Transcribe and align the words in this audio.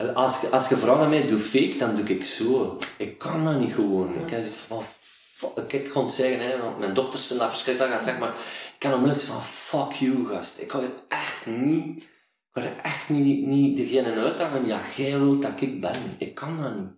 Als, 0.00 0.50
als 0.50 0.68
je 0.68 0.76
vraagt 0.76 1.00
aan 1.00 1.08
mij, 1.08 1.26
doe 1.26 1.38
fake, 1.38 1.76
dan 1.78 1.94
doe 1.94 2.04
ik 2.04 2.24
zo. 2.24 2.78
Ik 2.96 3.18
kan 3.18 3.44
dat 3.44 3.58
niet 3.58 3.72
gewoon. 3.72 4.14
Ik 4.14 4.30
heb 4.30 4.40
zoiets 4.40 4.56
van, 4.66 4.82
fuck, 5.34 5.72
ik 5.72 5.90
kon 5.90 6.04
het 6.04 6.12
zeggen, 6.12 6.40
hè, 6.40 6.62
want 6.62 6.78
mijn 6.78 6.94
dochters 6.94 7.24
vinden 7.24 7.46
dat 7.46 7.54
verschrikkelijk. 7.54 7.94
Ik 7.94 8.02
zeg 8.02 8.18
maar, 8.18 8.28
ik 8.28 8.78
kan 8.78 8.94
onmiddellijk 8.94 9.28
van, 9.28 9.42
fuck 9.42 9.92
you, 9.92 10.26
gast. 10.26 10.60
Ik 10.60 10.68
kan 10.68 10.82
er 10.82 10.92
echt 11.08 11.46
niet, 11.46 12.02
ik 12.02 12.50
kan 12.52 12.62
er 12.62 12.76
echt 12.82 13.08
niet, 13.08 13.46
niet 13.46 13.76
degene 13.76 14.12
uitdagen, 14.14 14.66
ja, 14.66 14.80
jij 14.96 15.18
wilt 15.18 15.42
dat 15.42 15.60
ik 15.60 15.80
ben. 15.80 16.16
Ik 16.18 16.34
kan 16.34 16.56
dat 16.56 16.74
niet. 16.78 16.88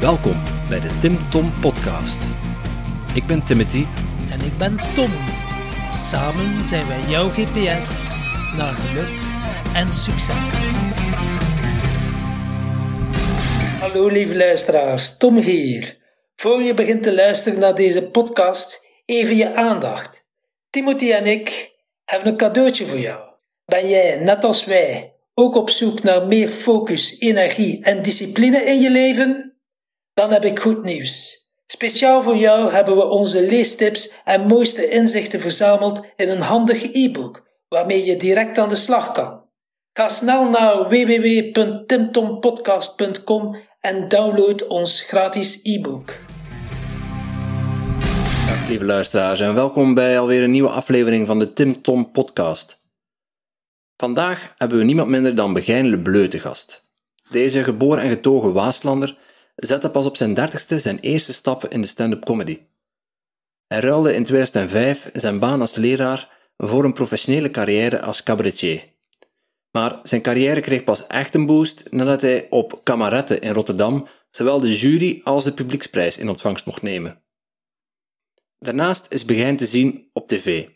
Welkom 0.00 0.42
bij 0.68 0.80
de 0.80 0.98
Tim 1.00 1.30
Tom 1.30 1.52
Podcast. 1.60 2.22
Ik 3.14 3.26
ben 3.26 3.44
Timothy. 3.44 3.86
En 4.30 4.40
ik 4.40 4.58
ben 4.58 4.80
Tom. 4.94 5.10
Samen 5.94 6.64
zijn 6.64 6.86
wij 6.86 7.00
jouw 7.08 7.28
GPS 7.28 8.26
naar 8.56 8.74
geluk 8.74 9.20
en 9.74 9.92
succes. 9.92 10.50
Hallo 13.80 14.06
lieve 14.06 14.36
luisteraars, 14.36 15.16
Tom 15.16 15.36
hier. 15.36 15.96
Voor 16.34 16.62
je 16.62 16.74
begint 16.74 17.02
te 17.02 17.14
luisteren 17.14 17.58
naar 17.58 17.74
deze 17.74 18.10
podcast, 18.10 18.86
even 19.04 19.36
je 19.36 19.54
aandacht. 19.54 20.26
Timothy 20.70 21.12
en 21.12 21.26
ik 21.26 21.74
hebben 22.04 22.28
een 22.28 22.36
cadeautje 22.36 22.84
voor 22.84 22.98
jou. 22.98 23.20
Ben 23.64 23.88
jij, 23.88 24.16
net 24.16 24.44
als 24.44 24.64
wij, 24.64 25.14
ook 25.34 25.54
op 25.54 25.70
zoek 25.70 26.02
naar 26.02 26.26
meer 26.26 26.48
focus, 26.48 27.18
energie 27.18 27.84
en 27.84 28.02
discipline 28.02 28.64
in 28.64 28.80
je 28.80 28.90
leven? 28.90 29.58
Dan 30.14 30.32
heb 30.32 30.44
ik 30.44 30.58
goed 30.58 30.84
nieuws. 30.84 31.36
Speciaal 31.66 32.22
voor 32.22 32.36
jou 32.36 32.72
hebben 32.72 32.96
we 32.96 33.06
onze 33.06 33.42
leestips 33.42 34.12
en 34.24 34.46
mooiste 34.46 34.88
inzichten 34.88 35.40
verzameld 35.40 36.00
in 36.16 36.28
een 36.28 36.40
handig 36.40 36.82
e-book 36.92 37.46
waarmee 37.68 38.04
je 38.04 38.16
direct 38.16 38.58
aan 38.58 38.68
de 38.68 38.76
slag 38.76 39.12
kan. 39.12 39.46
Ga 39.92 40.08
snel 40.08 40.50
naar 40.50 40.88
www.timtompodcast.com 40.88 43.56
en 43.80 44.08
download 44.08 44.66
ons 44.66 45.00
gratis 45.00 45.60
e-book. 45.62 46.20
Dag 48.46 48.68
lieve 48.68 48.84
luisteraars 48.84 49.40
en 49.40 49.54
welkom 49.54 49.94
bij 49.94 50.18
alweer 50.18 50.42
een 50.42 50.50
nieuwe 50.50 50.68
aflevering 50.68 51.26
van 51.26 51.38
de 51.38 51.52
Tim 51.52 51.82
Tom 51.82 52.10
Podcast. 52.10 52.82
Vandaag 53.96 54.54
hebben 54.56 54.78
we 54.78 54.84
niemand 54.84 55.08
minder 55.08 55.34
dan 55.34 55.52
Begijn 55.52 55.88
Le 55.88 55.98
Bleu 55.98 56.28
te 56.28 56.38
gast. 56.38 56.86
Deze 57.30 57.64
geboren 57.64 58.02
en 58.02 58.10
getogen 58.10 58.52
Waaslander 58.52 59.16
zette 59.54 59.90
pas 59.90 60.06
op 60.06 60.16
zijn 60.16 60.34
dertigste 60.34 60.78
zijn 60.78 60.98
eerste 60.98 61.32
stappen 61.32 61.70
in 61.70 61.80
de 61.80 61.86
stand-up 61.86 62.24
comedy. 62.24 62.58
Hij 63.66 63.80
ruilde 63.80 64.14
in 64.14 64.24
2005 64.24 65.10
zijn 65.12 65.38
baan 65.38 65.60
als 65.60 65.74
leraar 65.74 66.37
voor 66.58 66.84
een 66.84 66.92
professionele 66.92 67.50
carrière 67.50 68.00
als 68.00 68.22
cabaretier. 68.22 68.96
Maar 69.70 70.00
zijn 70.02 70.22
carrière 70.22 70.60
kreeg 70.60 70.84
pas 70.84 71.06
echt 71.06 71.34
een 71.34 71.46
boost 71.46 71.90
nadat 71.90 72.20
hij 72.20 72.46
op 72.50 72.80
Kamarette 72.82 73.38
in 73.38 73.52
Rotterdam 73.52 74.06
zowel 74.30 74.60
de 74.60 74.78
jury 74.78 75.20
als 75.24 75.44
de 75.44 75.52
publieksprijs 75.52 76.18
in 76.18 76.28
ontvangst 76.28 76.66
mocht 76.66 76.82
nemen. 76.82 77.22
Daarnaast 78.58 79.06
is 79.08 79.24
Begijn 79.24 79.56
te 79.56 79.66
zien 79.66 80.10
op 80.12 80.28
tv. 80.28 80.68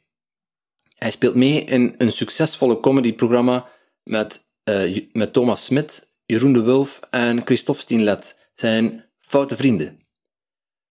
Hij 0.97 1.11
speelt 1.11 1.35
mee 1.35 1.65
in 1.65 1.95
een 1.99 2.13
succesvolle 2.13 2.81
comedyprogramma 2.81 3.69
met, 4.03 4.45
uh, 4.65 5.07
met 5.13 5.33
Thomas 5.33 5.65
Smit, 5.65 6.11
Jeroen 6.27 6.53
de 6.53 6.63
Wulf 6.63 7.01
en 7.11 7.47
Christophe 7.47 7.81
Stienlet, 7.81 8.51
zijn 8.55 9.11
foute 9.21 9.57
vrienden. 9.57 10.07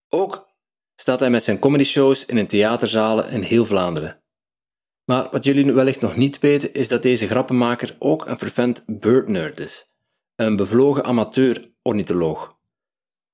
Ook 0.10 0.48
staat 0.96 1.20
hij 1.20 1.30
met 1.30 1.44
zijn 1.44 1.60
comedyshows 1.60 2.26
in 2.26 2.38
een 2.38 2.48
theaterzalen 2.48 3.30
in 3.30 3.42
heel 3.42 3.66
Vlaanderen. 3.66 4.24
Maar 5.10 5.28
wat 5.32 5.44
jullie 5.44 5.74
wellicht 5.74 6.02
nog 6.02 6.16
niet 6.16 6.40
weten, 6.40 6.74
is 6.74 6.88
dat 6.88 7.02
deze 7.02 7.28
grappenmaker 7.28 7.96
ook 8.00 8.28
een 8.28 8.38
fervent 8.38 8.84
birdnerd 8.88 9.60
is. 9.60 9.88
Een 10.36 10.56
bevlogen 10.56 11.04
amateur-ornitholoog. 11.04 12.58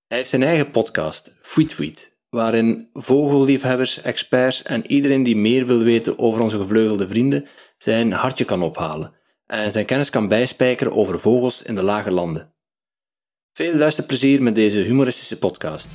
Hij 0.07 0.17
heeft 0.17 0.29
zijn 0.29 0.43
eigen 0.43 0.71
podcast, 0.71 1.37
Fweet 1.41 1.73
Fweet, 1.73 2.17
waarin 2.29 2.89
vogelliefhebbers, 2.93 4.01
experts 4.01 4.63
en 4.63 4.87
iedereen 4.87 5.23
die 5.23 5.35
meer 5.35 5.65
wil 5.65 5.79
weten 5.79 6.19
over 6.19 6.41
onze 6.41 6.57
gevleugelde 6.57 7.07
vrienden 7.07 7.47
zijn 7.77 8.11
hartje 8.11 8.45
kan 8.45 8.63
ophalen 8.63 9.13
en 9.45 9.71
zijn 9.71 9.85
kennis 9.85 10.09
kan 10.09 10.27
bijspijkeren 10.27 10.93
over 10.93 11.19
vogels 11.19 11.61
in 11.61 11.75
de 11.75 11.83
lage 11.83 12.11
landen. 12.11 12.53
Veel 13.53 13.75
luisterplezier 13.75 14.41
met 14.41 14.55
deze 14.55 14.79
humoristische 14.79 15.39
podcast. 15.39 15.87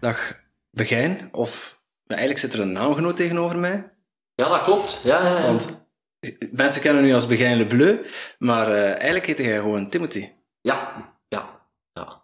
Dag 0.00 0.46
Begijn, 0.70 1.28
of 1.32 1.77
eigenlijk 2.16 2.40
zit 2.40 2.52
er 2.52 2.60
een 2.60 2.72
naamgenoot 2.72 3.16
tegenover 3.16 3.58
mij. 3.58 3.92
Ja, 4.34 4.48
dat 4.48 4.60
klopt. 4.60 5.00
Ja, 5.04 5.26
ja, 5.26 5.38
ja. 5.38 5.46
Want 5.46 5.88
mensen 6.50 6.80
kennen 6.80 7.04
u 7.04 7.12
als 7.12 7.26
Begijn 7.26 7.56
Le 7.56 7.66
Bleu, 7.66 8.04
maar 8.38 8.68
uh, 8.68 8.88
eigenlijk 8.88 9.26
heette 9.26 9.42
jij 9.42 9.58
gewoon 9.58 9.88
Timothy. 9.88 10.32
Ja, 10.60 11.08
ja, 11.28 11.68
ja. 11.92 12.22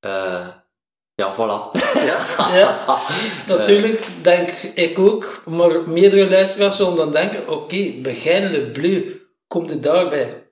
Uh, 0.00 0.48
ja, 1.14 1.34
voilà. 1.34 1.80
Ja, 1.94 2.48
ja 2.58 3.00
natuurlijk 3.46 4.06
denk 4.22 4.50
ik 4.50 4.98
ook, 4.98 5.42
maar 5.46 5.88
meerdere 5.88 6.30
luisteraars 6.30 6.76
zullen 6.76 6.96
dan 6.96 7.12
denken, 7.12 7.40
oké, 7.42 7.52
okay, 7.52 7.98
Begijn 8.02 8.50
Le 8.50 8.70
Bleu, 8.70 9.20
komt 9.46 9.70
het 9.70 9.82
daarbij? 9.82 10.48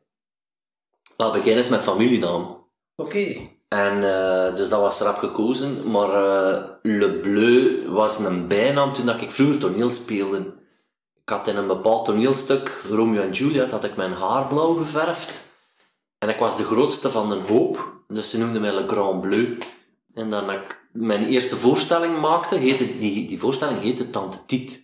Wel, 1.16 1.32
Begijn 1.32 1.56
is 1.56 1.69
mijn 1.69 1.82
familienaam. 1.82 2.43
Oké. 2.97 3.09
Okay. 3.10 3.53
En 3.69 3.97
uh, 3.97 4.56
dus 4.56 4.69
dat 4.69 4.80
was 4.80 5.00
rap 5.00 5.16
gekozen, 5.16 5.91
maar 5.91 6.08
uh, 6.08 6.64
Le 6.82 7.10
Bleu 7.10 7.88
was 7.88 8.19
een 8.19 8.48
bijnaam 8.48 8.92
toen 8.92 9.06
dat 9.06 9.20
ik 9.20 9.30
vroeger 9.30 9.58
toneel 9.58 9.91
speelde. 9.91 10.38
Ik 11.22 11.28
had 11.28 11.48
in 11.48 11.56
een 11.56 11.66
bepaald 11.66 12.04
toneelstuk, 12.04 12.82
Romeo 12.91 13.22
en 13.22 13.30
Juliet, 13.30 13.70
had 13.70 13.84
ik 13.84 13.97
mijn 13.97 14.12
haar 14.12 14.47
blauw 14.47 14.75
geverfd. 14.75 15.52
En 16.19 16.28
ik 16.28 16.38
was 16.38 16.56
de 16.56 16.64
grootste 16.64 17.10
van 17.10 17.28
de 17.28 17.41
hoop, 17.48 17.92
dus 18.08 18.30
ze 18.30 18.38
noemden 18.38 18.60
mij 18.60 18.75
Le 18.75 18.88
Grand 18.88 19.20
Bleu. 19.20 19.58
En 20.14 20.31
dan 20.31 20.50
ik 20.50 20.88
mijn 20.92 21.26
eerste 21.26 21.56
voorstelling 21.56 22.20
maakte, 22.20 22.54
heette, 22.54 22.98
die, 22.98 23.26
die 23.26 23.38
voorstelling 23.38 23.81
heette 23.81 24.10
Tante 24.10 24.38
Tiet. 24.46 24.83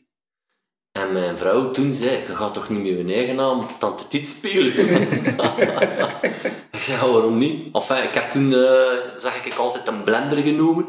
En 0.92 1.12
mijn 1.12 1.38
vrouw 1.38 1.70
toen 1.70 1.92
zei, 1.92 2.10
je 2.10 2.36
gaat 2.36 2.54
toch 2.54 2.68
niet 2.68 2.78
met 2.78 3.08
je 3.08 3.14
eigen 3.14 3.34
naam 3.34 3.68
Tante 3.78 4.08
Tiet 4.08 4.28
spelen? 4.28 4.66
ik 6.76 6.80
zei, 6.80 7.12
waarom 7.12 7.38
niet? 7.38 7.74
Enfin, 7.74 8.02
ik 8.02 8.14
heb 8.14 8.30
toen, 8.30 8.50
uh, 8.50 8.92
zag 9.14 9.44
ik 9.44 9.54
altijd 9.54 9.88
een 9.88 10.02
blender 10.02 10.38
genomen. 10.38 10.86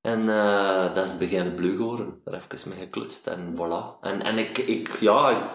En 0.00 0.20
uh, 0.20 0.94
dat 0.94 1.04
is 1.04 1.18
beginnen 1.18 1.54
bleu 1.54 1.76
geworden. 1.76 2.20
Daar 2.24 2.34
heb 2.34 2.52
ik 2.52 2.66
mee 2.66 2.78
geklutst 2.78 3.26
en 3.26 3.54
voilà. 3.56 4.00
En, 4.00 4.22
en 4.22 4.38
ik, 4.38 4.58
ik, 4.58 4.96
ja, 5.00 5.48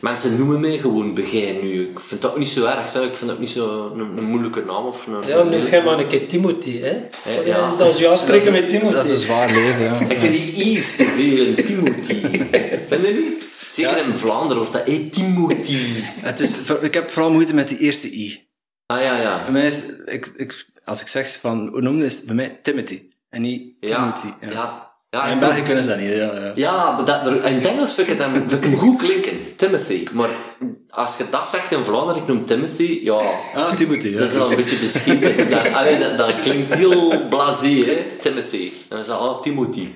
mensen 0.00 0.38
noemen 0.38 0.60
mij 0.60 0.78
gewoon 0.78 1.14
Begijn 1.14 1.60
nu. 1.62 1.82
Ik 1.82 2.00
vind 2.00 2.20
dat 2.20 2.30
ook 2.30 2.38
niet 2.38 2.48
zo 2.48 2.64
erg. 2.66 2.88
Zeg. 2.88 3.02
Ik 3.02 3.14
vind 3.14 3.30
dat 3.30 3.38
niet 3.38 3.50
zo 3.50 3.92
een, 3.94 4.00
een 4.00 4.24
moeilijke 4.24 4.64
naam. 4.64 4.86
Of 4.86 5.06
een, 5.06 5.26
ja, 5.26 5.42
nu 5.42 5.66
ga 5.66 5.80
maar 5.80 5.98
een 5.98 6.06
keer 6.06 6.28
Timothy. 6.28 6.80
Hè? 6.80 6.92
Ja, 7.34 7.40
ja. 7.44 7.74
Dat 7.74 7.88
is 7.88 7.98
jou 7.98 8.52
met 8.52 8.68
Timothy. 8.68 8.94
Dat 8.94 9.04
is 9.04 9.10
een 9.10 9.16
zwaar 9.16 9.52
leven, 9.52 9.82
ja. 9.82 10.00
Ik 10.08 10.20
vind 10.20 10.32
die 10.32 10.52
I's 10.52 10.96
te 10.96 11.04
veel 11.04 11.46
in 11.46 11.54
Timothy. 11.54 12.20
vind 12.88 13.06
je 13.06 13.24
niet? 13.24 13.44
Zeker 13.68 14.06
in 14.06 14.16
Vlaanderen 14.16 14.56
wordt 14.56 14.72
dat 14.72 14.86
hey, 14.86 15.08
Timothy. 15.10 15.78
Het 16.20 16.40
is, 16.40 16.58
ik 16.80 16.94
heb 16.94 17.10
vooral 17.10 17.32
moeite 17.32 17.54
met 17.54 17.68
die 17.68 17.78
eerste 17.78 18.12
I. 18.12 18.48
Ah 18.86 19.02
ja, 19.02 19.20
ja. 19.20 19.42
Bij 19.42 19.52
mij 19.52 19.66
is, 19.66 19.82
ik, 20.04 20.32
ik, 20.36 20.66
als 20.84 21.00
ik 21.00 21.06
zeg 21.06 21.38
van, 21.40 21.68
hoe 21.68 21.80
noemde 21.80 22.04
is 22.04 22.22
bij 22.22 22.34
mij 22.34 22.58
Timothy. 22.62 23.02
En 23.28 23.40
niet 23.40 23.80
Timothy. 23.80 24.26
Ja. 24.26 24.36
ja. 24.40 24.50
ja. 24.50 24.85
In 25.10 25.38
België 25.38 25.62
kunnen 25.62 25.84
ze 25.84 25.88
dat 25.88 25.98
niet. 25.98 26.08
Ja, 26.08 26.34
ja. 26.34 26.52
ja 26.54 27.02
dat, 27.02 27.26
in 27.26 27.54
het 27.54 27.66
Engels 27.66 27.94
vind 27.94 28.08
ik, 28.08 28.18
het, 28.18 28.30
vind 28.30 28.52
ik 28.52 28.64
hem 28.64 28.78
goed 28.78 28.98
klinken. 28.98 29.56
Timothy. 29.56 30.06
Maar 30.12 30.28
als 30.90 31.16
je 31.16 31.26
dat 31.30 31.46
zegt 31.46 31.72
in 31.72 31.84
Vlaanderen, 31.84 32.22
ik 32.22 32.28
noem 32.28 32.44
Timothy, 32.44 33.00
ja... 33.02 33.20
Ah, 33.54 33.72
Timothy, 33.72 34.08
ja. 34.08 34.18
Dat 34.18 34.28
is 34.28 34.34
dan 34.34 34.50
een 34.50 34.56
beetje 34.56 34.78
beschieten. 34.78 35.50
dat, 35.50 35.72
allee, 35.72 35.98
dat, 35.98 36.18
dat, 36.18 36.40
klinkt 36.40 36.74
heel 36.74 37.28
blasé, 37.28 37.84
hè. 37.84 38.18
Timothy. 38.20 38.66
En 38.66 38.86
dan 38.88 38.98
is 38.98 39.06
dat, 39.06 39.20
oh, 39.20 39.42
Timothy. 39.42 39.88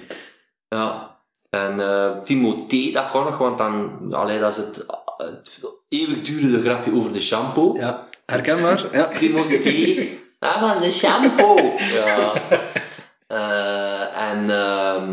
Ja. 0.69 1.19
En 1.51 1.79
uh, 1.79 2.23
Timothée, 2.23 2.93
dat 2.93 3.05
gaat 3.05 3.25
nog, 3.25 3.39
want 3.39 3.59
dan... 3.59 3.99
Allee, 4.11 4.39
dat 4.39 4.51
is 4.51 4.57
het, 4.57 4.87
het 5.17 5.61
eeuwig 5.89 6.21
durende 6.23 6.63
grapje 6.63 6.95
over 6.95 7.13
de 7.13 7.21
shampoo. 7.21 7.77
Ja, 7.77 8.09
herkenbaar. 8.27 8.85
Ja. 8.93 9.05
Timothée. 9.07 10.19
Ah, 10.39 10.61
van 10.61 10.83
de 10.83 10.91
shampoo. 10.91 11.73
Ja. 11.77 12.33
Uh, 13.33 14.31
en 14.31 14.45
uh, 14.45 15.05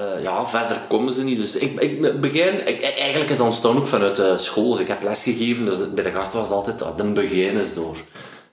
uh, 0.00 0.22
ja, 0.22 0.46
verder 0.46 0.80
komen 0.88 1.12
ze 1.12 1.24
niet. 1.24 1.38
Dus 1.38 1.56
ik, 1.56 1.80
ik 1.80 2.20
begin, 2.20 2.66
ik, 2.66 2.82
eigenlijk 2.82 3.30
is 3.30 3.36
dat 3.36 3.46
ontstaan 3.46 3.76
ook 3.76 3.86
vanuit 3.86 4.16
de 4.16 4.36
school. 4.36 4.70
Dus 4.70 4.80
ik 4.80 4.88
heb 4.88 5.02
lesgegeven, 5.02 5.64
dus 5.64 5.92
bij 5.92 6.04
de 6.04 6.10
gasten 6.10 6.38
was 6.38 6.48
het 6.48 6.56
altijd, 6.56 6.82
ah, 6.82 6.96
de 6.96 7.04
begin 7.04 7.56
is 7.56 7.74
door. 7.74 7.96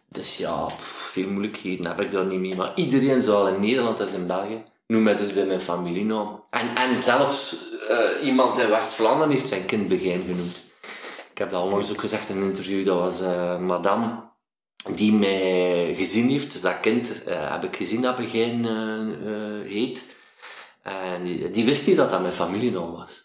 Dus 0.10 0.38
ja, 0.38 0.70
veel 0.78 1.28
moeilijkheden 1.28 1.88
heb 1.88 2.02
ik 2.02 2.12
daar 2.12 2.26
niet 2.26 2.40
mee. 2.40 2.56
Maar 2.56 2.72
iedereen, 2.76 3.22
zowel 3.22 3.48
in 3.48 3.60
Nederland 3.60 4.02
als 4.02 4.14
in 4.14 4.28
België, 4.28 4.64
noem 4.88 5.04
mij 5.04 5.16
dus 5.16 5.34
bij 5.34 5.46
mijn 5.46 5.60
familienaam. 5.60 6.44
En, 6.50 6.76
en 6.76 7.02
zelfs 7.02 7.58
iemand 8.24 8.60
in 8.60 8.70
West-Vlaanderen 8.70 9.32
heeft 9.32 9.48
zijn 9.48 9.66
kind 9.66 9.88
Begijn 9.88 10.24
genoemd. 10.28 10.64
Ik 11.32 11.38
heb 11.38 11.50
dat 11.50 11.64
onlangs 11.64 11.92
ook 11.92 12.00
gezegd 12.00 12.30
in 12.30 12.38
een 12.38 12.50
interview, 12.50 12.86
dat 12.86 13.00
was 13.00 13.22
madame 13.60 14.24
die 14.90 15.14
mij 15.14 15.94
gezien 15.98 16.30
heeft, 16.30 16.52
dus 16.52 16.62
dat 16.62 16.80
kind 16.80 17.24
uh, 17.28 17.52
heb 17.52 17.64
ik 17.64 17.76
gezien 17.76 18.02
dat 18.02 18.16
Begijn 18.16 18.66
uh, 18.66 19.32
uh, 19.32 19.72
heet. 19.72 20.06
En 20.84 21.24
die, 21.52 21.66
wist 21.66 21.88
niet 21.88 21.98
dat 21.98 22.12
dat 22.12 22.22
mijn 22.22 22.34
familienaam 22.34 22.92
was. 22.92 23.24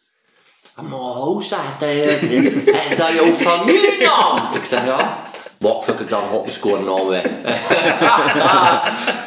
Maar 0.74 0.98
hoe 0.98 1.42
zegt 1.42 1.80
hij? 1.80 2.04
Is 2.88 2.96
dat 2.96 3.12
jouw 3.12 3.32
familienaam? 3.32 4.54
Ik 4.54 4.64
zeg, 4.64 4.84
ja. 4.84 5.22
Wat 5.58 5.84
vind 5.84 6.00
ik 6.00 6.08
dan 6.08 6.22
hot 6.22 6.52
scoren 6.52 6.84
nou 6.84 7.08
weg? 7.08 7.24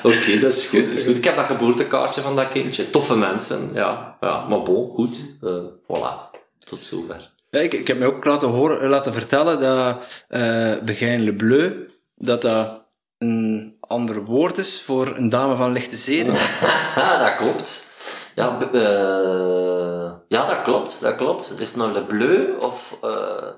Oké, 0.04 0.40
dat 0.40 0.52
is 0.52 0.66
goed, 0.66 0.88
dat 0.88 0.98
is 0.98 1.04
goed. 1.04 1.18
Ik 1.18 1.24
heb 1.24 1.36
dat 1.36 1.46
geboortekaartje 1.46 2.22
van 2.22 2.36
dat 2.36 2.48
kindje. 2.48 2.90
Toffe 2.90 3.16
mensen, 3.16 3.70
ja. 3.74 4.18
ja 4.22 4.46
maar 4.48 4.62
bon, 4.62 4.92
goed. 4.96 5.18
Uh, 5.42 5.64
voilà. 5.84 6.32
Tot 6.66 6.80
zover. 6.80 7.32
Ik, 7.50 7.88
heb 7.88 7.98
me 7.98 8.06
ook 8.06 8.26
laten, 8.26 8.48
horen, 8.48 8.90
laten 8.90 9.14
vertellen 9.14 9.60
dat 9.60 9.98
uh, 10.30 10.74
Begijn 10.84 11.24
Le 11.24 11.34
Bleu, 11.34 11.72
dat 12.16 12.42
dat 12.42 12.84
een 13.18 13.78
ander 13.80 14.26
woord 14.26 14.58
is 14.58 14.82
voor 14.82 15.18
een 15.18 15.30
dame 15.30 15.56
van 15.56 15.72
lichte 15.72 15.96
zeden. 15.96 16.34
dat 17.20 17.36
klopt. 17.36 17.92
Ja, 18.36 18.60
uh, 18.74 20.12
ja, 20.28 20.46
dat 20.46 20.62
klopt, 20.64 21.02
dat 21.02 21.16
klopt. 21.16 21.54
Is 21.60 21.68
het 21.68 21.78
nou 21.78 21.92
Le 21.92 22.06
Bleu 22.06 22.58
of... 22.60 22.98
Uh, 23.04 23.50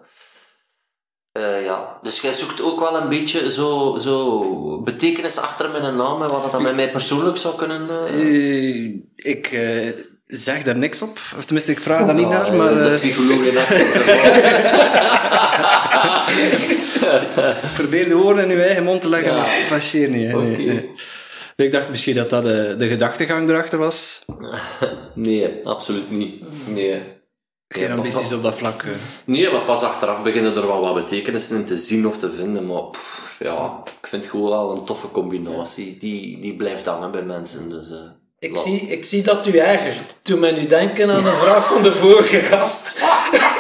uh, 1.38 1.64
ja, 1.66 2.00
dus 2.02 2.22
jij 2.22 2.34
zoekt 2.34 2.62
ook 2.62 2.80
wel 2.80 2.98
een 2.98 3.10
beetje 3.10 3.52
zo, 3.52 3.98
zo 4.00 4.82
betekenis 4.82 5.38
achter 5.38 5.70
mijn 5.70 5.96
naam 5.96 6.22
en 6.22 6.28
wat 6.28 6.42
dat 6.42 6.52
dan 6.52 6.64
met 6.64 6.76
mij 6.76 6.92
persoonlijk 6.92 7.38
zou 7.38 7.56
kunnen... 7.56 7.82
Ik 9.16 9.48
zeg 10.26 10.64
daar 10.64 10.78
niks 10.78 11.02
op. 11.02 11.20
Of 11.38 11.46
tenminste, 11.46 11.72
ik 11.72 11.80
vraag 11.80 12.06
daar 12.06 12.16
niet 12.16 12.30
naar, 12.30 12.54
maar... 12.54 12.74
Dat 12.74 12.92
is 12.92 13.02
de 13.02 13.08
psycholoog 13.08 13.46
in 13.46 13.54
Probeer 17.78 18.10
de 18.10 18.16
woorden 18.16 18.50
in 18.50 18.58
uw 18.58 18.64
eigen 18.64 18.84
mond 18.84 19.02
te 19.02 19.10
leggen, 19.10 19.32
ja. 19.32 19.36
maar 19.36 19.58
het 19.58 19.68
passeert 19.68 20.12
niet. 20.12 20.32
Hè. 20.32 20.38
Nee, 20.38 20.58
nee. 20.58 20.90
Ik 21.56 21.72
dacht 21.72 21.90
misschien 21.90 22.16
dat 22.16 22.30
dat 22.30 22.44
de, 22.44 22.76
de 22.78 22.88
gedachtegang 22.88 23.50
erachter 23.50 23.80
was. 23.80 24.26
Nee, 25.14 25.60
absoluut 25.64 26.12
niet. 26.12 26.44
Nee. 26.68 27.02
Geen 27.68 27.92
ambities 27.92 28.34
op 28.34 28.42
dat 28.42 28.56
vlak. 28.56 28.86
Nee, 29.26 29.52
maar 29.52 29.64
pas 29.64 29.84
achteraf 29.84 30.24
beginnen 30.24 30.56
er 30.56 30.68
wel 30.68 30.82
wat 30.82 30.94
betekenissen 30.94 31.56
in 31.56 31.66
te 31.66 31.78
zien 31.78 32.08
of 32.08 32.18
te 32.18 32.32
vinden. 32.32 32.68
Maar 32.68 32.82
pff, 32.82 33.36
ja, 33.40 33.84
ik 34.02 34.08
vind 34.08 34.24
het 34.24 34.32
gewoon 34.32 34.50
wel 34.50 34.78
een 34.78 34.84
toffe 34.84 35.12
combinatie. 35.12 35.98
Die, 35.98 36.40
die 36.40 36.56
blijft 36.56 36.86
hangen 36.86 37.12
bij 37.12 37.24
mensen. 37.24 37.70
Dus, 37.70 37.90
uh, 37.90 37.98
ik, 38.40 38.58
zie, 38.58 38.82
ik 38.82 39.06
zie 39.06 39.24
dat 39.24 39.48
u 39.48 39.58
ergert. 39.58 40.18
Toen 40.22 40.40
men 40.40 40.54
nu 40.54 40.66
denken 40.66 41.10
aan 41.10 41.26
een 41.26 41.36
vraag 41.36 41.68
van 41.68 41.84
de 41.84 41.92
vorige 41.92 42.40
gast. 42.40 43.04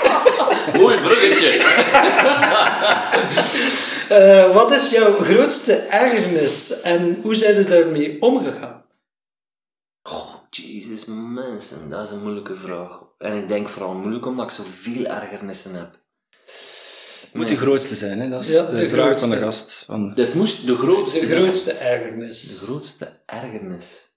Mooi 0.80 0.95
bruggetje. 0.95 1.50
uh, 4.12 4.54
wat 4.57 4.74
is 4.74 4.89
jouw 4.89 5.18
grootste 5.18 5.74
ergernis 5.74 6.81
en 6.81 7.19
hoe 7.22 7.36
zijn 7.36 7.54
ze 7.54 7.63
daarmee 7.63 8.22
omgegaan? 8.22 8.83
Oh, 10.04 10.33
jezus, 10.50 11.06
mensen, 11.07 11.89
dat 11.89 12.06
is 12.06 12.12
een 12.12 12.21
moeilijke 12.21 12.56
vraag. 12.56 13.00
En 13.18 13.38
ik 13.38 13.48
denk 13.48 13.69
vooral 13.69 13.94
moeilijk 13.94 14.25
omdat 14.25 14.45
ik 14.45 14.51
zoveel 14.51 15.06
ergernissen 15.06 15.75
heb. 15.75 16.04
Het 17.21 17.33
moet 17.33 17.48
de 17.48 17.57
grootste 17.57 17.95
zijn, 17.95 18.19
hè? 18.19 18.30
dat 18.30 18.44
is 18.44 18.51
ja, 18.54 18.66
de, 18.66 18.78
de, 18.78 18.89
vraag 18.89 19.19
van 19.19 19.30
de 19.30 19.38
gast. 19.38 19.83
Van... 19.86 20.12
Het 20.16 20.33
moest 20.33 20.66
de 20.66 20.78
grootste 20.78 21.19
De 21.19 21.28
grootste 21.28 21.71
ergernis. 21.71 22.48
De 22.48 22.66
grootste 22.66 23.19
ergernis. 23.25 24.15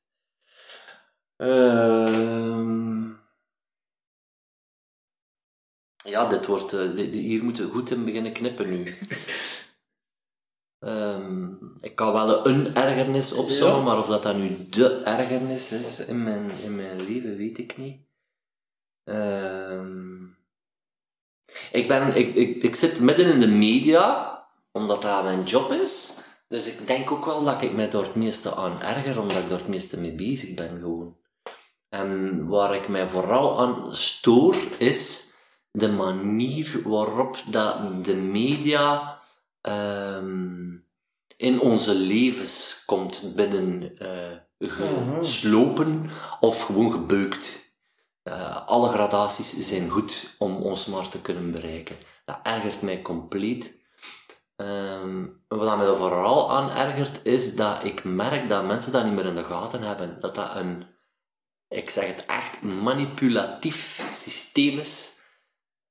Ehm 1.38 3.08
ja, 6.08 6.26
dit 6.28 6.46
wordt, 6.46 6.72
uh, 6.72 7.10
hier 7.12 7.44
moeten 7.44 7.64
we 7.64 7.70
goed 7.70 7.90
in 7.90 8.04
beginnen 8.04 8.32
knippen 8.32 8.68
nu. 8.68 8.94
um, 10.78 11.58
ik 11.80 11.96
kan 11.96 12.12
wel 12.12 12.46
een 12.46 12.74
ergernis 12.74 13.32
opzommen, 13.32 13.84
maar 13.84 13.98
of 13.98 14.06
dat, 14.06 14.22
dat 14.22 14.36
nu 14.36 14.68
de 14.70 15.02
ergernis 15.02 15.72
is 15.72 16.06
in 16.06 16.22
mijn, 16.22 16.50
in 16.50 16.76
mijn 16.76 17.00
leven, 17.00 17.36
weet 17.36 17.58
ik 17.58 17.76
niet. 17.76 18.06
Um, 19.04 20.36
ik, 21.72 21.88
ben, 21.88 22.16
ik, 22.16 22.34
ik, 22.34 22.62
ik 22.62 22.76
zit 22.76 23.00
midden 23.00 23.32
in 23.32 23.40
de 23.40 23.46
media, 23.48 24.38
omdat 24.72 25.02
dat 25.02 25.22
mijn 25.22 25.44
job 25.44 25.72
is. 25.72 26.16
Dus 26.48 26.78
ik 26.78 26.86
denk 26.86 27.10
ook 27.10 27.24
wel 27.24 27.44
dat 27.44 27.62
ik 27.62 27.72
mij 27.72 27.90
door 27.90 28.02
het 28.02 28.14
meeste 28.14 28.54
aan 28.54 28.80
erger, 28.80 29.20
omdat 29.20 29.36
ik 29.36 29.48
door 29.48 29.58
het 29.58 29.68
meeste 29.68 30.00
mee 30.00 30.14
bezig 30.14 30.54
ben 30.54 30.78
gewoon. 30.80 31.17
En 31.88 32.46
waar 32.46 32.74
ik 32.74 32.88
mij 32.88 33.08
vooral 33.08 33.60
aan 33.60 33.96
stoor, 33.96 34.56
is 34.78 35.32
de 35.70 35.88
manier 35.88 36.80
waarop 36.84 37.42
dat 37.50 38.04
de 38.04 38.16
media 38.16 39.18
um, 39.62 40.86
in 41.36 41.60
onze 41.60 41.94
levens 41.94 42.82
komt 42.86 43.32
binnen 43.34 43.92
uh, 44.02 44.70
geslopen 44.70 46.10
of 46.40 46.62
gewoon 46.62 46.92
gebeukt. 46.92 47.66
Uh, 48.24 48.66
alle 48.66 48.88
gradaties 48.88 49.68
zijn 49.68 49.88
goed 49.88 50.34
om 50.38 50.56
ons 50.56 50.86
maar 50.86 51.08
te 51.08 51.20
kunnen 51.20 51.50
bereiken. 51.50 51.96
Dat 52.24 52.38
ergert 52.42 52.82
mij 52.82 53.02
compleet. 53.02 53.76
Um, 54.56 55.44
wat 55.48 55.76
mij 55.76 55.86
er 55.86 55.96
vooral 55.96 56.52
aan 56.52 56.70
ergert, 56.70 57.20
is 57.24 57.56
dat 57.56 57.84
ik 57.84 58.04
merk 58.04 58.48
dat 58.48 58.64
mensen 58.64 58.92
dat 58.92 59.04
niet 59.04 59.14
meer 59.14 59.26
in 59.26 59.34
de 59.34 59.44
gaten 59.44 59.82
hebben. 59.82 60.16
Dat 60.20 60.34
dat 60.34 60.56
een, 60.56 60.86
ik 61.68 61.90
zeg 61.90 62.06
het 62.06 62.26
echt, 62.26 62.62
manipulatief 62.62 64.08
systeem 64.12 64.78
is. 64.78 65.16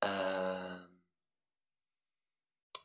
Uh, 0.03 0.73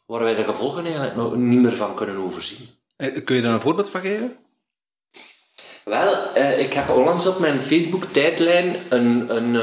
waar 0.06 0.22
wij 0.22 0.34
de 0.34 0.44
gevolgen 0.44 0.84
eigenlijk 0.84 1.16
nog 1.16 1.36
niet 1.36 1.60
meer 1.60 1.72
van 1.72 1.94
kunnen 1.94 2.16
overzien. 2.16 2.68
Eh, 2.96 3.24
kun 3.24 3.36
je 3.36 3.42
daar 3.42 3.54
een 3.54 3.60
voorbeeld 3.60 3.90
van 3.90 4.00
geven? 4.00 4.36
Wel, 5.84 6.36
uh, 6.36 6.58
ik 6.58 6.72
heb 6.72 6.88
onlangs 6.88 7.26
op 7.26 7.38
mijn 7.38 7.60
Facebook-tijdlijn 7.60 8.76
een, 8.88 9.36
een 9.36 9.54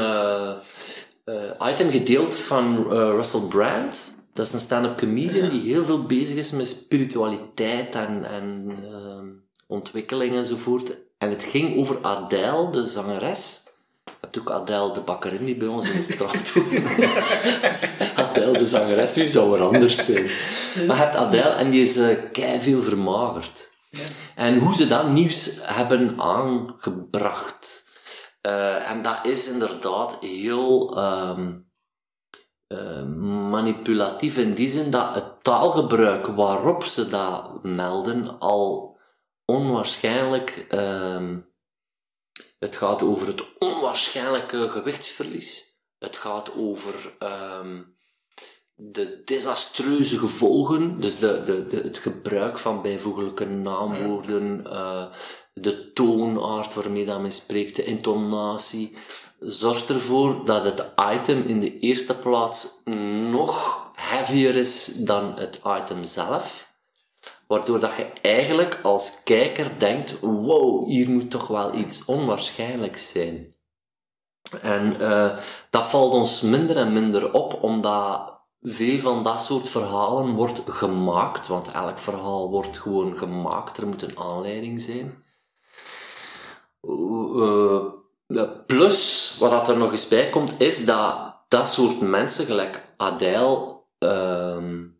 uh, 1.24 1.70
item 1.70 1.90
gedeeld 1.90 2.36
van 2.36 2.92
Russell 2.92 3.40
Brand. 3.40 4.18
Dat 4.32 4.46
is 4.46 4.52
een 4.52 4.60
stand-up 4.60 4.96
comedian 4.96 5.50
die 5.50 5.60
heel 5.60 5.84
veel 5.84 6.06
bezig 6.06 6.36
is 6.36 6.50
met 6.50 6.68
spiritualiteit 6.68 7.94
en, 7.94 8.24
en 8.24 8.78
ontwikkeling 9.66 10.34
enzovoort. 10.34 10.96
En 11.20 11.30
het 11.30 11.44
ging 11.44 11.78
over 11.78 11.98
Adele, 12.02 12.70
de 12.70 12.86
zangeres. 12.86 13.62
Je 14.04 14.12
hebt 14.20 14.38
ook 14.38 14.50
Adele 14.50 14.92
de 14.92 15.00
bakkerin 15.00 15.44
die 15.44 15.56
bij 15.56 15.68
ons 15.68 15.90
in 15.90 15.96
de 15.96 16.00
straat 16.00 16.52
woont. 16.52 16.74
Adele 18.14 18.58
de 18.58 18.64
zangeres, 18.64 19.14
wie 19.14 19.26
zou 19.26 19.56
er 19.56 19.64
anders 19.64 20.04
zijn? 20.04 20.24
Maar 20.86 20.96
je 20.96 21.02
hebt 21.02 21.16
Adele 21.16 21.48
en 21.48 21.70
die 21.70 21.80
is 21.80 21.96
uh, 21.96 22.16
kei 22.32 22.60
veel 22.60 22.82
vermagerd. 22.82 23.70
En 24.34 24.58
hoe 24.58 24.74
ze 24.74 24.86
dat 24.86 25.08
nieuws 25.08 25.58
hebben 25.62 26.20
aangebracht. 26.20 27.88
Uh, 28.46 28.90
en 28.90 29.02
dat 29.02 29.18
is 29.22 29.48
inderdaad 29.48 30.16
heel 30.20 30.98
um, 30.98 31.70
uh, 32.68 33.04
manipulatief 33.50 34.36
in 34.36 34.54
die 34.54 34.68
zin 34.68 34.90
dat 34.90 35.14
het 35.14 35.42
taalgebruik 35.42 36.26
waarop 36.26 36.84
ze 36.84 37.08
dat 37.08 37.62
melden 37.62 38.38
al 38.38 38.89
onwaarschijnlijk. 39.50 40.66
Um, 40.70 41.48
het 42.58 42.76
gaat 42.76 43.02
over 43.02 43.26
het 43.26 43.58
onwaarschijnlijke 43.58 44.68
gewichtsverlies. 44.68 45.78
Het 45.98 46.16
gaat 46.16 46.54
over 46.56 47.16
um, 47.62 47.96
de 48.74 49.22
desastreuze 49.24 50.18
gevolgen, 50.18 51.00
dus 51.00 51.18
de, 51.18 51.42
de, 51.42 51.66
de, 51.66 51.76
het 51.76 51.98
gebruik 51.98 52.58
van 52.58 52.82
bijvoeglijke 52.82 53.44
naamwoorden, 53.44 54.64
uh, 54.66 55.04
de 55.54 55.92
toonaard 55.92 56.74
waarmee 56.74 57.06
dat 57.06 57.20
men 57.20 57.32
spreekt, 57.32 57.76
de 57.76 57.84
intonatie, 57.84 58.96
zorgt 59.38 59.90
ervoor 59.90 60.44
dat 60.44 60.64
het 60.64 60.86
item 61.12 61.42
in 61.42 61.60
de 61.60 61.78
eerste 61.78 62.14
plaats 62.14 62.80
nog 63.30 63.88
heavier 63.94 64.56
is 64.56 64.84
dan 64.86 65.38
het 65.38 65.60
item 65.80 66.04
zelf. 66.04 66.69
Waardoor 67.50 67.80
dat 67.80 67.92
je 67.96 68.12
eigenlijk 68.22 68.80
als 68.82 69.22
kijker 69.22 69.78
denkt, 69.78 70.20
wow, 70.20 70.88
hier 70.88 71.10
moet 71.10 71.30
toch 71.30 71.46
wel 71.46 71.74
iets 71.74 72.04
onwaarschijnlijks 72.04 73.10
zijn. 73.10 73.54
En 74.62 75.00
uh, 75.00 75.38
dat 75.70 75.90
valt 75.90 76.12
ons 76.12 76.40
minder 76.40 76.76
en 76.76 76.92
minder 76.92 77.32
op, 77.32 77.62
omdat 77.62 78.40
veel 78.60 78.98
van 78.98 79.22
dat 79.22 79.42
soort 79.42 79.68
verhalen 79.68 80.34
wordt 80.34 80.62
gemaakt, 80.66 81.46
want 81.46 81.72
elk 81.72 81.98
verhaal 81.98 82.50
wordt 82.50 82.78
gewoon 82.78 83.18
gemaakt, 83.18 83.76
er 83.76 83.86
moet 83.86 84.02
een 84.02 84.18
aanleiding 84.18 84.80
zijn. 84.80 85.24
Uh, 86.82 87.84
plus, 88.66 89.36
wat 89.38 89.68
er 89.68 89.76
nog 89.76 89.90
eens 89.90 90.08
bij 90.08 90.30
komt, 90.30 90.60
is 90.60 90.84
dat 90.84 91.34
dat 91.48 91.66
soort 91.66 92.00
mensen, 92.00 92.46
gelijk 92.46 92.94
Adele, 92.96 93.82
uh, 93.98 94.98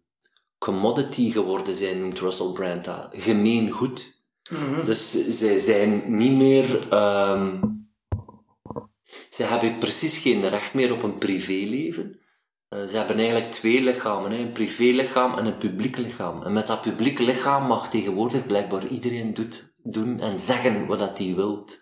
commodity 0.60 1.30
geworden 1.30 1.74
zijn, 1.74 2.00
noemt 2.00 2.18
Russell 2.18 2.52
Brand 2.52 2.84
dat. 2.84 3.08
Gemeen 3.10 3.70
goed. 3.70 4.18
Mm 4.50 4.84
Dus 4.84 5.10
zij 5.38 5.58
zijn 5.58 6.16
niet 6.16 6.32
meer... 6.32 6.94
Um, 6.94 7.78
zij 9.28 9.46
hebben 9.46 9.78
precies 9.78 10.18
geen 10.18 10.48
recht 10.48 10.74
meer 10.74 10.92
op 10.92 11.02
een 11.02 11.18
privéleven. 11.18 12.20
Uh, 12.68 12.84
ze 12.86 12.96
hebben 12.96 13.16
eigenlijk 13.16 13.52
twee 13.52 13.82
lichamen, 13.82 14.30
hè? 14.30 14.38
een 14.38 14.52
privélichaam 14.52 15.38
en 15.38 15.46
een 15.46 15.58
publiek 15.58 15.96
lichaam. 15.96 16.42
En 16.42 16.52
met 16.52 16.66
dat 16.66 16.80
publiek 16.80 17.18
lichaam 17.18 17.66
mag 17.66 17.90
tegenwoordig 17.90 18.46
blijkbaar 18.46 18.86
iedereen 18.86 19.34
doet, 19.34 19.72
doen 19.76 20.20
en 20.20 20.40
zeggen 20.40 20.86
wat 20.86 21.18
hij 21.18 21.34
wilt. 21.34 21.80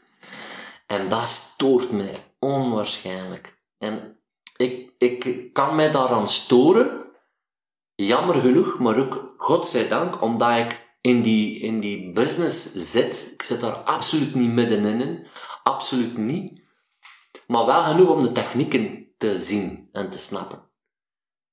En 0.86 1.08
dat 1.08 1.28
stoort 1.28 1.90
mij 1.90 2.14
onwaarschijnlijk. 2.38 3.58
En 3.78 4.18
ik, 4.56 4.92
ik 4.98 5.52
kan 5.52 5.74
mij 5.76 5.90
daaraan 5.90 6.28
storen. 6.28 7.06
Jammer 8.00 8.40
genoeg, 8.40 8.78
maar 8.78 8.96
ook 8.96 9.34
godzijdank, 9.36 10.22
omdat 10.22 10.58
ik 10.58 10.96
in 11.00 11.22
die, 11.22 11.58
in 11.60 11.80
die 11.80 12.12
business 12.12 12.72
zit. 12.72 13.30
Ik 13.32 13.42
zit 13.42 13.60
daar 13.60 13.74
absoluut 13.74 14.34
niet 14.34 14.50
middenin. 14.50 15.26
Absoluut 15.62 16.16
niet. 16.16 16.62
Maar 17.46 17.66
wel 17.66 17.82
genoeg 17.82 18.08
om 18.08 18.20
de 18.20 18.32
technieken 18.32 19.14
te 19.16 19.40
zien 19.40 19.88
en 19.92 20.10
te 20.10 20.18
snappen. 20.18 20.70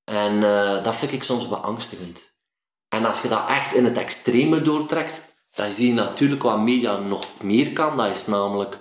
En 0.04 0.34
uh, 0.34 0.82
dat 0.82 0.96
vind 0.96 1.12
ik 1.12 1.22
soms 1.22 1.48
beangstigend. 1.48 2.38
En 2.88 3.04
als 3.04 3.22
je 3.22 3.28
dat 3.28 3.48
echt 3.48 3.74
in 3.74 3.84
het 3.84 3.96
extreme 3.96 4.62
doortrekt, 4.62 5.34
dan 5.50 5.70
zie 5.70 5.88
je 5.88 5.94
natuurlijk 5.94 6.42
wat 6.42 6.58
media 6.58 6.96
nog 6.96 7.42
meer 7.42 7.72
kan. 7.72 7.96
Dat 7.96 8.10
is 8.10 8.26
namelijk 8.26 8.80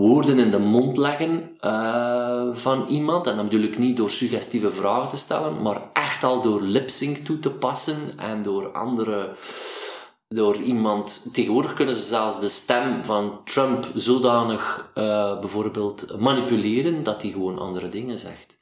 woorden 0.00 0.38
in 0.38 0.50
de 0.50 0.58
mond 0.58 0.96
leggen 0.96 1.56
uh, 1.60 2.48
van 2.52 2.86
iemand. 2.88 3.26
En 3.26 3.36
dan 3.36 3.48
bedoel 3.48 3.64
ik 3.64 3.78
niet 3.78 3.96
door 3.96 4.10
suggestieve 4.10 4.72
vragen 4.72 5.10
te 5.10 5.16
stellen, 5.16 5.62
maar 5.62 5.82
echt 5.92 6.24
al 6.24 6.40
door 6.40 6.60
lip-sync 6.62 7.16
toe 7.16 7.38
te 7.38 7.50
passen 7.50 7.98
en 8.16 8.42
door 8.42 8.72
andere 8.72 9.36
door 10.28 10.56
iemand. 10.56 11.28
Tegenwoordig 11.32 11.74
kunnen 11.74 11.94
ze 11.94 12.04
zelfs 12.04 12.40
de 12.40 12.48
stem 12.48 13.04
van 13.04 13.40
Trump 13.44 13.90
zodanig 13.94 14.90
uh, 14.94 15.40
bijvoorbeeld 15.40 16.18
manipuleren 16.18 17.02
dat 17.02 17.22
hij 17.22 17.30
gewoon 17.30 17.58
andere 17.58 17.88
dingen 17.88 18.18
zegt. 18.18 18.58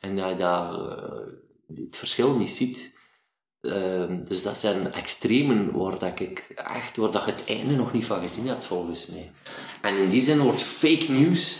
En 0.00 0.16
dat 0.16 0.28
je 0.28 0.34
daar 0.34 0.72
uh, 0.72 0.88
het 1.74 1.96
verschil 1.96 2.32
niet 2.32 2.50
ziet. 2.50 3.00
Uh, 3.60 3.72
dus 4.24 4.42
dat 4.42 4.56
zijn 4.56 4.92
extremen 4.92 5.72
waar 5.72 5.98
dat 5.98 6.20
ik 6.20 6.52
echt, 6.54 6.96
waar 6.96 7.10
dat 7.10 7.24
je 7.24 7.30
het 7.30 7.44
einde 7.46 7.76
nog 7.76 7.92
niet 7.92 8.04
van 8.04 8.20
gezien 8.20 8.46
hebt 8.46 8.64
volgens 8.64 9.06
mij. 9.06 9.30
En 9.82 9.96
in 9.96 10.08
die 10.08 10.22
zin 10.22 10.40
wordt 10.40 10.62
fake 10.62 11.10
news 11.10 11.58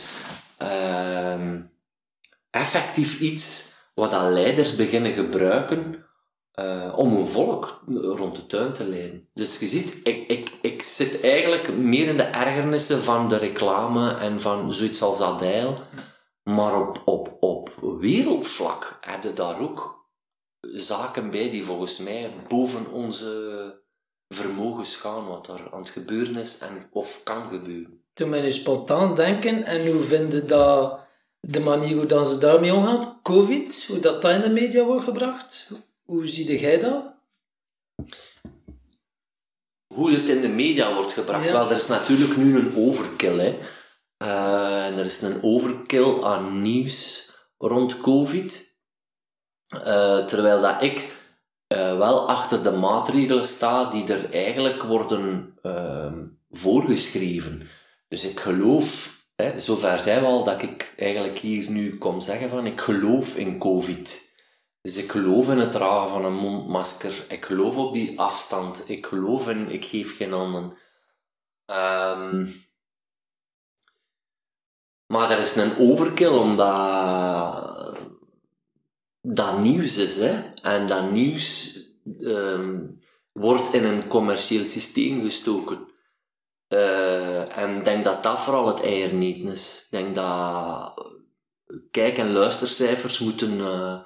ehm, 0.57 1.61
effectief 2.51 3.21
iets 3.21 3.75
wat 3.95 4.11
dat 4.11 4.31
leiders 4.31 4.77
beginnen 4.77 5.13
gebruiken 5.13 6.05
uh, 6.55 6.93
om 6.97 7.17
een 7.17 7.27
volk 7.27 7.83
rond 7.95 8.37
de 8.37 8.47
tuin 8.47 8.73
te 8.73 8.85
leiden. 8.85 9.29
Dus 9.35 9.59
je 9.59 9.67
ziet, 9.67 10.01
ik, 10.03 10.29
ik, 10.29 10.53
ik 10.61 10.83
zit 10.83 11.21
eigenlijk 11.21 11.77
meer 11.77 12.09
in 12.09 12.17
de 12.17 12.23
ergernissen 12.23 13.03
van 13.03 13.29
de 13.29 13.37
reclame 13.37 14.15
en 14.15 14.41
van 14.41 14.73
zoiets 14.73 15.03
als 15.03 15.21
Adèle. 15.21 15.75
Maar 16.43 16.81
op, 16.81 17.03
op, 17.05 17.37
op 17.41 17.75
wereldvlak 18.01 18.99
heb 19.01 19.37
daar 19.37 19.61
ook 19.61 20.09
zaken 20.61 21.31
bij 21.31 21.51
die 21.51 21.65
volgens 21.65 21.99
mij 21.99 22.31
boven 22.49 22.91
onze 22.91 23.83
vermogens 24.29 24.97
gaan, 24.97 25.27
wat 25.27 25.49
er 25.49 25.73
aan 25.73 25.81
het 25.81 25.91
gebeuren 25.91 26.37
is 26.37 26.59
en 26.59 26.89
of 26.91 27.23
kan 27.23 27.49
gebeuren. 27.49 28.02
Toen 28.13 28.29
mij 28.29 28.41
nu 28.41 28.53
spontaan 28.53 29.15
denken, 29.15 29.65
en 29.65 29.87
hoe 29.87 30.01
vinden 30.01 30.47
dat 30.47 31.01
de 31.41 31.61
manier 31.61 31.97
hoe 31.97 32.07
dan 32.07 32.27
ze 32.27 32.39
daarmee 32.39 32.75
omgaan, 32.75 33.21
COVID, 33.23 33.85
hoe 33.89 33.99
dat, 33.99 34.23
dat 34.23 34.33
in 34.33 34.41
de 34.41 34.51
media 34.51 34.85
wordt 34.85 35.05
gebracht? 35.05 35.71
Hoe 36.05 36.27
zie 36.27 36.59
jij 36.61 36.79
dat? 36.79 37.21
Hoe 39.95 40.11
het 40.11 40.29
in 40.29 40.41
de 40.41 40.49
media 40.49 40.95
wordt 40.95 41.13
gebracht? 41.13 41.51
Wel, 41.51 41.71
er 41.71 41.77
is 41.77 41.87
natuurlijk 41.87 42.37
nu 42.37 42.57
een 42.57 42.77
overkill. 42.77 43.39
Hè. 43.39 43.59
Uh, 44.23 44.99
er 44.99 45.05
is 45.05 45.23
een 45.23 45.43
overkill 45.43 46.23
aan 46.23 46.63
nieuws 46.63 47.31
rond 47.59 48.01
COVID. 48.01 48.71
Uh, 49.75 50.25
terwijl 50.25 50.61
dat 50.61 50.83
ik 50.83 51.17
uh, 51.73 51.99
wel 51.99 52.29
achter 52.29 52.63
de 52.63 52.71
maatregelen 52.71 53.45
sta 53.45 53.85
die 53.85 54.13
er 54.13 54.33
eigenlijk 54.33 54.83
worden 54.83 55.59
ehm, 55.63 56.25
voorgeschreven. 56.51 57.69
Dus 58.13 58.25
ik 58.25 58.41
geloof, 58.41 59.19
hè, 59.35 59.61
zover 59.61 59.99
zijn 59.99 60.21
we 60.21 60.27
al, 60.27 60.45
dat 60.45 60.63
ik 60.63 60.95
eigenlijk 60.97 61.39
hier 61.39 61.71
nu 61.71 61.99
kom 61.99 62.21
zeggen 62.21 62.49
van 62.49 62.67
ik 62.67 62.81
geloof 62.81 63.37
in 63.37 63.59
COVID. 63.59 64.33
Dus 64.81 64.97
ik 64.97 65.11
geloof 65.11 65.49
in 65.49 65.59
het 65.59 65.73
dragen 65.73 66.11
van 66.11 66.25
een 66.25 66.35
mondmasker. 66.35 67.25
Ik 67.29 67.45
geloof 67.45 67.77
op 67.77 67.93
die 67.93 68.21
afstand. 68.21 68.89
Ik 68.89 69.07
geloof 69.07 69.49
in, 69.49 69.69
ik 69.69 69.85
geef 69.85 70.17
geen 70.17 70.33
handen. 70.33 70.77
Um, 71.67 72.65
maar 75.07 75.31
er 75.31 75.39
is 75.39 75.57
een 75.57 75.79
overkill 75.79 76.37
omdat 76.37 77.97
dat 79.21 79.59
nieuws 79.59 79.97
is. 79.97 80.19
Hè? 80.19 80.53
En 80.63 80.87
dat 80.87 81.11
nieuws 81.11 81.79
um, 82.19 83.01
wordt 83.33 83.73
in 83.73 83.85
een 83.85 84.09
commercieel 84.09 84.65
systeem 84.65 85.25
gestoken. 85.25 85.92
Uh, 86.73 87.57
en 87.59 87.77
ik 87.77 87.85
denk 87.85 88.05
dat 88.05 88.23
dat 88.23 88.41
vooral 88.41 88.67
het 88.67 88.83
eierneten 88.83 89.53
is. 89.53 89.83
Ik 89.85 89.91
denk 89.91 90.15
dat 90.15 91.11
kijk- 91.91 92.19
en 92.19 92.33
luistercijfers 92.33 93.19
moeten... 93.19 93.59
Uh, 93.59 93.99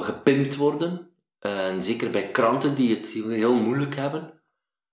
gepimpt 0.00 0.56
worden. 0.56 1.10
en 1.38 1.82
zeker 1.82 2.10
bij 2.10 2.30
kranten 2.30 2.74
die 2.74 2.96
het 2.96 3.08
heel 3.08 3.54
moeilijk 3.54 3.96
hebben. 3.96 4.42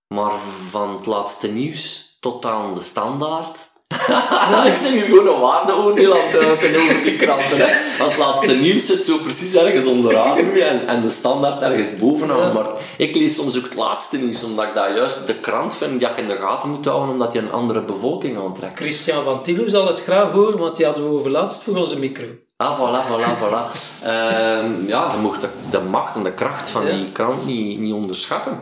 Maar 0.06 0.38
van 0.68 0.96
het 0.96 1.06
laatste 1.06 1.48
nieuws 1.48 2.16
tot 2.20 2.44
aan 2.44 2.72
de 2.72 2.80
standaard. 2.80 3.70
ik 4.70 4.76
zeg 4.76 4.92
nu 4.92 5.00
gewoon 5.00 5.26
een 5.26 5.40
waardeoordeel 5.40 6.12
aan 6.12 6.20
het 6.20 6.46
uiten 6.46 6.80
over 6.80 7.02
die 7.04 7.16
kranten. 7.16 7.56
Hè. 7.56 7.66
Want 7.98 8.12
het 8.12 8.20
laatste 8.20 8.54
nieuws 8.54 8.86
zit 8.86 9.04
zo 9.04 9.16
precies 9.16 9.54
ergens 9.54 9.86
onderaan 9.86 10.36
nu 10.36 10.60
en, 10.60 10.86
en 10.86 11.00
de 11.00 11.08
standaard 11.08 11.62
ergens 11.62 11.98
bovenaan. 11.98 12.54
Maar 12.54 12.66
ik 12.96 13.16
lees 13.16 13.34
soms 13.34 13.56
ook 13.56 13.64
het 13.64 13.74
laatste 13.74 14.16
nieuws, 14.16 14.44
omdat 14.44 14.64
ik 14.64 14.74
dat 14.74 14.96
juist 14.96 15.26
de 15.26 15.34
krant 15.34 15.76
vind 15.76 15.98
die 15.98 16.08
ik 16.08 16.16
in 16.16 16.26
de 16.26 16.36
gaten 16.36 16.68
moet 16.68 16.84
houden, 16.84 17.10
omdat 17.10 17.32
je 17.32 17.38
een 17.38 17.52
andere 17.52 17.82
bevolking 17.82 18.38
aantrekt. 18.38 18.78
Christian 18.78 19.22
van 19.22 19.42
Tilo 19.42 19.68
zal 19.68 19.86
het 19.86 20.02
graag 20.02 20.32
horen, 20.32 20.58
want 20.58 20.76
die 20.76 20.86
hadden 20.86 21.04
we 21.04 21.16
over 21.16 21.30
laatst 21.30 21.62
voor 21.62 21.76
onze 21.76 21.98
micro. 21.98 22.24
Ah, 22.56 22.78
voilà, 22.78 23.06
voilà, 23.08 23.38
voilà. 23.38 23.70
uh, 24.02 24.88
ja, 24.88 25.12
je 25.12 25.18
mocht 25.20 25.40
de, 25.40 25.48
de, 25.70 25.80
macht 25.80 26.16
en 26.16 26.22
de 26.22 26.32
kracht 26.32 26.68
van 26.68 26.86
ja. 26.86 26.92
die 26.92 27.12
krant 27.12 27.46
niet, 27.46 27.78
niet 27.78 27.92
onderschatten. 27.92 28.58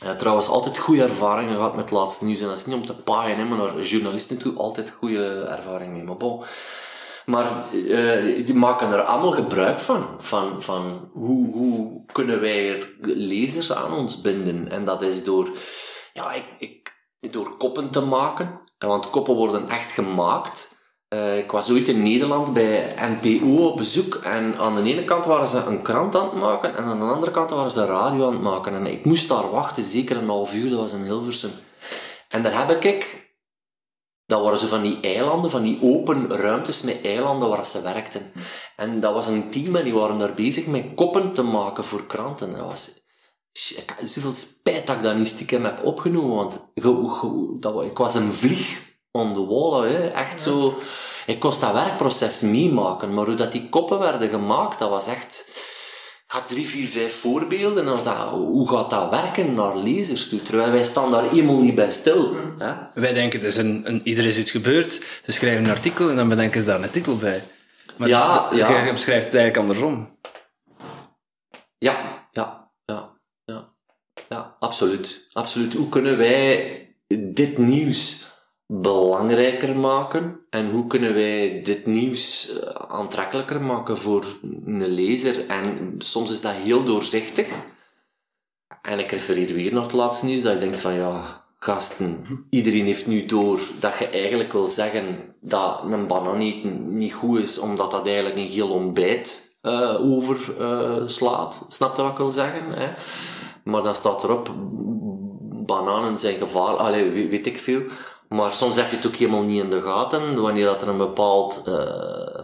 Ja, 0.00 0.16
trouwens, 0.16 0.48
altijd 0.48 0.78
goede 0.78 1.02
ervaringen 1.02 1.54
gehad 1.54 1.74
met 1.74 1.90
het 1.90 1.98
laatste 1.98 2.24
nieuws. 2.24 2.40
En 2.40 2.48
dat 2.48 2.58
is 2.58 2.66
niet 2.66 2.74
om 2.74 2.86
te 2.86 2.96
paaien, 3.02 3.48
maar 3.48 3.58
naar 3.58 3.80
journalisten 3.80 4.38
toe 4.38 4.54
altijd 4.54 4.90
goede 4.90 5.42
ervaringen 5.42 5.92
mee. 5.92 6.02
Maar 6.02 6.16
bon. 6.16 6.44
Maar 7.26 7.52
uh, 7.72 8.46
die 8.46 8.54
maken 8.54 8.92
er 8.92 9.02
allemaal 9.02 9.32
gebruik 9.32 9.80
van. 9.80 10.06
Van, 10.18 10.62
van 10.62 11.10
hoe, 11.12 11.52
hoe 11.52 12.04
kunnen 12.12 12.40
wij 12.40 12.70
er 12.70 12.94
lezers 13.00 13.72
aan 13.72 13.92
ons 13.92 14.20
binden? 14.20 14.70
En 14.70 14.84
dat 14.84 15.02
is 15.02 15.24
door, 15.24 15.50
ja, 16.12 16.32
ik, 16.32 16.44
ik, 16.58 16.94
door 17.32 17.56
koppen 17.56 17.90
te 17.90 18.00
maken. 18.00 18.60
Want 18.78 19.10
koppen 19.10 19.34
worden 19.34 19.68
echt 19.68 19.92
gemaakt. 19.92 20.79
Uh, 21.14 21.38
ik 21.38 21.50
was 21.50 21.70
ooit 21.70 21.88
in 21.88 22.02
Nederland 22.02 22.52
bij 22.52 22.94
NPO 22.96 23.66
op 23.66 23.76
bezoek 23.76 24.14
en 24.14 24.56
aan 24.58 24.74
de 24.74 24.82
ene 24.82 25.04
kant 25.04 25.24
waren 25.24 25.46
ze 25.46 25.58
een 25.58 25.82
krant 25.82 26.16
aan 26.16 26.24
het 26.24 26.34
maken 26.34 26.76
en 26.76 26.84
aan 26.84 26.98
de 26.98 27.04
andere 27.04 27.30
kant 27.30 27.50
waren 27.50 27.70
ze 27.70 27.86
radio 27.86 28.26
aan 28.26 28.32
het 28.32 28.42
maken. 28.42 28.74
En 28.74 28.86
ik 28.86 29.04
moest 29.04 29.28
daar 29.28 29.50
wachten, 29.50 29.82
zeker 29.82 30.16
een 30.16 30.28
half 30.28 30.54
uur, 30.54 30.70
dat 30.70 30.78
was 30.78 30.92
in 30.92 31.02
Hilversum. 31.02 31.50
En 32.28 32.42
daar 32.42 32.68
heb 32.68 32.84
ik, 32.84 33.32
dat 34.26 34.42
waren 34.42 34.58
zo 34.58 34.66
van 34.66 34.82
die 34.82 35.00
eilanden, 35.00 35.50
van 35.50 35.62
die 35.62 35.78
open 35.82 36.30
ruimtes 36.30 36.82
met 36.82 37.00
eilanden 37.04 37.48
waar 37.48 37.66
ze 37.66 37.82
werkten. 37.82 38.32
En 38.76 39.00
dat 39.00 39.14
was 39.14 39.26
een 39.26 39.50
team 39.50 39.76
en 39.76 39.84
die 39.84 39.94
waren 39.94 40.18
daar 40.18 40.34
bezig 40.34 40.66
met 40.66 40.94
koppen 40.94 41.32
te 41.32 41.42
maken 41.42 41.84
voor 41.84 42.06
kranten. 42.06 42.52
Dat 42.52 42.66
was, 42.66 42.90
zoveel 44.02 44.34
spijt 44.34 44.86
dat 44.86 44.96
ik 44.96 45.02
dat 45.02 45.16
niet 45.16 45.26
stiekem 45.26 45.64
heb 45.64 45.84
opgenomen, 45.84 46.36
want 46.36 46.70
ik 47.84 47.98
was 47.98 48.14
een 48.14 48.32
vlieg 48.32 48.88
on 49.10 49.32
the 49.32 49.46
wall, 49.46 49.88
hè. 49.88 50.08
echt 50.08 50.44
ja. 50.44 50.50
zo. 50.50 50.78
Ik 51.26 51.40
kost 51.40 51.60
dat 51.60 51.72
werkproces 51.72 52.40
meemaken, 52.40 53.14
maar 53.14 53.26
hoe 53.26 53.34
dat 53.34 53.52
die 53.52 53.68
koppen 53.68 53.98
werden 53.98 54.28
gemaakt, 54.28 54.78
dat 54.78 54.90
was 54.90 55.06
echt. 55.06 55.48
Ik 56.26 56.36
had 56.36 56.48
drie, 56.48 56.68
vier, 56.68 56.88
vijf 56.88 57.14
voorbeelden. 57.14 57.88
En 57.88 58.04
dat, 58.04 58.28
hoe 58.28 58.68
gaat 58.68 58.90
dat 58.90 59.10
werken 59.10 59.54
naar 59.54 59.76
lezers 59.76 60.28
toe? 60.28 60.42
Terwijl 60.42 60.72
wij 60.72 60.84
staan 60.84 61.10
daar 61.10 61.30
helemaal 61.30 61.58
niet 61.58 61.74
bij 61.74 61.90
stil. 61.90 62.36
Hè? 62.58 62.72
Wij 62.94 63.12
denken, 63.12 63.42
is, 63.42 63.56
een, 63.56 63.82
een, 63.84 64.04
is 64.04 64.38
iets 64.38 64.50
gebeurd, 64.50 64.92
ze 65.24 65.32
schrijven 65.32 65.64
een 65.64 65.70
artikel 65.70 66.10
en 66.10 66.16
dan 66.16 66.28
bedenken 66.28 66.60
ze 66.60 66.66
daar 66.66 66.82
een 66.82 66.90
titel 66.90 67.16
bij. 67.16 67.42
Maar 67.96 68.08
ja, 68.08 68.48
de, 68.48 68.56
ja. 68.56 68.84
je 68.84 68.92
beschrijft 68.92 69.24
het 69.24 69.34
eigenlijk 69.34 69.66
andersom. 69.66 70.18
Ja, 71.78 72.26
ja, 72.32 72.70
ja, 72.84 73.20
ja. 73.44 73.68
Ja, 74.28 74.56
absoluut. 74.58 75.26
Absoluut. 75.32 75.74
Hoe 75.74 75.88
kunnen 75.88 76.16
wij 76.16 76.88
dit 77.18 77.58
nieuws 77.58 78.29
belangrijker 78.72 79.76
maken? 79.76 80.40
En 80.50 80.70
hoe 80.70 80.86
kunnen 80.86 81.14
wij 81.14 81.60
dit 81.62 81.86
nieuws 81.86 82.50
aantrekkelijker 82.88 83.62
maken 83.62 83.98
voor 83.98 84.24
een 84.64 84.86
lezer? 84.86 85.46
En 85.46 85.94
soms 85.98 86.30
is 86.30 86.40
dat 86.40 86.52
heel 86.52 86.84
doorzichtig. 86.84 87.48
En 88.82 88.98
ik 88.98 89.10
refereer 89.10 89.54
weer 89.54 89.72
naar 89.72 89.82
het 89.82 89.92
laatste 89.92 90.26
nieuws 90.26 90.42
dat 90.42 90.52
je 90.52 90.58
denkt 90.58 90.78
van 90.78 90.94
ja 90.94 91.44
gasten, 91.58 92.22
iedereen 92.50 92.84
heeft 92.84 93.06
nu 93.06 93.24
door 93.24 93.60
dat 93.80 93.98
je 93.98 94.06
eigenlijk 94.06 94.52
wil 94.52 94.68
zeggen 94.68 95.34
dat 95.40 95.82
een 95.82 96.06
banaan 96.06 96.40
eten 96.40 96.98
niet 96.98 97.12
goed 97.12 97.40
is 97.40 97.58
omdat 97.58 97.90
dat 97.90 98.06
eigenlijk 98.06 98.36
een 98.36 98.48
heel 98.48 98.68
ontbijt 98.68 99.58
uh, 99.62 100.12
overslaat 100.12 101.60
uh, 101.62 101.70
snap 101.70 101.96
je 101.96 102.02
wat 102.02 102.10
ik 102.10 102.18
wil 102.18 102.30
zeggen 102.30 102.62
hè? 102.68 102.88
maar 103.64 103.82
dan 103.82 103.94
staat 103.94 104.24
erop 104.24 104.54
bananen 105.66 106.18
zijn 106.18 106.36
gevaarlijk, 106.36 107.30
weet 107.30 107.46
ik 107.46 107.58
veel 107.58 107.82
maar 108.34 108.52
soms 108.52 108.76
heb 108.76 108.90
je 108.90 108.96
het 108.96 109.06
ook 109.06 109.14
helemaal 109.14 109.42
niet 109.42 109.62
in 109.62 109.70
de 109.70 109.82
gaten, 109.82 110.40
wanneer 110.40 110.64
dat 110.64 110.82
er 110.82 110.88
een 110.88 110.96
bepaald 110.96 111.62
uh, 111.68 112.38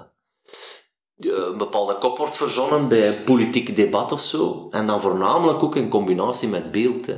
eh, 1.18 1.46
een 1.48 1.58
bepaalde 1.58 1.98
kop 1.98 2.18
wordt 2.18 2.36
verzonnen 2.36 2.88
bij 2.88 3.22
politiek 3.22 3.76
debat 3.76 4.12
of 4.12 4.22
zo. 4.22 4.68
En 4.70 4.86
dan 4.86 5.00
voornamelijk 5.00 5.62
ook 5.62 5.76
in 5.76 5.88
combinatie 5.88 6.48
met 6.48 6.70
beeld. 6.70 7.06
Hè. 7.06 7.16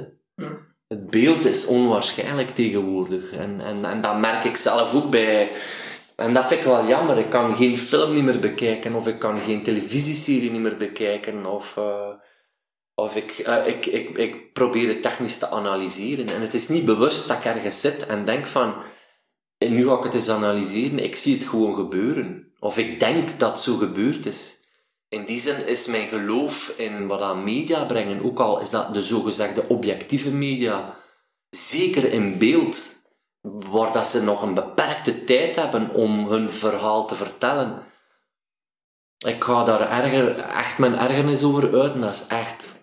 Het 0.89 1.11
beeld 1.11 1.45
is 1.45 1.67
onwaarschijnlijk 1.67 2.55
tegenwoordig. 2.55 3.33
En, 3.33 3.61
en, 3.61 3.85
en 3.85 4.01
dat 4.01 4.19
merk 4.19 4.45
ik 4.45 4.57
zelf 4.57 4.95
ook 4.95 5.11
bij... 5.11 5.51
En 6.17 6.33
dat 6.33 6.47
vind 6.47 6.61
ik 6.61 6.67
wel 6.67 6.87
jammer. 6.87 7.19
Ik 7.19 7.31
kan 7.31 7.55
geen 7.55 7.79
film 7.79 8.15
niet 8.15 8.25
meer 8.25 8.39
bekijken, 8.39 8.95
of 8.95 9.07
ik 9.07 9.19
kan 9.19 9.39
geen 9.39 9.63
televisieserie 9.63 10.51
niet 10.51 10.61
meer 10.61 10.77
bekijken, 10.77 11.47
of... 11.47 11.77
eh, 11.77 12.09
of 12.99 13.17
ik, 13.17 13.31
eh, 13.31 13.67
ik, 13.67 13.87
ik, 13.87 14.19
ik 14.19 14.53
probeer 14.53 14.89
het 14.89 15.03
technisch 15.03 15.39
te 15.39 15.51
analyseren. 15.51 16.29
En 16.29 16.41
het 16.41 16.55
is 16.55 16.69
niet 16.69 16.85
bewust 16.85 17.29
dat 17.29 17.37
ik 17.37 17.45
ergens 17.45 17.81
zit 17.81 18.07
en 18.07 18.25
denk 18.25 18.47
van... 18.47 18.75
En 19.59 19.73
nu 19.73 19.89
ga 19.89 19.97
ik 19.97 20.03
het 20.03 20.15
eens 20.15 20.29
analyseren. 20.29 20.99
Ik 20.99 21.17
zie 21.17 21.39
het 21.39 21.49
gewoon 21.49 21.75
gebeuren. 21.75 22.53
Of 22.59 22.79
ik 22.79 23.01
denk 23.01 23.39
dat 23.39 23.51
het 23.51 23.61
zo 23.61 23.77
gebeurd 23.77 24.27
is. 24.27 24.67
In 25.09 25.25
die 25.25 25.39
zin 25.39 25.67
is 25.67 25.87
mijn 25.87 26.09
geloof 26.09 26.75
in 26.77 27.07
wat 27.07 27.21
aan 27.21 27.45
media 27.45 27.85
brengen, 27.85 28.25
ook 28.25 28.39
al 28.39 28.61
is 28.61 28.71
dat 28.71 28.95
de 28.95 29.03
zogezegde 29.03 29.69
objectieve 29.69 30.31
media, 30.31 30.95
zeker 31.51 32.13
in 32.13 32.39
beeld, 32.39 32.97
waar 33.43 33.93
dat 33.93 34.07
ze 34.07 34.23
nog 34.23 34.43
een 34.43 34.55
beperkte 34.55 35.25
tijd 35.25 35.57
hebben 35.57 35.91
om 35.91 36.29
hun 36.29 36.51
verhaal 36.51 37.07
te 37.07 37.15
vertellen. 37.15 37.83
Ik 39.27 39.45
ga 39.45 39.65
daar 39.65 39.91
erger, 39.91 40.39
echt 40.39 40.79
mijn 40.79 40.99
ergernis 40.99 41.43
over 41.43 41.81
uit 41.81 41.93
en 41.93 42.01
dat 42.01 42.15
is 42.15 42.27
echt 42.27 42.77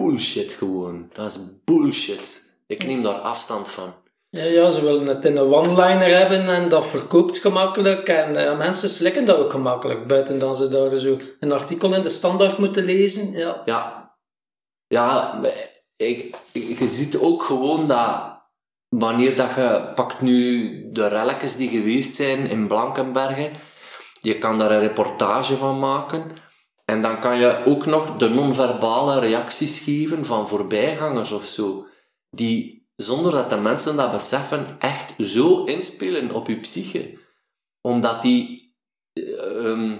bullshit 0.00 0.52
gewoon. 0.52 1.10
Dat 1.12 1.30
is 1.30 1.38
bullshit. 1.64 2.54
Ik 2.66 2.86
neem 2.86 3.02
daar 3.02 3.12
afstand 3.12 3.68
van. 3.68 3.94
Ja, 4.30 4.42
ja, 4.44 4.70
ze 4.70 4.80
willen 4.84 5.06
het 5.06 5.24
in 5.24 5.36
een 5.36 5.52
one-liner 5.52 6.16
hebben 6.18 6.48
en 6.48 6.68
dat 6.68 6.86
verkoopt 6.86 7.38
gemakkelijk. 7.38 8.08
En 8.08 8.36
eh, 8.46 8.58
mensen 8.58 8.88
slikken 8.88 9.26
dat 9.26 9.36
ook 9.38 9.50
gemakkelijk. 9.50 10.06
Buiten 10.06 10.38
dan 10.38 10.54
ze 10.54 10.68
daar 10.68 10.96
zo 10.96 11.18
een 11.40 11.52
artikel 11.52 11.94
in 11.94 12.02
de 12.02 12.08
standaard 12.08 12.58
moeten 12.58 12.84
lezen. 12.84 13.32
Ja. 13.32 13.62
Ja. 13.64 14.14
Ja, 14.86 15.40
ik, 15.96 16.34
ik- 16.52 16.78
je 16.78 16.88
ziet 16.88 17.18
ook 17.18 17.42
gewoon 17.42 17.86
dat 17.86 18.34
wanneer 18.88 19.36
dat 19.36 19.54
je 19.56 19.90
pakt 19.94 20.20
nu 20.20 20.70
de 20.92 21.06
relletjes 21.08 21.56
die 21.56 21.68
geweest 21.68 22.14
zijn 22.16 22.46
in 22.46 22.66
Blankenbergen, 22.66 23.52
je 24.20 24.38
kan 24.38 24.58
daar 24.58 24.70
een 24.70 24.80
reportage 24.80 25.56
van 25.56 25.78
maken 25.78 26.36
en 26.86 27.02
dan 27.02 27.20
kan 27.20 27.38
je 27.38 27.64
ook 27.64 27.86
nog 27.86 28.16
de 28.16 28.28
non-verbale 28.28 29.18
reacties 29.18 29.78
geven 29.78 30.24
van 30.26 30.48
voorbijgangers 30.48 31.32
of 31.32 31.44
zo, 31.44 31.86
die 32.30 32.88
zonder 32.96 33.32
dat 33.32 33.50
de 33.50 33.56
mensen 33.56 33.96
dat 33.96 34.10
beseffen 34.10 34.76
echt 34.78 35.14
zo 35.18 35.64
inspelen 35.64 36.30
op 36.30 36.46
je 36.46 36.60
psyche. 36.60 37.18
Omdat 37.80 38.22
die 38.22 38.74
eh, 39.12 39.64
ehm, 39.64 39.92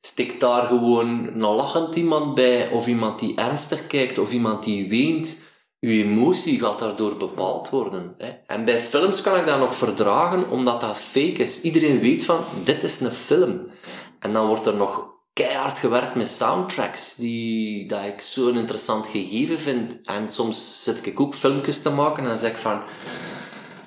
stikt 0.00 0.40
daar 0.40 0.66
gewoon 0.66 1.26
een 1.26 1.40
lachend 1.40 1.96
iemand 1.96 2.34
bij, 2.34 2.70
of 2.70 2.86
iemand 2.86 3.18
die 3.18 3.36
ernstig 3.36 3.86
kijkt, 3.86 4.18
of 4.18 4.32
iemand 4.32 4.64
die 4.64 4.88
weent. 4.88 5.46
Uw 5.80 5.90
emotie 5.90 6.60
gaat 6.60 6.78
daardoor 6.78 7.16
bepaald 7.16 7.70
worden. 7.70 8.14
Hè. 8.18 8.28
En 8.46 8.64
bij 8.64 8.80
films 8.80 9.20
kan 9.20 9.38
ik 9.38 9.46
dat 9.46 9.58
nog 9.58 9.74
verdragen, 9.74 10.50
omdat 10.50 10.80
dat 10.80 10.96
fake 10.96 11.42
is. 11.42 11.60
Iedereen 11.60 12.00
weet 12.00 12.24
van, 12.24 12.44
dit 12.64 12.82
is 12.82 13.00
een 13.00 13.10
film. 13.10 13.70
En 14.18 14.32
dan 14.32 14.46
wordt 14.46 14.66
er 14.66 14.76
nog 14.76 15.17
keihard 15.44 15.78
gewerkt 15.78 16.14
met 16.14 16.28
soundtracks, 16.28 17.14
die, 17.14 17.88
dat 17.88 18.04
ik 18.04 18.20
zo'n 18.20 18.56
interessant 18.56 19.06
gegeven 19.06 19.60
vind. 19.60 20.06
En 20.06 20.32
soms 20.32 20.82
zit 20.82 21.06
ik 21.06 21.20
ook 21.20 21.34
filmpjes 21.34 21.82
te 21.82 21.90
maken 21.90 22.26
en 22.26 22.38
zeg 22.38 22.50
ik 22.50 22.56
van, 22.56 22.82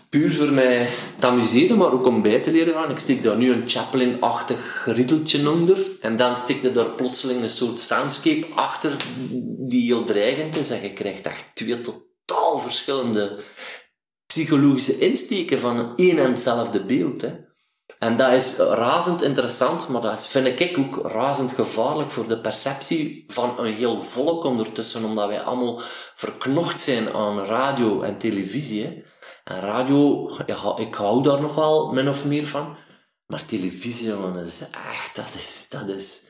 puur 0.10 0.34
voor 0.34 0.51
mij 0.51 0.89
te 1.20 1.27
amuseren, 1.27 1.77
maar 1.77 1.91
ook 1.91 2.05
om 2.05 2.22
bij 2.22 2.39
te 2.39 2.51
leren 2.51 2.74
gaan. 2.74 2.89
Ik 2.89 3.00
steek 3.00 3.24
daar 3.24 3.38
nu 3.38 3.51
een 3.51 3.70
Chaplin-achtig 3.70 4.84
riedeltje 4.86 5.50
onder. 5.50 5.77
En 6.01 6.17
dan 6.17 6.36
steek 6.36 6.62
je 6.62 6.72
daar 6.72 6.89
plotseling 6.89 7.41
een 7.41 7.50
soort 7.50 7.79
soundscape 7.79 8.46
achter 8.55 8.96
die 9.67 9.86
heel 9.86 10.03
dreigend 10.03 10.55
is. 10.55 10.70
En 10.70 10.81
je 10.81 10.94
krijgt 10.94 11.25
echt 11.25 11.46
twee 11.53 11.81
totaal 11.81 12.59
verschillende 12.59 13.40
psychologische 14.25 14.98
insteken 14.98 15.59
van 15.59 15.96
één 15.96 16.18
en 16.18 16.29
hetzelfde 16.29 16.85
beeld. 16.85 17.22
Hè. 17.22 17.31
En 18.00 18.18
dat 18.18 18.32
is 18.32 18.58
razend 18.58 19.22
interessant, 19.22 19.88
maar 19.88 20.01
dat 20.01 20.27
vind 20.27 20.60
ik 20.60 20.77
ook 20.77 21.08
razend 21.08 21.51
gevaarlijk 21.54 22.12
voor 22.12 22.27
de 22.27 22.40
perceptie 22.40 23.24
van 23.27 23.60
een 23.60 23.74
heel 23.74 24.01
volk 24.01 24.44
ondertussen, 24.44 25.04
omdat 25.04 25.27
wij 25.27 25.42
allemaal 25.42 25.82
verknocht 26.16 26.80
zijn 26.82 27.14
aan 27.14 27.40
radio 27.46 28.01
en 28.01 28.18
televisie. 28.18 28.84
Hè. 28.84 29.04
En 29.44 29.60
radio, 29.60 30.30
ja, 30.46 30.74
ik 30.77 30.96
hou 30.96 31.24
daar 31.24 31.42
nog 31.42 31.56
wel 31.56 31.92
min 31.92 32.10
of 32.10 32.25
meer 32.25 32.48
van. 32.48 32.75
Maar 33.25 33.46
televisie, 33.46 34.08
jongen, 34.08 34.34
dat 34.34 34.46
is 34.46 34.62
echt, 34.62 35.16
dat 35.16 35.36
is, 35.36 35.66
dat 35.70 35.88
is... 35.88 36.22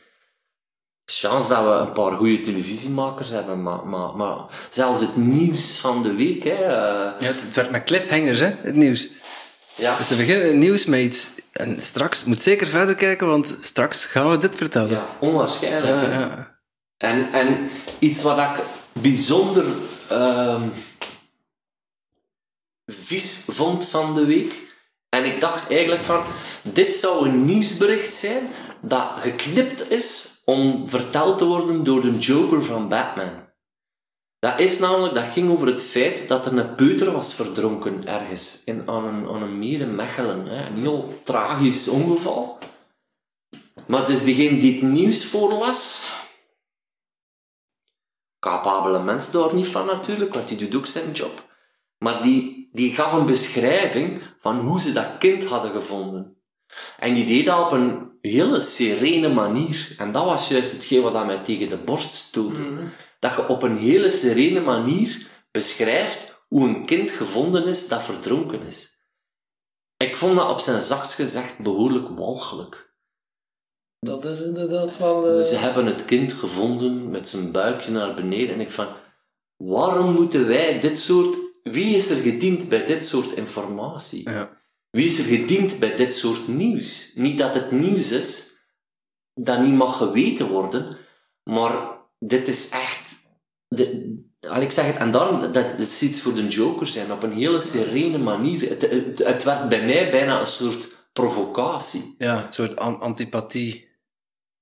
Chance 1.05 1.49
dat 1.49 1.63
we 1.63 1.69
een 1.69 1.91
paar 1.91 2.11
goede 2.17 2.39
televisiemakers 2.41 3.29
hebben, 3.29 3.63
maar, 3.63 3.87
maar, 3.87 4.15
maar 4.15 4.37
zelfs 4.69 4.99
het 5.01 5.15
nieuws 5.15 5.77
van 5.77 6.01
de 6.01 6.15
week, 6.15 6.43
hè. 6.43 6.53
eh, 6.53 7.21
Ja, 7.21 7.27
het, 7.27 7.55
werd 7.55 7.71
met 7.71 7.83
cliffhangers, 7.83 8.39
hè, 8.39 8.51
het 8.61 8.75
nieuws. 8.75 9.09
ja, 9.75 9.97
Dus 9.97 10.09
we 10.09 10.15
beginnen 10.15 10.47
het 10.47 10.55
nieuws 10.55 10.85
met 10.85 10.99
iets... 10.99 11.29
En 11.51 11.81
straks, 11.81 12.23
moet 12.23 12.41
zeker 12.41 12.67
verder 12.67 12.95
kijken, 12.95 13.27
want 13.27 13.57
straks 13.61 14.05
gaan 14.05 14.29
we 14.29 14.37
dit 14.37 14.55
vertellen. 14.55 14.89
ja, 14.89 15.05
onwaarschijnlijk. 15.19 16.05
Ja, 16.05 16.19
ja. 16.19 16.59
En, 16.97 17.33
en 17.33 17.69
iets 17.99 18.21
wat 18.21 18.37
ik 18.37 18.63
bijzonder 18.91 19.65
ehm, 20.09 20.61
vies 22.85 23.43
vond 23.47 23.87
van 23.87 24.13
de 24.13 24.25
week. 24.25 24.59
En 25.09 25.25
ik 25.25 25.39
dacht 25.39 25.69
eigenlijk 25.69 26.01
van, 26.01 26.23
dit 26.61 26.93
zou 26.93 27.27
een 27.27 27.45
nieuwsbericht 27.45 28.15
zijn 28.15 28.47
dat 28.81 29.07
geknipt 29.19 29.91
is 29.91 30.41
om 30.45 30.89
verteld 30.89 31.37
te 31.37 31.45
worden 31.45 31.83
door 31.83 32.01
de 32.01 32.17
Joker 32.17 32.63
van 32.63 32.87
Batman. 32.87 33.40
Dat 34.41 34.59
is 34.59 34.79
namelijk, 34.79 35.13
dat 35.13 35.31
ging 35.31 35.49
over 35.49 35.67
het 35.67 35.81
feit 35.81 36.27
dat 36.27 36.45
er 36.45 36.57
een 36.57 36.75
peuter 36.75 37.11
was 37.11 37.33
verdronken 37.33 38.07
ergens 38.07 38.61
in, 38.65 38.89
aan, 38.89 39.03
een, 39.03 39.27
aan 39.27 39.41
een 39.41 39.59
meer 39.59 39.79
in 39.81 39.95
Mechelen. 39.95 40.45
Hè. 40.45 40.65
Een 40.65 40.77
heel 40.77 41.21
tragisch 41.23 41.87
ongeval. 41.87 42.57
Maar 43.87 44.05
dus 44.05 44.23
diegene 44.23 44.59
die 44.59 44.73
het 44.73 44.91
nieuws 44.91 45.25
voorlas, 45.25 46.11
capabele 48.39 49.03
mens 49.03 49.31
daar 49.31 49.53
niet 49.53 49.67
van 49.67 49.85
natuurlijk, 49.85 50.33
want 50.33 50.47
die 50.47 50.57
doet 50.57 50.75
ook 50.75 50.87
zijn 50.87 51.11
job. 51.11 51.49
Maar 51.97 52.21
die, 52.21 52.69
die 52.71 52.93
gaf 52.93 53.13
een 53.13 53.25
beschrijving 53.25 54.21
van 54.39 54.59
hoe 54.59 54.79
ze 54.79 54.93
dat 54.93 55.17
kind 55.17 55.45
hadden 55.45 55.71
gevonden. 55.71 56.37
En 56.97 57.13
die 57.13 57.25
deed 57.25 57.45
dat 57.45 57.65
op 57.65 57.71
een 57.71 58.17
hele 58.21 58.61
serene 58.61 59.29
manier. 59.29 59.95
En 59.97 60.11
dat 60.11 60.25
was 60.25 60.47
juist 60.47 60.71
hetgeen 60.71 61.01
wat 61.01 61.13
dat 61.13 61.25
mij 61.25 61.43
tegen 61.43 61.69
de 61.69 61.77
borst 61.77 62.13
stootte. 62.13 62.61
Dat 63.21 63.35
je 63.35 63.47
op 63.47 63.61
een 63.61 63.77
hele 63.77 64.09
serene 64.09 64.59
manier 64.59 65.27
beschrijft 65.51 66.43
hoe 66.47 66.67
een 66.67 66.85
kind 66.85 67.11
gevonden 67.11 67.67
is 67.67 67.87
dat 67.87 68.03
verdronken 68.03 68.61
is. 68.61 68.89
Ik 69.97 70.15
vond 70.15 70.35
dat 70.35 70.49
op 70.49 70.59
zijn 70.59 70.81
zachtst 70.81 71.13
gezegd 71.13 71.59
behoorlijk 71.59 72.07
walgelijk. 72.17 72.93
Dat 73.99 74.25
is 74.25 74.41
inderdaad 74.41 74.97
wel... 74.97 75.27
eh, 75.27 75.43
Ze 75.45 75.55
hebben 75.55 75.85
het 75.85 76.05
kind 76.05 76.33
gevonden 76.33 77.09
met 77.09 77.27
zijn 77.27 77.51
buikje 77.51 77.91
naar 77.91 78.13
beneden. 78.13 78.55
En 78.55 78.61
ik 78.61 78.71
van, 78.71 78.87
waarom 79.57 80.13
moeten 80.13 80.47
wij 80.47 80.79
dit 80.79 80.97
soort... 80.97 81.37
Wie 81.63 81.95
is 81.95 82.09
er 82.09 82.21
gediend 82.21 82.69
bij 82.69 82.85
dit 82.85 83.03
soort 83.05 83.31
informatie? 83.31 84.29
Ja. 84.29 84.61
Wie 84.89 85.05
is 85.05 85.19
er 85.19 85.25
gediend 85.37 85.79
bij 85.79 85.95
dit 85.95 86.15
soort 86.15 86.47
nieuws? 86.47 87.11
Niet 87.15 87.37
dat 87.37 87.53
het 87.53 87.71
nieuws 87.71 88.11
is, 88.11 88.57
dat 89.33 89.59
niet 89.59 89.73
mag 89.73 89.97
geweten 89.97 90.47
worden, 90.47 90.97
maar 91.43 91.90
dit 92.25 92.47
is 92.47 92.69
echt... 92.69 93.19
De, 93.67 94.19
al 94.49 94.61
ik 94.61 94.71
zeg 94.71 94.85
het, 94.85 94.95
en 94.95 95.11
daarom, 95.11 95.51
dat, 95.51 95.73
is 95.77 96.01
iets 96.01 96.21
voor 96.21 96.33
de 96.33 96.47
Joker 96.47 96.87
zijn, 96.87 97.11
op 97.11 97.23
een 97.23 97.33
hele 97.33 97.59
serene 97.59 98.17
manier. 98.17 98.69
Het, 98.69 98.81
het, 98.81 99.19
het 99.19 99.43
werd 99.43 99.69
bij 99.69 99.85
mij 99.85 100.11
bijna 100.11 100.39
een 100.39 100.45
soort 100.45 100.89
provocatie. 101.13 102.15
Ja, 102.17 102.35
een 102.37 102.53
soort 102.53 102.75
an- 102.75 102.99
antipathie. 102.99 103.89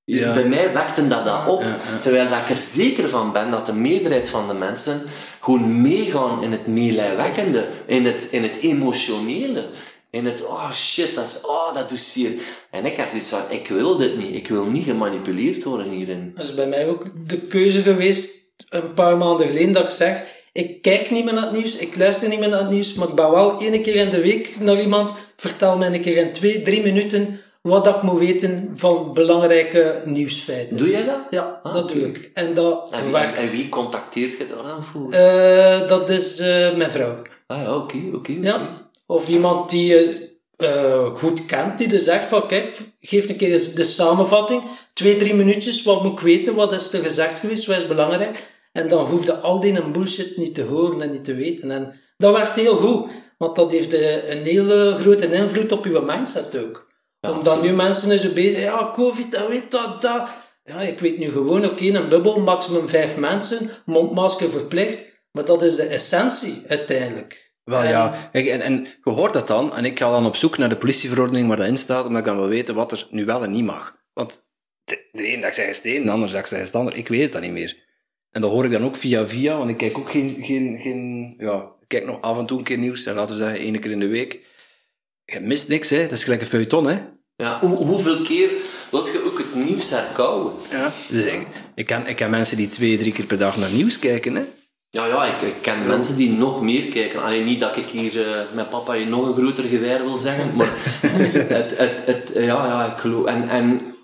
Ja. 0.04 0.34
Bij 0.34 0.48
mij 0.48 0.74
wekte 0.74 1.08
dat 1.08 1.26
dat 1.26 1.48
op, 1.48 1.62
Ja, 1.62 1.68
ja. 1.68 2.00
terwijl 2.02 2.30
dat 2.30 2.40
ik 2.40 2.50
er 2.50 2.58
zeker 2.58 3.10
van 3.10 3.32
ben 3.32 3.52
dat 3.52 3.66
de 3.66 3.74
meerderheid 3.74 4.30
van 4.30 4.48
de 4.48 4.54
mensen 4.54 5.02
gewoon 5.42 5.82
meegaan 5.82 6.44
in 6.44 6.52
het 6.52 6.68
meelijwekkende, 6.68 7.68
in 7.86 8.06
het, 8.06 8.28
in 8.32 8.44
het 8.44 8.56
emotionele, 8.56 9.70
in 10.12 10.26
het, 10.26 10.46
oh 10.46 10.72
shit, 10.72 11.16
dat, 11.16 11.28
is, 11.28 11.42
oh, 11.46 11.74
dat 11.74 11.90
doet 11.90 12.00
zeer. 12.00 12.32
En 12.72 12.86
ik 12.86 12.98
had 12.98 13.08
zoiets 13.10 13.30
van, 13.30 13.42
ik 13.50 13.68
wil 13.68 13.96
dit 13.96 14.18
niet, 14.18 14.36
ik 14.36 14.48
wil 14.48 14.66
niet 14.66 14.84
gemanipuleerd 14.84 15.64
worden 15.64 15.90
hierin. 15.90 16.32
Dat 16.36 16.46
is 16.46 16.54
bij 16.54 16.68
mij 16.68 16.88
ook 16.88 17.04
de 17.28 17.38
keuze 17.38 17.82
geweest, 17.82 18.38
een 18.70 18.94
paar 18.94 19.18
maanden 19.18 19.48
geleden, 19.48 19.72
dat 19.72 19.84
ik 19.84 19.90
zeg, 19.90 20.24
ik 20.54 20.82
kijk 20.82 21.12
niet 21.12 21.26
meer 21.26 21.34
naar 21.34 21.44
het 21.44 21.52
nieuws, 21.58 21.76
ik 21.78 21.96
luister 21.98 22.30
niet 22.30 22.40
meer 22.40 22.50
naar 22.50 22.60
het 22.60 22.70
nieuws, 22.70 22.94
maar 22.94 23.08
ik 23.08 23.16
ben 23.16 23.32
wel 23.32 23.60
één 23.60 23.82
keer 23.82 23.96
in 23.96 24.10
de 24.10 24.22
week 24.22 24.60
naar 24.60 24.82
iemand, 24.82 25.14
vertel 25.36 25.78
mij 25.78 25.94
een 25.94 26.02
keer 26.02 26.18
in 26.18 26.32
twee, 26.34 26.62
drie 26.62 26.82
minuten 26.82 27.42
wat 27.62 27.88
ik 27.88 28.02
moet 28.02 28.20
weten 28.20 28.72
van 28.76 29.14
belangrijke 29.14 30.02
nieuwsfeiten. 30.06 30.78
Doe 30.78 30.90
jij 30.90 31.06
dat? 31.06 31.20
Ja, 31.30 31.60
Ah, 31.64 31.74
dat 31.74 31.90
doe 31.90 32.08
ik. 32.08 32.32
En 32.34 32.54
dat 32.54 32.90
En, 32.92 33.04
wie- 33.04 33.12
werkt. 33.12 33.38
en 33.38 33.50
wie 33.50 33.70
contacteert 33.70 34.38
je 34.38 34.46
daar 34.48 34.64
aan 34.72 34.84
voor? 34.84 35.12
Eh, 35.12 35.88
dat 35.88 36.10
is 36.10 36.40
eh, 36.40 36.76
mijn 36.76 36.92
vrouw. 36.92 37.16
ah 37.48 37.76
oké. 37.76 37.98
oké. 38.14 38.32
Ja. 38.42 38.88
Of 39.12 39.30
iemand 39.30 39.70
die 39.70 39.96
eh, 39.96 40.30
eh, 40.56 41.16
goed 41.16 41.46
kent, 41.46 41.78
die 41.78 41.88
dus 41.88 42.04
zegt 42.04 42.26
van, 42.26 42.48
kijk, 42.48 42.80
geef 43.00 43.30
een 43.30 43.36
keer 43.36 43.76
de, 43.76 43.84
samenvatting, 43.84 44.64
twee, 44.94 45.18
drie 45.18 45.34
minuutjes, 45.34 45.84
wat 45.84 46.04
moet 46.04 46.12
ik 46.12 46.20
weten, 46.20 46.56
wat 46.56 46.74
is 46.74 46.94
er 46.94 47.04
gezegd 47.04 47.40
geweest, 47.40 47.66
wat 47.66 47.78
is 47.78 47.88
belangrijk, 47.88 48.48
en 48.72 48.88
dan 48.88 49.06
hoefde 49.06 49.38
al 49.38 49.60
die 49.60 49.84
bullshit 49.84 50.38
niet 50.38 50.56
te 50.56 50.64
horen 50.64 51.02
en 51.02 51.12
niet 51.12 51.24
te 51.24 51.34
weten. 51.34 51.72
En 51.72 52.00
dat 52.18 52.36
werkt 52.36 52.56
heel 52.56 52.76
goed, 52.76 53.12
want 53.38 53.56
dat 53.56 53.72
heeft 53.72 53.94
eh, 53.94 54.30
een 54.30 54.44
hele 54.44 54.96
grote 55.00 55.32
invloed 55.32 55.72
op 55.72 55.86
je 55.86 56.02
mindset 56.06 56.58
ook. 56.58 56.92
Ja, 57.20 57.32
Omdat 57.32 57.62
nu 57.62 57.74
mensen 57.74 58.20
zo 58.20 58.34
bezig 58.34 58.52
zijn, 58.52 58.64
ja, 58.64 58.92
covid, 58.94 59.32
dat 59.32 59.48
weet 59.48 59.72
dat, 59.72 60.02
dat. 60.02 60.30
Ja, 60.64 60.82
ik 60.82 61.00
weet 61.00 61.18
nu 61.18 61.32
gewoon, 61.32 61.66
oké, 61.66 61.84
een 61.84 62.10
bubbel, 62.10 62.40
maximum 62.40 62.88
vijf 62.88 63.18
mensen, 63.18 63.70
mondmasker 63.86 64.50
verplicht, 64.50 65.00
maar 65.32 65.46
dat 65.46 65.62
is 65.62 65.76
de 65.76 65.84
essentie 65.84 66.64
uiteindelijk. 66.68 67.49
Wel 67.70 67.84
ja, 67.84 68.30
Kijk, 68.32 68.48
en, 68.48 68.62
en 68.62 68.88
je 69.04 69.12
hoort 69.12 69.34
dat 69.34 69.48
dan, 69.48 69.76
en 69.76 69.86
ik 69.86 70.00
ga 70.00 70.12
dan 70.12 70.26
op 70.26 70.36
zoek 70.36 70.58
naar 70.58 70.70
de 70.70 70.78
politieverordening 70.78 71.48
waar 71.48 71.58
dat 71.58 71.68
in 71.68 71.78
staat, 71.78 72.06
omdat 72.06 72.20
ik 72.20 72.26
dan 72.26 72.38
wil 72.38 72.48
weten 72.48 72.76
wat 72.76 72.92
er 72.92 73.08
nu 73.12 73.26
wel 73.26 73.44
en 73.44 73.50
niet 73.50 73.66
mag. 73.66 73.98
Want 74.14 74.46
de, 74.84 75.08
de 75.12 75.24
ene 75.24 75.42
dag 75.42 75.54
zeg 75.54 75.66
je 75.66 75.72
het 75.72 75.86
een, 75.86 76.06
de 76.06 76.12
andere 76.12 76.32
dag 76.32 76.48
zeg 76.48 76.60
je 76.60 76.66
het 76.66 76.76
ander. 76.76 76.96
Ik 76.96 77.08
weet 77.08 77.22
het 77.22 77.32
dan 77.32 77.42
niet 77.42 77.52
meer. 77.52 77.88
En 78.32 78.42
dat 78.42 78.52
hoor 78.52 78.66
ik 78.66 78.72
dan 78.72 78.84
ook 78.84 78.96
via 78.96 79.28
via, 79.28 79.58
want 79.58 79.70
ik 79.70 79.78
kijk 79.78 79.98
ook 79.98 80.12
geen, 80.12 80.38
geen, 80.42 80.80
geen 80.82 81.34
ja, 81.38 81.58
ik 81.82 81.88
kijk 81.88 82.06
nog 82.06 82.22
af 82.22 82.38
en 82.38 82.46
toe 82.46 82.58
een 82.58 82.64
keer 82.64 82.78
nieuws, 82.78 83.06
en 83.06 83.16
laten 83.16 83.36
we 83.36 83.42
zeggen 83.44 83.60
één 83.60 83.80
keer 83.80 83.92
in 83.92 84.00
de 84.00 84.08
week. 84.08 84.40
Je 85.26 85.40
mist 85.40 85.68
niks, 85.68 85.90
hè. 85.90 86.02
Dat 86.02 86.12
is 86.12 86.24
gelijk 86.24 86.42
een 86.42 86.48
feuilleton, 86.48 86.88
hè. 86.88 86.98
Ja, 87.36 87.60
hoe, 87.60 87.76
hoeveel 87.76 88.22
keer 88.22 88.50
wilt 88.92 89.08
je 89.08 89.26
ook 89.26 89.38
het 89.38 89.56
nieuws 89.56 89.90
herkauwen? 89.90 90.54
Ja. 90.70 90.94
Dus 91.10 91.26
ik, 91.26 91.48
ik, 91.76 91.86
ken, 91.86 92.08
ik 92.08 92.16
ken 92.16 92.30
mensen 92.30 92.58
die 92.58 92.70
twee, 92.70 92.98
drie 92.98 93.12
keer 93.12 93.26
per 93.26 93.38
dag 93.38 93.58
naar 93.58 93.72
nieuws 93.72 94.00
kijken, 94.00 94.36
hè. 94.36 94.44
Ja, 94.92 95.06
ja, 95.06 95.26
ik, 95.26 95.42
ik 95.42 95.62
ken 95.62 95.88
mensen 95.88 96.16
die 96.16 96.32
nog 96.32 96.62
meer 96.62 96.86
kijken. 96.86 97.24
Alleen 97.24 97.44
niet 97.44 97.60
dat 97.60 97.78
ik 97.78 97.86
hier 97.86 98.32
eh, 98.32 98.42
met 98.54 98.70
papa 98.70 98.94
je 98.94 99.06
nog 99.06 99.28
een 99.28 99.36
groter 99.36 99.64
geweer 99.64 100.04
wil 100.04 100.18
zeggen, 100.18 100.52
maar 100.58 100.70
het, 101.02 101.78
het, 101.78 102.06
het, 102.06 102.32
ja, 102.34 102.66
ja, 102.66 102.86
ik 102.92 102.98
geloof. 102.98 103.26
En, 103.26 103.50
en 103.50 103.96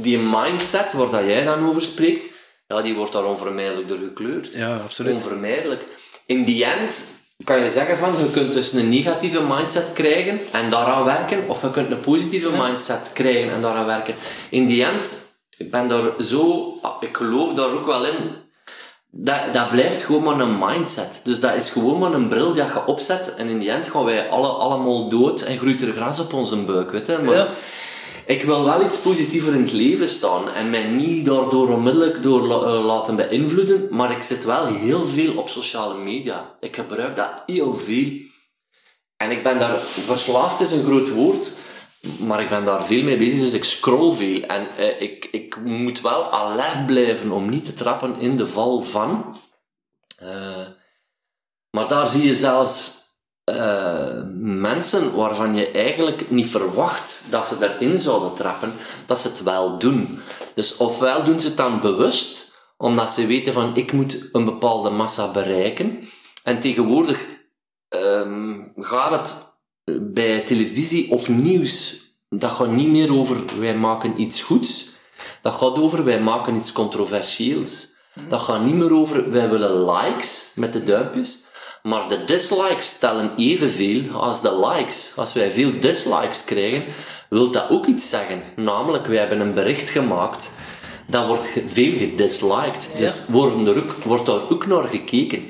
die 0.00 0.18
mindset 0.18 0.92
waar 0.92 1.10
dat 1.10 1.24
jij 1.24 1.44
dan 1.44 1.68
over 1.68 1.82
spreekt, 1.82 2.24
ja, 2.66 2.82
die 2.82 2.94
wordt 2.94 3.12
daar 3.12 3.24
onvermijdelijk 3.24 3.88
door 3.88 3.98
gekleurd. 3.98 4.54
Ja, 4.54 4.76
absoluut. 4.76 5.12
Onvermijdelijk. 5.12 5.86
In 6.26 6.44
die 6.44 6.64
end 6.64 7.18
kan 7.44 7.62
je 7.62 7.70
zeggen 7.70 7.98
van, 7.98 8.14
je 8.18 8.30
kunt 8.30 8.52
dus 8.52 8.72
een 8.72 8.88
negatieve 8.88 9.42
mindset 9.42 9.92
krijgen 9.92 10.40
en 10.52 10.70
daaraan 10.70 11.04
werken, 11.04 11.48
of 11.48 11.62
je 11.62 11.70
kunt 11.70 11.90
een 11.90 12.00
positieve 12.00 12.50
mindset 12.50 13.10
krijgen 13.12 13.52
en 13.52 13.60
daaraan 13.60 13.86
werken. 13.86 14.14
In 14.50 14.66
die 14.66 14.84
end, 14.84 15.28
ik 15.56 15.70
ben 15.70 15.88
daar 15.88 16.22
zo, 16.22 16.74
ik 17.00 17.16
geloof 17.16 17.52
daar 17.52 17.72
ook 17.72 17.86
wel 17.86 18.06
in, 18.06 18.39
dat, 19.10 19.40
dat 19.52 19.68
blijft 19.68 20.02
gewoon 20.02 20.22
maar 20.22 20.40
een 20.40 20.58
mindset. 20.58 21.20
Dus 21.24 21.40
dat 21.40 21.54
is 21.54 21.70
gewoon 21.70 21.98
maar 21.98 22.12
een 22.12 22.28
bril 22.28 22.52
die 22.52 22.62
je 22.62 22.86
opzet 22.86 23.34
en 23.34 23.48
in 23.48 23.58
die 23.58 23.70
end 23.70 23.88
gaan 23.88 24.04
wij 24.04 24.28
alle, 24.28 24.48
allemaal 24.48 25.08
dood 25.08 25.40
en 25.40 25.58
groeit 25.58 25.82
er 25.82 25.92
gras 25.92 26.20
op 26.20 26.32
onze 26.32 26.56
buik, 26.56 26.90
weet 26.90 27.06
je. 27.06 27.18
Maar 27.24 27.34
Ja. 27.34 27.48
ik 28.26 28.42
wil 28.42 28.64
wel 28.64 28.84
iets 28.84 28.98
positiever 28.98 29.54
in 29.54 29.62
het 29.62 29.72
leven 29.72 30.08
staan 30.08 30.50
en 30.52 30.70
mij 30.70 30.84
niet 30.84 31.26
daardoor 31.26 31.68
onmiddellijk 31.68 32.22
door 32.22 32.42
eh, 32.66 32.84
laten 32.84 33.16
beïnvloeden, 33.16 33.86
maar 33.90 34.10
ik 34.10 34.22
zit 34.22 34.44
wel 34.44 34.66
heel 34.66 35.06
veel 35.06 35.36
op 35.36 35.48
sociale 35.48 35.94
media. 35.94 36.54
Ik 36.60 36.76
gebruik 36.76 37.16
dat 37.16 37.30
heel 37.46 37.74
veel. 37.76 38.08
En 39.16 39.30
ik 39.30 39.42
ben 39.42 39.58
daar, 39.58 39.76
verslaafd 40.04 40.60
is 40.60 40.72
een 40.72 40.84
groot 40.84 41.10
woord, 41.10 41.52
maar 42.00 42.40
ik 42.40 42.48
ben 42.48 42.64
daar 42.64 42.84
veel 42.84 43.02
mee 43.02 43.16
bezig, 43.16 43.40
dus 43.40 43.52
ik 43.52 43.64
scroll 43.64 44.14
veel. 44.14 44.42
En 44.42 44.76
eh, 44.76 45.00
ik, 45.00 45.28
ik 45.30 45.56
moet 45.56 46.00
wel 46.00 46.30
alert 46.30 46.86
blijven 46.86 47.30
om 47.30 47.48
niet 47.48 47.64
te 47.64 47.74
trappen 47.74 48.18
in 48.18 48.36
de 48.36 48.46
val 48.46 48.82
van. 48.82 49.36
Eh, 50.16 50.66
maar 51.70 51.88
daar 51.88 52.08
zie 52.08 52.26
je 52.26 52.34
zelfs 52.34 52.98
eh, 53.44 54.22
mensen 54.34 55.16
waarvan 55.16 55.54
je 55.54 55.70
eigenlijk 55.70 56.30
niet 56.30 56.50
verwacht 56.50 57.26
dat 57.30 57.46
ze 57.46 57.56
erin 57.60 57.98
zouden 57.98 58.34
trappen, 58.34 58.72
dat 59.06 59.18
ze 59.18 59.28
het 59.28 59.42
wel 59.42 59.78
doen. 59.78 60.20
Dus 60.54 60.76
ofwel 60.76 61.24
doen 61.24 61.40
ze 61.40 61.46
het 61.46 61.56
dan 61.56 61.80
bewust, 61.80 62.52
omdat 62.76 63.10
ze 63.10 63.26
weten 63.26 63.52
van 63.52 63.76
ik 63.76 63.92
moet 63.92 64.28
een 64.32 64.44
bepaalde 64.44 64.90
massa 64.90 65.30
bereiken. 65.30 66.08
En 66.42 66.60
tegenwoordig 66.60 67.24
ehm, 67.88 68.58
gaat 68.74 69.10
het 69.10 69.49
bij 70.00 70.40
televisie 70.40 71.10
of 71.10 71.28
nieuws, 71.28 72.00
dat 72.28 72.50
gaat 72.50 72.70
niet 72.70 72.88
meer 72.88 73.14
over 73.14 73.36
wij 73.58 73.76
maken 73.76 74.20
iets 74.20 74.42
goeds. 74.42 74.88
Dat 75.42 75.52
gaat 75.52 75.78
over 75.78 76.04
wij 76.04 76.20
maken 76.20 76.56
iets 76.56 76.72
controversieels. 76.72 77.88
Dat 78.28 78.40
gaat 78.40 78.64
niet 78.64 78.74
meer 78.74 78.92
over 78.92 79.30
wij 79.30 79.50
willen 79.50 79.84
likes 79.84 80.52
met 80.54 80.72
de 80.72 80.84
duimpjes. 80.84 81.42
Maar 81.82 82.08
de 82.08 82.24
dislikes 82.24 82.98
tellen 82.98 83.32
evenveel 83.36 84.10
als 84.12 84.40
de 84.40 84.66
likes. 84.66 85.12
Als 85.16 85.32
wij 85.32 85.50
veel 85.50 85.70
dislikes 85.80 86.44
krijgen, 86.44 86.84
wil 87.28 87.50
dat 87.50 87.70
ook 87.70 87.86
iets 87.86 88.08
zeggen. 88.08 88.42
Namelijk, 88.56 89.06
wij 89.06 89.18
hebben 89.18 89.40
een 89.40 89.54
bericht 89.54 89.90
gemaakt, 89.90 90.50
dat 91.06 91.26
wordt 91.26 91.50
veel 91.66 91.98
gedisliked. 91.98 92.94
Dus 92.98 93.24
worden 93.28 93.66
er 93.66 93.84
ook, 93.84 93.92
wordt 94.04 94.26
daar 94.26 94.50
ook 94.50 94.66
naar 94.66 94.88
gekeken. 94.88 95.42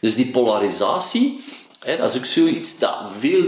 Dus 0.00 0.14
die 0.14 0.30
polarisatie, 0.30 1.44
hè, 1.80 1.96
dat 1.96 2.10
is 2.10 2.18
ook 2.18 2.24
zoiets 2.24 2.78
dat 2.78 2.94
veel 3.18 3.44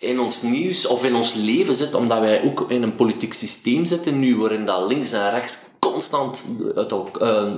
in 0.00 0.20
ons 0.20 0.42
nieuws 0.42 0.86
of 0.86 1.04
in 1.04 1.14
ons 1.14 1.34
leven 1.34 1.74
zit, 1.74 1.94
omdat 1.94 2.20
wij 2.20 2.44
ook 2.44 2.70
in 2.70 2.82
een 2.82 2.94
politiek 2.94 3.32
systeem 3.32 3.84
zitten 3.84 4.18
nu, 4.18 4.36
waarin 4.36 4.64
dat 4.64 4.86
links 4.86 5.12
en 5.12 5.30
rechts 5.30 5.58
constant 5.78 6.46
uit 6.74 6.90
elk- 6.90 7.20
eh, 7.20 7.54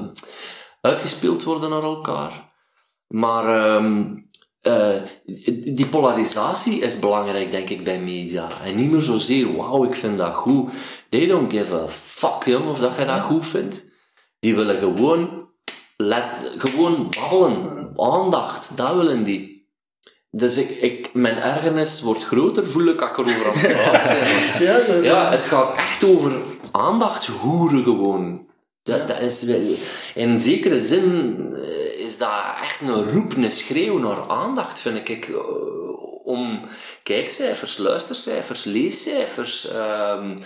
uitgespeeld 0.80 1.44
worden 1.44 1.70
naar 1.70 1.82
elkaar. 1.82 2.52
Maar 3.06 3.66
ehm, 3.74 4.16
eh, 4.60 5.02
die 5.74 5.86
polarisatie 5.86 6.80
is 6.80 6.98
belangrijk, 6.98 7.50
denk 7.50 7.68
ik, 7.68 7.84
bij 7.84 8.00
media. 8.00 8.60
En 8.60 8.74
niet 8.74 8.90
meer 8.90 9.00
zozeer, 9.00 9.56
wauw, 9.56 9.84
ik 9.84 9.94
vind 9.94 10.18
dat 10.18 10.34
goed. 10.34 10.72
They 11.08 11.26
don't 11.26 11.52
give 11.52 11.74
a 11.74 11.88
fuck, 11.88 12.44
jong, 12.44 12.68
of 12.68 12.78
dat 12.78 12.96
je 12.98 13.04
dat 13.04 13.20
goed 13.20 13.46
vindt. 13.46 13.86
Die 14.38 14.54
willen 14.54 14.78
gewoon, 14.78 15.48
gewoon 16.58 17.10
babbelen. 17.20 17.92
Aandacht, 17.96 18.76
dat 18.76 18.94
willen 18.94 19.24
die. 19.24 19.57
Dus 20.30 20.56
ik, 20.56 20.70
ik, 20.70 21.14
mijn 21.14 21.36
ergernis 21.36 22.02
wordt 22.02 22.24
groter, 22.24 22.66
voel 22.66 22.86
ik 22.86 23.00
als 23.00 23.10
ik 23.10 23.16
erover 23.16 23.46
aan 23.46 23.58
het 23.58 23.72
praten 23.72 24.18
ben. 24.18 24.66
Ja, 24.66 24.78
dat, 24.86 25.04
Ja, 25.04 25.30
het 25.30 25.46
gaat 25.46 25.76
echt 25.76 26.04
over 26.04 26.32
aandachtshoeren 26.70 27.82
gewoon. 27.82 28.46
Dat, 28.82 29.08
dat 29.08 29.20
is 29.20 29.44
in 30.14 30.40
zekere 30.40 30.80
zin 30.80 31.36
eh, 31.54 32.04
is 32.04 32.18
dat 32.18 32.30
echt 32.62 32.80
een 32.80 33.12
roep, 33.12 33.36
een 33.36 33.50
schreeuw 33.50 33.98
naar 33.98 34.28
aandacht, 34.28 34.80
vind 34.80 35.08
ik. 35.08 35.28
Eh, 36.28 36.34
Om 36.34 36.60
kijkcijfers, 37.02 37.76
luistercijfers, 37.78 38.64
leescijfers. 38.64 39.68
ehm, 39.68 40.38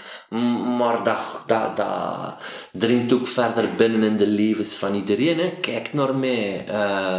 maar 0.76 1.04
dat, 1.04 1.18
dat, 1.46 1.76
dat 1.76 2.34
dringt 2.72 3.12
ook 3.12 3.26
verder 3.26 3.74
binnen 3.74 4.02
in 4.02 4.16
de 4.16 4.26
levens 4.26 4.74
van 4.74 4.94
iedereen. 4.94 5.38
Hè. 5.38 5.50
Kijk 5.60 5.92
naar 5.92 6.14
mij. 6.16 6.66
eh, 6.66 7.16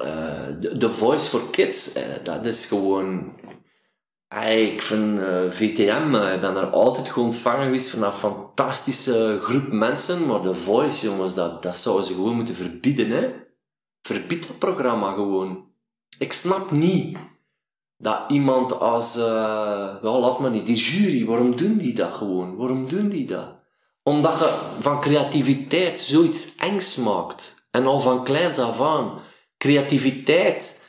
eh, 0.00 0.48
The 0.78 0.88
Voice 0.88 1.28
for 1.28 1.50
Kids, 1.50 1.92
eh, 1.92 2.02
dat 2.22 2.46
is 2.46 2.66
gewoon 2.66 3.32
ik 4.42 4.82
vind 4.82 5.18
eh, 5.20 5.50
VTM, 5.50 6.14
eh, 6.14 6.34
ik 6.34 6.40
ben 6.40 6.54
daar 6.54 6.70
altijd 6.70 7.10
gewoon 7.10 7.28
ontvangen 7.28 7.64
geweest 7.64 7.90
van 7.90 8.00
dat 8.00 8.14
fantastische 8.14 9.38
groep 9.42 9.72
mensen, 9.72 10.26
maar 10.26 10.42
de 10.42 10.54
Voice, 10.54 11.06
jongens, 11.06 11.34
dat, 11.34 11.62
dat 11.62 11.76
zouden 11.76 12.06
ze 12.06 12.14
gewoon 12.14 12.36
moeten 12.36 12.54
verbieden, 12.54 13.10
hè. 13.10 13.30
Verbied 14.02 14.46
dat 14.46 14.58
programma 14.58 15.12
gewoon. 15.12 15.72
Ik 16.18 16.32
snap 16.32 16.70
niet 16.70 17.18
dat 17.96 18.20
iemand 18.28 18.80
als, 18.80 19.16
eh 19.16 19.94
wel, 20.02 20.20
laat 20.20 20.38
maar 20.38 20.50
niet, 20.50 20.66
die 20.66 20.76
jury, 20.76 21.26
waarom 21.26 21.56
doen 21.56 21.76
die 21.76 21.94
dat 21.94 22.12
gewoon? 22.12 22.56
Waarom 22.56 22.88
doen 22.88 23.08
die 23.08 23.26
dat? 23.26 23.62
Omdat 24.02 24.38
je 24.38 24.58
van 24.80 25.00
creativiteit 25.00 25.98
zoiets 25.98 26.54
engs 26.56 26.96
maakt. 26.96 27.68
En 27.70 27.86
al 27.86 28.00
van 28.00 28.24
kleins 28.24 28.58
af 28.58 28.80
aan. 28.80 29.20
Creativiteit. 29.58 30.82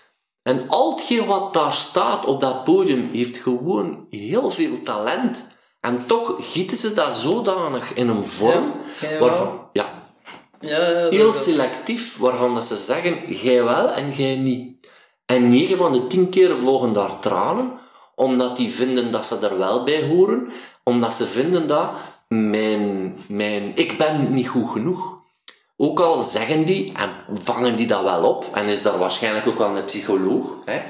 En 0.44 0.70
al 0.70 0.92
hetgeen 0.92 1.26
wat 1.26 1.54
daar 1.54 1.74
staat 1.74 2.26
op 2.26 2.40
dat 2.40 2.64
podium 2.64 3.10
heeft 3.12 3.38
gewoon 3.38 4.06
heel 4.10 4.52
veel 4.52 4.82
talent. 4.84 5.54
En 5.80 6.06
toch 6.06 6.36
gieten 6.40 6.78
ze 6.78 6.94
dat 6.94 7.14
zodanig 7.14 7.94
in 7.94 8.08
een 8.08 8.24
vorm 8.24 8.74
Ja, 9.02 9.20
waarvan, 9.20 9.70
ja, 9.72 10.06
ja, 10.60 11.10
heel 11.10 11.34
selectief, 11.34 12.18
waarvan 12.18 12.54
dat 12.54 12.66
ze 12.66 12.76
zeggen, 12.76 13.34
jij 13.36 13.64
wel 13.64 13.90
en 13.90 14.12
jij 14.12 14.36
niet. 14.36 14.75
En 15.26 15.50
9 15.50 15.78
van 15.78 15.92
de 15.92 16.08
10 16.08 16.30
keer 16.30 16.58
volgen 16.58 16.94
daar 16.94 17.20
tranen, 17.20 17.72
omdat 18.16 18.58
die 18.58 18.72
vinden 18.72 19.12
dat 19.12 19.26
ze 19.26 19.38
er 19.38 19.58
wel 19.58 19.84
bij 19.84 20.08
horen, 20.08 20.52
omdat 20.84 21.14
ze 21.14 21.26
vinden 21.26 21.68
dat 21.68 21.90
mijn, 22.28 23.18
mijn, 23.28 23.72
ik 23.76 23.98
ben 23.98 24.34
niet 24.34 24.48
goed 24.48 24.70
genoeg. 24.70 25.14
Ook 25.78 26.00
al 26.00 26.24
zeggen 26.24 26.64
die 26.64 26.94
en 26.96 27.10
vangen 27.44 27.76
die 27.76 27.88
dat 27.88 28.04
wel 28.04 28.24
op, 28.24 28.46
en 28.54 28.66
is 28.66 28.82
daar 28.82 28.98
waarschijnlijk 28.98 29.48
ook 29.48 29.58
wel 29.58 29.78
een 29.78 29.86
psycholoog, 29.86 30.46
hè, 30.66 30.82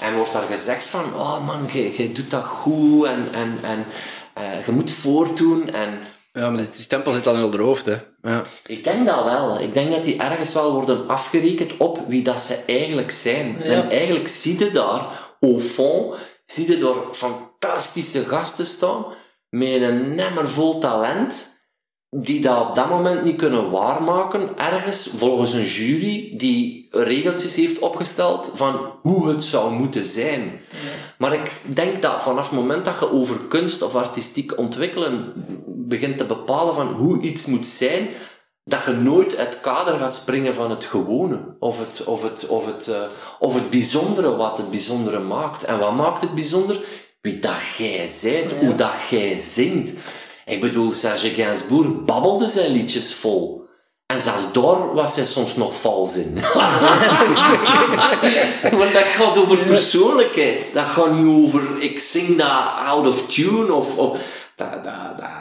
en 0.00 0.16
wordt 0.16 0.32
daar 0.32 0.46
gezegd 0.50 0.84
van, 0.84 1.14
oh 1.14 1.46
man, 1.46 1.66
jij 1.72 2.10
doet 2.12 2.30
dat 2.30 2.44
goed, 2.44 3.04
en, 3.04 3.28
en, 3.32 3.58
en 3.62 3.86
eh, 4.32 4.66
je 4.66 4.72
moet 4.72 4.90
voortdoen, 4.90 5.70
en 5.70 5.98
Ja, 6.32 6.50
maar 6.50 6.56
die 6.56 6.68
stempel 6.72 7.12
zit 7.12 7.24
dan 7.24 7.34
in 7.34 7.40
hun 7.40 7.60
hoofd, 7.60 7.86
hè. 7.86 7.96
Ja. 8.22 8.44
ik 8.66 8.84
denk 8.84 9.06
dat 9.06 9.24
wel. 9.24 9.60
Ik 9.60 9.74
denk 9.74 9.90
dat 9.90 10.02
die 10.02 10.16
ergens 10.16 10.52
wel 10.52 10.72
worden 10.72 11.08
afgerekend 11.08 11.76
op 11.76 12.04
wie 12.08 12.22
dat 12.22 12.40
ze 12.40 12.54
eigenlijk 12.66 13.10
zijn. 13.10 13.56
Ja. 13.62 13.64
En 13.64 13.90
eigenlijk 13.90 14.28
zie 14.28 14.58
je 14.58 14.70
daar, 14.70 15.36
au 15.40 15.60
fond, 15.60 16.14
zie 16.46 16.70
je 16.70 16.78
door 16.78 17.08
fantastische 17.12 18.24
gasten 18.24 18.66
staan, 18.66 19.04
met 19.48 19.82
een 19.82 20.14
nemmer 20.14 20.48
vol 20.48 20.78
talent, 20.78 21.56
die 22.10 22.40
dat 22.40 22.68
op 22.68 22.74
dat 22.74 22.88
moment 22.88 23.24
niet 23.24 23.36
kunnen 23.36 23.70
waarmaken, 23.70 24.56
ergens 24.56 25.10
volgens 25.16 25.52
een 25.52 25.64
jury 25.64 26.36
die 26.36 26.88
regeltjes 26.90 27.56
heeft 27.56 27.78
opgesteld 27.78 28.50
van 28.54 28.92
hoe 29.02 29.28
het 29.28 29.44
zou 29.44 29.72
moeten 29.72 30.04
zijn. 30.04 30.60
Maar 31.18 31.32
ik 31.32 31.60
denk 31.62 32.02
dat 32.02 32.22
vanaf 32.22 32.50
het 32.50 32.58
moment 32.58 32.84
dat 32.84 32.98
je 33.00 33.12
over 33.12 33.40
kunst 33.48 33.82
of 33.82 33.94
artistiek 33.94 34.58
ontwikkelen 34.58 35.32
begint 35.88 36.18
te 36.18 36.24
bepalen 36.24 36.74
van 36.74 36.92
hoe 36.92 37.20
iets 37.20 37.46
moet 37.46 37.66
zijn, 37.66 38.08
dat 38.64 38.84
je 38.84 38.92
nooit 38.92 39.36
uit 39.36 39.60
kader 39.60 39.98
gaat 39.98 40.14
springen 40.14 40.54
van 40.54 40.70
het 40.70 40.84
gewone. 40.84 41.56
Of 41.58 41.78
het, 41.78 42.04
of 42.04 42.22
het, 42.22 42.46
of 42.46 42.66
het, 42.66 42.86
uh, 42.86 42.96
of 43.38 43.54
het 43.54 43.70
bijzondere, 43.70 44.36
wat 44.36 44.56
het 44.56 44.70
bijzondere 44.70 45.18
maakt. 45.18 45.64
En 45.64 45.78
wat 45.78 45.94
maakt 45.94 46.22
het 46.22 46.34
bijzonder? 46.34 46.80
Wie 47.20 47.38
dat 47.38 47.60
jij 47.78 48.10
bent, 48.22 48.52
hoe 48.52 48.74
dat 48.74 48.92
jij 49.10 49.36
zingt. 49.38 49.92
Ik 50.46 50.60
bedoel, 50.60 50.92
Serge 50.92 51.30
Gainsbourg 51.30 52.04
babbelde 52.04 52.48
zijn 52.48 52.70
liedjes 52.70 53.14
vol. 53.14 53.66
En 54.06 54.20
zelfs 54.20 54.52
daar 54.52 54.94
was 54.94 55.16
hij 55.16 55.26
soms 55.26 55.56
nog 55.56 55.80
vals 55.80 56.16
in. 56.16 56.34
Want 58.80 58.92
dat 58.92 59.04
gaat 59.04 59.38
over 59.38 59.58
persoonlijkheid. 59.58 60.70
Dat 60.72 60.84
gaat 60.84 61.12
niet 61.12 61.44
over, 61.44 61.82
ik 61.82 61.98
zing 61.98 62.36
dat 62.36 62.74
out 62.76 63.06
of 63.06 63.26
tune. 63.26 63.72
Of, 63.72 63.98
of 63.98 64.18
dat, 64.54 64.84
dat, 64.84 65.18
dat, 65.18 65.37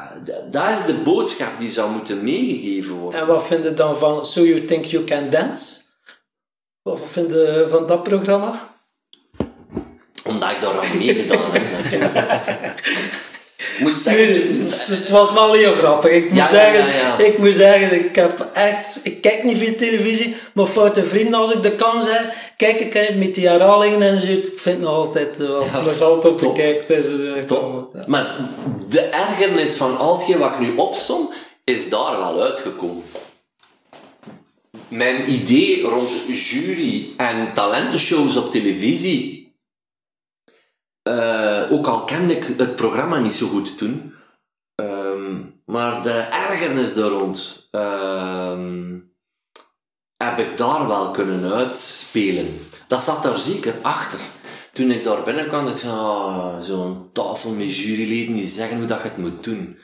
dat 0.51 0.77
is 0.77 0.85
de 0.85 1.01
boodschap 1.03 1.57
die 1.57 1.69
zou 1.69 1.91
moeten 1.91 2.23
meegegeven 2.23 2.95
worden. 2.95 3.19
En 3.19 3.27
wat 3.27 3.47
vind 3.47 3.63
je 3.63 3.73
dan 3.73 3.97
van 3.97 4.25
So 4.25 4.41
You 4.41 4.65
Think 4.65 4.83
You 4.83 5.03
Can 5.03 5.29
Dance? 5.29 5.81
Wat 6.81 6.99
vind 7.11 7.29
je 7.29 7.65
van 7.69 7.87
dat 7.87 8.03
programma? 8.03 8.75
Omdat 10.23 10.51
ik 10.51 10.61
daar 10.61 10.79
aan 10.79 10.97
meegedaan 10.97 11.51
heb. 11.51 12.79
moet 13.79 13.99
zeggen... 13.99 14.69
het 14.97 15.09
was 15.09 15.33
wel 15.33 15.53
heel 15.53 15.73
grappig. 15.73 16.11
Ik 16.11 16.31
moet, 16.31 16.49
zeggen, 16.49 17.25
ik 17.25 17.37
moet 17.37 17.53
zeggen, 17.53 18.05
ik 18.05 18.15
heb 18.15 18.47
echt... 18.53 18.99
Ik 19.03 19.21
kijk 19.21 19.43
niet 19.43 19.57
veel 19.57 19.75
televisie, 19.75 20.35
maar 20.53 20.65
foute 20.65 21.03
vrienden, 21.03 21.39
als 21.39 21.51
ik 21.51 21.63
de 21.63 21.71
kans 21.71 22.05
heb, 22.05 22.33
kijk 22.57 22.79
ik 22.79 23.15
met 23.15 23.35
die 23.35 23.47
herhalingen 23.47 24.01
en 24.01 24.19
zo. 24.19 24.27
Ik 24.27 24.45
vind 24.45 24.63
het 24.75 24.79
nog 24.79 24.93
altijd 24.93 25.37
wel 25.37 25.63
ja, 25.63 25.81
plezant 25.81 26.25
om 26.25 26.37
te 26.37 26.51
kijken. 26.51 26.87
Dus, 26.87 28.05
Maar 28.05 28.35
de 28.89 29.01
ergernis 29.01 29.77
van 29.77 29.97
al 29.97 30.17
hetgeen 30.17 30.37
wat 30.37 30.51
ik 30.51 30.59
nu 30.59 30.75
opsom, 30.75 31.33
is 31.63 31.89
daar 31.89 32.17
wel 32.17 32.41
uitgekomen. 32.41 33.03
Mijn 34.87 35.31
idee 35.31 35.81
rond 35.81 36.09
jury 36.31 37.09
en 37.17 37.53
talentenshows 37.53 38.37
op 38.37 38.51
televisie 38.51 39.36
uh, 41.07 41.71
ook 41.71 41.87
al 41.87 42.03
kende 42.03 42.35
ik 42.35 42.57
het 42.57 42.75
programma 42.75 43.19
niet 43.19 43.33
zo 43.33 43.47
goed 43.47 43.77
toen. 43.77 44.13
Um, 44.75 45.61
maar 45.65 46.03
de 46.03 46.11
ergernis 46.19 46.93
daar 46.93 47.09
rond 47.09 47.67
uh, 47.71 48.59
heb 50.17 50.37
ik 50.39 50.57
daar 50.57 50.87
wel 50.87 51.11
kunnen 51.11 51.51
uitspelen. 51.53 52.59
Dat 52.87 53.03
zat 53.03 53.23
daar 53.23 53.37
zeker 53.37 53.75
achter. 53.81 54.19
Toen 54.73 54.91
ik 54.91 55.03
daar 55.03 55.23
binnenkwam, 55.23 55.65
dacht 55.65 55.83
ik 55.83 55.89
oh, 55.89 56.59
zo'n 56.59 57.09
tafel 57.13 57.51
met 57.51 57.77
juryleden 57.77 58.33
die 58.33 58.47
zeggen 58.47 58.77
hoe 58.77 58.85
dat 58.85 59.01
je 59.01 59.07
het 59.07 59.17
moet 59.17 59.43
doen. 59.43 59.77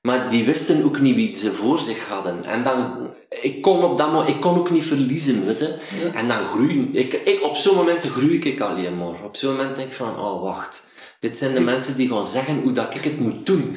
Maar 0.00 0.30
die 0.30 0.44
wisten 0.44 0.84
ook 0.84 1.00
niet 1.00 1.14
wie 1.14 1.36
ze 1.36 1.52
voor 1.52 1.78
zich 1.78 2.08
hadden. 2.08 2.44
En 2.44 2.62
dan, 2.62 3.07
ik 3.28 3.62
kon 3.62 3.84
op 3.84 3.96
dat 3.96 4.12
moment, 4.12 4.28
ik 4.28 4.40
kon 4.40 4.58
ook 4.58 4.70
niet 4.70 4.84
verliezen, 4.84 5.46
weet 5.46 5.58
je. 5.58 5.74
En 6.14 6.28
dan 6.28 6.46
groeien. 6.46 6.94
Ik, 6.94 7.12
ik, 7.12 7.42
op 7.42 7.56
zo'n 7.56 7.76
moment 7.76 8.04
groei 8.04 8.38
ik 8.38 8.60
alleen 8.60 8.98
maar. 8.98 9.24
Op 9.24 9.36
zo'n 9.36 9.56
moment 9.56 9.76
denk 9.76 9.88
ik 9.88 9.94
van, 9.94 10.18
oh 10.18 10.42
wacht. 10.42 10.86
Dit 11.20 11.38
zijn 11.38 11.54
de 11.54 11.60
mensen 11.60 11.96
die 11.96 12.08
gaan 12.08 12.24
zeggen 12.24 12.60
hoe 12.60 12.72
dat 12.72 12.94
ik 12.94 13.04
het 13.04 13.18
moet 13.20 13.46
doen. 13.46 13.76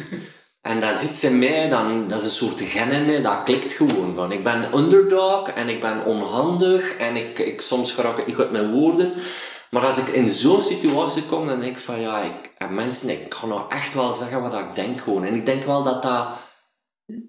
En 0.62 0.80
dat 0.80 0.98
zit 0.98 1.24
in 1.32 1.40
mij, 1.40 1.70
dan, 1.70 2.08
dat 2.08 2.20
is 2.20 2.26
een 2.26 2.32
soort 2.32 2.62
gen 2.62 2.92
in 2.92 3.06
mij, 3.06 3.22
dat 3.22 3.44
klikt 3.44 3.74
gewoon 3.74 4.14
van. 4.16 4.32
Ik 4.32 4.44
ben 4.44 4.78
underdog 4.78 5.48
en 5.48 5.70
ik 5.70 5.82
ben 5.82 6.06
onhandig 6.06 6.96
en 6.96 7.16
ik, 7.16 7.40
ik 7.40 7.62
soms 7.62 7.96
raak 7.96 8.18
ik 8.18 8.28
niet 8.28 8.36
goed 8.36 8.52
met 8.52 8.72
woorden. 8.72 9.14
Maar 9.70 9.86
als 9.86 9.98
ik 9.98 10.08
in 10.08 10.30
zo'n 10.30 10.62
situatie 10.62 11.24
kom, 11.24 11.48
dan 11.48 11.60
denk 11.60 11.78
ik 11.78 11.84
van 11.84 12.00
ja, 12.00 12.22
ik, 12.22 12.52
en 12.58 12.74
mensen, 12.74 13.10
ik 13.10 13.34
ga 13.34 13.46
nou 13.46 13.62
echt 13.70 13.94
wel 13.94 14.14
zeggen 14.14 14.42
wat 14.42 14.54
ik 14.54 14.76
denk 14.76 15.00
gewoon. 15.00 15.24
En 15.24 15.36
ik 15.36 15.46
denk 15.46 15.64
wel 15.64 15.84
dat 15.84 16.02
dat, 16.02 16.28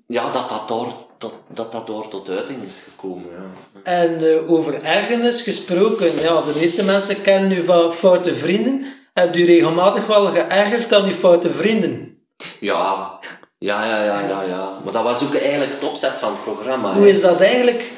ja, 0.06 0.32
dat, 0.32 0.48
dat, 0.48 0.68
door, 0.68 0.92
dat, 1.22 1.32
dat, 1.48 1.72
dat 1.72 1.86
door 1.86 2.08
tot 2.08 2.28
uiting 2.28 2.64
is 2.64 2.82
gekomen. 2.90 3.26
Ja. 3.30 3.80
En 3.82 4.22
uh, 4.22 4.50
over 4.50 4.82
ergernis 4.82 5.42
gesproken, 5.42 6.20
ja, 6.20 6.40
de 6.40 6.58
meeste 6.60 6.84
mensen 6.84 7.22
kennen 7.22 7.48
nu 7.48 7.62
van 7.62 7.92
foute 7.92 8.34
vrienden. 8.34 8.84
Heb 9.12 9.34
je 9.34 9.44
regelmatig 9.44 10.06
wel 10.06 10.26
geërgerd 10.26 10.94
aan 10.94 11.04
die 11.04 11.12
foute 11.12 11.50
vrienden? 11.50 12.18
Ja, 12.60 13.18
ja, 13.58 13.84
ja, 13.84 14.04
ja, 14.04 14.20
ja, 14.20 14.42
ja. 14.42 14.78
Maar 14.84 14.92
dat 14.92 15.02
was 15.02 15.22
ook 15.24 15.34
eigenlijk 15.34 15.72
het 15.72 15.88
opzet 15.88 16.18
van 16.18 16.30
het 16.30 16.42
programma. 16.42 16.92
Hoe 16.92 17.08
is 17.08 17.20
dat 17.20 17.40
eigenlijk 17.40 17.90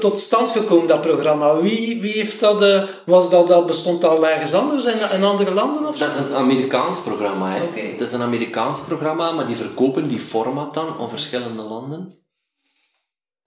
tot 0.00 0.18
stand 0.20 0.52
gekomen, 0.52 0.86
dat 0.86 1.00
programma? 1.00 1.56
Wie, 1.56 2.00
wie 2.00 2.12
heeft 2.12 2.40
dat, 2.40 2.62
uh, 2.62 2.82
was 3.06 3.30
dat, 3.30 3.46
dat 3.46 3.66
bestond 3.66 4.04
al 4.04 4.26
ergens 4.26 4.54
anders 4.54 4.84
in, 4.84 4.98
in 5.14 5.24
andere 5.24 5.50
landen? 5.50 5.86
Of 5.86 5.98
dat 5.98 6.08
is 6.10 6.16
een 6.16 6.34
Amerikaans 6.34 7.00
programma. 7.00 7.50
Hè. 7.50 7.62
Okay. 7.62 7.90
Het 7.90 8.00
is 8.00 8.12
een 8.12 8.22
Amerikaans 8.22 8.80
programma, 8.80 9.32
maar 9.32 9.46
die 9.46 9.56
verkopen 9.56 10.08
die 10.08 10.20
format 10.20 10.74
dan 10.74 10.98
op 10.98 11.08
verschillende 11.08 11.62
landen. 11.62 12.26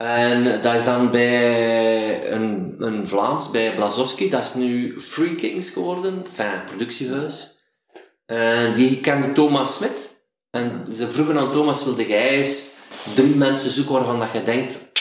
En 0.02 0.60
dat 0.62 0.74
is 0.74 0.84
dan 0.84 1.10
bij 1.10 2.32
een, 2.32 2.74
een 2.78 3.08
Vlaams, 3.08 3.50
bij 3.50 3.74
Blazowski, 3.74 4.30
dat 4.30 4.44
is 4.44 4.54
nu 4.54 5.00
Free 5.00 5.34
Kings 5.34 5.70
geworden, 5.70 6.24
productiehuis. 6.66 7.60
En 8.26 8.74
die 8.74 9.00
kende 9.00 9.32
Thomas 9.32 9.74
Smit. 9.74 10.26
En 10.50 10.86
ze 10.92 11.10
vroegen 11.10 11.38
aan 11.38 11.52
Thomas, 11.52 11.84
wilde 11.84 12.06
jij 12.06 12.28
eens 12.28 12.76
drie 13.14 13.34
mensen 13.34 13.70
zoeken 13.70 13.94
waarvan 13.94 14.18
dat 14.18 14.32
je 14.32 14.42
denkt, 14.42 14.92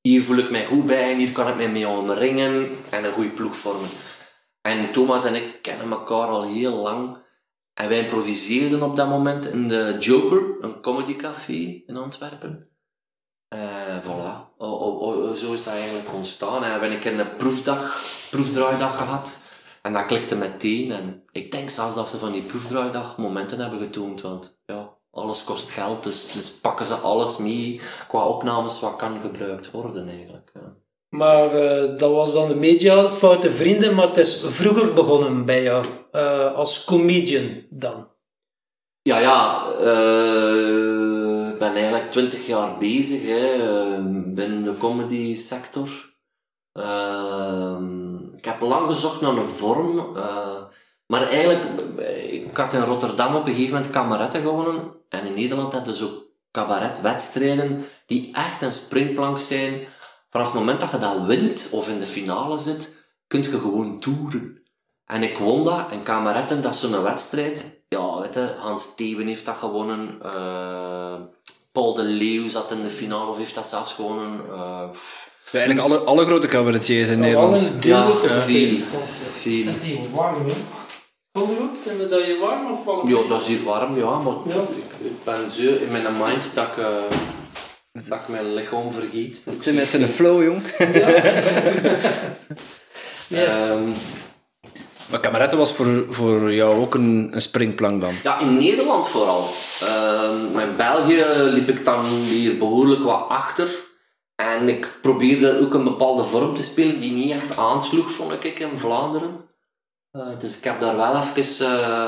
hier 0.00 0.22
voel 0.22 0.36
ik 0.36 0.50
mij 0.50 0.64
goed 0.64 0.86
bij 0.86 1.12
en 1.12 1.18
hier 1.18 1.32
kan 1.32 1.48
ik 1.48 1.56
mij 1.56 1.70
mee 1.70 1.88
omringen 1.88 2.68
en 2.90 3.04
een 3.04 3.12
goede 3.12 3.32
ploeg 3.32 3.56
vormen. 3.56 3.88
En 4.60 4.92
Thomas 4.92 5.24
en 5.24 5.34
ik 5.34 5.58
kennen 5.62 5.90
elkaar 5.90 6.26
al 6.26 6.52
heel 6.52 6.74
lang. 6.74 7.18
En 7.74 7.88
wij 7.88 7.98
improviseerden 7.98 8.82
op 8.82 8.96
dat 8.96 9.08
moment 9.08 9.46
in 9.46 9.68
de 9.68 9.96
Joker, 9.98 10.56
een 10.60 10.80
comedycafé 10.80 11.82
in 11.86 11.96
Antwerpen. 11.96 12.69
Uh, 13.54 13.98
voilà. 14.02 14.48
zo 15.36 15.52
is 15.52 15.64
dat 15.64 15.74
eigenlijk 15.74 16.12
ontstaan. 16.14 16.64
En 16.64 16.80
ben 16.80 16.92
ik 16.92 17.04
een 17.04 17.36
proefdag, 17.36 18.02
proefdraaidag 18.30 18.96
gehad. 18.96 19.38
En 19.82 19.92
dat 19.92 20.06
klikte 20.06 20.36
meteen. 20.36 20.92
En 20.92 21.22
ik 21.32 21.50
denk 21.50 21.70
zelfs 21.70 21.94
dat 21.94 22.08
ze 22.08 22.18
van 22.18 22.32
die 22.32 22.42
proefdraaidag 22.42 23.18
momenten 23.18 23.60
hebben 23.60 23.78
getoond. 23.78 24.20
Want 24.20 24.60
ja, 24.66 24.96
alles 25.10 25.44
kost 25.44 25.70
geld. 25.70 26.02
Dus, 26.02 26.32
dus 26.32 26.50
pakken 26.50 26.84
ze 26.84 26.94
alles 26.94 27.36
mee 27.38 27.80
qua 28.08 28.26
opnames 28.26 28.80
wat 28.80 28.96
kan 28.96 29.20
gebruikt 29.20 29.70
worden 29.70 30.08
eigenlijk. 30.08 30.50
Ja. 30.54 30.74
Maar 31.08 31.54
uh, 31.54 31.98
dat 31.98 32.12
was 32.12 32.32
dan 32.32 32.48
de 32.48 32.56
media, 32.56 33.10
foute 33.10 33.50
vrienden. 33.50 33.94
Maar 33.94 34.06
het 34.06 34.16
is 34.16 34.40
vroeger 34.40 34.92
begonnen 34.92 35.44
bij 35.44 35.62
jou. 35.62 35.84
Uh, 36.12 36.54
als 36.54 36.84
comedian 36.84 37.62
dan. 37.70 38.08
Ja, 39.02 39.18
ja. 39.18 39.66
Ben 41.60 41.74
eigenlijk 41.74 42.10
twintig 42.10 42.46
jaar 42.46 42.78
bezig 42.78 43.22
hè, 43.22 43.52
ehm, 43.52 44.34
binnen 44.34 44.62
de 44.62 44.76
comedy 44.76 45.34
sector. 45.34 45.88
Ehm, 46.72 48.16
ik 48.36 48.44
heb 48.44 48.60
lang 48.60 48.86
gezocht 48.86 49.20
naar 49.20 49.36
een 49.36 49.48
vorm. 49.48 50.16
Uh, 50.16 50.62
maar 51.06 51.22
eigenlijk, 51.28 51.80
ik 52.30 52.56
had 52.56 52.72
in 52.72 52.80
Rotterdam 52.80 53.34
op 53.34 53.46
een 53.46 53.54
gegeven 53.54 53.74
moment 53.74 53.92
kameretten 53.92 54.42
gewonnen. 54.42 54.92
En 55.08 55.26
in 55.26 55.34
Nederland 55.34 55.72
hebben 55.72 55.94
ze 55.94 56.04
ook 56.04 56.24
cabaretwedstrijden 56.50 57.84
die 58.06 58.34
echt 58.34 58.62
een 58.62 58.72
springplank 58.72 59.38
zijn. 59.38 59.86
Vanaf 60.30 60.46
het 60.46 60.58
moment 60.58 60.80
dat 60.80 60.90
je 60.90 60.98
dat 60.98 61.22
wint 61.22 61.68
of 61.72 61.88
in 61.88 61.98
de 61.98 62.06
finale 62.06 62.58
zit, 62.58 62.94
kun 63.26 63.42
je 63.42 63.48
gewoon 63.48 64.00
toeren. 64.00 64.62
En 65.04 65.22
ik 65.22 65.38
won 65.38 65.64
dat. 65.64 65.90
En 65.90 66.02
kameretten, 66.02 66.62
dat 66.62 66.74
is 66.74 66.80
zo'n 66.80 67.02
wedstrijd. 67.02 67.82
Ja, 67.88 68.20
weet 68.20 68.34
je, 68.34 68.54
Hans 68.58 68.82
Steven 68.82 69.26
heeft 69.26 69.44
dat 69.44 69.56
gewonnen. 69.56 70.18
Uh, 70.22 71.14
Paul 71.72 71.94
de 71.94 72.02
Leeuw 72.02 72.48
zat 72.48 72.70
in 72.70 72.82
de 72.82 72.90
finale 72.90 73.30
of 73.30 73.36
heeft 73.36 73.54
dat 73.54 73.66
zelfs 73.66 73.92
gewonnen. 73.92 74.40
Uh, 74.48 74.88
ja, 75.50 75.58
eigenlijk 75.58 75.80
alle, 75.80 75.98
alle 75.98 76.26
grote 76.26 76.46
cabaretiers 76.46 77.08
in 77.08 77.18
Nederland. 77.18 77.72
Ja, 77.80 78.06
ja, 78.22 78.28
veel. 78.28 78.78
Veel. 79.38 79.64
Dat 79.64 79.74
is 79.82 79.96
warm, 80.12 80.46
hè? 80.46 80.52
Vinden 81.82 82.10
dat 82.10 82.26
je 82.26 82.38
warm 82.40 82.72
of 82.72 82.84
valt 82.84 83.08
Ja, 83.08 83.22
dat 83.28 83.40
is 83.40 83.46
hier 83.46 83.64
warm, 83.64 83.96
ja. 83.96 84.18
Maar 84.18 84.34
ja. 84.46 84.54
Ik, 84.54 85.06
ik, 85.06 85.24
ben 85.24 85.50
zo 85.50 85.62
in 85.62 85.90
mijn 85.90 86.12
mind 86.12 86.54
dat 86.54 86.66
ik, 86.66 86.76
uh, 86.76 87.02
dat 87.92 88.18
ik 88.18 88.28
mijn 88.28 88.54
lichaam 88.54 88.92
vergeet. 88.92 89.42
Dat 89.44 89.56
zijn 89.60 89.74
mensen 89.74 90.02
een 90.02 90.08
flow, 90.08 90.42
jong. 90.42 90.62
Ja. 90.78 91.08
yes. 93.38 93.68
Um, 93.68 93.94
maar 95.10 95.20
kameretten 95.20 95.58
was 95.58 95.72
voor, 95.72 96.04
voor 96.08 96.52
jou 96.52 96.80
ook 96.80 96.94
een, 96.94 97.28
een 97.32 97.42
springplank 97.42 98.00
dan? 98.00 98.14
Ja, 98.22 98.38
in 98.38 98.56
Nederland 98.56 99.08
vooral. 99.08 99.48
Maar 100.52 100.68
in 100.68 100.76
België 100.76 101.24
liep 101.52 101.68
ik 101.68 101.84
dan 101.84 102.28
weer 102.28 102.58
behoorlijk 102.58 103.02
wat 103.02 103.28
achter. 103.28 103.68
En 104.40 104.68
ik 104.68 104.98
probeerde 105.02 105.60
ook 105.60 105.74
een 105.74 105.84
bepaalde 105.84 106.24
vorm 106.24 106.54
te 106.54 106.62
spelen 106.62 107.00
die 107.00 107.12
niet 107.12 107.30
echt 107.30 107.56
aansloeg, 107.56 108.10
vond 108.10 108.44
ik, 108.44 108.58
in 108.58 108.78
Vlaanderen. 108.78 109.48
Eh, 110.10 110.38
dus 110.38 110.56
ik 110.56 110.64
heb 110.64 110.80
daar 110.80 110.96
wel 110.96 111.22
even 111.36 111.66
uh, 111.66 112.06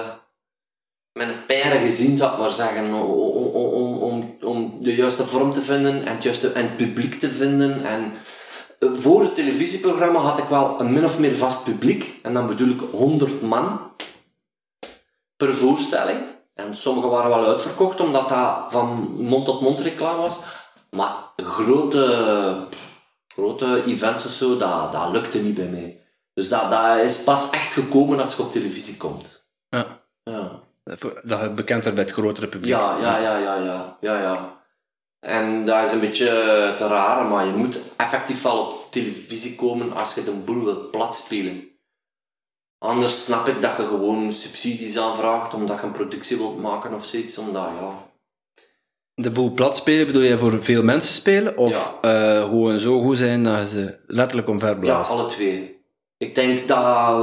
mijn 1.13 1.45
pijlen 1.47 1.81
gezien, 1.81 2.17
zou 2.17 2.33
ik 2.33 2.39
maar 2.39 2.51
zeggen, 2.51 2.95
om, 2.95 4.01
om, 4.01 4.37
om, 4.41 4.79
de 4.81 4.95
juiste 4.95 5.27
vorm 5.27 5.53
te 5.53 5.63
vinden 5.63 6.05
en 6.05 6.15
het 6.15 6.23
juiste 6.23 6.53
en 6.53 6.77
publiek 6.77 7.15
te 7.15 7.31
vinden. 7.31 7.85
En 7.85 8.13
voor 8.91 9.23
het 9.23 9.35
televisieprogramma 9.35 10.19
had 10.19 10.39
ik 10.39 10.45
wel 10.45 10.81
een 10.81 10.93
min 10.93 11.05
of 11.05 11.19
meer 11.19 11.37
vast 11.37 11.65
publiek. 11.65 12.19
En 12.23 12.35
dan 12.35 12.47
bedoel 12.47 12.69
ik 12.69 12.81
100 12.91 13.43
man 13.43 13.81
per 15.37 15.55
voorstelling. 15.55 16.21
En 16.55 16.75
sommige 16.75 17.09
waren 17.09 17.31
wel 17.31 17.47
uitverkocht, 17.47 18.01
omdat 18.01 18.29
dat 18.29 18.67
van 18.71 19.17
mond 19.19 19.45
tot 19.45 19.61
mond 19.61 19.81
reclame 19.81 20.19
was. 20.19 20.41
Maar 20.91 21.15
grote, 21.37 22.67
grote 23.27 23.85
events 23.87 24.27
of 24.27 24.33
zo, 24.33 24.57
dat, 24.57 24.93
dat 24.93 25.11
lukte 25.13 25.39
niet 25.39 25.55
bij 25.55 25.67
mij. 25.67 26.01
Dus 26.35 26.49
dat, 26.49 26.71
dat 26.71 26.99
is 26.99 27.23
pas 27.23 27.51
echt 27.51 27.73
gekomen 27.73 28.21
als 28.21 28.37
je 28.37 28.43
op 28.43 28.53
televisie 28.53 28.97
komt. 28.97 29.47
Ja. 29.69 30.01
Ja. 30.23 30.61
Dat 31.23 31.41
je 31.41 31.51
bekend 31.55 31.83
wordt 31.83 31.95
bij 31.95 32.05
het 32.05 32.13
grotere 32.13 32.49
publiek. 32.49 32.71
Ja, 32.71 32.97
ja, 32.99 33.19
ja, 33.19 33.37
ja, 33.37 33.57
ja, 33.57 33.97
ja, 34.01 34.21
ja. 34.21 34.62
En 35.23 35.65
dat 35.65 35.87
is 35.87 35.93
een 35.93 36.01
beetje 36.01 36.27
te 36.77 36.87
raar, 36.87 37.27
maar 37.27 37.47
je 37.47 37.53
moet 37.53 37.79
effectief 37.97 38.43
wel 38.43 38.59
op 38.59 38.87
televisie 38.91 39.55
komen 39.55 39.93
als 39.93 40.15
je 40.15 40.25
de 40.25 40.31
boel 40.31 40.65
wilt 40.65 40.91
platspelen. 40.91 41.69
Anders 42.79 43.25
snap 43.25 43.47
ik 43.49 43.61
dat 43.61 43.77
je 43.77 43.83
gewoon 43.87 44.33
subsidies 44.33 44.99
aanvraagt 44.99 45.55
omdat 45.55 45.79
je 45.81 45.87
een 45.87 45.93
productie 45.93 46.37
wilt 46.37 46.61
maken 46.61 46.95
of 46.95 47.05
zoiets, 47.05 47.39
omdat 47.39 47.69
ja... 47.81 48.11
De 49.15 49.31
boel 49.31 49.53
platspelen 49.53 50.07
bedoel 50.07 50.23
je 50.23 50.39
voor 50.39 50.61
veel 50.63 50.83
mensen 50.83 51.15
spelen? 51.15 51.57
Of 51.57 51.99
Ja. 52.03 52.11
eh, 52.39 52.43
gewoon 52.43 52.79
zo 52.79 53.01
goed 53.03 53.19
zijn 53.19 53.43
dat 53.43 53.59
je 53.61 53.67
ze 53.67 53.99
letterlijk 54.07 54.47
Ja, 54.49 54.53
omverblaast? 54.53 55.11
alle 55.11 55.27
twee. 55.27 55.81
Ik 56.17 56.35
denk 56.35 56.69
dat 56.69 56.79
eh, 56.79 57.19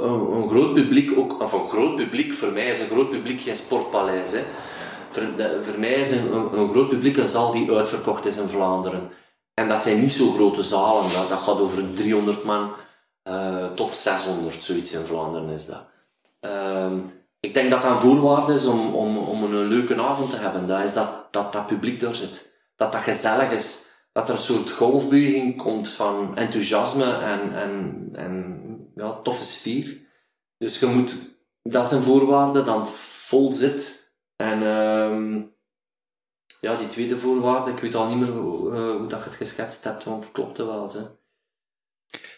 een, 0.00 0.32
een 0.32 0.48
groot 0.48 0.74
publiek 0.74 1.18
ook, 1.18 1.42
of 1.42 1.52
een 1.52 1.68
groot 1.68 1.96
publiek, 1.96 2.32
voor 2.32 2.52
mij 2.52 2.66
is 2.70 2.80
een 2.80 2.86
groot 2.88 3.10
publiek 3.10 3.40
geen 3.40 3.56
sportpaleis. 3.56 4.32
Hè. 4.32 4.42
Voor, 5.10 5.78
mij 5.78 5.92
is 5.92 6.10
een, 6.10 6.32
een, 6.32 6.70
groot 6.70 6.88
publiek 6.88 7.16
een 7.16 7.26
zaal 7.26 7.52
die 7.52 7.72
uitverkocht 7.72 8.24
is 8.24 8.36
in 8.36 8.48
Vlaanderen. 8.48 9.10
En 9.54 9.68
dat 9.68 9.80
zijn 9.80 10.00
niet 10.00 10.12
zo 10.12 10.32
grote 10.32 10.62
zalen, 10.62 11.12
dat, 11.12 11.28
dat 11.28 11.38
gaat 11.38 11.58
over 11.58 11.92
300 11.94 12.44
man 12.44 12.72
eh, 13.22 13.66
tot 13.74 13.96
600, 13.96 14.64
zoiets 14.64 14.92
in 14.92 15.04
Vlaanderen 15.04 15.48
is 15.48 15.66
dat. 15.66 15.84
Ehm, 16.40 16.98
ik 17.40 17.54
denk 17.54 17.70
dat 17.70 17.82
dat 17.82 17.90
een 17.90 17.98
voorwaarde 17.98 18.52
is 18.52 18.66
om, 18.66 18.94
om, 18.94 19.16
om 19.18 19.42
een 19.44 19.66
leuke 19.66 20.02
avond 20.02 20.30
te 20.30 20.36
hebben. 20.36 20.66
Dat 20.66 20.82
is 20.84 20.92
dat 20.92 21.32
dat, 21.32 21.52
dat 21.52 21.66
publiek 21.66 22.00
daar 22.00 22.14
zit. 22.14 22.52
Dat 22.76 22.92
dat 22.92 23.02
gezellig 23.02 23.50
is. 23.50 23.88
Dat 24.12 24.28
er 24.28 24.34
een 24.34 24.40
soort 24.40 24.70
golfbeweging 24.70 25.56
komt 25.56 25.88
van 25.88 26.36
enthousiasme 26.36 27.12
en, 27.12 27.52
en, 27.52 28.08
en 28.12 28.60
ja, 28.94 29.12
toffe 29.22 29.44
sfeer. 29.44 29.98
Dus 30.58 30.78
je 30.78 30.86
moet, 30.86 31.16
dat 31.62 31.86
is 31.86 31.92
een 31.92 32.02
voorwaarde, 32.02 32.72
het 32.72 32.88
vol 32.88 33.52
zit. 33.52 33.99
En 34.40 34.62
ehm, 34.62 35.40
ja, 36.60 36.74
die 36.76 36.86
tweede 36.86 37.18
voorwaarde, 37.18 37.70
ik 37.70 37.78
weet 37.78 37.94
al 37.94 38.06
niet 38.08 38.18
meer 38.18 38.28
hoe, 38.28 38.74
eh, 38.74 38.96
hoe 38.96 39.06
dat 39.06 39.18
je 39.18 39.24
het 39.24 39.36
geschetst 39.36 39.84
hebt, 39.84 40.04
want 40.04 40.24
het 40.24 40.32
klopte 40.32 40.64
wel. 40.66 40.90
Hè. 40.92 41.00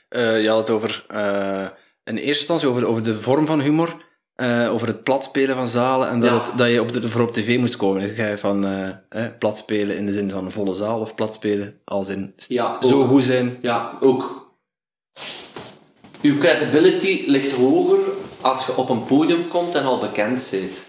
Eh, 0.08 0.42
je 0.42 0.48
had 0.48 0.58
het 0.58 0.70
over, 0.70 1.04
eh, 1.08 1.66
in 2.04 2.16
eerste 2.16 2.28
instantie 2.38 2.68
over, 2.68 2.86
over 2.86 3.02
de 3.02 3.20
vorm 3.20 3.46
van 3.46 3.60
humor, 3.60 4.10
over 4.70 4.86
het 4.86 5.02
platspelen 5.02 5.56
van 5.56 5.68
zalen 5.68 6.08
en 6.08 6.20
dat, 6.20 6.30
Ja. 6.30 6.42
het, 6.42 6.58
dat 6.58 6.70
je 6.70 6.80
op 6.80 6.92
de, 6.92 7.08
voor 7.08 7.20
op 7.22 7.32
tv 7.32 7.58
moest 7.58 7.76
komen. 7.76 8.00
Dus 8.02 8.16
ga 8.16 8.26
je 8.26 8.38
van 8.38 8.64
eh, 8.64 9.26
platspelen 9.38 9.96
in 9.96 10.06
de 10.06 10.12
zin 10.12 10.30
van 10.30 10.50
volle 10.50 10.74
zaal 10.74 11.00
of 11.00 11.14
platspelen 11.14 11.80
als 11.84 12.08
in 12.08 12.32
Ja, 12.36 12.82
zo 12.82 13.00
ook. 13.02 13.08
goed 13.08 13.24
zijn. 13.24 13.58
Ja, 13.60 13.98
ook. 14.00 14.50
Uw 16.22 16.38
credibility 16.38 17.24
ligt 17.26 17.52
hoger 17.52 17.98
als 18.40 18.66
je 18.66 18.76
op 18.76 18.88
een 18.88 19.04
podium 19.04 19.48
komt 19.48 19.74
en 19.74 19.84
al 19.84 19.98
bekend 19.98 20.48
bent. 20.50 20.86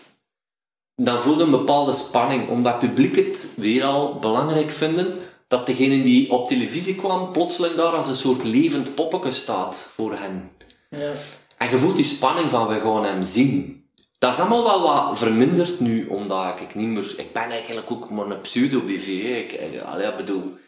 Dan 0.95 1.21
voel 1.21 1.37
je 1.37 1.43
een 1.43 1.51
bepaalde 1.51 1.91
spanning, 1.91 2.49
omdat 2.49 2.81
het 2.81 2.81
publiek 2.81 3.15
het 3.15 3.53
weer 3.55 3.83
al 3.83 4.19
belangrijk 4.19 4.71
vinden 4.71 5.17
dat 5.47 5.65
degene 5.65 6.03
die 6.03 6.31
op 6.31 6.47
televisie 6.47 6.95
kwam 6.95 7.31
plotseling 7.31 7.75
daar 7.75 7.93
als 7.93 8.07
een 8.07 8.15
soort 8.15 8.43
levend 8.43 8.95
poppetje 8.95 9.31
staat 9.31 9.89
voor 9.95 10.17
hen. 10.17 10.51
Ja. 10.89 11.11
En 11.57 11.69
je 11.69 11.77
voelt 11.77 11.95
die 11.95 12.05
spanning 12.05 12.49
van 12.49 12.67
we 12.67 12.79
gaan 12.79 13.03
hem 13.03 13.23
zien. 13.23 13.81
Dat 14.19 14.33
is 14.33 14.39
allemaal 14.39 14.63
wel 14.63 14.81
wat 14.81 15.17
verminderd 15.17 15.79
nu, 15.79 16.07
omdat 16.07 16.59
ik 16.59 16.75
niet 16.75 16.87
meer... 16.87 17.13
Ik 17.17 17.33
ben 17.33 17.49
eigenlijk 17.49 17.91
ook 17.91 18.09
maar 18.09 18.25
een 18.25 18.41
pseudo-BV. 18.41 19.21
hè. 19.21 19.35
Ik, 19.35 19.51
ik, 19.51 19.81
allee, 19.81 20.07
ik 20.07 20.17
bedoel... 20.17 20.61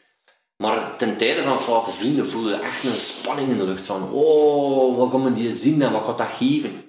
Maar 0.58 0.96
ten 0.98 1.18
tijde 1.18 1.44
van 1.44 1.60
Foute 1.60 1.92
Vrienden 1.92 2.30
voelde 2.30 2.50
je 2.50 2.56
echt 2.56 2.84
een 2.84 2.92
spanning 2.92 3.50
in 3.50 3.58
de 3.58 3.66
lucht 3.66 3.86
van 3.86 4.12
oh, 4.12 4.98
wat 4.98 5.12
gaan 5.12 5.24
we 5.24 5.32
die 5.32 5.54
zien 5.54 5.82
en 5.82 5.92
wat 5.92 6.04
gaat 6.06 6.18
dat 6.18 6.28
geven? 6.38 6.85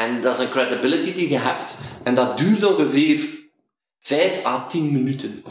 En 0.00 0.20
dat 0.20 0.38
is 0.38 0.44
een 0.44 0.50
credibility 0.50 1.14
die 1.14 1.28
je 1.28 1.38
hebt. 1.38 1.78
En 2.02 2.14
dat 2.14 2.38
duurt 2.38 2.64
ongeveer 2.64 3.28
5 4.00 4.44
à 4.44 4.66
10 4.68 4.92
minuten. 4.92 5.44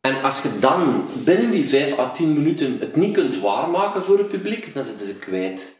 En 0.00 0.22
als 0.22 0.42
je 0.42 0.58
dan 0.60 1.04
binnen 1.24 1.50
die 1.50 1.64
5 1.64 1.98
à 1.98 2.10
10 2.10 2.32
minuten 2.32 2.78
het 2.78 2.96
niet 2.96 3.12
kunt 3.12 3.40
waarmaken 3.40 4.02
voor 4.02 4.18
het 4.18 4.28
publiek, 4.28 4.74
dan 4.74 4.84
zitten 4.84 5.06
ze 5.06 5.18
kwijt. 5.18 5.78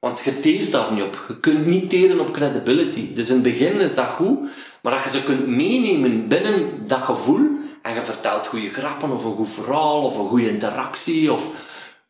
Want 0.00 0.20
je 0.24 0.40
teert 0.40 0.72
daar 0.72 0.92
niet 0.92 1.02
op. 1.02 1.24
Je 1.28 1.40
kunt 1.40 1.66
niet 1.66 1.90
teren 1.90 2.20
op 2.20 2.32
credibility. 2.32 3.12
Dus 3.12 3.28
in 3.28 3.34
het 3.34 3.42
begin 3.42 3.80
is 3.80 3.94
dat 3.94 4.06
goed, 4.06 4.38
maar 4.82 4.92
als 4.92 5.02
je 5.02 5.18
ze 5.18 5.24
kunt 5.24 5.46
meenemen 5.46 6.28
binnen 6.28 6.86
dat 6.86 7.00
gevoel 7.00 7.48
en 7.82 7.94
je 7.94 8.02
vertelt 8.02 8.46
goede 8.46 8.70
grappen 8.70 9.10
of 9.10 9.24
een 9.24 9.34
goed 9.34 9.50
verhaal 9.50 10.02
of 10.02 10.18
een 10.18 10.28
goede 10.28 10.48
interactie 10.48 11.32
of 11.32 11.46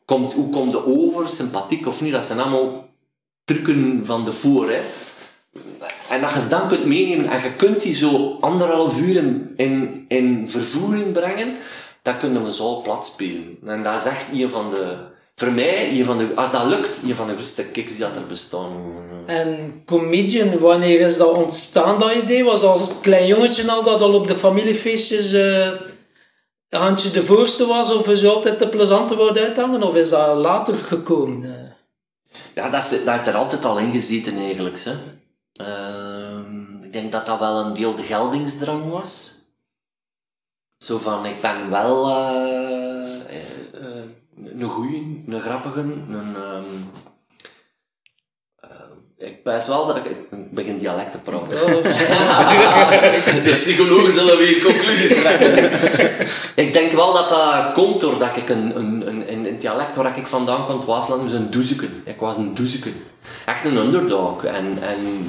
komt, 0.04 0.32
hoe 0.32 0.50
komt 0.50 0.70
de 0.70 0.86
over, 0.86 1.28
sympathiek 1.28 1.86
of 1.86 2.00
niet, 2.00 2.12
dat 2.12 2.24
zijn 2.24 2.40
allemaal 2.40 2.88
trucken 3.44 4.06
van 4.06 4.24
de 4.24 4.32
voor. 4.32 4.70
Hè. 4.70 4.80
En 6.10 6.20
dat 6.20 6.32
je 6.32 6.40
ze 6.40 6.48
dan 6.48 6.68
kunt 6.68 6.84
meenemen 6.84 7.28
en 7.28 7.42
je 7.42 7.56
kunt 7.56 7.82
die 7.82 7.94
zo 7.94 8.36
anderhalf 8.40 9.00
uur 9.00 9.16
in, 9.16 9.52
in, 9.56 10.04
in 10.08 10.50
vervoering 10.50 11.12
brengen, 11.12 11.56
dan 12.02 12.18
kunnen 12.18 12.44
we 12.44 12.52
zo 12.52 12.80
plat 12.80 13.06
spelen. 13.06 13.58
En 13.66 13.82
dat 13.82 14.00
is 14.00 14.04
echt 14.04 14.24
een 14.32 14.50
van 14.50 14.70
de, 14.74 14.94
voor 15.34 15.52
mij, 15.52 15.98
een 15.98 16.04
van 16.04 16.18
de, 16.18 16.34
als 16.34 16.52
dat 16.52 16.64
lukt, 16.64 17.00
een 17.02 17.14
van 17.14 17.26
de 17.26 17.34
grootste 17.34 17.64
kicks 17.64 17.92
die 17.92 18.00
dat 18.00 18.16
er 18.16 18.26
bestaan. 18.26 18.72
En 19.26 19.82
comedian, 19.84 20.58
wanneer 20.58 21.00
is 21.00 21.16
dat 21.16 21.32
ontstaan, 21.32 21.98
dat 21.98 22.14
idee? 22.14 22.44
Was 22.44 22.62
als 22.62 22.90
klein 23.00 23.26
jongetje 23.26 23.70
al 23.70 23.82
dat 23.82 24.00
al 24.00 24.14
op 24.14 24.26
de 24.26 24.34
familiefeestjes 24.34 25.32
eh 25.32 25.70
handje 26.68 27.10
de 27.10 27.24
voorste 27.24 27.66
was? 27.66 27.92
Of 27.92 28.08
is 28.08 28.22
u 28.22 28.26
altijd 28.26 28.58
de 28.58 28.68
plezante 28.68 29.16
woord 29.16 29.38
uithangen? 29.38 29.82
Of 29.82 29.96
is 29.96 30.08
dat 30.08 30.36
later 30.36 30.74
gekomen? 30.74 31.72
Ja, 32.54 32.70
dat, 32.70 32.84
is, 32.84 33.04
dat 33.04 33.14
heeft 33.14 33.26
er 33.26 33.34
altijd 33.34 33.64
al 33.64 33.78
in 33.78 33.92
gezeten 33.92 34.36
eigenlijk. 34.36 34.78
Hè. 34.78 34.92
Ehm, 35.54 36.82
ik 36.82 36.92
denk 36.92 37.12
dat 37.12 37.26
dat 37.26 37.38
wel 37.38 37.64
een 37.64 37.72
deel 37.72 37.94
de 37.94 38.02
geldingsdrang 38.02 38.90
was. 38.90 39.42
Zo 40.78 40.98
van, 40.98 41.26
ik 41.26 41.40
ben 41.40 41.70
wel 41.70 42.08
eh, 42.08 43.36
eh, 43.80 44.04
een 44.44 44.68
goeie, 44.68 45.24
een 45.26 45.40
grappige, 45.40 45.80
een... 45.80 46.36
ehm, 46.36 46.64
eh, 48.56 49.26
ik 49.28 49.40
wijs 49.44 49.66
wel 49.66 49.86
dat 49.86 49.96
ik... 49.96 50.04
Ik 50.06 50.50
begin 50.50 50.78
dialect 50.78 51.12
te 51.12 51.18
praten. 51.18 51.48
De 53.44 53.56
psychologen 53.60 54.12
zullen 54.12 54.38
weer 54.38 54.62
conclusies 54.62 55.14
trekken. 55.14 55.70
ik 56.64 56.72
denk 56.72 56.92
wel 56.92 57.12
dat 57.12 57.28
dat 57.28 57.72
komt 57.72 58.00
doordat 58.00 58.36
ik 58.36 58.48
een, 58.48 58.76
een, 58.76 59.08
een, 59.08 59.32
een 59.32 59.43
dialect 59.64 59.96
waar 59.96 60.18
ik 60.18 60.26
vandaan 60.26 60.64
kwam, 60.64 60.76
het 60.76 60.86
Waasland, 60.86 61.22
was 61.22 61.32
een 61.32 61.50
doezeken. 61.50 62.02
Ik 62.04 62.20
was 62.20 62.36
een 62.36 62.54
doezeken. 62.54 62.94
Echt 63.46 63.64
een 63.64 63.76
underdog. 63.76 64.44
En, 64.44 64.82
en 64.82 65.26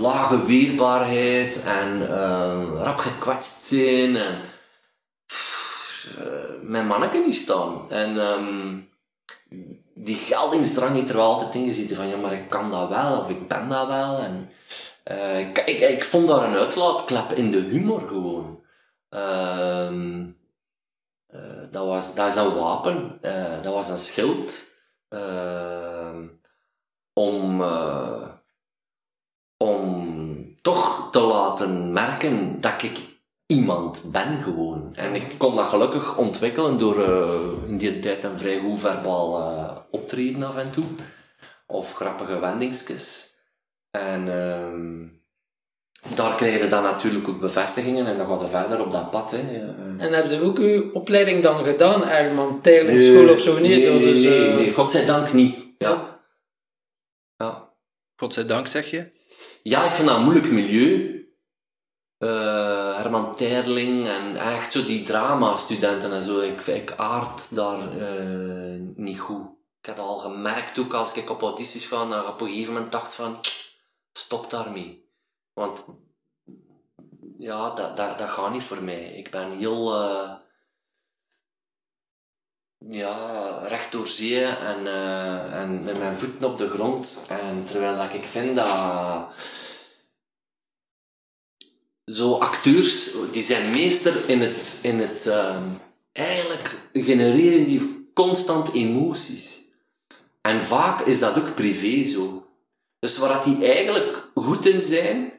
lage 0.00 0.44
weerbaarheid 0.44 1.62
en 1.62 2.08
eh, 2.10 2.82
rap 2.82 2.98
gekwetst 2.98 3.66
zijn. 3.66 4.16
En, 4.16 4.40
pff, 5.26 6.08
eh, 6.18 6.24
mijn 6.62 6.86
manneke 6.86 7.18
niet 7.18 7.34
staan. 7.34 7.90
En 7.90 8.20
ehm, 8.20 8.78
die 9.94 10.16
geldingsdrang 10.16 10.94
heeft 10.94 11.08
er 11.08 11.16
wel 11.16 11.32
altijd 11.32 11.54
in 11.54 11.64
gezeten. 11.64 11.96
Van 11.96 12.08
ja, 12.08 12.16
maar 12.16 12.32
ik 12.32 12.48
kan 12.48 12.70
dat 12.70 12.88
wel 12.88 13.18
of 13.18 13.28
ik 13.30 13.48
ben 13.48 13.68
dat 13.68 13.86
wel. 13.86 14.18
En, 14.18 14.50
eh, 15.04 15.38
ik, 15.38 15.58
ik, 15.58 15.80
ik 15.80 16.04
vond 16.04 16.28
daar 16.28 16.44
een 16.44 16.56
uitlaatklep 16.56 17.32
in 17.32 17.50
de 17.50 17.60
humor 17.60 18.02
gewoon. 18.08 18.62
Ehm, 19.08 20.20
eh, 20.20 20.43
dat, 21.70 21.86
was, 21.86 22.14
dat 22.14 22.26
is 22.26 22.36
een 22.36 22.54
wapen, 22.54 23.18
eh, 23.20 23.62
dat 23.62 23.72
was 23.72 23.88
een 23.88 23.98
schild 23.98 24.64
ehm, 25.08 26.26
om, 27.12 27.62
eh, 27.62 28.28
om 29.56 30.60
toch 30.60 31.10
te 31.10 31.20
laten 31.20 31.92
merken 31.92 32.60
dat 32.60 32.82
ik 32.82 33.14
iemand 33.46 34.08
ben 34.12 34.42
gewoon. 34.42 34.94
En 34.94 35.14
ik 35.14 35.34
kon 35.38 35.56
dat 35.56 35.68
gelukkig 35.68 36.16
ontwikkelen 36.16 36.78
door 36.78 37.04
eh, 37.04 37.68
in 37.68 37.76
die 37.76 37.98
tijd 37.98 38.24
een 38.24 38.38
vrij 38.38 38.60
goed 38.60 38.80
verbaal 38.80 39.38
eh, 39.38 39.76
optreden 39.90 40.42
af 40.42 40.56
en 40.56 40.70
toe. 40.70 40.84
Of 41.66 41.94
grappige 41.94 42.38
wendingsjes. 42.38 43.34
En 43.90 44.28
ehm, 44.28 45.08
daar 46.14 46.34
krijg 46.34 46.62
je 46.62 46.68
dan 46.68 46.82
natuurlijk 46.82 47.28
ook 47.28 47.40
bevestigingen 47.40 48.06
en 48.06 48.18
dan 48.18 48.26
gaat 48.26 48.40
je 48.40 48.46
verder 48.46 48.80
op 48.80 48.90
dat 48.90 49.10
pad. 49.10 49.30
Hè. 49.30 49.38
Eh, 49.38 50.06
En 50.06 50.12
heb 50.12 50.30
je 50.30 50.40
ook 50.40 50.58
uw 50.58 50.92
opleiding 50.92 51.42
dan 51.42 51.64
gedaan, 51.64 52.08
Erman? 52.08 52.60
Teerlingsschool 52.60 53.28
of 53.28 53.40
zo? 53.40 53.52
Nee, 53.58 53.62
nee, 53.62 53.92
dat 53.92 54.00
nee, 54.00 54.14
nee, 54.14 54.48
eh, 54.48 54.54
nee, 54.54 54.72
godzijdank 54.72 55.32
niet. 55.32 55.56
Ja. 55.78 56.12
Godzijdank, 58.16 58.66
zeg 58.66 58.90
je? 58.90 59.10
Ja, 59.62 59.84
ik 59.84 59.94
vind 59.94 60.08
dat 60.08 60.16
een 60.16 60.22
moeilijk 60.22 60.50
milieu. 60.50 61.12
Eh, 62.18 62.96
Herman 62.96 63.36
Terling 63.36 64.08
en 64.08 64.36
echt 64.36 64.72
zo 64.72 64.84
die 64.84 65.02
drama-studenten 65.02 66.12
en 66.12 66.22
zo. 66.22 66.40
Ik, 66.40 66.60
ik 66.60 66.92
aard 66.96 67.54
daar 67.54 67.98
eh, 67.98 68.80
niet 68.94 69.20
goed. 69.20 69.46
Ik 69.80 69.86
heb 69.86 69.96
dat 69.96 70.06
al 70.06 70.18
gemerkt 70.18 70.78
ook 70.78 70.92
als 70.92 71.12
ik 71.12 71.30
op 71.30 71.42
audities 71.42 71.86
ga, 71.86 72.06
dat 72.06 72.22
ik 72.22 72.28
op 72.28 72.40
een 72.40 72.48
gegeven 72.48 72.72
moment 72.72 72.92
dacht 72.92 73.14
van, 73.14 73.38
stop 74.12 74.50
daarmee. 74.50 75.03
Want 75.54 75.84
ja, 77.38 77.70
dat, 77.70 77.96
dat, 77.96 78.18
dat 78.18 78.28
gaat 78.28 78.52
niet 78.52 78.62
voor 78.62 78.82
mij. 78.82 79.04
Ik 79.04 79.30
ben 79.30 79.50
heel 79.50 79.94
eh, 79.94 80.34
ja, 82.88 83.58
recht 83.66 83.92
door 83.92 84.06
zee 84.06 84.44
en, 84.44 84.86
eh, 84.86 85.60
en 85.60 85.84
met 85.84 85.98
mijn 85.98 86.16
voeten 86.16 86.50
op 86.50 86.58
de 86.58 86.68
grond. 86.68 87.26
En 87.28 87.64
terwijl 87.64 87.96
dat 87.96 88.12
ik 88.12 88.24
vind 88.24 88.56
dat 88.56 89.28
zo 92.04 92.34
acteurs, 92.34 93.14
die 93.32 93.42
zijn 93.42 93.70
meester 93.70 94.28
in 94.28 94.40
het, 94.40 94.78
in 94.82 94.98
het 94.98 95.26
ehm, 95.26 95.68
eigenlijk 96.12 96.88
genereren 96.92 97.66
die 97.66 98.10
constant 98.14 98.72
emoties. 98.72 99.62
En 100.40 100.64
vaak 100.64 101.06
is 101.06 101.18
dat 101.18 101.38
ook 101.38 101.54
privé 101.54 102.08
zo. 102.08 102.46
Dus 102.98 103.18
waar 103.18 103.44
die 103.44 103.64
eigenlijk 103.64 104.30
goed 104.34 104.66
in 104.66 104.82
zijn, 104.82 105.32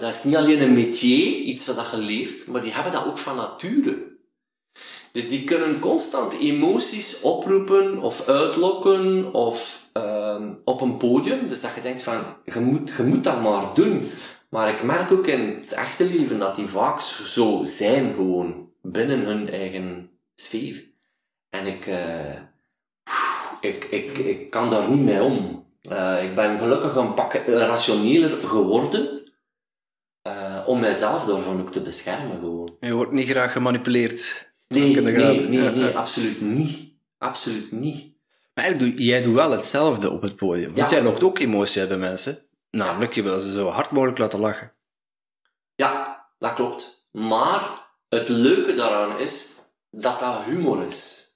dat 0.00 0.14
is 0.14 0.24
niet 0.24 0.36
alleen 0.36 0.62
een 0.62 0.72
métier, 0.72 1.36
iets 1.36 1.66
wat 1.66 1.90
je 1.90 1.96
leert, 1.96 2.46
maar 2.46 2.60
die 2.60 2.72
hebben 2.72 2.92
dat 2.92 3.06
ook 3.06 3.18
van 3.18 3.36
nature. 3.36 4.08
Dus 5.12 5.28
die 5.28 5.44
kunnen 5.44 5.78
constant 5.78 6.32
emoties 6.32 7.20
oproepen 7.20 7.98
of 7.98 8.28
uitlokken 8.28 9.34
of 9.34 9.88
ehm, 9.92 10.52
op 10.64 10.80
een 10.80 10.96
podium. 10.96 11.48
Dus 11.48 11.60
dat 11.60 11.74
je 11.74 11.80
denkt 11.80 12.02
van, 12.02 12.22
je 12.44 12.60
moet, 12.60 12.92
je 12.96 13.02
moet 13.02 13.24
dat 13.24 13.42
maar 13.42 13.74
doen. 13.74 14.10
Maar 14.48 14.68
ik 14.68 14.82
merk 14.82 15.12
ook 15.12 15.26
in 15.26 15.56
het 15.60 15.72
echte 15.72 16.04
leven 16.04 16.38
dat 16.38 16.54
die 16.54 16.66
vaak 16.66 17.00
zo 17.00 17.60
zijn 17.64 18.14
gewoon 18.14 18.68
binnen 18.82 19.20
hun 19.20 19.50
eigen 19.50 20.10
sfeer. 20.34 20.84
En 21.50 21.66
ik, 21.66 21.86
eh, 21.86 22.40
ik, 23.60 23.84
ik, 23.84 24.18
ik 24.18 24.50
kan 24.50 24.70
daar 24.70 24.90
niet 24.90 25.04
mee 25.04 25.22
om. 25.22 25.64
Eh, 25.88 26.24
ik 26.24 26.34
ben 26.34 26.58
gelukkig 26.58 26.94
een 26.94 27.14
pak 27.14 27.32
rationeler 27.46 28.30
geworden 28.30 29.19
om 30.70 30.80
mijzelf 30.80 31.24
daarvan 31.24 31.60
ook 31.60 31.72
te 31.72 31.80
beschermen 31.80 32.38
gewoon. 32.38 32.76
Je 32.80 32.94
wordt 32.94 33.12
niet 33.12 33.28
graag 33.28 33.52
gemanipuleerd. 33.52 34.52
Nee, 34.68 35.00
nee, 35.00 35.48
nee, 35.48 35.96
absoluut 35.96 36.40
niet. 36.40 36.92
Absoluut 37.18 37.72
niet. 37.72 38.14
Maar 38.54 38.64
eigenlijk 38.64 38.96
doe, 38.96 39.04
jij 39.06 39.22
doet 39.22 39.34
wel 39.34 39.50
hetzelfde 39.50 40.10
op 40.10 40.22
het 40.22 40.36
podium. 40.36 40.74
Want 40.74 40.90
jij 40.90 41.02
lokt 41.02 41.22
ook 41.22 41.38
emotie 41.38 41.86
bij 41.86 41.96
mensen. 41.96 42.38
Namelijk, 42.70 43.12
je 43.12 43.22
wil 43.22 43.38
ze 43.38 43.52
zo 43.52 43.68
hard 43.68 43.90
mogelijk 43.90 44.18
laten 44.18 44.40
lachen. 44.40 44.72
Ja, 45.74 46.26
dat 46.38 46.52
klopt. 46.52 47.08
Maar 47.12 47.88
het 48.08 48.28
leuke 48.28 48.74
daaraan 48.74 49.18
is 49.18 49.54
dat 49.90 50.20
dat 50.20 50.42
humor 50.42 50.84
is. 50.84 51.28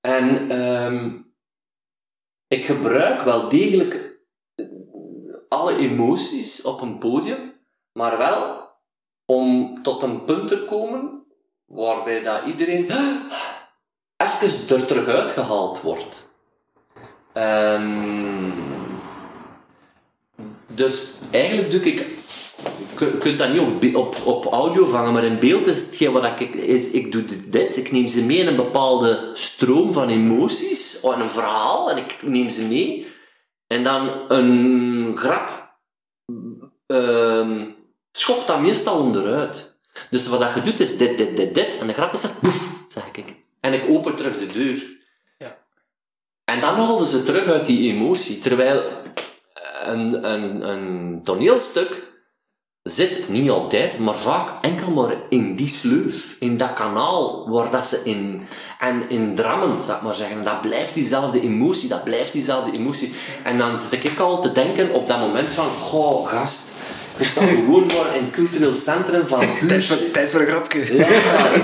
En 0.00 0.50
ehm, 0.50 1.18
ik 2.48 2.64
gebruik 2.64 3.22
wel 3.22 3.48
degelijk 3.48 4.18
alle 5.48 5.76
emoties 5.76 6.62
op 6.62 6.80
een 6.80 6.98
podium, 6.98 7.49
maar 8.00 8.18
wel 8.18 8.68
om 9.26 9.78
tot 9.82 10.02
een 10.02 10.24
punt 10.24 10.48
te 10.48 10.64
komen 10.64 11.24
waarbij 11.66 12.22
dat 12.22 12.42
iedereen 12.46 12.84
even 14.24 14.76
er 14.76 14.86
terug 14.86 15.06
uitgehaald 15.06 15.80
wordt. 15.80 16.34
Ehm, 17.32 18.50
dus 20.66 21.18
eigenlijk 21.30 21.70
doe 21.70 21.80
ik 21.80 22.18
je 22.98 23.18
kunt 23.18 23.38
dat 23.38 23.52
niet 23.52 23.60
op, 23.60 23.94
op, 23.94 24.26
op 24.26 24.52
audio 24.52 24.86
vangen, 24.86 25.12
maar 25.12 25.24
in 25.24 25.38
beeld 25.38 25.66
is 25.66 25.82
hetgeen 25.82 26.12
wat 26.12 26.40
ik, 26.40 26.54
is, 26.54 26.88
ik 26.88 27.12
doe 27.12 27.24
dit, 27.50 27.76
ik 27.76 27.92
neem 27.92 28.06
ze 28.06 28.24
mee 28.24 28.38
in 28.38 28.46
een 28.46 28.56
bepaalde 28.56 29.30
stroom 29.32 29.92
van 29.92 30.08
emoties, 30.08 31.00
of 31.00 31.14
in 31.14 31.20
een 31.20 31.30
verhaal, 31.30 31.90
en 31.90 31.96
ik 31.96 32.18
neem 32.22 32.50
ze 32.50 32.66
mee. 32.66 33.06
En 33.66 33.84
dan 33.84 34.10
een 34.28 35.16
grap 35.16 35.78
ehm 36.86 37.78
schopt 38.12 38.46
dat 38.46 38.60
meestal 38.60 38.98
onderuit. 38.98 39.78
Dus 40.10 40.26
wat 40.26 40.40
dat 40.40 40.54
je 40.54 40.60
doet 40.60 40.80
is 40.80 40.96
dit, 40.96 41.18
dit, 41.18 41.36
dit, 41.36 41.54
dit, 41.54 41.78
en 41.78 41.86
de 41.86 41.92
grap 41.92 42.12
is 42.12 42.22
er, 42.22 42.30
poef, 42.40 42.84
zeg 42.88 43.10
ik. 43.12 43.36
En 43.60 43.72
ik 43.72 43.84
open 43.88 44.14
terug 44.14 44.36
de 44.36 44.46
deur. 44.46 44.98
Ja. 45.38 45.58
En 46.44 46.60
dan 46.60 46.74
haalden 46.74 47.06
ze 47.06 47.22
terug 47.22 47.46
uit 47.46 47.66
die 47.66 47.92
emotie, 47.92 48.38
terwijl 48.38 48.82
een, 49.82 50.30
een, 50.32 50.68
een 50.68 51.20
toneelstuk 51.22 52.10
zit 52.82 53.28
niet 53.28 53.50
altijd, 53.50 53.98
maar 53.98 54.18
vaak 54.18 54.50
enkel 54.60 54.90
maar 54.90 55.16
in 55.28 55.56
die 55.56 55.68
sleuf, 55.68 56.36
in 56.38 56.56
dat 56.56 56.72
kanaal 56.72 57.50
waar 57.50 57.70
dat 57.70 57.86
ze 57.86 58.00
in, 58.04 58.42
en 58.78 59.10
in 59.10 59.34
drammen, 59.34 59.82
zou 59.82 59.96
ik 59.96 60.02
maar 60.02 60.14
zeggen, 60.14 60.44
dat 60.44 60.60
blijft 60.60 60.94
diezelfde 60.94 61.40
emotie, 61.40 61.88
dat 61.88 62.04
blijft 62.04 62.32
diezelfde 62.32 62.78
emotie. 62.78 63.14
En 63.44 63.58
dan 63.58 63.78
zit 63.78 64.04
ik 64.04 64.18
al 64.18 64.40
te 64.40 64.52
denken 64.52 64.92
op 64.92 65.06
dat 65.06 65.18
moment 65.18 65.50
van, 65.50 65.68
goh, 65.68 66.28
gast, 66.28 66.72
we 67.20 67.26
staan 67.26 67.48
gewoon 67.48 67.86
maar 67.86 68.16
in 68.16 68.22
het 68.24 68.30
cultureel 68.32 68.74
centrum 68.74 69.26
van 69.26 69.38
Tijd 69.46 69.60
Buurs. 69.68 69.86
voor, 69.86 70.10
tijd 70.12 70.30
voor 70.30 70.40
een 70.40 70.46
grapje. 70.46 70.96
Ja, 70.96 71.06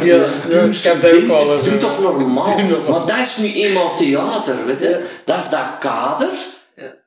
Ja, 0.04 0.24
ja, 0.48 0.60
ik 0.60 0.82
heb 0.82 1.02
dat 1.02 1.12
ook 1.12 1.50
eens, 1.52 1.62
Doe 1.68 1.76
toch 1.78 2.00
normaal. 2.00 2.58
Maar 2.88 3.06
dat 3.06 3.18
is 3.18 3.36
nu 3.36 3.52
eenmaal 3.52 3.96
theater, 3.96 4.66
weet 4.66 4.80
je. 4.80 5.04
Dat 5.24 5.42
is 5.42 5.48
dat 5.48 5.66
kader. 5.80 6.28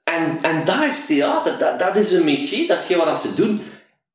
En, 0.04 0.40
en 0.42 0.66
dat 0.66 0.84
is 0.88 1.06
theater. 1.06 1.58
Dat, 1.58 1.80
dat 1.80 1.96
is 1.98 2.12
een 2.12 2.26
métier. 2.26 2.68
Dat 2.68 2.80
is 2.80 2.86
geen 2.86 2.98
wat 2.98 3.22
ze 3.22 3.34
doen. 3.34 3.62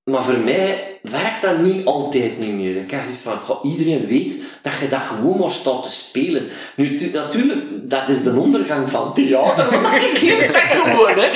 Maar 0.04 0.22
voor 0.22 0.38
mij 0.38 0.98
werkt 1.02 1.42
dat 1.42 1.58
niet 1.58 1.84
altijd 1.86 2.38
niet 2.38 2.52
meer. 2.52 2.76
Ik 2.76 2.90
heb 2.90 3.00
van, 3.22 3.58
iedereen 3.62 4.06
weet 4.06 4.36
dat 4.62 4.72
je 4.80 4.88
dat 4.88 5.00
gewoon 5.00 5.38
maar 5.38 5.50
staat 5.50 5.82
te 5.82 5.90
spelen. 5.90 6.48
Nu, 6.76 6.94
tu- 6.94 7.10
natuurlijk, 7.10 7.62
dat 7.90 8.08
is 8.08 8.22
de 8.22 8.36
ondergang 8.36 8.90
van 8.90 9.14
theater, 9.14 9.80
wat 9.82 9.92
ik 9.92 10.16
hier 10.16 10.36
zeg 10.38 10.82
gewoon. 10.82 11.18
Hè. 11.18 11.28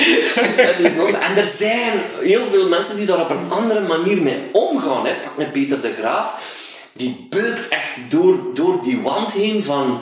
Dat 0.65 0.79
is 0.79 1.13
en 1.13 1.35
er 1.37 1.45
zijn 1.45 1.93
heel 2.21 2.45
veel 2.45 2.67
mensen 2.67 2.97
die 2.97 3.05
daar 3.05 3.21
op 3.21 3.29
een 3.29 3.51
andere 3.51 3.81
manier 3.87 4.21
mee 4.21 4.39
omgaan. 4.51 5.05
Hè. 5.05 5.13
Pak 5.13 5.37
met 5.37 5.51
Peter 5.51 5.81
de 5.81 5.93
Graaf. 5.99 6.57
Die 6.93 7.27
beukt 7.29 7.67
echt 7.67 7.99
door, 8.09 8.37
door 8.53 8.81
die 8.83 9.01
wand 9.01 9.31
heen 9.31 9.63
van, 9.63 9.99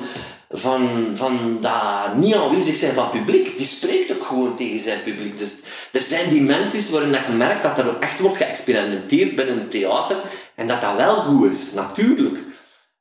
van, 0.49 1.11
van 1.15 1.57
dat 1.61 2.15
niet 2.15 2.35
aanwezig 2.35 2.75
zijn 2.75 2.93
van 2.93 3.03
het 3.03 3.11
publiek. 3.11 3.57
Die 3.57 3.65
spreekt 3.65 4.11
ook 4.11 4.25
gewoon 4.25 4.55
tegen 4.55 4.79
zijn 4.79 5.03
publiek. 5.03 5.37
Dus 5.37 5.57
er 5.91 6.01
zijn 6.01 6.29
dimensies 6.29 6.89
waarin 6.89 7.11
dat 7.11 7.25
je 7.25 7.31
merkt 7.31 7.63
dat 7.63 7.77
er 7.77 7.89
ook 7.89 8.01
echt 8.01 8.19
wordt 8.19 8.37
geëxperimenteerd 8.37 9.35
binnen 9.35 9.59
het 9.59 9.71
theater. 9.71 10.15
En 10.55 10.67
dat 10.67 10.81
dat 10.81 10.95
wel 10.95 11.15
goed 11.15 11.53
is, 11.53 11.73
natuurlijk. 11.73 12.43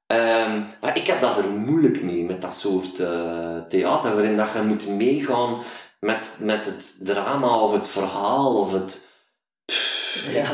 Ehm, 0.06 0.62
maar 0.80 0.96
ik 0.96 1.06
heb 1.06 1.20
dat 1.20 1.38
er 1.38 1.48
moeilijk 1.48 2.02
mee, 2.02 2.22
met 2.22 2.42
dat 2.42 2.54
soort 2.54 3.00
eh, 3.00 3.58
theater, 3.68 4.14
waarin 4.14 4.36
dat 4.36 4.48
je 4.54 4.62
moet 4.62 4.88
meegaan 4.88 5.62
met, 6.00 6.36
met 6.40 6.66
het 6.66 6.94
drama 6.98 7.58
of 7.58 7.72
het 7.72 7.88
verhaal 7.88 8.56
of 8.56 8.72
het... 8.72 9.04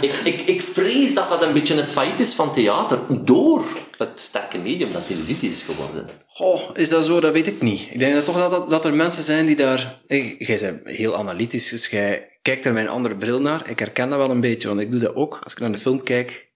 Ik, 0.01 0.13
ik, 0.13 0.41
ik 0.41 0.63
vrees 0.63 1.15
dat 1.15 1.29
dat 1.29 1.43
een 1.43 1.53
beetje 1.53 1.75
het 1.75 1.91
failliet 1.91 2.21
is 2.21 2.35
van 2.35 2.53
theater 2.53 3.01
door 3.09 3.65
het 3.97 4.21
sterke 4.21 4.59
medium 4.59 4.93
dat 4.93 5.07
televisie 5.07 5.51
is 5.51 5.63
geworden. 5.63 6.22
Goh, 6.35 6.71
is 6.75 6.89
dat 6.89 7.05
zo? 7.05 7.21
Dat 7.21 7.33
weet 7.33 7.47
ik 7.47 7.63
niet. 7.63 7.89
Ik 7.91 7.99
denk 7.99 8.15
dat 8.15 8.25
toch 8.25 8.49
dat, 8.51 8.71
dat, 8.71 8.85
er 8.85 8.95
mensen 8.95 9.23
zijn 9.23 9.47
die 9.47 9.57
daar... 9.57 10.01
Jij 10.39 10.59
bent 10.61 10.87
heel 10.87 11.17
analytisch, 11.17 11.69
dus 11.69 11.89
jij 11.89 12.39
kijkt 12.43 12.65
er 12.65 12.77
een 12.77 12.89
andere 12.89 13.17
bril 13.17 13.41
naar. 13.41 13.71
Ik 13.71 13.79
herken 13.79 14.09
dat 14.09 14.19
wel 14.19 14.31
een 14.31 14.41
beetje, 14.41 14.69
want 14.69 14.81
ik 14.81 14.91
doe 14.91 15.01
dat 15.01 15.15
ook. 15.15 15.39
Als 15.43 15.53
ik 15.53 15.59
naar 15.59 15.73
de 15.73 15.79
film 15.79 16.03
kijk, 16.03 16.51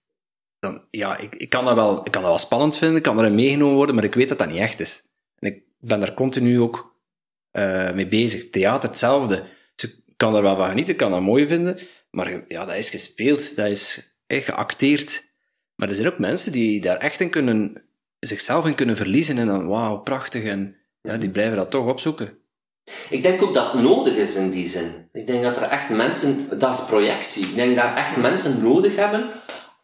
dan... 0.59 0.81
Ja, 0.91 1.17
ik, 1.17 1.35
ik, 1.35 1.49
kan 1.49 1.65
dat 1.65 1.75
wel, 1.75 2.05
ik 2.05 2.11
kan 2.11 2.21
dat 2.21 2.31
wel 2.31 2.39
spannend 2.39 2.77
vinden, 2.77 2.97
ik 2.97 3.03
kan 3.03 3.19
erin 3.19 3.35
meegenomen 3.35 3.75
worden, 3.75 3.95
maar 3.95 4.03
ik 4.03 4.13
weet 4.13 4.29
dat 4.29 4.37
dat 4.37 4.49
niet 4.49 4.61
echt 4.61 4.79
is. 4.79 5.03
En 5.39 5.53
ik 5.53 5.63
ben 5.79 5.99
daar 5.99 6.13
continu 6.13 6.59
ook 6.59 6.99
eh, 7.51 7.91
mee 7.91 8.07
bezig. 8.07 8.49
Theater, 8.49 8.89
hetzelfde. 8.89 9.45
Dus 9.75 9.89
ik 10.05 10.17
kan 10.17 10.35
er 10.35 10.41
wel 10.41 10.55
van 10.55 10.67
genieten, 10.67 10.93
ik 10.93 10.99
kan 10.99 11.11
dat 11.11 11.21
mooi 11.21 11.47
vinden, 11.47 11.79
maar 12.11 12.43
ja, 12.47 12.65
dat 12.65 12.75
is 12.75 12.89
gespeeld, 12.89 13.55
dat 13.55 13.67
is 13.67 14.15
eh, 14.27 14.43
geacteerd. 14.43 15.25
Maar 15.75 15.89
er 15.89 15.95
zijn 15.95 16.07
ook 16.07 16.19
mensen 16.19 16.51
die 16.51 16.81
daar 16.81 16.97
echt 16.97 17.19
in 17.19 17.29
kunnen 17.29 17.87
zichzelf 18.19 18.65
in 18.65 18.75
kunnen 18.75 18.95
verliezen 18.95 19.37
en 19.37 19.47
dan, 19.47 19.67
wauw, 19.67 19.97
prachtig. 19.97 20.43
En 20.43 20.75
ja, 21.01 21.17
die 21.17 21.29
blijven 21.29 21.57
dat 21.57 21.71
toch 21.71 21.85
opzoeken. 21.85 22.37
Ik 23.09 23.23
denk 23.23 23.41
ook 23.41 23.53
dat 23.53 23.71
het 23.71 23.81
nodig 23.81 24.15
is 24.15 24.35
in 24.35 24.49
die 24.49 24.67
zin. 24.67 25.09
Ik 25.11 25.27
denk 25.27 25.43
dat 25.43 25.57
er 25.57 25.63
echt 25.63 25.89
mensen, 25.89 26.59
dat 26.59 26.73
is 26.73 26.85
projectie. 26.85 27.45
Ik 27.45 27.55
denk 27.55 27.75
dat 27.75 27.95
echt 27.95 28.17
mensen 28.17 28.63
nodig 28.63 28.95
hebben 28.95 29.29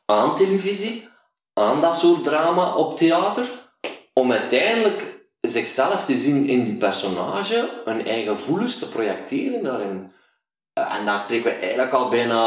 aan 0.05 0.35
televisie, 0.35 1.07
aan 1.53 1.81
dat 1.81 1.97
soort 1.97 2.23
drama 2.23 2.75
op 2.75 2.97
theater, 2.97 3.69
om 4.13 4.31
uiteindelijk 4.31 5.27
zichzelf 5.41 6.05
te 6.05 6.15
zien 6.15 6.47
in 6.47 6.63
die 6.63 6.75
personage, 6.75 7.81
hun 7.85 8.05
eigen 8.05 8.35
gevoelens 8.35 8.79
te 8.79 8.87
projecteren 8.89 9.63
daarin. 9.63 10.11
Eh, 10.73 10.95
En 10.99 11.05
dan 11.05 11.19
spreken 11.19 11.51
we 11.51 11.57
eigenlijk 11.57 11.93
al 11.93 12.09
bijna 12.09 12.41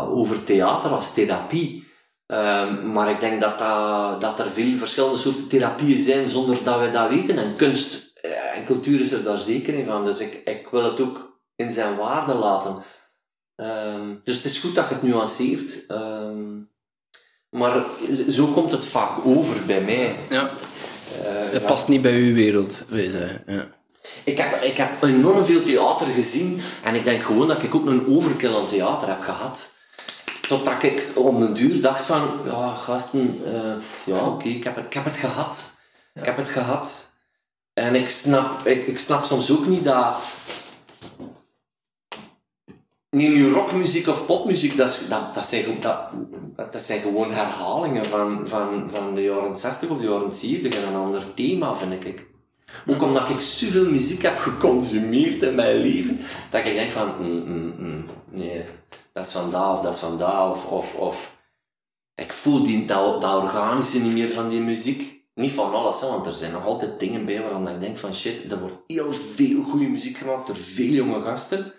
over 0.00 0.44
theater 0.44 0.90
als 0.90 1.14
therapie. 1.14 1.84
Ehm, 2.26 2.92
maar 2.92 3.10
ik 3.10 3.20
denk 3.20 3.40
dat, 3.40 3.58
dat, 3.58 4.20
dat 4.20 4.38
er 4.38 4.50
veel 4.50 4.78
verschillende 4.78 5.16
soorten 5.18 5.48
therapieën 5.48 5.98
zijn 5.98 6.26
zonder 6.26 6.62
dat 6.62 6.80
we 6.80 6.90
dat 6.90 7.08
weten. 7.08 7.38
En 7.38 7.56
kunst 7.56 8.10
eh, 8.14 8.56
en 8.56 8.64
cultuur 8.64 9.00
is 9.00 9.12
er 9.12 9.22
daar 9.22 9.38
zeker 9.38 9.74
in 9.74 9.86
van. 9.86 10.04
Dus 10.04 10.18
ik, 10.18 10.42
ik 10.44 10.68
wil 10.70 10.84
het 10.84 11.00
ook 11.00 11.40
in 11.56 11.70
zijn 11.70 11.96
waarde 11.96 12.34
laten. 12.34 12.82
Ehm, 13.56 14.14
dus 14.24 14.36
het 14.36 14.44
is 14.44 14.58
goed 14.58 14.74
dat 14.74 14.88
je 14.88 14.94
het 14.94 15.02
nuanceert. 15.02 15.86
Ehm, 15.86 16.58
maar 17.50 17.84
zo 18.28 18.46
komt 18.46 18.72
het 18.72 18.84
vaak 18.84 19.26
over 19.26 19.66
bij 19.66 19.80
mij. 19.80 20.16
Ja. 20.30 20.48
Eh, 21.22 21.50
Het 21.52 21.62
ja. 21.62 21.66
past 21.66 21.88
niet 21.88 22.02
bij 22.02 22.16
uw 22.20 22.34
wereld, 22.34 22.84
wezen. 22.88 23.42
Ja. 23.46 23.74
Ik 24.24 24.38
heb, 24.38 24.62
ik 24.62 24.76
heb 24.76 25.02
enorm 25.02 25.44
veel 25.44 25.62
theater 25.62 26.06
gezien 26.06 26.60
en 26.84 26.94
ik 26.94 27.04
denk 27.04 27.22
gewoon 27.22 27.48
dat 27.48 27.62
ik 27.62 27.74
ook 27.74 27.86
een 27.86 28.06
overkill 28.06 28.54
aan 28.54 28.68
theater 28.68 29.08
heb 29.08 29.20
gehad. 29.20 29.74
Totdat 30.48 30.82
ik 30.82 31.12
om 31.14 31.42
een 31.42 31.52
duur 31.52 31.80
dacht 31.80 32.06
van, 32.06 32.40
ja 32.44 32.74
gasten, 32.74 33.40
eh, 33.44 33.74
ja 34.04 34.26
oké, 34.26 34.48
ik, 34.48 34.64
heb 34.64 34.76
het, 34.76 34.84
ik 34.84 34.92
heb 34.92 35.04
het 35.04 35.16
gehad. 35.16 35.74
Ik 36.14 36.24
heb 36.24 36.36
het 36.36 36.48
gehad. 36.48 37.14
En 37.72 37.94
ik 37.94 38.08
snap, 38.08 38.66
ik, 38.66 38.86
ik 38.86 38.98
snap 38.98 39.24
soms 39.24 39.50
ook 39.50 39.66
niet 39.66 39.84
dat... 39.84 40.14
Niet 43.10 43.30
nu 43.30 43.50
rockmuziek 43.50 44.06
of 44.08 44.26
popmuziek, 44.26 44.76
dat, 44.76 44.88
is, 44.88 45.08
dat, 45.08 45.34
dat, 45.34 45.46
zijn, 45.46 45.80
dat, 45.80 45.98
dat 46.56 46.82
zijn 46.82 47.00
gewoon 47.00 47.32
herhalingen 47.32 48.04
van, 48.04 48.48
van, 48.48 48.90
van 48.90 49.14
de 49.14 49.22
jaren 49.22 49.56
60 49.56 49.88
of 49.88 49.98
de 49.98 50.04
jaren 50.04 50.34
70 50.34 50.74
en 50.74 50.88
een 50.88 50.94
ander 50.94 51.34
thema, 51.34 51.74
vind 51.74 52.04
ik. 52.04 52.26
Ook 52.86 53.02
omdat 53.02 53.28
ik 53.28 53.40
zoveel 53.40 53.90
muziek 53.90 54.22
heb 54.22 54.38
geconsumeerd 54.48 55.42
in 55.42 55.54
mijn 55.54 55.76
leven, 55.76 56.20
dat 56.50 56.66
ik 56.66 56.74
denk 56.74 56.90
van, 56.90 57.14
mm, 57.20 57.42
mm, 57.46 57.74
mm, 57.78 58.04
nee, 58.30 58.64
dat 59.16 59.26
is 59.26 59.32
van 59.32 59.50
daar 59.50 59.72
of 59.72 59.80
dat 59.80 59.94
is 59.94 60.00
van 60.00 60.18
daar, 60.18 60.50
of, 60.50 60.66
of, 60.66 60.94
of 60.94 61.36
ik 62.14 62.32
voel 62.32 62.62
die, 62.62 62.86
dat, 62.86 63.20
dat 63.20 63.42
organische 63.42 64.00
niet 64.00 64.12
meer 64.12 64.32
van 64.32 64.48
die 64.48 64.60
muziek. 64.60 65.14
Niet 65.34 65.50
van 65.50 65.72
alles, 65.74 66.00
hè, 66.00 66.06
want 66.08 66.26
er 66.26 66.32
zijn 66.32 66.52
nog 66.52 66.64
altijd 66.64 67.00
dingen 67.00 67.24
bij 67.24 67.40
waarvan 67.42 67.68
ik 67.68 67.80
denk 67.80 67.96
van 67.96 68.14
shit, 68.14 68.52
er 68.52 68.60
wordt 68.60 68.76
heel 68.86 69.12
veel 69.12 69.62
goede 69.62 69.88
muziek 69.88 70.16
gemaakt 70.16 70.46
door 70.46 70.56
veel 70.56 70.92
jonge 70.92 71.22
gasten. 71.22 71.72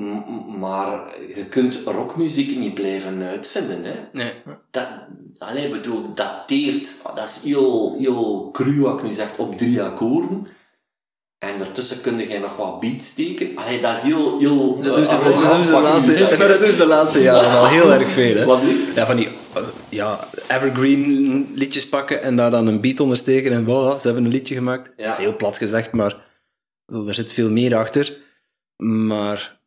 M- 0.00 0.58
maar 0.58 1.20
je 1.20 1.46
kunt 1.46 1.74
rockmuziek 1.84 2.56
niet 2.58 2.74
blijven 2.74 3.22
uitvinden. 3.22 3.84
Hè 3.84 4.08
Nee. 4.12 4.32
dat, 4.70 4.88
allee, 5.38 5.68
bedoel, 5.68 6.14
dateert, 6.14 7.02
dat 7.14 7.28
is 7.28 7.42
heel, 7.42 7.96
heel 7.98 8.50
cru 8.52 8.80
wat 8.80 8.98
ik 8.98 9.02
nu 9.02 9.12
zeg, 9.12 9.38
op 9.38 9.56
drie 9.56 9.82
akkoorden. 9.82 10.46
En 11.42 11.58
daartussen 11.58 12.00
kun 12.00 12.18
je 12.18 12.38
nog 12.38 12.56
wat 12.56 12.80
beats 12.80 13.06
steken. 13.06 13.56
Allee, 13.56 13.80
dat 13.80 13.96
is 13.96 14.02
heel, 14.02 14.38
heel 14.38 14.80
Dat 14.80 14.96
doen 14.96 15.06
ze, 15.06 15.14
eh, 15.14 15.24
dat 15.24 15.32
doen 15.32 15.36
arrogant 15.36 15.66
ze 15.66 15.72
de 15.72 15.80
laatste, 15.80 16.12
zeg. 16.12 16.38
maar 16.38 16.48
dat 16.54 16.60
doen 16.60 16.72
ze 16.72 16.76
de 16.76 16.86
laatste 16.86 17.22
jaren 17.22 17.50
al 17.50 17.66
heel 17.66 17.92
erg 17.92 18.10
veel. 18.10 18.36
Hè? 18.36 18.44
Wat. 18.44 18.60
Ja, 18.94 19.06
van 19.06 19.16
die 19.16 19.28
eh, 19.54 19.62
ja, 19.88 20.28
evergreen 20.48 21.48
liedjes 21.54 21.88
pakken 21.88 22.22
en 22.22 22.36
daar 22.36 22.50
dan 22.50 22.66
een 22.66 22.80
beat 22.80 23.00
onder 23.00 23.16
steken 23.16 23.52
en 23.52 23.64
voilà, 23.64 24.00
ze 24.00 24.06
hebben 24.06 24.24
een 24.24 24.30
liedje 24.30 24.54
gemaakt. 24.54 24.92
Ja. 24.96 25.04
Dat 25.04 25.18
is 25.18 25.24
heel 25.24 25.36
plat 25.36 25.58
gezegd, 25.58 25.92
maar 25.92 26.16
er 27.06 27.14
zit 27.14 27.32
veel 27.32 27.50
meer 27.50 27.76
achter. 27.76 28.16
Maar 28.76 29.58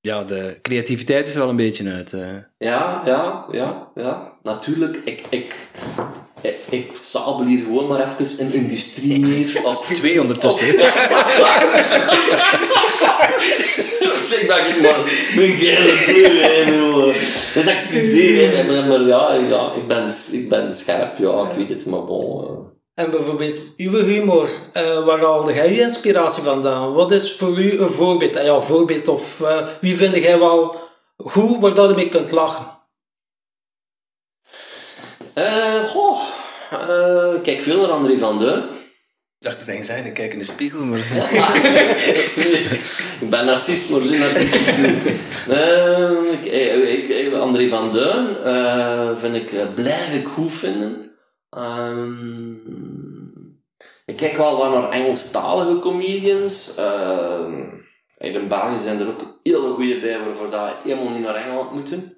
ja, 0.00 0.24
de 0.24 0.58
creativiteit 0.62 1.26
is 1.26 1.34
wel 1.34 1.48
een 1.48 1.56
beetje 1.56 1.90
uit. 1.90 2.10
Ja, 2.58 3.02
ja, 3.04 3.46
ja, 3.50 3.88
ja. 3.94 4.32
Natuurlijk, 4.42 4.96
ik, 5.04 5.26
ik, 5.30 5.68
ik, 6.44 6.56
ik 6.70 6.90
sabel 7.00 7.44
hier 7.46 7.58
gewoon 7.64 7.86
maar 7.86 8.00
even 8.20 8.46
een 8.46 8.52
industrie 8.52 9.18
neer. 9.18 9.60
Op 9.64 9.84
Twee 9.92 10.20
ondertussen. 10.20 10.66
zeg 14.28 14.46
dat 14.46 14.58
ik 14.58 14.80
maar 14.80 14.98
mijn 15.36 15.52
geile. 15.58 17.12
Dus 17.54 17.66
excuseer, 17.66 18.64
maar, 18.66 18.84
maar 18.84 19.00
ja, 19.00 19.32
ja 19.34 19.72
ik, 19.72 19.86
ben, 19.86 20.10
ik 20.32 20.48
ben 20.48 20.72
scherp, 20.72 21.18
ja, 21.18 21.48
ik 21.50 21.56
weet 21.56 21.68
het, 21.68 21.86
maar 21.86 22.04
bon. 22.04 22.44
eh. 22.44 23.04
En 23.04 23.10
bijvoorbeeld 23.10 23.62
uw 23.76 23.92
humor, 24.04 24.48
eh, 24.72 25.04
waar 25.04 25.18
haalde 25.20 25.52
jij 25.52 25.72
je 25.72 25.80
inspiratie 25.80 26.42
vandaan? 26.42 26.92
Wat 26.92 27.12
is 27.12 27.32
voor 27.36 27.58
u 27.58 27.78
een 27.80 27.90
voorbeeld? 27.90 28.36
Eh, 28.36 28.44
Ja, 28.44 28.60
voorbeeld 28.60 29.08
of 29.08 29.40
eh, 29.40 29.66
wie 29.80 29.96
vind 29.96 30.14
jij 30.16 30.38
wel 30.38 30.76
goed 31.16 31.60
waar 31.60 31.74
dat 31.74 31.88
je 31.88 31.94
mee 31.94 32.08
kunt 32.08 32.30
lachen? 32.30 32.66
Eh, 35.34 35.84
goh, 35.84 36.13
eh, 36.70 37.42
kijk 37.42 37.62
veel 37.62 37.80
naar 37.80 37.90
André 37.90 38.16
van 38.18 38.38
Duin. 38.38 38.62
Ik 39.38 39.50
dacht 39.50 39.60
het 39.60 39.68
ging 39.70 39.84
zijn, 39.84 40.04
ik 40.06 40.14
kijk 40.14 40.32
in 40.32 40.38
de 40.38 40.44
spiegel, 40.44 40.84
maar... 40.84 40.98
Nee, 40.98 42.64
ik 43.20 43.30
ben 43.30 43.44
narcist, 43.46 43.90
maar 43.90 44.00
zo 44.00 44.14
narcistisch 44.16 44.76
niet. 44.76 45.06
Ik- 46.32 47.34
André 47.34 47.68
van 47.68 47.98
eh, 47.98 49.16
vind 49.18 49.34
ik, 49.34 49.74
blijf 49.74 50.14
ik 50.14 50.26
goed 50.26 50.52
vinden. 50.52 51.10
Ehm, 51.50 52.52
ik 54.04 54.16
kijk 54.16 54.36
wel 54.36 54.56
wat 54.56 54.72
naar 54.72 54.90
Engelstalige 54.90 55.78
comedians. 55.78 56.74
Ehm, 56.76 57.52
in 58.18 58.48
België 58.48 58.78
zijn 58.78 59.00
er 59.00 59.06
ook 59.08 59.38
hele 59.42 59.72
goede 59.72 59.98
bij 59.98 60.18
waarvoor 60.20 60.50
dat 60.50 60.70
helemaal 60.84 61.08
niet 61.12 61.22
naar 61.22 61.34
Engeland 61.34 61.72
moeten. 61.72 62.13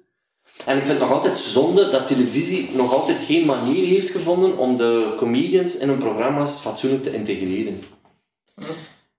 En 0.65 0.77
ik 0.77 0.85
vind 0.85 0.99
het 0.99 1.07
nog 1.07 1.11
altijd 1.11 1.37
zonde 1.39 1.89
dat 1.89 2.07
televisie 2.07 2.69
nog 2.73 2.93
altijd 2.93 3.21
geen 3.21 3.45
manier 3.45 3.85
heeft 3.87 4.09
gevonden 4.09 4.57
om 4.57 4.75
de 4.75 5.13
comedians 5.17 5.77
in 5.77 5.87
hun 5.87 5.97
programma's 5.97 6.59
fatsoenlijk 6.59 7.03
te 7.03 7.13
integreren. 7.13 7.81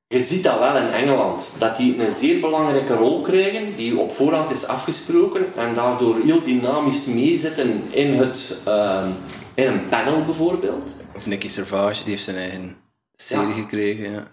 Je 0.06 0.18
ziet 0.18 0.42
dat 0.42 0.58
wel 0.58 0.76
in 0.76 0.88
Engeland, 0.90 1.54
dat 1.58 1.76
die 1.76 1.98
een 1.98 2.10
zeer 2.10 2.40
belangrijke 2.40 2.94
rol 2.94 3.20
krijgen, 3.20 3.76
die 3.76 3.98
op 3.98 4.12
voorhand 4.12 4.50
is 4.50 4.66
afgesproken 4.66 5.46
en 5.56 5.74
daardoor 5.74 6.20
heel 6.20 6.42
dynamisch 6.42 7.06
meezitten 7.06 7.92
in, 7.92 8.12
het, 8.12 8.60
ehm, 8.64 9.08
in 9.54 9.66
een 9.66 9.88
panel 9.88 10.24
bijvoorbeeld. 10.24 10.96
Of 11.16 11.26
Nicky 11.26 11.48
Servage, 11.48 12.00
die 12.02 12.10
heeft 12.12 12.24
zijn 12.24 12.36
eigen 12.36 12.76
serie 13.14 13.46
Ja. 13.48 13.52
gekregen, 13.52 14.10
ja. 14.12 14.32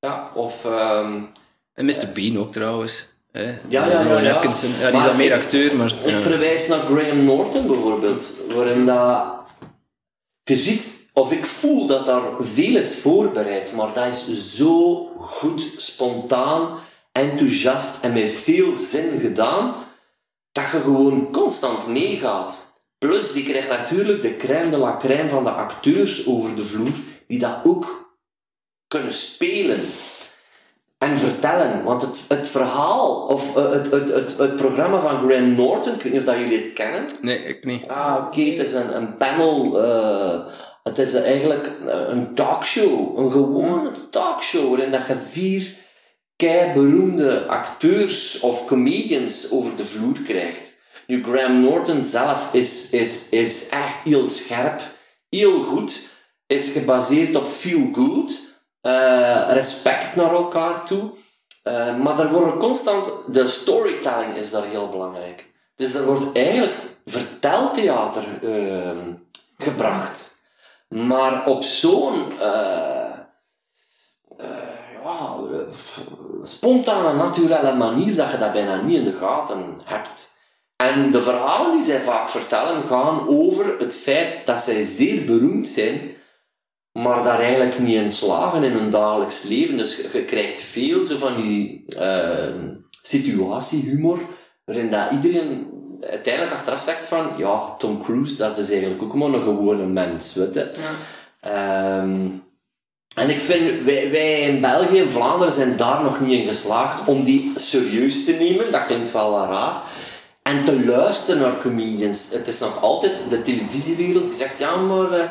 Ja, 0.00 0.30
of... 0.34 0.64
ehm, 0.64 1.20
En 1.74 1.84
Mr. 1.84 2.08
Bean 2.14 2.38
ook 2.38 2.52
trouwens. 2.52 3.08
Hè? 3.36 3.44
Ja, 3.68 3.86
ja, 3.86 4.00
ja, 4.00 4.20
ja. 4.20 4.34
Atkinson. 4.34 4.70
Ja, 4.80 4.90
die 4.90 4.98
is 4.98 5.04
dan 5.04 5.16
meer 5.16 5.32
acteur, 5.32 5.76
maar... 5.76 5.92
Ik 6.04 6.16
verwijs 6.16 6.68
naar 6.68 6.78
Graham 6.78 7.24
Norton 7.24 7.66
bijvoorbeeld, 7.66 8.34
waarin 8.54 8.84
dat... 8.84 9.34
Je 10.42 10.56
ziet, 10.56 11.08
of 11.12 11.32
ik 11.32 11.44
voel 11.44 11.86
dat 11.86 12.06
daar 12.06 12.22
veel 12.40 12.76
is 12.76 12.98
voorbereid, 12.98 13.72
maar 13.72 13.92
dat 13.92 14.06
is 14.06 14.54
zo 14.56 15.06
goed, 15.18 15.70
spontaan, 15.76 16.78
enthousiast 17.12 17.98
en 18.02 18.12
met 18.12 18.32
veel 18.32 18.76
zin 18.76 19.20
gedaan, 19.20 19.74
dat 20.52 20.64
je 20.72 20.78
gewoon 20.78 21.32
constant 21.32 21.86
meegaat. 21.86 22.74
Plus, 22.98 23.32
die 23.32 23.44
krijgt 23.44 23.68
natuurlijk 23.68 24.22
de 24.22 24.36
crème 24.36 24.70
de 24.70 24.76
la 24.76 24.96
crème 24.96 25.28
van 25.28 25.44
de 25.44 25.50
acteurs 25.50 26.26
over 26.26 26.54
de 26.54 26.64
vloer, 26.64 26.94
die 27.26 27.38
dat 27.38 27.56
ook 27.64 28.14
kunnen 28.88 29.14
spelen 29.14 29.80
en 31.10 31.18
vertellen. 31.18 31.84
Want 31.84 32.02
het, 32.02 32.18
het 32.28 32.48
verhaal, 32.50 33.26
of 33.28 33.56
eh, 33.56 33.70
het, 33.70 33.90
het, 33.90 34.08
het, 34.08 34.38
het 34.38 34.56
programma 34.56 35.00
van 35.00 35.28
Graham 35.28 35.54
Norton, 35.54 35.94
ik 35.94 36.02
weet 36.02 36.12
niet 36.12 36.20
of 36.20 36.26
dat 36.26 36.38
jullie 36.38 36.62
het 36.62 36.72
kennen. 36.72 37.06
Nee, 37.20 37.38
ik 37.38 37.64
niet. 37.64 37.88
Ah, 37.88 38.24
oké, 38.26 38.40
het 38.42 38.58
is 38.58 38.72
een, 38.72 38.96
een 38.96 39.16
panel. 39.16 39.82
eh, 39.84 40.38
het 40.82 40.98
is 40.98 41.14
eigenlijk 41.14 41.72
een 41.86 42.34
talkshow. 42.34 43.18
Een 43.18 43.32
gewone 43.32 43.90
talkshow 44.10 44.68
waarin 44.68 44.90
dat 44.90 45.06
je 45.06 45.16
vier 45.28 45.74
kei 46.36 46.72
beroemde 46.72 47.46
acteurs 47.46 48.40
of 48.40 48.66
comedians 48.66 49.50
over 49.50 49.76
de 49.76 49.84
vloer 49.84 50.20
krijgt. 50.24 50.74
Nu, 51.06 51.24
Graham 51.24 51.60
Norton 51.60 52.02
zelf 52.02 52.48
is, 52.52 52.90
is, 52.90 53.28
is 53.28 53.68
echt 53.68 53.96
heel 54.04 54.26
scherp, 54.26 54.80
heel 55.28 55.62
goed, 55.62 56.00
is 56.46 56.70
gebaseerd 56.70 57.34
op 57.34 57.46
feel 57.46 57.88
good, 57.92 58.40
eh, 58.86 59.52
respect 59.52 60.14
naar 60.14 60.32
elkaar 60.32 60.84
toe. 60.84 61.10
Eh, 61.62 61.96
maar 61.96 62.18
er 62.18 62.32
wordt 62.32 62.58
constant, 62.58 63.10
de 63.26 63.46
storytelling 63.46 64.34
is 64.34 64.50
daar 64.50 64.64
heel 64.64 64.88
belangrijk. 64.88 65.52
Dus 65.74 65.94
er 65.94 66.06
wordt 66.06 66.36
eigenlijk 66.36 66.76
verteltheater 67.04 68.24
ehm, 68.42 69.12
gebracht. 69.58 70.34
Maar 70.88 71.46
op 71.46 71.62
zo'n 71.62 72.40
eh, 72.40 73.18
ja, 75.02 75.36
spontane, 76.42 77.12
naturele 77.12 77.74
manier 77.74 78.16
dat 78.16 78.30
je 78.30 78.38
dat 78.38 78.52
bijna 78.52 78.82
niet 78.82 78.98
in 78.98 79.04
de 79.04 79.16
gaten 79.20 79.80
hebt. 79.84 80.34
En 80.76 81.10
de 81.10 81.22
verhalen 81.22 81.72
die 81.72 81.82
zij 81.82 82.00
vaak 82.00 82.28
vertellen 82.28 82.88
gaan 82.88 83.28
over 83.28 83.78
het 83.78 83.94
feit 83.94 84.40
dat 84.44 84.58
zij 84.58 84.84
zeer 84.84 85.24
beroemd 85.24 85.68
zijn, 85.68 86.15
maar 86.96 87.22
daar 87.22 87.38
eigenlijk 87.40 87.78
niet 87.78 87.94
in 87.96 88.10
slagen 88.10 88.64
in 88.64 88.72
hun 88.72 88.90
dagelijks 88.90 89.42
leven. 89.42 89.76
Dus 89.76 89.96
je, 90.12 90.24
krijgt 90.24 90.60
veel 90.60 91.04
zo 91.04 91.16
van 91.16 91.36
die 91.36 91.84
eh, 91.98 92.54
situatiehumor, 93.02 94.18
waarin 94.64 94.90
dat 94.90 95.10
iedereen 95.12 95.66
uiteindelijk 96.00 96.54
achteraf 96.54 96.80
zegt 96.80 97.06
van, 97.06 97.30
ja, 97.36 97.74
Tom 97.78 98.02
Cruise, 98.02 98.36
dat 98.36 98.50
is 98.50 98.56
dus 98.56 98.70
eigenlijk 98.70 99.02
ook 99.02 99.14
maar 99.14 99.28
een 99.28 99.42
gewone 99.42 99.86
mens, 99.86 100.34
weet 100.34 100.54
je. 100.54 100.72
Ehm, 101.40 102.28
en 103.16 103.30
ik 103.30 103.40
vind, 103.40 103.84
wij, 103.84 104.10
wij 104.10 104.40
in 104.40 104.60
België 104.60 104.98
en 104.98 105.10
Vlaanderen 105.10 105.52
zijn 105.52 105.76
daar 105.76 106.02
nog 106.02 106.20
niet 106.20 106.40
in 106.40 106.46
geslaagd 106.46 107.06
om 107.06 107.24
die 107.24 107.52
serieus 107.54 108.24
te 108.24 108.32
nemen. 108.32 108.72
Dat 108.72 108.86
klinkt 108.86 109.12
wel 109.12 109.46
raar. 109.46 109.82
en 110.42 110.64
te 110.64 110.84
luisteren 110.86 111.40
naar 111.40 111.60
comedians. 111.60 112.28
Het 112.30 112.48
is 112.48 112.60
nog 112.60 112.82
altijd 112.82 113.20
de 113.28 113.42
televisiewereld 113.42 114.28
die 114.28 114.36
zegt, 114.36 114.58
ja 114.58 114.76
maar 114.76 115.12
eh, 115.12 115.28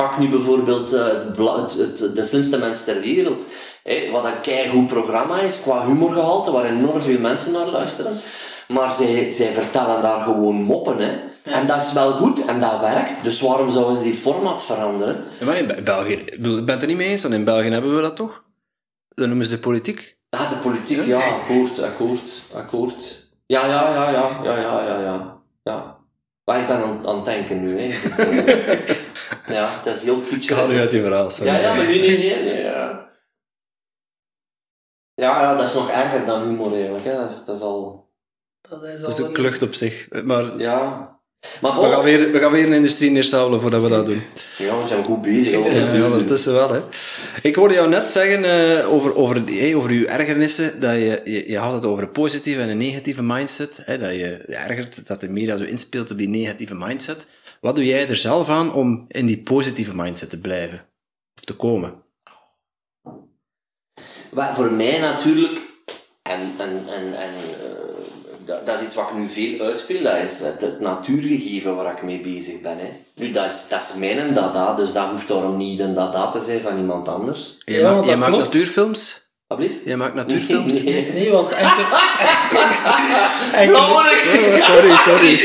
pak 0.00 0.18
nu 0.18 0.28
bijvoorbeeld 0.28 0.92
eh, 0.92 1.06
het 1.36 1.72
het, 1.76 1.98
het- 1.98 2.16
de 2.16 2.24
slimste 2.24 2.58
mens 2.58 2.84
ter 2.84 3.00
wereld. 3.00 3.42
Wat 4.12 4.24
een 4.24 4.40
keigoed 4.42 4.86
programma 4.86 5.40
is, 5.40 5.60
qua 5.62 5.86
humorgehalte, 5.86 6.50
waar 6.50 6.64
enorm 6.64 7.00
veel 7.00 7.18
mensen 7.18 7.52
naar 7.52 7.66
luisteren. 7.66 8.12
Maar 8.68 8.92
zij, 8.92 9.30
zij 9.30 9.52
vertellen 9.52 10.02
daar 10.02 10.20
gewoon 10.24 10.54
moppen. 10.54 10.98
Hè. 10.98 11.18
En 11.52 11.66
dat 11.66 11.82
is 11.82 11.92
wel 11.92 12.12
goed 12.12 12.44
en 12.44 12.60
dat 12.60 12.80
werkt. 12.80 13.22
Dus 13.24 13.40
waarom 13.40 13.70
zouden 13.70 13.96
ze 13.96 14.02
die 14.02 14.14
format 14.14 14.64
veranderen? 14.64 15.24
Ja, 15.38 15.46
maar 15.46 15.58
in 15.58 15.66
Be- 15.66 15.82
België, 15.82 16.12
ik 16.12 16.34
ik 16.34 16.40
ben 16.42 16.68
het 16.68 16.82
er 16.82 16.88
niet 16.88 16.96
mee 16.96 17.08
eens, 17.08 17.22
want 17.22 17.34
in 17.34 17.44
België 17.44 17.68
hebben 17.70 17.96
we 17.96 18.02
dat 18.02 18.16
toch? 18.16 18.42
Dat 19.14 19.26
noemen 19.26 19.44
ze 19.44 19.50
de 19.50 19.58
politiek. 19.58 20.16
Ah, 20.30 20.50
de 20.50 20.56
politiek, 20.56 21.06
ja, 21.06 21.18
akkoord, 21.18 21.82
akkoord, 21.82 22.42
akkoord. 22.54 23.26
Ja, 23.46 23.66
ja, 23.66 23.92
ja, 23.94 24.10
ja, 24.10 24.40
ja, 24.42 24.56
ja, 24.58 24.82
ja, 24.82 24.98
ja. 25.00 25.36
ja. 25.62 25.96
Maar 26.44 26.60
ik 26.60 26.66
ben 26.66 26.76
aan, 26.76 27.06
aan 27.06 27.16
het 27.16 27.24
denken 27.24 27.60
nu, 27.62 27.70
hè. 27.80 27.86
Is, 27.86 28.18
eh, 28.18 28.96
ja, 29.48 29.80
het 29.82 29.94
is 29.94 30.02
heel 30.02 30.18
Ik 30.18 30.24
kitschig. 30.24 30.56
haal 30.56 30.70
u 30.72 30.78
uit 30.78 30.92
je 30.92 31.02
verhaal, 31.02 31.30
sorry. 31.30 31.52
Ja, 31.52 31.58
ja, 31.58 31.74
maar 31.74 31.86
nee, 31.86 32.00
nee, 32.00 32.18
nee, 32.18 32.42
nee, 32.42 32.62
ja. 32.62 33.06
Ja, 35.14 35.40
ja, 35.40 35.54
dat 35.56 35.66
is 35.68 35.74
nog 35.74 35.90
erger 35.90 36.26
dan 36.26 36.42
humor 36.48 36.72
eigenlijk, 36.72 37.04
hè. 37.04 37.14
Dat 37.16 37.30
is, 37.30 37.44
dat 37.44 37.56
is 37.56 37.62
al... 37.62 38.06
Dat 38.68 38.82
is, 38.84 39.00
Dat 39.00 39.10
is 39.12 39.20
al 39.20 39.26
een 39.26 39.32
klucht 39.32 39.62
op 39.62 39.74
zich. 39.74 40.08
Maar 40.24 40.58
Ja. 40.58 41.16
Maar 41.60 41.72
we, 41.80 41.82
gaan 41.82 41.94
ook... 41.94 42.02
weer, 42.04 42.32
we 42.32 42.38
gaan 42.38 42.52
weer 42.52 42.66
een 42.66 42.72
industrie 42.72 43.10
neerstabelen 43.10 43.60
voordat 43.60 43.82
we 43.82 43.88
dat 43.88 44.06
doen. 44.06 44.22
Ja, 44.58 44.80
we 44.80 44.86
zijn 44.86 45.04
goed 45.04 45.22
bezig. 45.22 45.50
Ja, 45.52 45.58
ja, 45.96 46.04
ondertussen 46.04 46.52
wel, 46.52 46.72
hè. 46.72 46.80
Ik 47.42 47.54
hoorde 47.54 47.74
jou 47.74 47.88
net 47.88 48.10
zeggen 48.10 48.44
eh, 48.44 48.92
over, 48.92 49.14
over, 49.16 49.42
hey, 49.46 49.74
over 49.74 49.92
je 49.92 50.06
ergernissen, 50.06 50.80
dat 50.80 50.94
je, 50.94 51.20
je, 51.24 51.50
je 51.50 51.58
had 51.58 51.72
het 51.72 51.84
over 51.84 52.02
een 52.02 52.12
positieve 52.12 52.60
en 52.60 52.68
een 52.68 52.76
negatieve 52.76 53.22
mindset, 53.22 53.80
hè, 53.84 53.98
dat 53.98 54.10
je 54.10 54.18
je 54.18 54.54
ergert 54.56 55.06
dat 55.06 55.20
de 55.20 55.28
media 55.28 55.56
zo 55.56 55.64
inspeelt 55.64 56.10
op 56.10 56.18
die 56.18 56.28
negatieve 56.28 56.74
mindset. 56.74 57.26
Wat 57.60 57.74
doe 57.76 57.84
jij 57.86 58.08
er 58.08 58.16
zelf 58.16 58.48
aan 58.48 58.72
om 58.72 59.04
in 59.08 59.26
die 59.26 59.42
positieve 59.42 59.96
mindset 59.96 60.30
te 60.30 60.40
blijven? 60.40 60.86
Of 61.36 61.44
te 61.44 61.56
komen? 61.56 62.02
Maar 64.30 64.54
voor 64.54 64.72
mij 64.72 64.98
natuurlijk, 64.98 65.60
en, 66.22 66.54
en, 66.58 66.82
en, 66.88 67.14
en 67.14 67.30
eh, 67.60 67.68
dat, 68.44 68.66
dat 68.66 68.78
is 68.78 68.84
iets 68.84 68.94
wat 68.94 69.08
ik 69.08 69.16
nu 69.16 69.26
veel 69.26 69.60
uitspeel, 69.66 70.02
dat 70.02 70.16
is 70.16 70.40
het, 70.40 70.60
het 70.60 70.80
natuurgegeven 70.80 71.76
waar 71.76 71.92
ik 71.92 72.02
mee 72.02 72.20
bezig 72.20 72.60
ben. 72.60 72.78
Hè. 72.78 72.88
Nu, 73.14 73.30
dat 73.30 73.44
is, 73.44 73.64
dat 73.68 73.82
is 73.82 73.94
mijn 73.98 74.34
dada, 74.34 74.74
dus 74.74 74.92
dat 74.92 75.08
hoeft 75.08 75.28
daarom 75.28 75.56
niet 75.56 75.80
een 75.80 75.94
dada 75.94 76.30
te 76.30 76.40
zijn 76.40 76.60
van 76.60 76.76
iemand 76.76 77.08
anders. 77.08 77.58
Jij, 77.64 77.80
Ja, 77.80 77.94
maakt, 77.94 78.06
jij 78.06 78.16
natuurfilms? 78.16 79.30
Alsjeblieft? 79.46 79.84
Jij 79.84 79.96
maakt 79.96 80.14
natuurfilms? 80.14 80.82
Nee, 80.82 80.94
nee. 80.94 81.12
Nee, 81.12 81.30
want 81.30 81.52
enkel... 81.52 81.84
sorry, 84.68 84.96
sorry. 84.96 85.38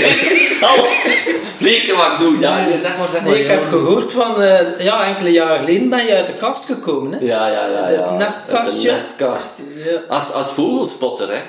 Nee, 1.63 1.93
wat 1.95 2.11
ik 2.11 2.19
doe. 2.19 2.39
Ja, 2.39 2.65
nee, 2.65 2.81
zeg 2.81 2.97
maar, 2.97 3.09
zeg 3.09 3.21
maar. 3.21 3.31
nee, 3.31 3.41
ik 3.41 3.47
heb 3.47 3.63
gehoord 3.69 4.11
van... 4.11 4.41
eh, 4.41 4.79
ja, 4.79 5.05
enkele 5.05 5.31
jaren 5.31 5.59
geleden 5.59 5.89
ben 5.89 6.05
je 6.05 6.15
uit 6.15 6.27
de 6.27 6.33
kast 6.33 6.65
gekomen, 6.65 7.11
hè? 7.11 7.25
Ja, 7.25 7.47
ja, 7.47 7.65
ja. 7.65 7.85
Het 7.85 7.99
ja. 7.99 8.11
nestkastje. 8.15 8.91
Nestkast. 8.91 9.61
Ja. 9.75 10.01
Als, 10.07 10.33
als 10.33 10.51
vogelspotter, 10.51 11.33
hè. 11.35 11.41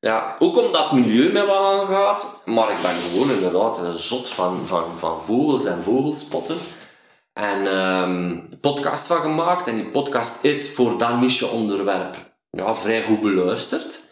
Ja, 0.00 0.36
ook 0.38 0.56
omdat 0.56 0.82
het 0.82 0.92
milieu 0.92 1.32
mij 1.32 1.46
wat 1.46 1.56
aangaat, 1.56 2.40
maar 2.44 2.70
ik 2.70 2.82
ben 2.82 2.94
gewoon 3.10 3.30
inderdaad 3.30 3.78
een 3.78 3.98
zot 3.98 4.28
van, 4.28 4.62
van, 4.66 4.84
van 4.98 5.22
vogels 5.24 5.64
en 5.64 5.82
vogelspotten. 5.84 6.56
En 7.32 7.66
ehm 7.66 8.10
een 8.10 8.60
podcast 8.60 9.06
van 9.06 9.20
gemaakt, 9.20 9.66
en 9.66 9.76
die 9.76 9.90
podcast 9.90 10.44
is 10.44 10.70
voor 10.74 10.98
dat 10.98 11.20
niche 11.20 11.46
onderwerp 11.46 12.16
ja, 12.50 12.74
vrij 12.74 13.02
goed 13.02 13.20
beluisterd. 13.20 14.02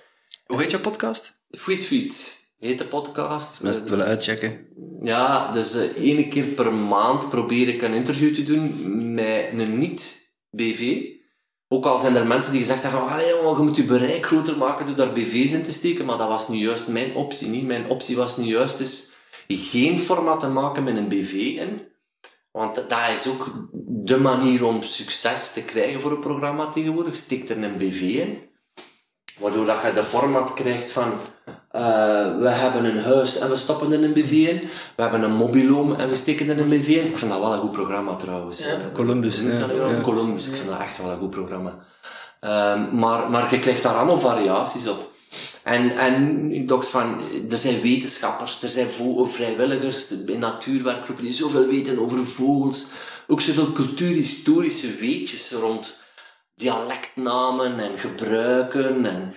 Hoe 0.46 0.60
heet 0.60 0.70
jouw 0.70 0.80
podcast? 0.80 1.32
Feed 1.50 2.43
heet 2.66 2.78
de 2.78 2.84
podcast. 2.84 3.62
Mensen 3.62 3.82
het 3.82 3.90
willen 3.90 4.06
uitchecken. 4.06 4.66
Ja, 5.00 5.52
dus 5.52 5.74
één 5.94 6.28
keer 6.28 6.44
per 6.44 6.72
maand 6.72 7.28
probeer 7.28 7.68
ik 7.68 7.82
een 7.82 7.94
interview 7.94 8.34
te 8.34 8.42
doen 8.42 9.14
met 9.14 9.52
een 9.52 9.78
niet-BV. 9.78 11.12
Ook 11.68 11.86
al 11.86 11.98
zijn 11.98 12.16
er 12.16 12.26
mensen 12.26 12.52
die 12.52 12.60
gezegd 12.60 12.82
hebben 12.82 13.00
van, 13.00 13.08
"Allee, 13.08 13.28
jongen, 13.28 13.56
je 13.56 13.62
moet 13.62 13.76
je 13.76 13.84
bereik 13.84 14.26
groter 14.26 14.58
maken 14.58 14.86
door 14.86 14.96
daar 14.96 15.12
BV's 15.12 15.52
in 15.52 15.62
te 15.62 15.72
steken, 15.72 16.04
maar 16.04 16.18
dat 16.18 16.28
was 16.28 16.48
nu 16.48 16.56
juist 16.56 16.88
mijn 16.88 17.14
optie 17.14 17.48
niet. 17.48 17.66
Mijn 17.66 17.88
optie 17.88 18.16
was 18.16 18.36
nu 18.36 18.44
juist 18.44 18.78
dus 18.78 19.12
geen 19.48 19.98
format 19.98 20.40
te 20.40 20.48
maken 20.48 20.84
met 20.84 20.96
een 20.96 21.08
BV 21.08 21.32
in. 21.32 21.92
Want 22.50 22.74
dat 22.74 23.08
is 23.12 23.28
ook 23.28 23.68
de 24.04 24.18
manier 24.18 24.64
om 24.64 24.82
succes 24.82 25.52
te 25.52 25.64
krijgen 25.64 26.00
voor 26.00 26.10
een 26.10 26.20
programma 26.20 26.68
tegenwoordig. 26.68 27.16
Steek 27.16 27.48
er 27.48 27.62
een 27.62 27.78
BV 27.78 28.00
in. 28.00 28.38
Waardoor 29.40 29.66
dat 29.66 29.82
je 29.82 29.92
de 29.92 30.04
format 30.04 30.52
krijgt 30.52 30.90
van... 30.90 31.12
eh, 31.74 32.38
we 32.38 32.48
hebben 32.48 32.84
een 32.84 33.02
huis 33.02 33.38
en 33.38 33.48
we 33.48 33.56
stoppen 33.56 33.92
er 33.92 34.02
een 34.02 34.12
BV 34.12 34.30
in. 34.30 34.60
We 34.96 35.02
hebben 35.02 35.22
een 35.22 35.34
mobiloom 35.34 35.94
en 35.94 36.08
we 36.08 36.14
steken 36.14 36.48
er 36.48 36.58
een 36.58 36.68
BV 36.68 36.88
in. 36.88 37.06
Ik 37.06 37.18
vind 37.18 37.30
dat 37.30 37.40
wel 37.40 37.52
een 37.52 37.60
goed 37.60 37.72
programma 37.72 38.16
trouwens. 38.16 38.58
Ja. 38.58 38.64
Eh, 38.64 38.92
Columbus, 38.92 39.40
ja. 39.40 40.00
Columbus. 40.02 40.48
Ik 40.48 40.54
vind 40.54 40.68
dat 40.68 40.80
echt 40.80 40.98
wel 40.98 41.10
een 41.10 41.18
goed 41.18 41.30
programma. 41.30 41.70
Ehm, 42.40 42.98
maar, 42.98 43.30
maar 43.30 43.54
je 43.54 43.58
krijgt 43.58 43.82
daar 43.82 43.94
allemaal 43.94 44.18
variaties 44.18 44.88
op. 44.88 45.10
En, 45.62 45.90
en 45.90 46.50
ik 46.52 46.68
dacht 46.68 46.88
van, 46.88 47.20
er 47.50 47.58
zijn 47.58 47.80
wetenschappers, 47.80 48.62
er 48.62 48.68
zijn 48.68 48.88
vrijwilligers 49.22 50.10
in 50.10 50.38
natuurwerkgroepen 50.38 51.24
die 51.24 51.32
zoveel 51.32 51.66
weten 51.66 51.98
over 51.98 52.26
vogels. 52.26 52.86
Ook 53.26 53.40
zoveel 53.40 53.72
cultuurhistorische 53.72 54.96
weetjes 54.96 55.52
rond 55.52 56.00
dialectnamen 56.54 57.78
en 57.78 57.98
gebruiken. 57.98 59.06
En, 59.06 59.34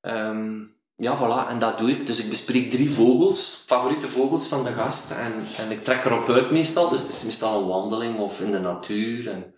ehm, 0.00 0.69
ja, 1.00 1.16
voilà, 1.16 1.48
en 1.48 1.58
dat 1.58 1.78
doe 1.78 1.90
ik. 1.90 2.06
Dus 2.06 2.20
ik 2.20 2.28
bespreek 2.28 2.70
drie 2.70 2.90
vogels, 2.90 3.62
favoriete 3.66 4.08
vogels 4.08 4.46
van 4.46 4.64
de 4.64 4.72
gast. 4.72 5.10
En, 5.10 5.32
en 5.56 5.70
ik 5.70 5.84
trek 5.84 6.04
erop 6.04 6.28
uit 6.28 6.50
meestal, 6.50 6.88
dus 6.88 7.00
het 7.00 7.10
is 7.10 7.22
meestal 7.24 7.60
een 7.60 7.68
wandeling 7.68 8.18
of 8.18 8.40
in 8.40 8.50
de 8.50 8.58
natuur. 8.58 9.30
En, 9.30 9.54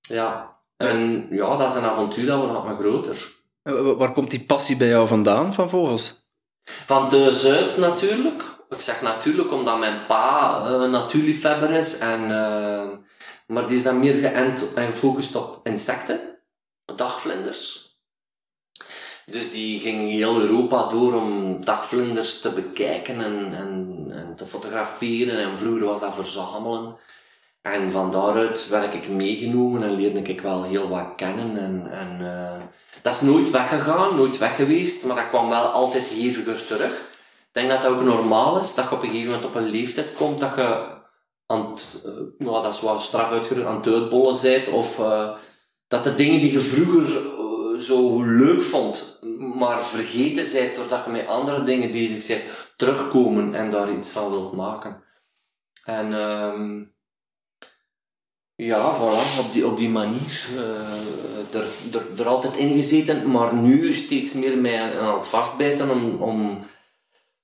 ja. 0.00 0.58
En 0.76 1.26
ja, 1.30 1.56
dat 1.56 1.70
is 1.70 1.76
een 1.76 1.88
avontuur 1.88 2.26
dat 2.26 2.38
wordt 2.38 2.64
maar 2.64 2.78
groter. 2.78 3.32
En 3.62 3.96
Waar 3.96 4.12
komt 4.12 4.30
die 4.30 4.44
passie 4.44 4.76
bij 4.76 4.88
jou 4.88 5.08
vandaan, 5.08 5.54
van 5.54 5.70
vogels? 5.70 6.22
Van 6.64 7.08
thuis 7.08 7.44
uit 7.44 7.76
natuurlijk. 7.76 8.42
Ik 8.68 8.80
zeg 8.80 9.02
natuurlijk 9.02 9.52
omdat 9.52 9.78
mijn 9.78 10.06
pa 10.06 10.64
eh, 10.66 10.72
een 10.72 10.90
natuurliefhebber 10.90 11.70
is. 11.70 11.98
En, 11.98 12.22
eh, 12.22 12.88
maar 13.46 13.66
die 13.66 13.76
is 13.76 13.82
dan 13.82 13.98
meer 13.98 14.14
geënt 14.14 14.72
en 14.74 14.92
gefocust 14.92 15.36
op 15.36 15.60
insecten. 15.66 16.20
Dagvlinders. 16.96 17.83
Dus 19.26 19.52
die 19.52 19.80
ging 19.80 20.10
heel 20.10 20.40
Europa 20.40 20.88
door 20.88 21.14
om 21.14 21.64
dagvlinders 21.64 22.40
te 22.40 22.50
bekijken 22.50 23.20
en, 23.20 23.54
en, 23.54 24.06
en 24.10 24.34
te 24.36 24.46
fotograferen. 24.46 25.38
En 25.38 25.58
vroeger 25.58 25.86
was 25.86 26.00
dat 26.00 26.14
verzamelen. 26.14 26.96
En 27.62 27.92
van 27.92 28.10
daaruit 28.10 28.68
werd 28.68 28.94
ik 28.94 29.08
meegenomen 29.08 29.82
en 29.82 29.94
leerde 29.94 30.22
ik 30.22 30.40
wel 30.40 30.62
heel 30.62 30.88
wat 30.88 31.12
kennen. 31.16 31.56
En, 31.56 31.90
en, 31.90 32.36
eh, 32.36 32.62
dat 33.02 33.14
is 33.14 33.20
nooit 33.20 33.50
weggegaan, 33.50 34.16
nooit 34.16 34.38
weg 34.38 34.56
geweest, 34.56 35.04
maar 35.04 35.16
dat 35.16 35.28
kwam 35.28 35.48
wel 35.48 35.64
altijd 35.64 36.08
heviger 36.08 36.66
terug. 36.66 36.92
Ik 36.92 37.52
denk 37.52 37.68
dat 37.68 37.82
dat 37.82 37.90
ook 37.90 38.02
normaal 38.02 38.56
is, 38.56 38.74
dat 38.74 38.88
je 38.88 38.94
op 38.94 39.02
een 39.02 39.08
gegeven 39.08 39.30
moment 39.30 39.48
op 39.48 39.54
een 39.54 39.70
leeftijd 39.70 40.12
komt 40.12 40.40
dat 40.40 40.54
je 40.56 41.02
aan 41.46 41.70
het, 41.70 42.04
ja, 42.38 42.60
dat 42.60 42.74
is 42.74 42.80
wel 42.80 42.98
straf 42.98 43.30
uitgedrukt, 43.30 43.68
aan 43.68 43.76
het 43.76 43.86
uitbollen 43.86 44.42
bent, 44.42 44.68
of 44.68 44.98
eh, 44.98 45.30
dat 45.88 46.04
de 46.04 46.14
dingen 46.14 46.40
die 46.40 46.52
je 46.52 46.60
vroeger 46.60 47.33
zo 47.78 48.22
leuk 48.22 48.62
vond, 48.62 49.20
maar 49.38 49.86
vergeten 49.86 50.52
bent 50.52 50.74
doordat 50.74 51.04
je 51.04 51.10
met 51.10 51.26
andere 51.26 51.62
dingen 51.62 51.90
bezig 51.92 52.26
bent, 52.26 52.42
terugkomen 52.76 53.54
en 53.54 53.70
daar 53.70 53.92
iets 53.92 54.10
van 54.10 54.30
wilt 54.30 54.52
maken. 54.52 55.02
En 55.84 56.12
ehm, 56.12 56.82
ja, 58.56 58.96
voilà, 58.96 59.38
op 59.46 59.52
die, 59.52 59.66
op 59.66 59.76
die 59.76 59.88
manier. 59.88 60.48
eh, 60.56 61.60
er, 61.60 61.66
er, 61.92 62.20
er 62.20 62.26
altijd 62.26 62.56
in 62.56 62.74
gezeten, 62.74 63.30
maar 63.30 63.54
nu 63.54 63.94
steeds 63.94 64.32
meer 64.32 64.58
mij 64.58 65.00
aan 65.00 65.16
het 65.16 65.26
vastbijten 65.26 65.90
om, 65.90 66.22
om, 66.22 66.64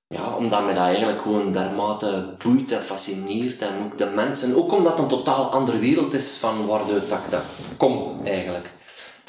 ja, 0.07 0.35
omdat 0.35 0.63
mij 0.65 0.73
dat 0.73 0.83
eigenlijk 0.83 1.21
gewoon 1.21 1.51
dermate 1.51 2.35
boeit 2.43 2.71
en 2.71 2.83
fascineert. 2.83 3.61
En 3.61 3.83
ook 3.83 3.97
de 3.97 4.05
mensen, 4.05 4.55
ook 4.55 4.71
omdat 4.71 4.91
het 4.91 5.01
een 5.01 5.07
totaal 5.07 5.51
andere 5.51 5.79
wereld 5.79 6.13
is 6.13 6.37
van 6.37 6.65
dat 6.65 7.19
ik 7.25 7.29
dat 7.29 7.43
kom 7.77 8.21
eigenlijk. 8.25 8.71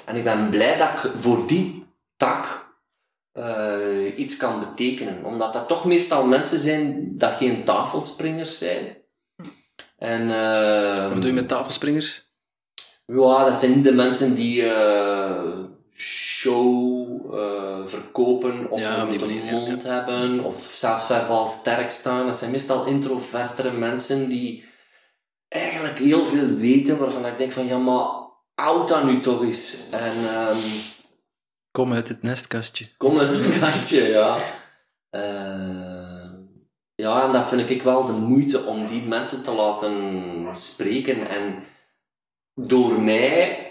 En 0.04 0.16
ik 0.16 0.24
ben 0.24 0.50
blij 0.50 0.76
dat 0.76 0.88
ik 0.88 1.12
voor 1.14 1.46
die 1.46 1.86
tak 2.16 2.70
eh, 3.32 4.18
iets 4.18 4.36
kan 4.36 4.60
betekenen. 4.60 5.24
Omdat 5.24 5.52
dat 5.52 5.68
toch 5.68 5.84
meestal 5.84 6.26
mensen 6.26 6.58
zijn 6.58 7.12
dat 7.18 7.32
geen 7.32 7.64
tafelspringers 7.64 8.58
zijn. 8.58 8.96
En, 9.96 10.30
ehm, 10.30 11.08
Wat 11.08 11.16
doe 11.16 11.26
je 11.26 11.32
met 11.32 11.48
tafelspringers? 11.48 12.30
ja, 13.06 13.44
dat 13.44 13.56
zijn 13.56 13.74
niet 13.74 13.84
de 13.84 13.92
mensen 13.92 14.34
die 14.34 14.66
eh, 14.66 15.58
show 15.94 17.34
eh, 17.34 17.86
verkopen 17.86 18.70
of 18.70 18.80
Ja, 18.80 19.06
een 19.06 19.44
ja, 19.44 19.52
mond 19.52 19.82
hebben 19.82 20.44
of 20.44 20.70
zelfs 20.72 21.06
verbaal 21.06 21.48
sterk 21.48 21.90
staan. 21.90 22.26
Dat 22.26 22.36
zijn 22.36 22.50
meestal 22.50 22.84
introvertere 22.86 23.72
mensen 23.72 24.28
die 24.28 24.64
eigenlijk 25.48 25.98
heel 25.98 26.24
veel 26.24 26.48
weten 26.48 26.98
waarvan 26.98 27.26
ik 27.26 27.38
denk 27.38 27.52
van 27.52 27.66
ja, 27.66 27.78
maar 27.78 28.21
oud 28.62 28.88
dat 28.88 29.04
nu 29.04 29.20
toch 29.20 29.42
eens. 29.42 29.90
En 29.90 30.28
ehm, 30.28 30.58
Kom 31.70 31.92
uit 31.92 32.08
het 32.08 32.22
nestkastje. 32.22 32.84
kom 32.96 33.18
uit 33.18 33.36
het 33.36 33.58
kastje, 33.58 34.02
ja. 34.02 34.38
Eh, 35.10 36.30
ja, 36.94 37.22
en 37.22 37.32
dat 37.32 37.48
vind 37.48 37.70
ik 37.70 37.82
wel 37.82 38.04
de 38.04 38.12
moeite 38.12 38.64
om 38.64 38.86
die 38.86 39.02
mensen 39.02 39.42
te 39.42 39.50
laten 39.50 40.46
spreken. 40.52 41.28
En 41.28 41.64
door 42.54 43.00
mij 43.00 43.66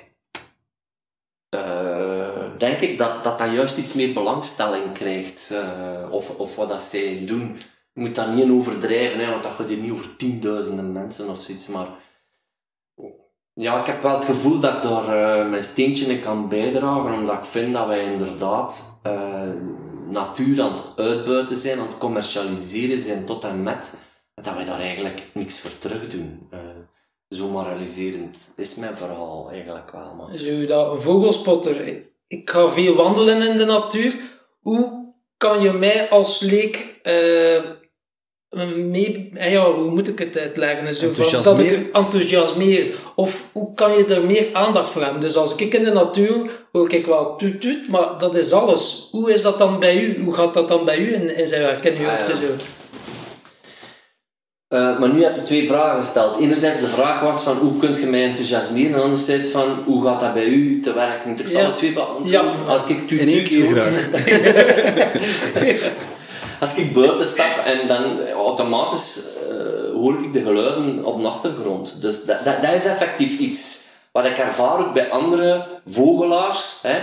eh, 1.50 2.58
denk 2.58 2.80
ik 2.82 2.98
dat, 2.98 3.24
dat 3.24 3.38
dat 3.40 3.52
juist 3.54 3.78
iets 3.78 3.94
meer 3.94 4.14
belangstelling 4.14 4.94
krijgt. 4.94 5.52
eh, 5.52 6.08
of, 6.12 6.30
of 6.30 6.56
wat 6.56 6.70
dat 6.70 6.82
zij 6.82 7.24
doen. 7.26 7.58
Je 7.94 8.02
moet 8.02 8.16
dat 8.16 8.34
niet 8.34 8.52
overdrijven, 8.52 9.20
hè, 9.20 9.30
want 9.30 9.44
dat 9.44 9.52
gaat 9.54 9.68
hier 9.70 9.78
niet 9.78 9.92
over 9.92 10.16
tienduizenden 10.16 10.92
mensen 10.92 11.30
of 11.30 11.42
zoiets. 11.42 11.68
Maar 11.68 11.88
ja, 13.62 13.80
ik 13.80 13.86
heb 13.86 14.02
wel 14.02 14.16
het 14.16 14.26
gevoel 14.26 14.60
dat 14.60 14.76
ik 14.76 14.82
daar 14.82 15.08
eh, 15.08 15.50
mijn 15.50 15.64
steentje 15.64 16.06
in 16.06 16.22
kan 16.22 16.50
bijdragen, 16.50 17.14
omdat 17.14 17.36
ik 17.36 17.46
vind 17.46 17.74
dat 17.74 17.88
wij 17.88 18.04
inderdaad 18.04 19.00
eh, 19.04 19.50
natuur 20.10 20.62
aan 20.62 20.72
het 20.72 20.84
uitbuiten 20.96 21.58
zijn, 21.58 21.80
aan 21.80 21.88
het 21.88 21.98
commercialiseren 21.98 23.00
zijn 23.00 23.26
tot 23.26 23.44
en 23.44 23.64
met, 23.64 23.94
dat 24.36 24.54
wij 24.54 24.66
daar 24.66 24.80
eigenlijk 24.80 25.28
niks 25.34 25.60
voor 25.60 25.78
terug 25.78 26.08
doen. 26.08 26.48
Eh, 26.52 26.60
zo 27.30 27.48
moraliserend 27.48 28.52
is 28.56 28.76
mijn 28.76 28.96
verhaal 28.96 29.50
eigenlijk 29.52 29.92
wel. 29.92 30.14
Maar. 30.16 30.38
Zo 30.38 30.66
dat 30.66 31.04
vogelspotter. 31.04 32.04
Ik 32.28 32.50
ga 32.50 32.70
veel 32.70 32.96
wandelen 32.96 33.50
in 33.50 33.58
de 33.58 33.66
natuur. 33.66 34.14
Hoe 34.60 35.14
kan 35.38 35.62
je 35.62 35.72
mij 35.72 36.10
als 36.10 36.40
leek 36.40 37.00
mee, 38.76 39.30
eh, 39.34 39.52
ja, 39.52 39.72
hoe 39.72 39.90
moet 39.92 40.08
ik 40.08 40.20
het 40.20 40.40
uitleggen? 40.40 40.96
Zo 40.96 41.10
van, 41.14 41.32
dat 41.32 41.34
ik 41.34 41.34
Enthousiasmeren? 41.34 41.94
enthousiasmeer. 41.94 42.94
Of 43.16 43.44
hoe 43.52 43.74
kan 43.76 43.92
je 43.98 44.06
er 44.06 44.24
meer 44.26 44.46
aandacht 44.54 44.90
voor 44.90 45.02
hebben? 45.04 45.22
Dus 45.22 45.36
als 45.36 45.56
ik 45.56 45.74
in 45.74 45.84
de 45.84 45.92
natuur 45.94 46.50
hoor 46.72 46.94
ik 46.94 47.06
wel 47.06 47.36
tuut 47.36 47.62
tuut, 47.62 47.88
maar 47.90 48.08
dat 48.18 48.36
is 48.36 48.52
alles. 48.52 49.08
Hoe 49.12 49.34
is 49.34 49.42
dat 49.42 49.58
dan 49.58 49.80
bij 49.80 50.02
u? 50.02 50.24
Hoe 50.24 50.34
gaat 50.34 50.54
dat 50.54 50.68
dan 50.68 50.86
bij 50.86 50.98
u 50.98 51.14
in, 51.14 51.36
in 51.38 51.48
zijn 51.48 51.62
werk, 51.62 51.84
in 51.86 51.98
uw 52.02 52.08
Ah, 52.08 52.18
hoofd 52.18 52.28
ja. 52.28 52.34
en 52.34 52.40
zo? 52.40 52.48
Eh, 54.68 55.00
maar 55.00 55.10
nu 55.14 55.24
heb 55.24 55.36
je 55.36 55.42
twee 55.42 55.68
vragen 55.68 56.04
gesteld. 56.04 56.40
Enerzijds 56.40 56.80
de 56.80 56.88
vraag 56.88 57.22
was 57.22 57.44
van 57.44 57.58
hoe 57.58 57.78
kunt 57.80 57.98
je 58.00 58.06
mij 58.06 58.24
enthousiasmeren 58.24 58.94
en 58.94 59.02
anderzijds 59.02 59.48
van 59.48 59.84
hoe 59.86 60.06
gaat 60.06 60.20
dat 60.20 60.34
bij 60.34 60.46
u 60.46 60.80
te 60.80 60.94
werken. 60.94 61.30
Moet 61.30 61.40
ik 61.40 61.48
zal 61.48 61.62
Ja. 61.62 61.72
twee 61.72 61.94
beantwoorden? 61.94 62.32
Ja. 62.66 62.72
Als 62.72 62.86
ik 62.88 63.08
tuut 63.08 63.20
In 63.20 63.28
één 63.28 63.38
tuut 63.44 63.48
keer 63.48 63.66
hoor- 63.66 63.76
graag. 63.76 64.10
Als 66.62 66.76
ik 66.76 66.94
buiten 66.94 67.26
stap 67.26 67.66
en 67.66 67.88
dan 67.88 68.28
automatisch 68.30 69.24
eh, 69.50 69.94
hoor 69.94 70.24
ik 70.24 70.34
de 70.34 70.44
geluiden 70.44 71.06
op 71.06 71.22
de 71.22 71.28
achtergrond. 71.28 72.02
Dus 72.02 72.26
dat, 72.26 72.46
dat, 72.46 72.62
dat 72.62 72.74
is 72.74 72.86
effectief 72.86 73.40
iets 73.40 73.88
wat 74.12 74.26
ik 74.26 74.38
ervaar 74.38 74.80
ook 74.80 74.94
bij 74.94 75.10
andere 75.10 75.68
vogelaars. 75.86 76.80
Hè. 76.82 77.00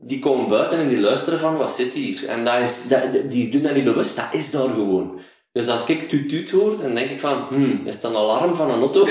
Die 0.00 0.18
komen 0.18 0.48
buiten 0.48 0.78
en 0.78 0.88
die 0.88 1.00
luisteren 1.00 1.38
van 1.38 1.56
wat 1.56 1.72
zit 1.72 1.92
hier. 1.92 2.28
En 2.28 2.44
dat 2.44 2.58
is, 2.58 2.88
dat, 2.88 3.30
die 3.30 3.50
doen 3.50 3.62
dat 3.62 3.74
niet 3.74 3.84
bewust, 3.84 4.16
dat 4.16 4.28
is 4.30 4.50
daar 4.50 4.68
gewoon. 4.68 5.20
Dus 5.52 5.68
als 5.68 5.86
ik 5.86 6.08
tuut 6.08 6.28
tuut 6.28 6.50
hoor, 6.50 6.80
dan 6.80 6.94
denk 6.94 7.10
ik 7.10 7.20
van, 7.20 7.46
hmm, 7.48 7.80
is 7.84 8.00
dat 8.00 8.10
een 8.10 8.16
alarm 8.16 8.54
van 8.54 8.70
een 8.70 8.80
auto? 8.80 9.04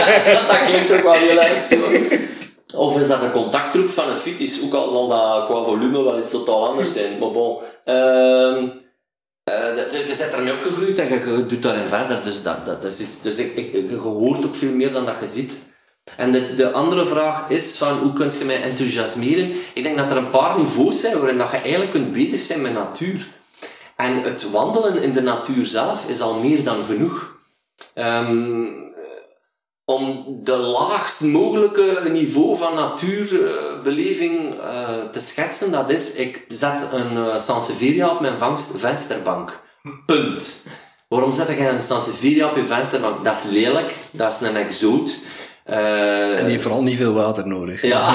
dat 0.48 0.62
klinkt 0.64 0.88
toch 0.88 1.02
wel 1.02 1.12
heel 1.12 1.40
erg 1.40 1.62
zo. 1.62 1.76
Of 2.74 2.98
is 2.98 3.08
dat 3.08 3.22
een 3.22 3.30
contactroep 3.32 3.88
van 3.88 4.08
een 4.08 4.16
fiets? 4.16 4.64
Ook 4.64 4.74
al 4.74 4.88
zal 4.88 5.08
dat 5.08 5.46
qua 5.46 5.64
volume 5.64 6.02
wel 6.02 6.18
iets 6.18 6.30
totaal 6.30 6.68
anders 6.68 6.92
zijn. 6.92 7.18
Maar 7.18 7.30
bon. 7.30 7.58
De- 9.44 9.88
je 9.92 10.04
bent 10.18 10.32
ermee 10.32 10.52
opgegroeid 10.52 10.98
en 10.98 11.08
je, 11.08 11.36
je 11.36 11.46
doet 11.46 11.62
daarin 11.62 11.86
verder. 11.86 12.22
Dus, 12.24 12.42
dat, 12.42 12.66
dat, 12.66 12.82
dat 12.82 12.92
is 12.92 13.00
iets, 13.00 13.22
dus 13.22 13.36
ik, 13.36 13.56
ik, 13.56 13.90
je 13.90 13.96
hoort 13.96 14.44
ook 14.44 14.54
veel 14.54 14.72
meer 14.72 14.92
dan 14.92 15.06
dat 15.06 15.14
je 15.20 15.26
ziet. 15.26 15.60
En 16.16 16.32
de, 16.32 16.54
de 16.54 16.72
andere 16.72 17.06
vraag 17.06 17.48
is 17.48 17.76
van 17.76 17.98
hoe 17.98 18.12
kun 18.12 18.32
je 18.38 18.44
mij 18.44 18.62
enthousiasmeren? 18.62 19.50
Ik 19.74 19.82
denk 19.82 19.96
dat 19.96 20.10
er 20.10 20.16
een 20.16 20.30
paar 20.30 20.58
niveaus 20.58 21.00
zijn 21.00 21.18
waarin 21.18 21.38
dat 21.38 21.50
je 21.50 21.56
eigenlijk 21.56 21.90
kunt 21.90 22.12
bezig 22.12 22.40
zijn 22.40 22.62
met 22.62 22.72
natuur. 22.72 23.26
En 23.96 24.22
het 24.22 24.50
wandelen 24.50 25.02
in 25.02 25.12
de 25.12 25.22
natuur 25.22 25.66
zelf 25.66 26.04
is 26.06 26.20
al 26.20 26.34
meer 26.34 26.64
dan 26.64 26.84
genoeg. 26.86 27.36
Ehm, 27.94 28.66
om 29.92 30.24
de 30.42 30.56
laagst 30.56 31.20
mogelijke 31.20 32.08
niveau 32.12 32.56
van 32.56 32.74
natuurbeleving 32.74 34.54
eh, 34.60 35.02
te 35.12 35.20
schetsen, 35.20 35.70
dat 35.70 35.90
is, 35.90 36.12
ik 36.12 36.44
zet 36.48 36.86
een 36.92 37.12
uh, 37.16 37.38
Sansevieria 37.38 38.08
op 38.08 38.20
mijn 38.20 38.38
vangst 38.38 38.70
vensterbank. 38.76 39.60
Punt. 40.06 40.62
Waarom 41.08 41.32
zet 41.32 41.48
je 41.48 41.68
een 41.68 41.80
Sansevieria 41.80 42.48
op 42.48 42.56
je 42.56 42.66
vensterbank? 42.66 43.24
Dat 43.24 43.36
is 43.36 43.50
lelijk, 43.50 43.94
dat 44.10 44.32
is 44.40 44.48
een 44.48 44.56
exoot. 44.56 45.18
Eh, 45.64 46.30
En 46.30 46.36
die 46.42 46.50
heeft 46.50 46.62
vooral 46.62 46.82
niet 46.82 46.96
veel 46.96 47.12
water 47.14 47.46
nodig. 47.46 47.82
ja. 47.82 48.14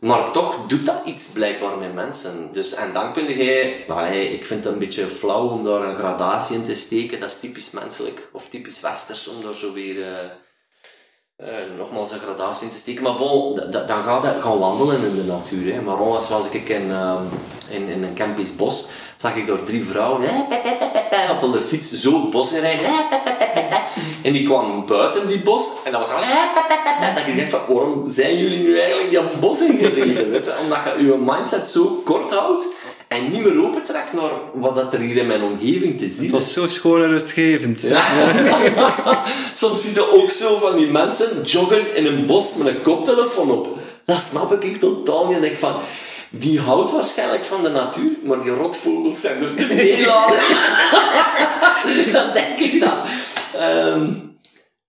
maar 0.00 0.32
toch 0.32 0.66
doet 0.66 0.86
dat 0.86 1.00
iets 1.04 1.32
blijkbaar 1.32 1.78
met 1.78 1.94
mensen. 1.94 2.52
Dus, 2.52 2.74
en 2.74 2.92
dan 2.92 3.12
kun 3.12 3.26
je... 3.26 4.32
Ik 4.32 4.46
vind 4.46 4.64
het 4.64 4.72
een 4.72 4.78
beetje 4.78 5.06
flauw 5.06 5.48
om 5.48 5.62
daar 5.62 5.82
een 5.82 5.98
gradatie 5.98 6.56
in 6.56 6.64
te 6.64 6.74
steken. 6.74 7.20
Dat 7.20 7.30
is 7.30 7.40
typisch 7.40 7.70
menselijk. 7.70 8.28
Of 8.32 8.48
typisch 8.48 8.80
westers, 8.80 9.28
om 9.28 9.42
daar 9.42 9.54
zo 9.54 9.72
weer... 9.72 10.06
eh, 10.06 10.30
eh, 11.40 11.78
nogmaals 11.78 12.12
een 12.12 12.18
gradatie 12.18 12.66
in 12.66 12.72
te 12.72 12.78
steken. 12.78 13.02
Maar 13.02 13.14
bon, 13.14 13.60
dan 13.70 14.02
ga 14.04 14.20
je 14.22 14.40
gaan 14.42 14.58
wandelen 14.58 15.04
in 15.04 15.14
de 15.14 15.24
natuur. 15.24 15.74
Hè. 15.74 15.80
Maar 15.80 15.98
onlangs 15.98 16.28
was 16.28 16.50
ik 16.50 16.68
in, 16.68 16.90
ehm, 16.90 17.22
in, 17.68 17.88
in 17.88 18.02
een 18.02 18.14
campisch 18.14 18.56
bos. 18.56 18.86
Zag 19.16 19.36
ik 19.36 19.46
daar 19.46 19.62
drie 19.62 19.84
vrouwen 19.84 20.22
op 21.42 21.52
de 21.52 21.58
fiets 21.58 21.92
zo 21.92 22.20
het 22.20 22.30
bos 22.30 22.52
in 22.52 22.60
rijden. 22.60 22.86
En 24.22 24.32
die 24.32 24.46
kwamen 24.46 24.86
buiten 24.86 25.26
die 25.26 25.42
bos. 25.42 25.72
En 25.84 25.92
dat 25.92 26.00
was 26.00 26.10
al... 26.10 26.20
Dat 27.14 27.26
ik 27.26 27.36
dacht 27.36 27.50
van, 27.50 27.74
waarom 27.74 28.06
zijn 28.06 28.38
jullie 28.38 28.58
nu 28.58 28.78
eigenlijk 28.80 29.10
die 29.10 29.38
bos 29.40 29.60
ingereden? 29.60 30.30
Weet 30.30 30.44
je? 30.44 30.58
Omdat 30.62 30.78
je 30.98 31.04
je 31.04 31.16
mindset 31.18 31.66
zo 31.66 32.02
kort 32.04 32.30
houdt. 32.30 32.68
En 33.10 33.30
niet 33.30 33.44
meer 33.44 33.64
opentrekt 33.64 34.12
naar 34.12 34.30
wat 34.54 34.74
dat 34.74 34.92
er 34.92 34.98
hier 34.98 35.16
in 35.16 35.26
mijn 35.26 35.42
omgeving 35.42 35.98
te 35.98 36.06
zien 36.06 36.22
Het 36.22 36.30
was 36.30 36.52
zo 36.52 36.66
schoon 36.66 37.02
en 37.02 37.08
rustgevend. 37.08 37.80
Soms 39.52 39.82
zie 39.82 39.94
je 39.94 40.12
ook 40.12 40.30
zo 40.30 40.58
van 40.58 40.76
die 40.76 40.86
mensen 40.86 41.42
joggen 41.42 41.94
in 41.94 42.06
een 42.06 42.26
bos 42.26 42.54
met 42.54 42.66
een 42.66 42.82
koptelefoon 42.82 43.50
op. 43.50 43.78
Dat 44.04 44.20
snap 44.20 44.52
ik 44.52 44.76
totaal 44.76 45.26
niet. 45.26 45.36
En 45.36 45.44
ik 45.44 45.56
van, 45.56 45.74
die 46.30 46.60
houdt 46.60 46.90
waarschijnlijk 46.90 47.44
van 47.44 47.62
de 47.62 47.68
natuur, 47.68 48.10
maar 48.24 48.40
die 48.40 48.50
rotvogels 48.50 49.20
zijn 49.20 49.42
er 49.42 49.54
te 49.54 49.66
veel 49.66 50.10
aan. 50.12 50.32
dan 52.12 52.32
denk 52.32 52.58
ik 52.58 52.80
dat. 52.80 52.98
Ehm, 53.58 54.12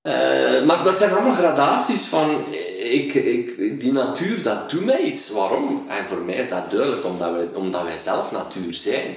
eh, 0.02 0.64
maar 0.66 0.84
dat 0.84 0.96
zijn 0.96 1.12
allemaal 1.12 1.36
gradaties 1.36 2.06
van, 2.06 2.46
ik, 2.92 3.14
ik, 3.14 3.80
die 3.80 3.92
natuur, 3.92 4.42
dat 4.42 4.70
doet 4.70 4.86
mij 4.86 5.00
iets. 5.00 5.30
Waarom? 5.30 5.86
En 5.90 6.08
voor 6.08 6.18
mij 6.18 6.36
is 6.36 6.50
dat 6.50 6.72
duidelijk, 6.72 7.06
omdat 7.06 7.32
wij, 7.34 7.48
omdat 7.54 7.84
wij 7.84 7.98
zelf 7.98 8.32
natuur 8.32 8.74
zijn. 8.74 9.16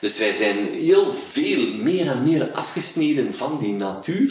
Dus 0.00 0.18
wij 0.18 0.32
zijn 0.32 0.72
heel 0.72 1.14
veel 1.14 1.74
meer 1.74 2.06
en 2.06 2.22
meer 2.22 2.50
afgesneden 2.52 3.34
van 3.34 3.58
die 3.58 3.72
natuur 3.72 4.30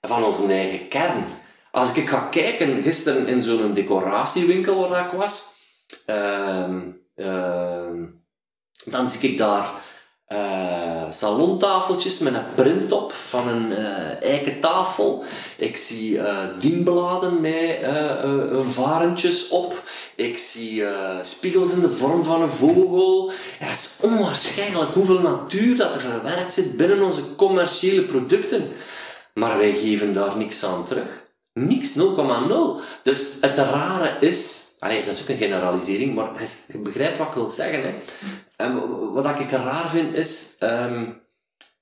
en 0.00 0.08
van 0.08 0.24
onze 0.24 0.46
eigen 0.46 0.88
kern. 0.88 1.24
Als 1.70 1.94
ik 1.94 2.08
ga 2.08 2.28
kijken, 2.30 2.82
gisteren 2.82 3.26
in 3.26 3.42
zo'n 3.42 3.72
decoratiewinkel 3.72 4.88
waar 4.88 5.06
ik 5.06 5.18
was, 5.18 5.54
ehm, 6.06 6.80
ehm, 7.14 8.04
dan 8.84 9.10
zie 9.10 9.30
ik 9.30 9.38
daar 9.38 9.70
eh, 10.32 11.10
salontafeltjes 11.10 12.18
met 12.18 12.34
een 12.34 12.54
print 12.54 12.92
op 12.92 13.12
van 13.12 13.48
een 13.48 13.72
eh 13.72 14.30
eiken 14.30 14.60
tafel. 14.60 15.24
Ik 15.56 15.76
zie 15.76 16.18
eh, 16.18 16.38
dienbladen 16.60 17.40
met 17.40 17.78
varentjes 18.70 19.48
op. 19.48 19.82
Ik 20.14 20.38
zie 20.38 20.84
spiegels 21.22 21.72
in 21.72 21.80
de 21.80 21.90
vorm 21.90 22.24
van 22.24 22.42
een 22.42 22.48
vogel. 22.48 23.32
Het 23.58 23.72
is 23.72 23.98
onwaarschijnlijk 24.02 24.90
hoeveel 24.90 25.20
natuur 25.20 25.76
dat 25.76 25.94
er 25.94 26.00
verwerkt 26.00 26.52
zit 26.52 26.76
binnen 26.76 27.02
onze 27.02 27.34
commerciële 27.36 28.02
producten. 28.02 28.68
Maar 29.34 29.58
wij 29.58 29.72
geven 29.72 30.12
daar 30.12 30.36
niks 30.36 30.64
aan 30.64 30.84
terug. 30.84 31.30
Niks, 31.52 31.94
0,0. 31.94 32.00
Dus 33.02 33.36
het 33.40 33.58
rare 33.58 34.16
is... 34.20 34.60
Dat 34.78 34.90
is 34.90 35.20
ook 35.22 35.28
een 35.28 35.36
generalisering, 35.36 36.14
maar 36.14 36.30
je 36.68 36.78
begrijpt 36.78 37.18
wat 37.18 37.26
ik 37.28 37.34
wil 37.34 37.50
zeggen. 37.50 37.82
Hè. 37.82 37.94
En 38.62 39.12
wat 39.12 39.40
ik 39.40 39.50
raar 39.50 39.88
vind, 39.88 40.14
is... 40.14 40.56
ehm, 40.58 41.12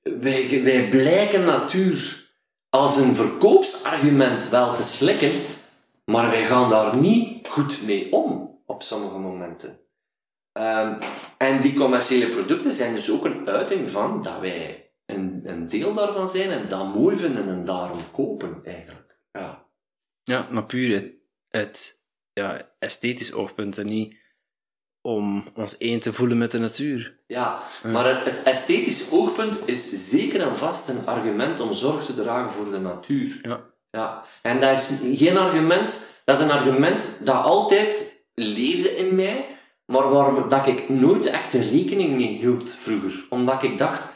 wij, 0.02 0.62
wij 0.62 0.88
blijken 0.88 1.44
natuur 1.44 2.28
als 2.68 2.96
een 2.96 3.14
verkoopsargument 3.14 4.48
wel 4.48 4.74
te 4.74 4.82
slikken, 4.82 5.30
maar 6.04 6.30
wij 6.30 6.44
gaan 6.44 6.70
daar 6.70 6.96
niet 6.96 7.48
goed 7.48 7.82
mee 7.86 8.12
om 8.12 8.58
op 8.66 8.82
sommige 8.82 9.18
momenten. 9.18 9.80
Ehm, 10.52 11.00
en 11.38 11.60
die 11.60 11.74
commerciële 11.74 12.26
producten 12.26 12.72
zijn 12.72 12.94
dus 12.94 13.10
ook 13.10 13.24
een 13.24 13.48
uiting 13.48 13.88
van 13.88 14.22
dat 14.22 14.40
wij 14.40 14.92
een, 15.06 15.40
een 15.42 15.66
deel 15.66 15.94
daarvan 15.94 16.28
zijn 16.28 16.50
en 16.50 16.68
dat 16.68 16.94
mooi 16.94 17.16
vinden 17.16 17.48
en 17.48 17.64
daarom 17.64 18.10
kopen, 18.12 18.60
eigenlijk. 18.64 19.18
Ja. 19.32 19.68
Ja, 20.22 20.46
maar 20.50 20.64
puur 20.64 21.14
uit 21.50 22.04
ja, 22.32 22.74
esthetisch 22.78 23.32
oogpunt 23.32 23.78
en 23.78 23.86
niet 23.86 24.19
om 25.02 25.44
ons 25.54 25.76
één 25.78 26.00
te 26.00 26.12
voelen 26.12 26.38
met 26.38 26.50
de 26.50 26.58
natuur. 26.58 27.18
Ja, 27.26 27.62
maar 27.82 28.04
het, 28.06 28.24
het 28.24 28.42
esthetisch 28.42 29.10
oogpunt 29.10 29.58
is 29.64 30.08
zeker 30.10 30.40
en 30.40 30.56
vast 30.56 30.88
een 30.88 31.06
argument 31.06 31.60
om 31.60 31.72
zorg 31.72 32.04
te 32.04 32.14
dragen 32.14 32.50
voor 32.50 32.70
de 32.70 32.78
natuur. 32.78 33.36
Ja. 33.42 33.60
Ja, 33.90 34.22
en 34.42 34.60
dat 34.60 34.78
is 34.78 35.00
geen 35.18 35.36
argument, 35.36 36.06
dat 36.24 36.36
is 36.36 36.42
een 36.42 36.50
argument 36.50 37.08
dat 37.20 37.44
altijd 37.44 38.24
leefde 38.34 38.96
in 38.96 39.14
mij, 39.14 39.46
maar 39.86 40.10
waar 40.10 40.48
dat 40.48 40.66
ik 40.66 40.88
nooit 40.88 41.26
echt 41.26 41.52
rekening 41.52 42.16
mee 42.16 42.36
hield 42.36 42.70
vroeger. 42.70 43.26
Omdat 43.28 43.62
ik 43.62 43.78
dacht, 43.78 44.08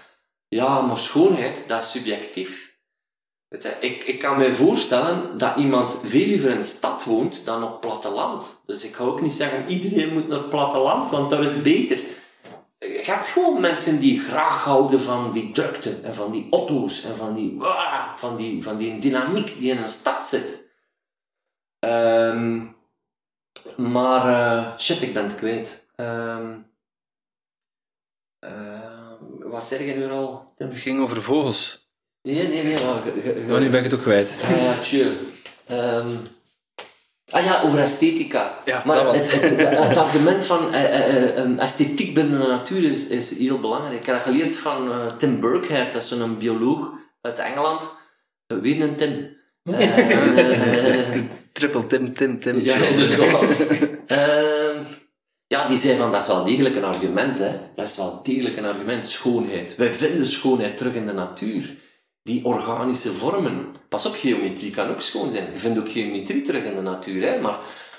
Ja, 0.48 0.80
maar 0.80 0.96
schoonheid, 0.96 1.64
dat 1.66 1.82
is 1.82 1.90
subjectief. 1.90 2.63
Ik, 3.80 4.04
ik 4.04 4.18
kan 4.18 4.38
me 4.38 4.54
voorstellen 4.54 5.38
dat 5.38 5.56
iemand 5.56 6.00
veel 6.04 6.26
liever 6.26 6.50
in 6.50 6.56
de 6.56 6.62
stad 6.62 7.04
woont 7.04 7.44
dan 7.44 7.62
op 7.62 7.80
platteland. 7.80 8.62
Dus 8.66 8.84
ik 8.84 8.94
ga 8.94 9.04
ook 9.04 9.20
niet 9.20 9.32
zeggen, 9.32 9.68
iedereen 9.68 10.12
moet 10.12 10.28
naar 10.28 10.38
het 10.38 10.48
platteland, 10.48 11.10
want 11.10 11.30
dat 11.30 11.40
is 11.40 11.62
beter. 11.62 11.98
Je 12.78 13.02
hebt 13.04 13.26
gewoon 13.26 13.60
mensen 13.60 14.00
die 14.00 14.20
graag 14.20 14.64
houden 14.64 15.00
van 15.00 15.32
die 15.32 15.52
drukte 15.52 16.00
en 16.00 16.14
van 16.14 16.30
die 16.30 16.46
auto's 16.50 17.04
en 17.04 17.16
van 17.16 17.34
die, 17.34 17.56
van 18.16 18.36
die, 18.36 18.62
van 18.62 18.76
die 18.76 18.98
dynamiek 18.98 19.58
die 19.58 19.70
in 19.70 19.78
een 19.78 19.88
stad 19.88 20.26
zit. 20.26 20.68
Ehm, 21.78 22.66
maar, 23.76 24.28
eh, 24.28 24.78
shit, 24.78 25.02
ik 25.02 25.14
ben 25.14 25.22
het 25.22 25.34
kwijt. 25.34 25.88
Ehm, 25.96 26.58
eh, 28.38 29.12
wat 29.38 29.64
zeg 29.64 29.78
je 29.78 29.94
nu 29.94 30.10
al? 30.10 30.52
Het 30.56 30.78
ging 30.78 31.00
over 31.00 31.22
vogels. 31.22 31.83
Nee, 32.24 32.48
nee, 32.48 32.62
nee. 32.64 32.84
Maar, 32.84 32.98
ge- 32.98 33.20
ge- 33.22 33.44
ge- 33.46 33.52
Oh, 33.54 33.58
nu 33.60 33.68
ben 33.68 33.78
ik 33.78 33.84
het 33.84 33.94
ook 33.94 34.02
kwijt. 34.02 34.34
Ah 34.44 34.50
ja, 34.50 34.72
chill. 34.82 35.10
Ehm, 35.66 36.06
ah 37.30 37.44
ja, 37.44 37.62
over 37.64 37.78
esthetica. 37.78 38.58
Ja, 38.64 38.82
maar 38.86 38.96
dat 38.96 39.04
was 39.04 39.18
het, 39.18 39.32
het, 39.32 39.60
het- 39.60 39.78
het 39.88 39.96
argument 39.96 40.44
van 40.44 40.74
eh, 40.74 40.84
eh, 40.84 41.16
eh, 41.28 41.36
een 41.36 41.58
esthetiek 41.58 42.14
binnen 42.14 42.40
de 42.40 42.46
natuur 42.46 42.90
is, 42.90 43.06
is 43.06 43.38
heel 43.38 43.58
belangrijk. 43.60 44.00
Ik 44.00 44.06
heb 44.06 44.14
dat 44.14 44.24
geleerd 44.24 44.56
van 44.56 45.12
Tim 45.18 45.40
Burkhead, 45.40 45.92
dat 45.92 46.02
is 46.02 46.08
zo'n 46.08 46.38
bioloog 46.38 46.88
uit 47.20 47.38
Engeland. 47.38 47.90
Weer 48.46 48.80
een 48.80 48.96
Tim. 48.96 49.36
Eh, 49.62 51.16
Triple 51.52 51.86
Tim, 51.86 52.14
Tim, 52.14 52.40
Tim. 52.40 52.60
ja, 52.64 52.74
inderdaad. 52.76 53.66
Ehm, 54.06 54.82
ja, 55.46 55.68
die 55.68 55.78
zei 55.78 55.96
van, 55.96 56.12
dat 56.12 56.20
is 56.20 56.26
wel 56.26 56.44
degelijk 56.44 56.76
een 56.76 56.84
argument, 56.84 57.38
hè. 57.38 57.50
Dat 57.74 57.88
is 57.88 57.96
wel 57.96 58.20
degelijk 58.22 58.56
een 58.56 58.64
argument, 58.64 59.06
schoonheid. 59.08 59.76
Wij 59.76 59.90
vinden 59.90 60.26
schoonheid 60.26 60.76
terug 60.76 60.94
in 60.94 61.06
de 61.06 61.12
natuur. 61.12 61.82
Die 62.24 62.44
organische 62.44 63.12
vormen. 63.12 63.66
Pas 63.88 64.06
op, 64.06 64.14
geometrie 64.14 64.70
kan 64.70 64.88
ook 64.88 65.00
schoon 65.00 65.30
zijn. 65.30 65.52
Je 65.52 65.58
vindt 65.58 65.78
ook 65.78 65.88
geometrie 65.90 66.42
terug 66.42 66.64
in 66.64 66.74
de 66.74 66.80
natuur, 66.82 67.22
hè. 67.32 67.40
Maar, 67.40 67.58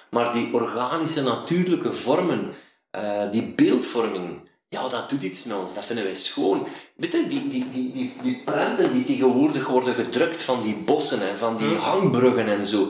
maar 0.10 0.34
die 0.34 0.54
organische, 0.54 1.24
natuurlijke 1.24 1.94
vormen, 1.94 2.52
eh, 2.92 3.32
die 3.32 3.44
beeldvorming, 3.56 4.40
ja, 4.70 4.88
dat 4.88 5.10
doet 5.10 5.24
iets 5.24 5.44
met 5.44 5.58
ons. 5.58 5.74
Dat 5.74 5.86
vinden 5.86 6.04
wij 6.06 6.14
schoon. 6.14 6.68
Weet 6.96 7.12
je, 7.12 7.26
die, 7.28 7.48
die, 7.48 7.66
die, 7.72 7.92
die, 7.92 8.14
die 8.22 8.42
prenten 8.46 8.94
die 8.94 9.04
tegenwoordig 9.04 9.68
worden 9.68 9.94
gedrukt 9.96 10.42
van 10.42 10.62
die 10.62 10.76
bossen 10.76 11.30
en 11.30 11.38
van 11.38 11.58
die 11.58 11.76
hangbruggen 11.76 12.48
en 12.48 12.66
zo. 12.66 12.88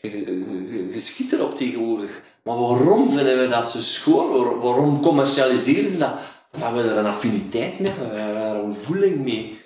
Je, 0.00 0.10
je, 0.10 0.24
je- 0.70 0.90
je 0.92 1.00
schiet 1.00 1.32
erop 1.32 1.54
tegenwoordig. 1.54 2.10
Maar 2.44 2.58
waarom 2.58 3.10
vinden 3.10 3.38
we 3.40 3.48
dat 3.48 3.68
zo 3.70 3.78
schoon? 3.78 4.30
Waar- 4.44 4.58
Waarom 4.60 5.02
commercialiseren 5.02 5.90
ze 5.90 5.98
dat? 5.98 6.14
Omdat 6.54 6.72
we 6.72 6.80
er 6.90 6.96
een 6.96 7.06
affiniteit 7.06 7.78
mee 7.80 7.90
hebben. 7.90 8.10
We 8.14 8.20
hebben 8.20 8.42
er 8.42 8.64
een 8.64 8.74
voeling 8.74 9.16
mee. 9.24 9.60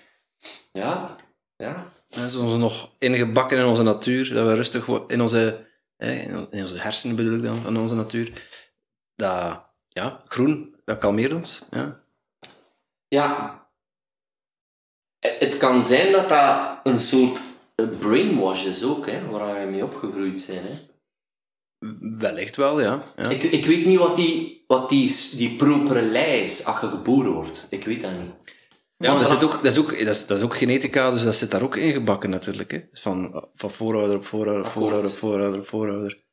Ja, 0.77 1.16
ja. 1.57 1.93
Dat 2.09 2.24
is 2.24 2.37
onze 2.37 2.57
nog 2.57 2.93
ingebakken 2.99 3.59
in 3.59 3.64
onze 3.64 3.83
natuur, 3.83 4.35
dat 4.35 4.47
we 4.47 4.55
rustig 4.55 4.89
in 5.07 5.20
onze, 5.20 5.66
in 5.97 6.61
onze 6.62 6.79
hersenen 6.79 7.16
bedoel 7.16 7.37
ik 7.37 7.43
dan, 7.43 7.62
van 7.62 7.79
onze 7.79 7.95
natuur. 7.95 8.33
Dat, 9.14 9.64
ja, 9.89 10.22
groen, 10.27 10.77
dat 10.85 10.99
kalmeert 10.99 11.33
ons. 11.33 11.62
Ja. 11.70 12.01
Ja. 13.09 13.61
Het 15.18 15.41
het 15.41 15.57
kan 15.57 15.85
zijn 15.85 16.12
dat 16.12 16.29
dat 16.29 16.81
een 16.85 16.99
soort 16.99 17.41
eh, 17.74 17.89
brainwash 17.99 18.64
is 18.64 18.85
ook, 18.85 19.07
hè, 19.07 19.27
waar 19.29 19.61
we 19.61 19.70
mee 19.70 19.85
opgegroeid 19.85 20.41
zijn. 20.41 20.62
Hè. 20.62 20.74
Wellicht 22.18 22.57
wel, 22.57 22.81
ja. 22.81 23.03
ja. 23.16 23.29
Ik, 23.29 23.43
ik 23.43 23.66
weet 23.66 23.85
niet 23.85 23.99
wat 23.99 24.16
die, 24.16 24.64
wat 24.66 24.89
die, 24.89 25.37
die 25.37 25.57
propere 25.57 26.03
lei 26.03 26.43
is 26.43 26.64
als 26.64 26.81
je 26.81 26.87
geboren 26.87 27.33
wordt. 27.33 27.66
Ik 27.70 27.85
weet 27.85 28.01
dat 28.01 28.12
niet. 28.12 28.56
Ja, 28.99 29.09
Want 29.09 29.19
dat, 29.19 29.29
zit 29.29 29.45
ook, 29.45 29.53
dat, 29.53 29.73
is 29.73 29.79
ook, 29.79 29.99
dat, 29.99 30.15
is, 30.15 30.27
dat 30.27 30.39
is 30.39 30.45
ook 30.45 30.57
genetica, 30.57 31.11
dus 31.11 31.23
dat 31.23 31.35
zit 31.35 31.51
daar 31.51 31.63
ook 31.63 31.77
ingebakken 31.77 32.31
natuurlijk. 32.31 32.71
Hè. 32.71 32.87
Dus 32.91 33.01
van, 33.01 33.49
van 33.55 33.71
voorouder 33.71 34.17
op 34.17 34.25
voorouder 34.25 34.65
op 34.65 34.71
voorouder 34.71 35.11
op 35.11 35.17
voorouder 35.17 35.61
op 35.61 35.67
voorouder. 35.67 36.25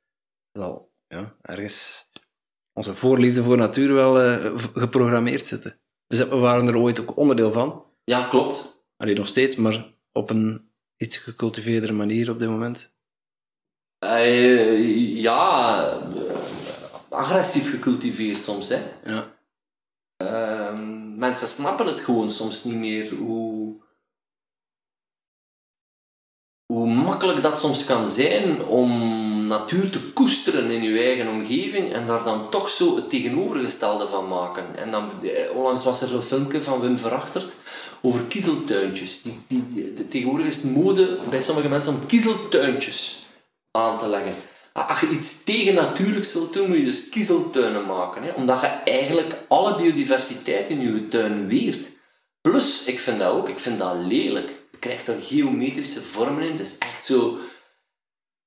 Dat 0.51 0.64
zal 0.64 0.93
ja, 1.07 1.36
ergens 1.41 2.09
onze 2.74 2.93
voorliefde 2.93 3.43
voor 3.43 3.57
natuur 3.57 3.93
wel 3.93 4.22
eh, 4.22 4.57
geprogrammeerd 4.74 5.47
zitten. 5.47 5.80
Dus 6.07 6.20
we 6.20 6.36
waren 6.36 6.68
er 6.68 6.78
ooit 6.78 6.99
ook 6.99 7.18
onderdeel 7.18 7.51
van. 7.51 7.86
Ja, 8.03 8.28
klopt. 8.28 8.86
Alleen 8.97 9.16
nog 9.16 9.28
steeds, 9.28 9.55
maar 9.55 9.93
op 10.11 10.30
een 10.30 10.72
iets 10.97 11.18
gecultiveerdere 11.18 11.93
manier 11.93 12.30
op 12.30 12.39
dit 12.39 12.49
moment. 12.49 12.93
Eh, 13.99 15.18
ja, 15.22 15.88
eh, 15.91 16.34
agressief 17.09 17.70
gecultiveerd 17.70 18.43
soms. 18.43 18.70
Hè. 18.70 18.82
Ja. 19.05 19.38
Ehm, 20.18 21.02
mensen 21.24 21.47
snappen 21.47 21.86
het 21.86 21.99
gewoon 21.99 22.32
soms 22.32 22.63
niet 22.63 22.76
meer 22.76 23.15
hoe, 23.15 23.76
hoe 26.65 26.88
makkelijk 26.88 27.41
dat 27.41 27.59
soms 27.59 27.86
kan 27.86 28.07
zijn 28.07 28.65
om 28.65 28.91
natuur 29.47 29.89
te 29.89 30.11
koesteren 30.11 30.71
in 30.71 30.84
je 30.84 30.99
eigen 30.99 31.28
omgeving 31.28 31.93
en 31.93 32.05
daar 32.05 32.24
dan 32.24 32.49
toch 32.49 32.69
zo 32.69 32.95
het 32.95 33.09
tegenovergestelde 33.09 34.07
van 34.07 34.28
maken. 34.28 34.76
En 34.76 34.91
dan, 34.91 35.24
eh, 35.24 35.55
onlangs 35.55 35.84
was 35.84 36.01
er 36.01 36.07
zo'n 36.07 36.21
filmpje 36.21 36.61
van 36.61 36.80
Wim 36.80 36.97
Verachtert 36.97 37.55
over 38.01 38.21
kiezeltuintjes. 38.24 39.21
Die, 39.21 39.43
die, 39.47 40.07
tegenwoordig 40.07 40.47
is 40.47 40.55
het 40.55 40.76
mode 40.76 41.19
bij 41.30 41.41
sommige 41.41 41.69
mensen 41.69 41.93
om 41.93 42.05
kiezeltuintjes 42.05 43.26
aan 43.71 43.97
te 43.97 44.07
leggen. 44.07 44.52
Als 44.74 44.99
je 44.99 45.09
iets 45.09 45.43
tegennatuurlijks 45.43 46.34
wilt 46.34 46.53
doen, 46.53 46.67
moet 46.67 46.78
je 46.78 46.84
dus 46.84 47.09
kiezeltuinen 47.09 47.86
maken. 47.86 48.24
Hè? 48.24 48.32
Omdat 48.32 48.61
je 48.61 48.67
eigenlijk 48.67 49.36
alle 49.47 49.76
biodiversiteit 49.76 50.69
in 50.69 50.82
je 50.82 51.07
tuin 51.07 51.47
weert. 51.47 51.89
Plus, 52.41 52.84
ik 52.84 52.99
vind 52.99 53.19
dat 53.19 53.32
ook, 53.32 53.49
ik 53.49 53.59
vind 53.59 53.80
dat 53.80 53.95
lelijk. 54.07 54.49
Je 54.71 54.78
krijgt 54.78 55.07
er 55.07 55.15
geometrische 55.21 56.01
vormen 56.01 56.43
in. 56.43 56.51
Het 56.51 56.59
is 56.59 56.78
echt 56.78 57.05
zo... 57.05 57.38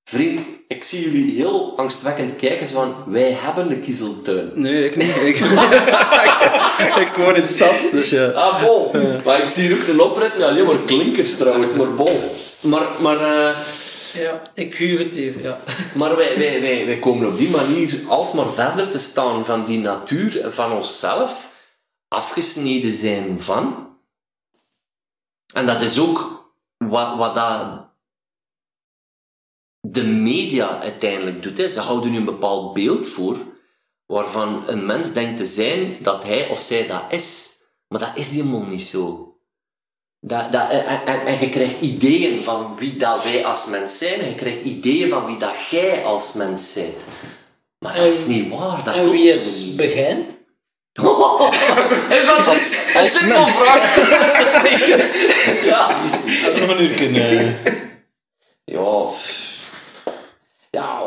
Vriend, 0.05 0.41
ik 0.69 0.85
zie 0.85 1.11
jullie 1.11 1.35
heel 1.35 1.79
angstwekkend 1.79 2.37
kijken. 2.37 2.67
Zo 2.67 2.75
van, 2.75 3.13
wij 3.13 3.33
hebben 3.33 3.71
een 3.71 3.81
kiezeltuin. 3.81 4.51
Nee, 4.55 4.85
ik 4.85 4.97
niet. 4.97 5.17
Ik, 5.17 5.37
ik 7.07 7.13
woon 7.17 7.37
in 7.37 7.43
de 7.43 7.47
stad, 7.49 7.91
dus 7.91 8.11
ja. 8.11 8.27
Ah, 8.27 8.63
bol. 8.63 8.91
Maar 9.25 9.43
ik 9.43 9.49
zie 9.49 9.67
hier 9.67 9.81
ook 9.81 9.89
een 9.89 10.01
oprit 10.01 10.39
met 10.39 10.47
alleen 10.47 10.67
maar 10.67 10.79
klinkers 10.79 11.37
trouwens, 11.37 11.73
maar 11.73 11.95
bol. 11.95 12.35
Maar, 12.61 12.87
maar, 13.01 13.21
eh, 13.21 13.57
Ja, 14.17 14.51
ik 14.55 14.77
huur 14.77 14.99
het 14.99 15.15
hier, 15.15 15.43
ja. 15.43 15.61
maar 15.95 16.17
wij, 16.17 16.39
wij, 16.39 16.61
wij, 16.61 16.87
wij 16.87 16.99
komen 16.99 17.29
op 17.29 17.37
die 17.37 17.51
manier 17.51 18.09
alsmaar 18.09 18.53
verder 18.53 18.91
te 18.91 18.99
staan 18.99 19.45
van 19.45 19.65
die 19.65 19.79
natuur 19.79 20.53
van 20.53 20.73
onszelf, 20.73 21.53
afgesneden 22.09 22.93
zijn 22.93 23.43
van. 23.43 23.97
En 25.55 25.67
dat 25.67 25.83
is 25.83 25.99
ook 25.99 26.37
wat, 26.77 27.17
wat 27.17 27.35
dat 27.35 27.87
de 29.81 30.05
media 30.05 30.81
uiteindelijk 30.81 31.43
doet. 31.43 31.59
Hè. 31.59 31.69
Ze 31.69 31.81
houden 31.81 32.11
nu 32.11 32.17
een 32.17 32.25
bepaald 32.25 32.75
beeld 32.75 33.07
voor 33.07 33.37
waarvan 34.07 34.69
een 34.69 34.87
mens 34.87 35.13
denkt 35.13 35.39
te 35.39 35.47
zijn 35.47 36.03
dat 36.03 36.25
hij 36.25 36.49
of 36.49 36.61
zij 36.61 36.87
dat 36.87 37.05
is. 37.09 37.57
Maar 37.89 38.01
dat 38.01 38.17
is 38.17 38.31
helemaal 38.31 38.65
niet 38.65 38.83
zo. 38.83 39.36
Dat, 40.27 40.53
dat, 40.53 40.71
en, 40.71 41.07
en, 41.07 41.27
en 41.27 41.41
je 41.41 41.49
krijgt 41.49 41.81
ideeën 41.81 42.43
van 42.43 42.77
wie 42.79 42.97
dat 42.97 43.23
wij 43.23 43.45
als 43.45 43.67
mens 43.67 43.99
zijn, 43.99 44.21
en 44.21 44.29
je 44.29 44.35
krijgt 44.35 44.63
ideeën 44.63 45.09
van 45.09 45.27
wie 45.27 45.37
dat 45.37 45.55
jij 45.71 46.05
als 46.05 46.33
mens 46.33 46.73
bent. 46.73 47.05
Maar 47.79 47.95
dat 47.95 48.05
is 48.05 48.27
niet 48.27 48.49
waar, 48.49 48.85
dat 48.85 48.95
En 48.95 49.11
wie 49.11 49.31
is 49.31 49.55
gewoon 49.55 49.67
niet. 49.67 49.77
Begin? 49.77 50.27
En 52.17 52.27
dat 52.27 52.55
is 52.55 52.95
een 52.95 53.09
simpel 53.09 53.47
vraag. 53.47 53.95
ja, 55.73 55.89
Nog 56.61 56.71
een 56.71 56.83
uur 56.83 56.95
kunnen. 56.97 57.59
Ja, 58.65 59.01
pff. 59.01 59.61
ja, 60.71 61.01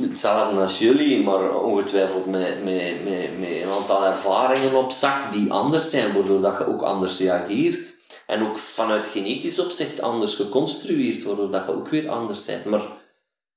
hetzelfde 0.00 0.60
als 0.60 0.78
jullie, 0.78 1.22
maar 1.22 1.60
ongetwijfeld 1.60 2.26
met, 2.26 2.64
met, 2.64 3.04
met, 3.04 3.40
met 3.40 3.48
een 3.62 3.70
aantal 3.78 4.06
ervaringen 4.06 4.74
op 4.74 4.92
zak 4.92 5.32
die 5.32 5.52
anders 5.52 5.90
zijn, 5.90 6.12
waardoor 6.12 6.40
dat 6.40 6.58
je 6.58 6.66
ook 6.66 6.82
anders 6.82 7.18
reageert. 7.18 7.93
En 8.26 8.42
ook 8.42 8.58
vanuit 8.58 9.06
genetisch 9.06 9.58
opzicht 9.58 10.00
anders 10.00 10.34
geconstrueerd, 10.34 11.22
waardoor 11.22 11.50
dat 11.50 11.66
je 11.66 11.72
ook 11.72 11.88
weer 11.88 12.08
anders 12.08 12.44
bent. 12.44 12.64
Maar 12.64 12.82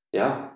ja, 0.10 0.56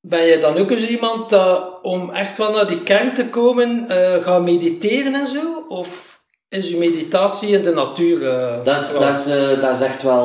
Ben 0.00 0.22
je 0.26 0.38
dan 0.38 0.56
ook 0.56 0.70
eens 0.70 0.88
iemand 0.88 1.30
dat 1.30 1.78
om 1.82 2.10
echt 2.10 2.36
wel 2.36 2.52
naar 2.52 2.66
die 2.66 2.82
kern 2.82 3.14
te 3.14 3.28
komen 3.28 3.88
eh 3.88 4.22
gaat 4.22 4.42
mediteren 4.42 5.14
en 5.14 5.26
zo? 5.26 5.64
Of 5.68 6.20
is 6.48 6.68
je 6.68 6.76
meditatie 6.76 7.48
in 7.48 7.62
de 7.62 7.72
natuur? 7.72 8.28
eh, 8.28 8.64
Dat 8.64 8.80
is, 8.80 8.92
dat 8.92 9.16
is, 9.16 9.26
eh, 9.26 9.60
dat 9.60 9.74
is 9.76 9.80
echt 9.82 10.02
wel 10.02 10.24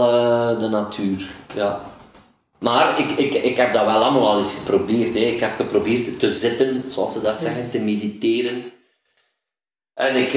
de 0.59 0.67
natuur. 0.67 1.29
Ja. 1.55 1.89
Maar 2.59 2.99
ik, 2.99 3.11
ik, 3.11 3.33
ik 3.33 3.57
heb 3.57 3.73
dat 3.73 3.85
wel 3.85 4.03
allemaal 4.03 4.27
al 4.31 4.37
eens 4.37 4.53
geprobeerd. 4.53 5.13
Hè. 5.13 5.19
Ik 5.19 5.39
heb 5.39 5.55
geprobeerd 5.55 6.19
te 6.19 6.33
zitten, 6.33 6.83
zoals 6.89 7.13
ze 7.13 7.21
dat 7.21 7.37
zeggen, 7.37 7.69
te 7.69 7.79
mediteren. 7.79 8.71
En 9.93 10.15
ik... 10.15 10.33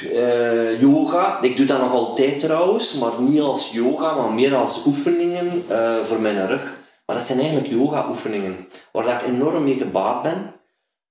eh, 0.00 0.80
yoga, 0.80 1.40
ik 1.40 1.56
doe 1.56 1.66
dat 1.66 1.80
nog 1.80 1.92
altijd 1.92 2.38
trouwens, 2.38 2.94
maar 2.94 3.20
niet 3.20 3.40
als 3.40 3.70
yoga, 3.72 4.14
maar 4.14 4.32
meer 4.32 4.54
als 4.54 4.86
oefeningen 4.86 5.64
eh, 5.68 6.02
voor 6.02 6.20
mijn 6.20 6.46
rug. 6.46 6.76
Maar 7.06 7.16
dat 7.16 7.24
zijn 7.24 7.38
eigenlijk 7.38 7.68
yoga-oefeningen, 7.68 8.68
waar 8.92 9.04
dat 9.04 9.12
ik 9.12 9.26
enorm 9.26 9.62
mee 9.62 9.76
gebaat 9.76 10.22
ben. 10.22 10.54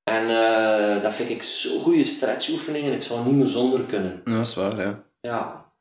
En 0.03 0.29
eh, 0.29 1.01
dat 1.01 1.13
vind 1.13 1.29
ik 1.29 1.43
zo 1.43 1.79
goede 1.79 2.03
stretchoefeningen, 2.03 2.93
ik 2.93 3.01
zou 3.01 3.25
niet 3.25 3.35
meer 3.35 3.45
zonder 3.45 3.81
kunnen. 3.81 4.21
Ja, 4.25 4.37
dat 4.37 4.45
is 4.45 4.55
waar, 4.55 4.77
ja. 4.77 5.03
Ja. 5.21 5.71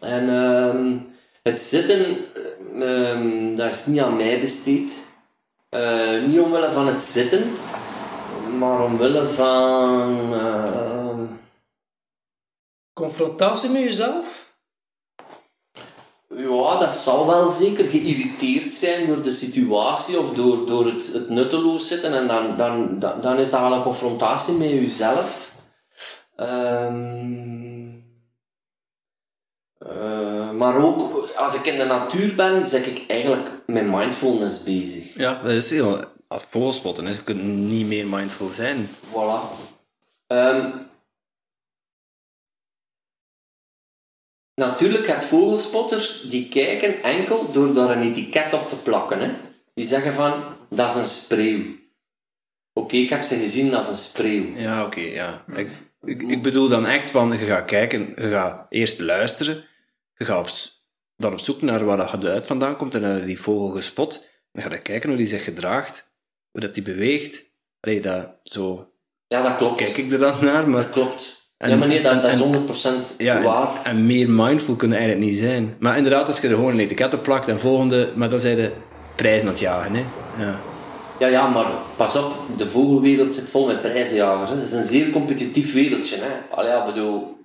En 0.00 0.28
ehm, 0.28 0.96
het 1.42 1.62
zitten, 1.62 2.16
ehm, 2.80 3.54
dat 3.54 3.72
is 3.72 3.86
niet 3.86 4.00
aan 4.00 4.16
mij 4.16 4.40
besteed. 4.40 5.14
Niet 6.26 6.40
omwille 6.40 6.70
van 6.70 6.86
het 6.86 7.02
zitten, 7.02 7.52
maar 8.58 8.84
omwille 8.84 9.28
van... 9.28 10.34
Confrontatie 12.96 13.70
met 13.70 13.82
jezelf? 13.82 14.54
Ja, 16.28 16.78
dat 16.78 16.92
zal 16.92 17.26
wel 17.26 17.50
zeker 17.50 17.84
geïrriteerd 17.84 18.72
zijn 18.72 19.06
door 19.06 19.22
de 19.22 19.30
situatie 19.30 20.18
of 20.18 20.34
door, 20.34 20.66
door 20.66 20.86
het, 20.86 21.12
het 21.12 21.28
nutteloos 21.28 21.88
zitten. 21.88 22.12
En 22.14 22.26
dan, 22.26 22.56
dan, 22.56 22.98
dan, 22.98 23.20
dan 23.20 23.38
is 23.38 23.50
dat 23.50 23.60
wel 23.60 23.72
een 23.72 23.82
confrontatie 23.82 24.54
met 24.54 24.68
jezelf. 24.68 25.52
Ehm, 26.36 27.88
eh, 29.78 30.50
maar 30.50 30.76
ook, 30.76 31.30
als 31.30 31.54
ik 31.54 31.66
in 31.66 31.78
de 31.78 31.84
natuur 31.84 32.34
ben, 32.34 32.66
zeg 32.66 32.86
ik 32.86 33.10
eigenlijk 33.10 33.62
met 33.66 33.86
mindfulness 33.86 34.62
bezig. 34.62 35.14
Ja, 35.14 35.42
dat 35.42 35.52
is 35.52 35.70
heel... 35.70 35.98
Hè. 36.28 37.08
je 37.08 37.22
kunt 37.24 37.42
niet 37.42 37.86
meer 37.86 38.06
mindful 38.06 38.48
zijn. 38.48 38.88
Voilà. 39.12 39.40
Ehm, 40.26 40.70
natuurlijk, 44.56 45.06
het 45.06 45.24
vogelspotters 45.24 46.20
die 46.20 46.48
kijken 46.48 47.02
enkel 47.02 47.52
door 47.52 47.74
daar 47.74 47.90
een 47.90 48.02
etiket 48.02 48.52
op 48.52 48.68
te 48.68 48.76
plakken. 48.76 49.20
Hè. 49.20 49.30
Die 49.74 49.84
zeggen 49.84 50.12
van, 50.12 50.44
dat 50.70 50.90
is 50.90 50.96
een 50.96 51.04
spreeuw. 51.04 51.64
Oké, 52.72 52.96
ik 52.96 53.08
heb 53.08 53.22
ze 53.22 53.36
gezien, 53.36 53.70
dat 53.70 53.82
is 53.82 53.88
een 53.88 53.96
spreeuw. 53.96 54.56
Ja, 54.56 54.84
oké, 54.84 55.00
ja. 55.00 55.44
Ik, 55.54 55.68
ik, 56.04 56.22
ik 56.22 56.42
bedoel 56.42 56.68
dan 56.68 56.86
echt 56.86 57.10
van, 57.10 57.32
je 57.32 57.38
gaat 57.38 57.64
kijken, 57.64 58.12
je 58.14 58.30
gaat 58.30 58.66
eerst 58.68 59.00
luisteren, 59.00 59.64
je 60.14 60.24
gaat 60.24 60.38
op, 60.38 60.48
dan 61.16 61.32
op 61.32 61.38
zoek 61.38 61.62
naar 61.62 61.84
waar 61.84 61.96
dat 61.96 62.08
geluid 62.08 62.46
vandaan 62.46 62.76
komt 62.76 62.94
en 62.94 63.00
dan 63.00 63.10
heb 63.10 63.20
je 63.20 63.26
die 63.26 63.40
vogel 63.40 63.68
gespot. 63.68 64.24
Dan 64.52 64.62
ga 64.62 64.70
je 64.70 64.82
kijken 64.82 65.08
hoe 65.08 65.18
die 65.18 65.26
zich 65.26 65.44
gedraagt, 65.44 66.12
hoe 66.50 66.60
dat 66.60 66.74
die 66.74 66.82
beweegt. 66.82 67.44
Allee, 67.80 68.00
dat, 68.00 68.30
zo 68.42 68.92
Ja, 69.26 69.42
dat 69.42 69.56
klopt. 69.56 69.76
kijk 69.82 69.96
ik 69.96 70.12
er 70.12 70.18
dan 70.18 70.44
naar, 70.44 70.68
maar... 70.70 70.82
Dat 70.82 70.92
klopt. 70.92 71.35
En- 71.58 71.70
ja, 71.70 71.76
maar 71.76 71.88
nee, 71.88 72.02
dat, 72.02 72.22
dat 72.22 72.30
is 72.32 72.40
en- 72.40 72.66
100% 72.66 73.14
Ja, 73.18 73.42
waar. 73.42 73.68
en, 73.84 73.90
en 73.90 74.06
meer 74.06 74.30
mindful 74.30 74.74
kunnen 74.74 74.98
eigenlijk 74.98 75.26
niet 75.28 75.38
zijn. 75.38 75.74
Maar 75.78 75.96
inderdaad, 75.96 76.26
als 76.26 76.40
je 76.40 76.48
er 76.48 76.54
gewoon 76.54 76.72
een 76.72 76.78
etiket 76.80 77.14
op 77.14 77.22
plakt 77.22 77.48
en 77.48 77.58
volgende, 77.60 78.08
maar 78.14 78.28
dan 78.28 78.40
zijn 78.40 78.56
de 78.56 78.70
prijzen 79.14 79.42
aan 79.46 79.52
het 79.52 79.60
jagen, 79.60 79.94
hè. 79.94 80.02
Ja. 80.44 80.60
Ja, 81.18 81.26
ja, 81.26 81.46
maar 81.48 81.66
pas 81.96 82.16
op, 82.16 82.32
de 82.56 82.68
vogelwereld 82.68 83.34
zit 83.34 83.48
vol 83.50 83.66
met 83.66 83.80
prijzenjagers. 83.80 84.48
Hè. 84.50 84.56
Het 84.56 84.64
is 84.64 84.72
een 84.72 84.84
zeer 84.84 85.10
competitief 85.10 85.72
wereldje. 85.72 86.16
Hè. 86.16 86.56
Allee, 86.56 86.70
ja, 86.70 86.84
bedoel, 86.86 87.35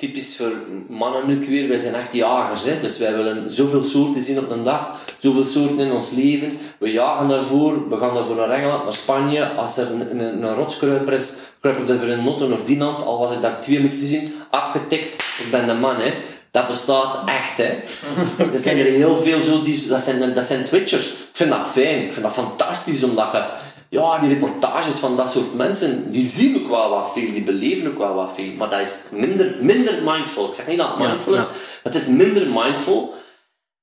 typisch 0.00 0.36
voor 0.36 0.52
mannen 0.88 1.26
nu 1.26 1.46
weer, 1.46 1.68
wij 1.68 1.78
zijn 1.78 1.94
echt 1.94 2.12
jagers. 2.12 2.64
Hè. 2.64 2.80
Dus 2.80 2.98
wij 2.98 3.16
willen 3.16 3.52
zoveel 3.52 3.82
soorten 3.82 4.20
zien 4.20 4.38
op 4.38 4.50
een 4.50 4.62
dag, 4.62 4.98
zoveel 5.18 5.44
soorten 5.44 5.78
in 5.78 5.92
ons 5.92 6.10
leven. 6.10 6.58
We 6.78 6.92
jagen 6.92 7.28
daarvoor, 7.28 7.88
we 7.88 7.96
gaan 7.96 8.14
daarvoor 8.14 8.36
naar 8.36 8.50
Engeland, 8.50 8.82
naar 8.82 8.92
Spanje. 8.92 9.48
Als 9.48 9.76
er 9.76 9.90
een, 9.90 10.20
een, 10.20 10.42
een 10.42 10.54
rotskruiper 10.54 11.12
is, 11.12 11.32
kruipen 11.60 11.86
we 11.86 11.98
voor 11.98 12.08
een 12.08 12.24
notte 12.24 12.46
naar 12.46 12.64
Dinant. 12.64 13.02
Al 13.02 13.18
was 13.18 13.32
ik 13.32 13.42
dat 13.42 13.62
twee 13.62 13.80
minuten 13.80 14.06
zien, 14.06 14.34
afgetikt, 14.50 15.12
ik 15.44 15.50
ben 15.50 15.66
de 15.66 15.74
man. 15.74 15.96
Hè. 15.96 16.14
Dat 16.50 16.68
bestaat 16.68 17.18
echt, 17.26 17.56
hè. 17.56 17.78
Er 18.52 18.58
zijn 18.58 18.78
er 18.78 18.84
heel 18.84 19.16
veel 19.16 19.42
zo, 19.42 19.62
die, 19.62 19.86
dat, 19.88 20.00
zijn, 20.00 20.34
dat 20.34 20.44
zijn 20.44 20.64
twitchers. 20.64 21.10
Ik 21.10 21.16
vind 21.32 21.50
dat 21.50 21.66
fijn, 21.66 22.04
ik 22.04 22.12
vind 22.12 22.24
dat 22.24 22.32
fantastisch, 22.32 23.02
omdat 23.02 23.32
je... 23.32 23.44
Ja, 23.90 24.18
die 24.18 24.28
reportages 24.28 24.94
van 24.96 25.16
dat 25.16 25.30
soort 25.30 25.54
mensen, 25.54 26.12
die 26.12 26.24
zien 26.24 26.56
ook 26.62 26.68
wel 26.68 26.90
wat 26.90 27.12
veel, 27.12 27.32
die 27.32 27.42
beleven 27.42 27.90
ook 27.90 27.98
wel 27.98 28.14
wat 28.14 28.30
veel. 28.34 28.52
Maar 28.52 28.68
dat 28.68 28.80
is 28.80 28.96
minder, 29.10 29.56
minder 29.60 30.02
mindful. 30.02 30.48
Ik 30.48 30.54
zeg 30.54 30.66
niet 30.66 30.78
dat 30.78 30.88
het 30.88 30.98
Ja, 30.98 31.06
mindful 31.06 31.34
is, 31.34 31.40
ja. 31.40 31.46
het 31.82 31.94
is 31.94 32.06
minder 32.06 32.50
mindful. 32.50 33.14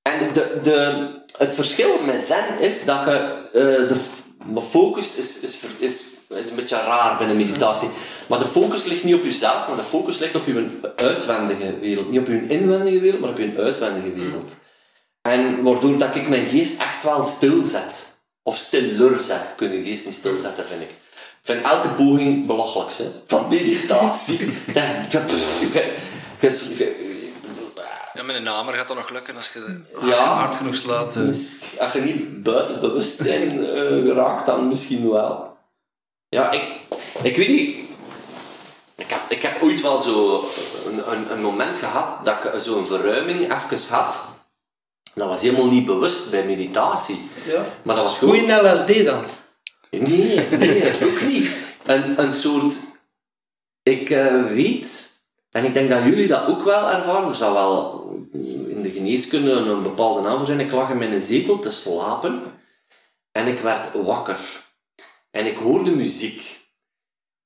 En 0.01 0.33
de, 0.33 0.59
de, 0.63 1.07
het 1.37 1.55
verschil 1.55 1.99
met 2.05 2.19
zen 2.19 2.59
is 2.59 2.85
dat 2.85 2.99
je... 3.05 3.11
eh, 3.53 3.87
de 3.87 3.95
focus 4.61 5.15
is, 5.15 5.39
is, 5.39 5.59
is, 5.79 6.03
is 6.27 6.49
een 6.49 6.55
beetje 6.55 6.75
raar 6.75 7.17
binnen 7.17 7.37
meditatie. 7.37 7.89
Maar 8.27 8.39
de 8.39 8.45
focus 8.45 8.85
ligt 8.85 9.03
niet 9.03 9.15
op 9.15 9.23
jezelf, 9.23 9.67
maar 9.67 9.77
de 9.77 9.83
focus 9.83 10.19
ligt 10.19 10.35
op 10.35 10.45
je 10.45 10.69
uitwendige 10.95 11.79
wereld. 11.79 12.09
Niet 12.09 12.19
op 12.19 12.27
je 12.27 12.47
inwendige 12.47 12.99
wereld, 12.99 13.21
maar 13.21 13.29
op 13.29 13.37
je 13.37 13.53
uitwendige 13.57 14.13
wereld. 14.13 14.55
En 15.21 15.63
waardoor 15.63 15.97
dat 15.97 16.15
ik 16.15 16.27
mijn 16.27 16.45
geest 16.45 16.81
echt 16.81 17.03
wel 17.03 17.25
stilzet. 17.25 18.06
Of 18.47 18.57
stiller 18.57 19.19
zet. 19.19 19.41
Je 19.41 19.47
kunt 19.55 19.73
je 19.73 19.83
geest 19.83 20.05
niet 20.05 20.13
stilzetten, 20.13 20.65
vind 20.65 20.81
ik. 20.81 20.89
Ik 20.89 21.53
vind 21.55 21.65
elke 21.65 21.87
poging 21.89 22.45
belachelijk, 22.45 22.93
hè. 22.93 23.11
Van 23.27 23.47
meditatie. 23.49 24.37
dat, 24.73 25.11
dat, 25.11 25.31
ge- 25.71 25.95
ge- 26.39 26.49
ge- 26.75 27.05
ja, 28.13 28.23
met 28.23 28.35
een 28.35 28.43
namer 28.43 28.73
gaat 28.73 28.87
dat 28.87 28.97
nog 28.97 29.09
lukken 29.09 29.35
als 29.35 29.51
je 29.53 29.83
hard, 29.93 30.09
Ja. 30.09 30.33
hard 30.33 30.55
genoeg 30.55 30.75
slaat. 30.75 31.15
eh. 31.15 31.21
Dus 31.21 31.55
als 31.79 31.91
je 31.91 31.99
niet 32.01 32.43
buiten 32.43 32.79
bewustzijn 32.79 33.65
raakt, 34.13 34.45
dan 34.45 34.67
misschien 34.67 35.09
wel. 35.11 35.57
Ja, 36.29 36.51
ik, 36.51 36.63
ik 37.21 37.35
weet 37.37 37.47
niet. 37.47 37.77
Ik 38.95 39.09
heb, 39.09 39.21
ik 39.29 39.41
heb 39.41 39.61
ooit 39.63 39.81
wel 39.81 39.99
zo 39.99 40.45
een, 40.87 41.11
een, 41.11 41.31
een 41.31 41.41
moment 41.41 41.77
gehad 41.77 42.25
dat 42.25 42.43
ik 42.43 42.59
zo'n 42.59 42.85
verruiming 42.87 43.39
even 43.53 43.95
had. 43.95 44.25
Dat 45.17 45.27
was 45.27 45.41
helemaal 45.41 45.69
niet 45.69 45.85
bewust 45.85 46.31
bij 46.31 46.45
meditatie. 46.45 47.29
Ja. 47.45 47.65
Maar 47.83 47.95
dat 47.95 48.03
was 48.03 48.17
gewoon... 48.17 48.39
Goeie 48.39 48.71
LSD 48.71 49.05
dan. 49.05 49.23
Nee, 49.89 50.47
nee, 50.49 50.93
ook 51.03 51.21
niet. 51.21 51.57
Een, 51.85 52.21
een 52.21 52.33
soort... 52.33 52.79
Ik 53.83 54.09
eh, 54.09 54.45
weet, 54.45 55.11
en 55.51 55.65
ik 55.65 55.73
denk 55.73 55.89
dat 55.89 56.03
jullie 56.03 56.27
dat 56.27 56.47
ook 56.47 56.63
wel 56.63 56.89
ervaren, 56.89 57.27
er 57.27 57.35
zal 57.35 57.53
wel 57.53 58.05
in 58.69 58.81
de 58.81 58.89
geneeskunde 58.89 59.51
een 59.51 59.83
bepaalde 59.83 60.21
naam 60.21 60.37
voor 60.37 60.45
zijn. 60.45 60.59
Ik 60.59 60.71
lag 60.71 60.89
in 60.89 60.97
mijn 60.97 61.21
zetel 61.21 61.59
te 61.59 61.69
slapen 61.69 62.41
en 63.31 63.47
ik 63.47 63.59
werd 63.59 63.87
wakker. 63.93 64.39
En 65.31 65.45
ik 65.45 65.57
hoorde 65.57 65.91
muziek. 65.91 66.59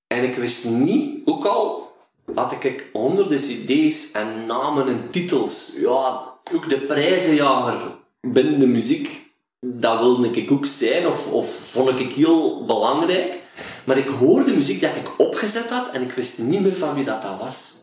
En 0.07 0.23
ik 0.23 0.35
wist 0.35 0.65
niet, 0.65 1.21
ook 1.25 1.45
al 1.45 1.91
had 2.35 2.51
ik 2.63 2.89
honderden 2.93 3.37
cd's 3.37 4.11
en 4.11 4.45
namen 4.45 4.87
en 4.87 5.11
titels, 5.11 5.73
ja, 5.75 6.30
ook 6.53 6.69
de 6.69 6.77
prijzenjager 6.77 7.99
binnen 8.21 8.59
de 8.59 8.67
muziek, 8.67 9.33
dat 9.59 9.99
wilde 9.99 10.29
ik 10.29 10.51
ook 10.51 10.65
zijn, 10.65 11.07
of, 11.07 11.31
of 11.31 11.53
vond 11.55 11.99
ik 11.99 12.13
heel 12.13 12.65
belangrijk. 12.65 13.39
Maar 13.85 13.97
ik 13.97 14.07
hoorde 14.07 14.53
muziek 14.53 14.81
dat 14.81 14.95
ik 14.95 15.19
opgezet 15.19 15.69
had 15.69 15.89
en 15.89 16.01
ik 16.01 16.11
wist 16.11 16.39
niet 16.39 16.61
meer 16.61 16.77
van 16.77 16.93
wie 16.93 17.03
dat, 17.03 17.21
dat 17.21 17.39
was. 17.39 17.73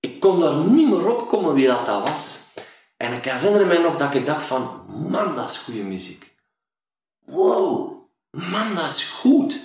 Ik 0.00 0.20
kon 0.20 0.40
daar 0.40 0.56
niet 0.56 0.88
meer 0.88 1.08
op 1.08 1.28
komen 1.28 1.54
wie 1.54 1.66
dat, 1.66 1.86
dat 1.86 2.08
was. 2.08 2.48
En 2.96 3.12
ik 3.12 3.24
herinner 3.24 3.66
mij 3.66 3.78
nog 3.78 3.96
dat 3.96 4.14
ik 4.14 4.26
dacht 4.26 4.46
van, 4.46 4.82
man, 5.08 5.36
dat 5.36 5.50
is 5.50 5.58
goede 5.58 5.82
muziek. 5.82 6.34
Wow, 7.26 7.92
man, 8.30 8.74
dat 8.74 8.90
is 8.90 9.04
goed. 9.04 9.60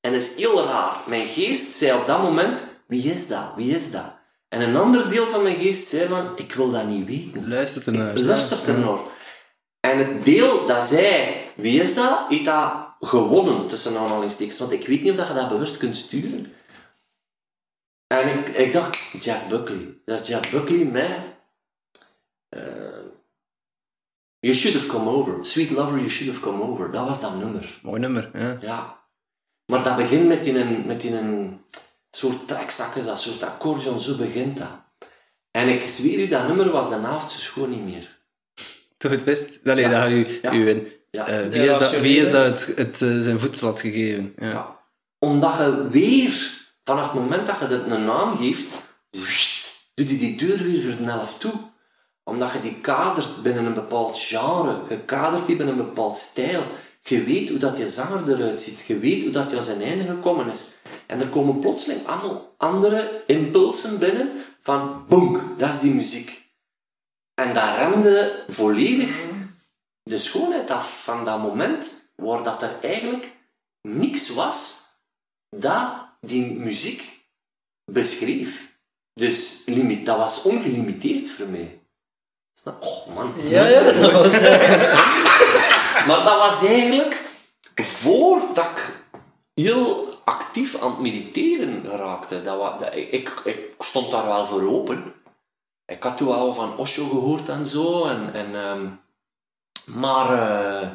En 0.00 0.12
dat 0.12 0.20
is 0.20 0.36
heel 0.36 0.64
raar. 0.64 0.96
Mijn 1.06 1.26
geest 1.26 1.74
zei 1.74 1.98
op 1.98 2.06
dat 2.06 2.22
moment, 2.22 2.64
wie 2.86 3.10
is 3.10 3.26
dat? 3.26 3.52
Wie 3.56 3.74
is 3.74 3.90
dat? 3.90 4.14
En 4.54 4.60
een 4.60 4.76
ander 4.76 5.08
deel 5.08 5.26
van 5.26 5.42
mijn 5.42 5.56
geest 5.56 5.88
zei 5.88 6.08
van, 6.08 6.32
ik 6.36 6.52
wil 6.52 6.70
dat 6.70 6.86
niet 6.86 7.06
weten. 7.06 7.48
Luistert 7.48 7.86
ernaar. 7.86 8.18
Luistert 8.18 8.66
er 8.66 8.78
naar. 8.78 8.98
En 9.80 9.98
het 9.98 10.24
deel 10.24 10.66
dat 10.66 10.84
zei, 10.84 11.36
wie 11.56 11.80
is 11.80 11.94
dat, 11.94 12.28
heeft 12.28 12.44
dat 12.44 12.94
gewonnen, 13.00 13.66
tussen 13.66 13.96
aanhalingstekens. 13.96 14.58
Want 14.58 14.72
ik 14.72 14.86
weet 14.86 15.02
niet 15.02 15.10
of 15.10 15.16
dat 15.16 15.28
je 15.28 15.34
dat 15.34 15.48
bewust 15.48 15.76
kunt 15.76 15.96
sturen. 15.96 16.52
En 18.06 18.38
ik, 18.38 18.48
ik 18.48 18.72
dacht, 18.72 18.96
Jeff 19.24 19.48
Buckley. 19.48 19.94
Dat 20.04 20.20
is 20.20 20.28
Jeff 20.28 20.50
Buckley 20.50 20.84
met... 20.84 21.10
eh, 22.48 22.62
you 24.40 24.54
Should 24.54 24.76
Have 24.76 24.88
Come 24.88 25.10
Over. 25.10 25.46
Sweet 25.46 25.70
Lover, 25.70 25.96
You 25.96 26.08
Should 26.08 26.34
Have 26.34 26.46
Come 26.46 26.62
Over. 26.62 26.90
Dat 26.90 27.06
was 27.06 27.20
dat 27.20 27.36
nummer. 27.36 27.78
Mooi 27.82 28.00
nummer, 28.00 28.30
ja. 28.32 28.58
Ja. 28.60 29.06
Maar 29.66 29.82
dat 29.82 29.96
begint 29.96 30.26
met 30.26 30.46
in 30.46 30.56
een, 30.56 30.86
met 30.86 31.04
in 31.04 31.14
een 31.14 31.64
soort 32.16 32.48
trekzakjes, 32.48 33.04
dat 33.04 33.20
soort 33.20 33.42
accordeon, 33.42 34.00
zo 34.00 34.16
begint 34.16 34.58
dat. 34.58 34.82
En 35.50 35.68
ik 35.68 35.88
zweer 35.88 36.18
u, 36.18 36.26
dat 36.26 36.46
nummer 36.46 36.70
was 36.70 36.88
de 36.88 36.94
avond 36.96 37.30
zo 37.30 37.38
schoon 37.38 37.70
niet 37.70 37.84
meer. 37.84 38.18
Toch 38.96 39.10
het 39.10 39.24
wist? 39.24 39.58
Allee, 39.64 39.88
dat 39.88 40.10
u, 40.10 40.38
Ja. 40.42 40.52
u 40.52 40.68
in. 40.68 40.88
Ja. 41.10 41.26
Eh, 41.26 41.48
wie, 41.48 41.60
is 41.68 41.78
dat, 41.78 42.00
wie 42.00 42.20
is 42.20 42.30
dat 42.30 42.44
het, 42.44 42.76
het, 42.76 43.02
eh, 43.02 43.18
zijn 43.18 43.40
voedsel 43.40 43.68
had 43.68 43.80
gegeven? 43.80 44.34
Ja. 44.38 44.48
Ja. 44.48 44.80
Omdat 45.18 45.56
je 45.58 45.88
weer, 45.90 46.66
vanaf 46.84 47.12
het 47.12 47.20
moment 47.20 47.46
dat 47.46 47.56
je 47.58 47.66
het 47.66 47.86
een 47.86 48.04
naam 48.04 48.36
geeft, 48.36 48.70
doet 49.94 50.10
je 50.10 50.16
die 50.16 50.36
deur 50.36 50.58
weer 50.58 50.82
voor 50.82 51.04
de 51.04 51.10
helft 51.10 51.40
toe. 51.40 51.52
Omdat 52.24 52.52
je 52.52 52.60
die 52.60 52.80
kadert 52.80 53.42
binnen 53.42 53.64
een 53.64 53.74
bepaald 53.74 54.18
genre, 54.18 54.82
je 54.88 55.04
kadert 55.04 55.46
die 55.46 55.56
binnen 55.56 55.78
een 55.78 55.84
bepaald 55.84 56.16
stijl. 56.16 56.62
Je 57.08 57.24
weet 57.24 57.48
hoe 57.48 57.58
dat 57.58 57.76
je 57.76 57.88
zanger 57.88 58.28
eruit 58.28 58.62
ziet, 58.62 58.86
je 58.86 58.98
weet 58.98 59.22
hoe 59.22 59.30
dat 59.30 59.50
je 59.50 59.56
aan 59.56 59.62
zijn 59.62 59.82
einde 59.82 60.06
gekomen 60.06 60.48
is. 60.48 60.66
En 61.06 61.20
er 61.20 61.28
komen 61.28 61.58
plotseling 61.58 62.06
allemaal 62.06 62.54
andere 62.56 63.22
impulsen 63.26 63.98
binnen 63.98 64.32
van 64.60 65.04
boem, 65.08 65.54
dat 65.56 65.72
is 65.72 65.80
die 65.80 65.94
muziek. 65.94 66.52
En 67.34 67.54
dat 67.54 67.76
remde 67.76 68.44
volledig 68.48 69.24
de 70.02 70.18
schoonheid 70.18 70.70
af 70.70 71.02
van 71.02 71.24
dat 71.24 71.42
moment, 71.42 72.12
waar 72.16 72.42
dat 72.42 72.62
er 72.62 72.80
eigenlijk 72.80 73.32
niks 73.82 74.28
was 74.28 74.82
dat 75.56 76.08
die 76.20 76.52
muziek 76.52 77.28
beschreef. 77.92 78.78
Dus 79.12 79.64
dat 80.04 80.16
was 80.16 80.42
ongelimiteerd 80.42 81.30
voor 81.30 81.46
mij. 81.46 81.83
Snap? 82.54 82.82
Oh 82.82 83.14
man. 83.14 83.32
Ja, 83.36 83.66
ja, 83.66 83.82
dat 84.00 84.12
was... 84.12 84.40
Maar 86.06 86.24
dat 86.24 86.38
was 86.38 86.64
eigenlijk 86.66 87.22
voordat 87.74 88.66
ik 88.66 89.06
heel 89.54 90.08
actief 90.24 90.82
aan 90.82 90.90
het 90.90 91.00
mediteren 91.00 91.84
raakte. 91.84 92.40
Dat 92.40 92.94
ik, 92.94 93.40
ik, 93.44 93.74
stond 93.78 94.10
daar 94.10 94.24
wel 94.24 94.46
voor 94.46 94.68
open. 94.68 95.14
Ik 95.86 96.02
had 96.02 96.16
toen 96.16 96.34
al 96.34 96.54
van 96.54 96.76
Osho 96.76 97.08
gehoord 97.08 97.48
en 97.48 97.66
zo. 97.66 98.04
En, 98.04 98.32
en, 98.32 98.54
ehm, 98.54 98.86
maar 99.84 100.48
eh, 100.48 100.88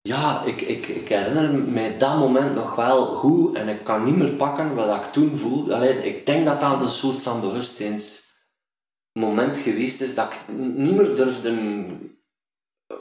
ja, 0.00 0.42
ik, 0.42 0.60
ik, 0.60 0.86
ik 0.86 1.08
herinner 1.08 1.52
mij 1.52 1.98
dat 1.98 2.18
moment 2.18 2.54
nog 2.54 2.74
wel 2.74 3.06
goed. 3.06 3.56
En 3.56 3.68
ik 3.68 3.84
kan 3.84 4.04
niet 4.04 4.16
meer 4.16 4.32
pakken 4.32 4.74
wat 4.74 5.04
ik 5.04 5.12
toen 5.12 5.36
voelde. 5.36 5.74
Allee, 5.74 6.04
ik 6.04 6.26
denk 6.26 6.46
dat 6.46 6.60
dat 6.60 6.80
een 6.80 6.88
soort 6.88 7.22
van 7.22 7.40
bewustzijnsmoment 9.20 9.56
geweest 9.56 10.00
is 10.00 10.14
dat 10.14 10.26
ik 10.32 10.54
niet 10.56 10.96
meer 10.96 11.16
durfde 11.16 11.54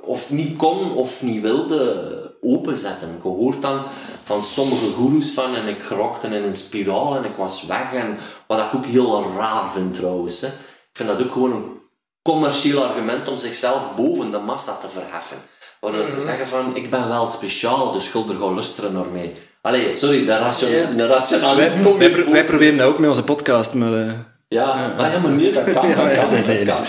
of 0.02 0.32
niet 0.32 0.58
kon 0.58 0.92
of 0.96 1.22
niet 1.22 1.42
wilde 1.42 2.38
openzetten. 2.42 3.10
Ik 3.16 3.22
hoort 3.22 3.62
dan 3.62 3.84
van 4.24 4.44
sommige 4.44 4.86
goeroes 4.86 5.32
van 5.32 5.56
en 5.56 5.68
ik 5.68 5.84
rokte 5.84 6.28
in 6.28 6.44
een 6.44 6.54
spiraal 6.54 7.16
en 7.16 7.26
ik 7.26 7.36
was 7.36 7.66
weg. 7.66 7.94
En, 7.94 8.18
wat 8.48 8.60
ik 8.60 8.76
ook 8.76 8.86
heel 8.86 9.32
raar 9.38 9.72
vind 9.74 9.94
trouwens. 9.94 10.42
Hè. 10.42 10.48
Ik 10.48 10.96
vind 10.96 11.10
dat 11.10 11.22
ook 11.22 11.32
gewoon 11.32 11.52
een 11.52 11.78
commercieel 12.22 12.84
argument 12.84 13.28
om 13.28 13.38
zichzelf 13.38 13.96
boven 13.96 14.32
de 14.32 14.38
massa 14.38 14.76
te 14.76 14.90
verheffen. 14.90 15.38
Waardoor 15.80 16.04
ze 16.04 16.22
zeggen 16.22 16.48
van, 16.48 16.76
ik 16.76 16.90
ben 16.90 17.08
wel 17.08 17.28
speciaal, 17.28 17.92
dus 17.92 18.06
schuld 18.06 18.30
er 18.30 18.36
gewoon 18.36 18.54
luisteren 18.54 18.94
naar 18.94 19.06
mij. 19.06 19.36
Allee, 19.62 19.92
sorry, 19.92 20.26
de, 20.26 20.38
ration, 20.38 20.98
de 20.98 21.08
rationalist 21.08 21.98
wij 22.30 22.46
proberen 22.46 22.78
dat 22.78 22.88
ook 22.88 23.00
met 23.00 23.10
onze 23.10 23.24
podcast, 23.24 23.74
maar... 23.74 23.94
eh, 23.94 24.14
Ja, 24.50 24.94
maar 24.98 25.12
ja, 25.12 25.20
maar 25.20 25.32
nee, 25.36 25.52
dat 25.52 25.64
kan, 25.64 25.74
dat 25.88 25.96
Ja, 25.96 26.10
ja, 26.10 26.22
kan, 26.22 26.30
nee, 26.30 26.38
dat 26.44 26.48
nee, 26.56 26.66
kan. 26.66 26.86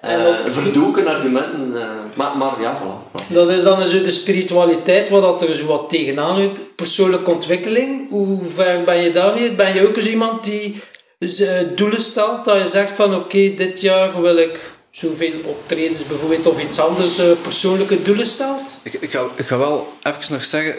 En 0.00 0.20
Eh, 0.20 0.40
op- 0.46 0.52
verdoken 0.52 1.06
argumenten, 1.06 1.82
eh, 1.82 1.88
maar, 2.16 2.36
maar 2.36 2.60
ja, 2.60 2.80
voilà. 2.82 3.26
Dat 3.28 3.48
is 3.48 3.62
dan 3.62 3.86
zo 3.86 4.02
de 4.02 4.10
spiritualiteit, 4.10 5.08
wat 5.08 5.22
dat 5.22 5.42
er 5.42 5.54
zo 5.54 5.66
wat 5.66 5.88
tegenaan 5.90 6.42
loopt. 6.42 6.76
Persoonlijke 6.76 7.30
ontwikkeling, 7.30 8.10
hoe 8.10 8.44
ver 8.44 8.84
ben 8.84 9.02
je 9.02 9.10
daar 9.10 9.34
weer? 9.34 9.54
Ben 9.54 9.74
je 9.74 9.88
ook 9.88 9.96
eens 9.96 10.06
iemand 10.08 10.44
die 10.44 10.80
eh, 11.18 11.50
doelen 11.76 12.02
stelt? 12.02 12.44
Dat 12.44 12.62
je 12.62 12.68
zegt 12.68 12.90
van 12.90 13.14
oké, 13.14 13.54
dit 13.54 13.80
jaar 13.80 14.22
wil 14.22 14.36
ik 14.36 14.60
zoveel 14.90 15.32
optredens 15.44 16.06
bijvoorbeeld 16.06 16.46
of 16.46 16.60
iets 16.60 16.80
anders, 16.80 17.18
eh, 17.18 17.26
persoonlijke 17.42 18.02
doelen 18.02 18.26
stelt? 18.26 18.80
Ik, 18.82 18.92
ik, 18.94 19.10
ga, 19.10 19.24
ik 19.36 19.46
ga 19.46 19.58
wel 19.58 19.92
even 20.02 20.32
nog 20.32 20.44
zeggen 20.44 20.74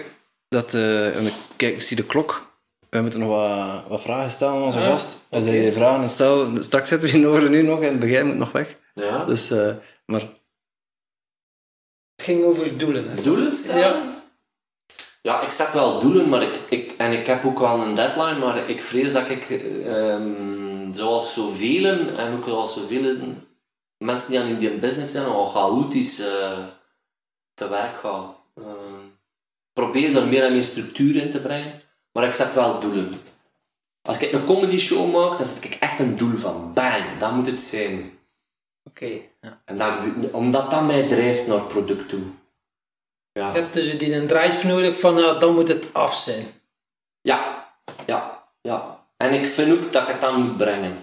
dat... 0.49 0.73
eh, 0.73 1.15
en 1.17 1.25
ik, 1.25 1.33
kijk, 1.55 1.73
ik 1.73 1.81
zie 1.81 1.95
de 1.97 2.05
klok. 2.05 2.45
We 2.89 3.01
moeten 3.01 3.19
nog 3.19 3.29
wat, 3.29 3.83
wat 3.87 4.01
vragen 4.01 4.29
stellen 4.29 4.53
aan 4.55 4.61
onze 4.61 4.79
Ja, 4.79 4.85
gast. 4.89 5.19
Als 5.29 5.43
oké. 5.45 5.55
je 5.55 5.71
vragen 5.71 6.09
stelt, 6.09 6.63
straks 6.63 6.89
zitten 6.89 7.09
we 7.09 7.17
hier 7.17 7.27
over 7.27 7.49
nu 7.49 7.61
nog 7.61 7.79
en 7.81 7.89
het 7.89 7.99
begin 7.99 8.27
moet 8.27 8.35
nog 8.37 8.51
weg. 8.51 8.77
Ja. 8.93 9.25
Dus, 9.25 9.51
eh, 9.51 9.75
maar 10.05 10.21
Het 12.15 12.25
ging 12.25 12.43
over 12.43 12.77
doelen. 12.77 13.09
Hè? 13.09 13.21
Doelen 13.21 13.55
stellen? 13.55 13.79
Ja. 14.07 14.15
Ja, 15.21 15.41
ik 15.41 15.51
zet 15.51 15.73
wel 15.73 15.99
doelen, 15.99 16.29
maar 16.29 16.41
ik, 16.41 16.59
ik, 16.69 16.91
en 16.97 17.11
ik 17.11 17.27
heb 17.27 17.45
ook 17.45 17.59
wel 17.59 17.81
een 17.81 17.95
deadline, 17.95 18.37
maar 18.37 18.69
ik 18.69 18.81
vrees 18.83 19.11
dat 19.13 19.29
ik, 19.29 19.49
ehm, 19.49 20.91
zoals 20.93 21.33
zoveel, 21.33 21.85
en 22.07 22.37
ook 22.37 22.47
zoals 22.47 22.73
zoveel 22.73 23.17
mensen 23.97 24.29
die 24.29 24.39
aan 24.39 24.47
in 24.47 24.57
die 24.57 24.77
business 24.77 25.11
zijn, 25.11 25.25
al 25.25 25.47
chaotisch 25.47 26.19
eh, 26.19 26.57
te 27.53 27.67
werk 27.69 27.97
ga. 27.99 28.35
Ehm, 28.55 29.05
probeer 29.73 30.15
er 30.17 30.27
meer 30.27 30.43
en 30.43 30.51
meer 30.51 30.63
structuur 30.63 31.15
in 31.15 31.31
te 31.31 31.41
brengen, 31.41 31.81
maar 32.17 32.27
ik 32.27 32.33
zet 32.33 32.53
wel 32.53 32.79
doelen. 32.79 33.21
Als 34.01 34.19
ik 34.19 34.31
een 34.31 34.45
comedy 34.45 34.77
show 34.77 35.13
maak, 35.13 35.37
dan 35.37 35.47
zet 35.47 35.63
ik 35.63 35.73
echt 35.73 35.99
een 35.99 36.17
doel 36.17 36.35
van. 36.35 36.73
Bang, 36.73 37.17
dat 37.19 37.31
moet 37.31 37.45
het 37.45 37.61
zijn. 37.61 38.11
Oké. 38.83 39.09
Ja. 39.41 39.61
En 39.65 39.77
dat, 39.77 40.31
omdat 40.31 40.71
dat 40.71 40.85
mij 40.85 41.07
drijft 41.07 41.47
naar 41.47 41.63
product 41.63 42.09
toe. 42.09 42.21
Ja. 43.31 43.47
Je 43.47 43.59
hebt 43.59 43.73
dus 43.73 43.97
die 43.97 44.15
een 44.15 44.27
drive 44.27 44.67
nodig 44.67 44.99
van 44.99 45.13
nou, 45.13 45.39
dan 45.39 45.53
moet 45.53 45.67
het 45.67 45.93
af 45.93 46.15
zijn. 46.15 46.45
Ja, 47.21 47.69
ja, 48.05 48.43
ja. 48.61 49.05
En 49.17 49.33
ik 49.33 49.45
vind 49.45 49.71
ook 49.71 49.91
dat 49.91 50.01
ik 50.01 50.07
het 50.07 50.21
dan 50.21 50.41
moet 50.41 50.57
brengen. 50.57 50.97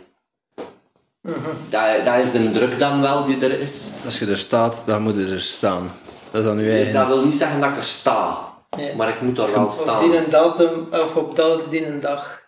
dat, 1.70 2.04
dat 2.04 2.18
is 2.18 2.32
de 2.32 2.50
druk 2.50 2.78
dan 2.78 3.00
wel 3.00 3.24
die 3.24 3.40
er 3.40 3.60
is. 3.60 3.92
als 4.04 4.18
je 4.18 4.26
er 4.26 4.38
staat, 4.38 4.82
dan 4.86 5.02
moet 5.02 5.14
je 5.14 5.34
er 5.34 5.40
staan. 5.40 5.92
Dat 6.30 6.40
is 6.40 6.46
dan 6.48 6.60
je 6.60 6.70
eigen... 6.70 6.92
Dat 6.92 7.06
wil 7.06 7.24
niet 7.24 7.34
zeggen 7.34 7.60
dat 7.60 7.70
ik 7.70 7.76
er 7.76 7.82
sta, 7.82 8.53
Ja. 8.76 8.94
maar 8.96 9.08
ik 9.08 9.20
moet 9.20 9.38
er 9.38 9.52
wel 9.52 9.62
Op 9.62 9.68
die 9.70 9.78
staan. 9.78 10.12
een 10.12 10.30
datum, 10.30 10.86
of 10.90 11.16
op 11.16 11.36
dat 11.36 11.70
die 11.70 11.86
een 11.86 12.00
dag. 12.00 12.42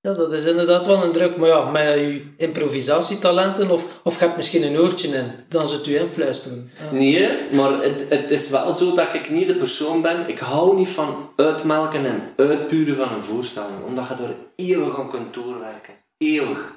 Ja, 0.00 0.14
dat 0.14 0.32
is 0.32 0.44
inderdaad 0.44 0.86
wel 0.86 1.02
een 1.04 1.12
druk. 1.12 1.36
Maar 1.36 1.48
ja, 1.48 1.70
met 1.70 1.82
je 1.82 2.26
improvisatietalenten, 2.36 3.70
of, 3.70 3.84
of 4.04 4.18
je 4.18 4.24
hebt 4.24 4.36
misschien 4.36 4.62
een 4.62 4.78
oortje 4.78 5.08
in, 5.08 5.30
dan 5.48 5.68
zit 5.68 5.86
u 5.86 5.96
influisteren. 5.96 6.70
Ja. 6.90 6.96
Nee, 6.98 7.28
maar 7.52 7.82
het, 7.82 8.04
het 8.08 8.30
is 8.30 8.50
wel 8.50 8.74
zo 8.74 8.94
dat 8.94 9.14
ik 9.14 9.30
niet 9.30 9.46
de 9.46 9.54
persoon 9.54 10.02
ben. 10.02 10.28
Ik 10.28 10.38
hou 10.38 10.76
niet 10.76 10.88
van 10.88 11.30
uitmelken 11.36 12.06
en 12.06 12.32
uitpuren 12.36 12.96
van 12.96 13.12
een 13.12 13.24
voorstelling, 13.24 13.84
omdat 13.86 14.08
je 14.08 14.14
er 14.14 14.34
eeuwig 14.56 14.98
aan 14.98 15.10
kunt 15.10 15.34
doorwerken. 15.34 15.94
Eeuwig. 16.18 16.74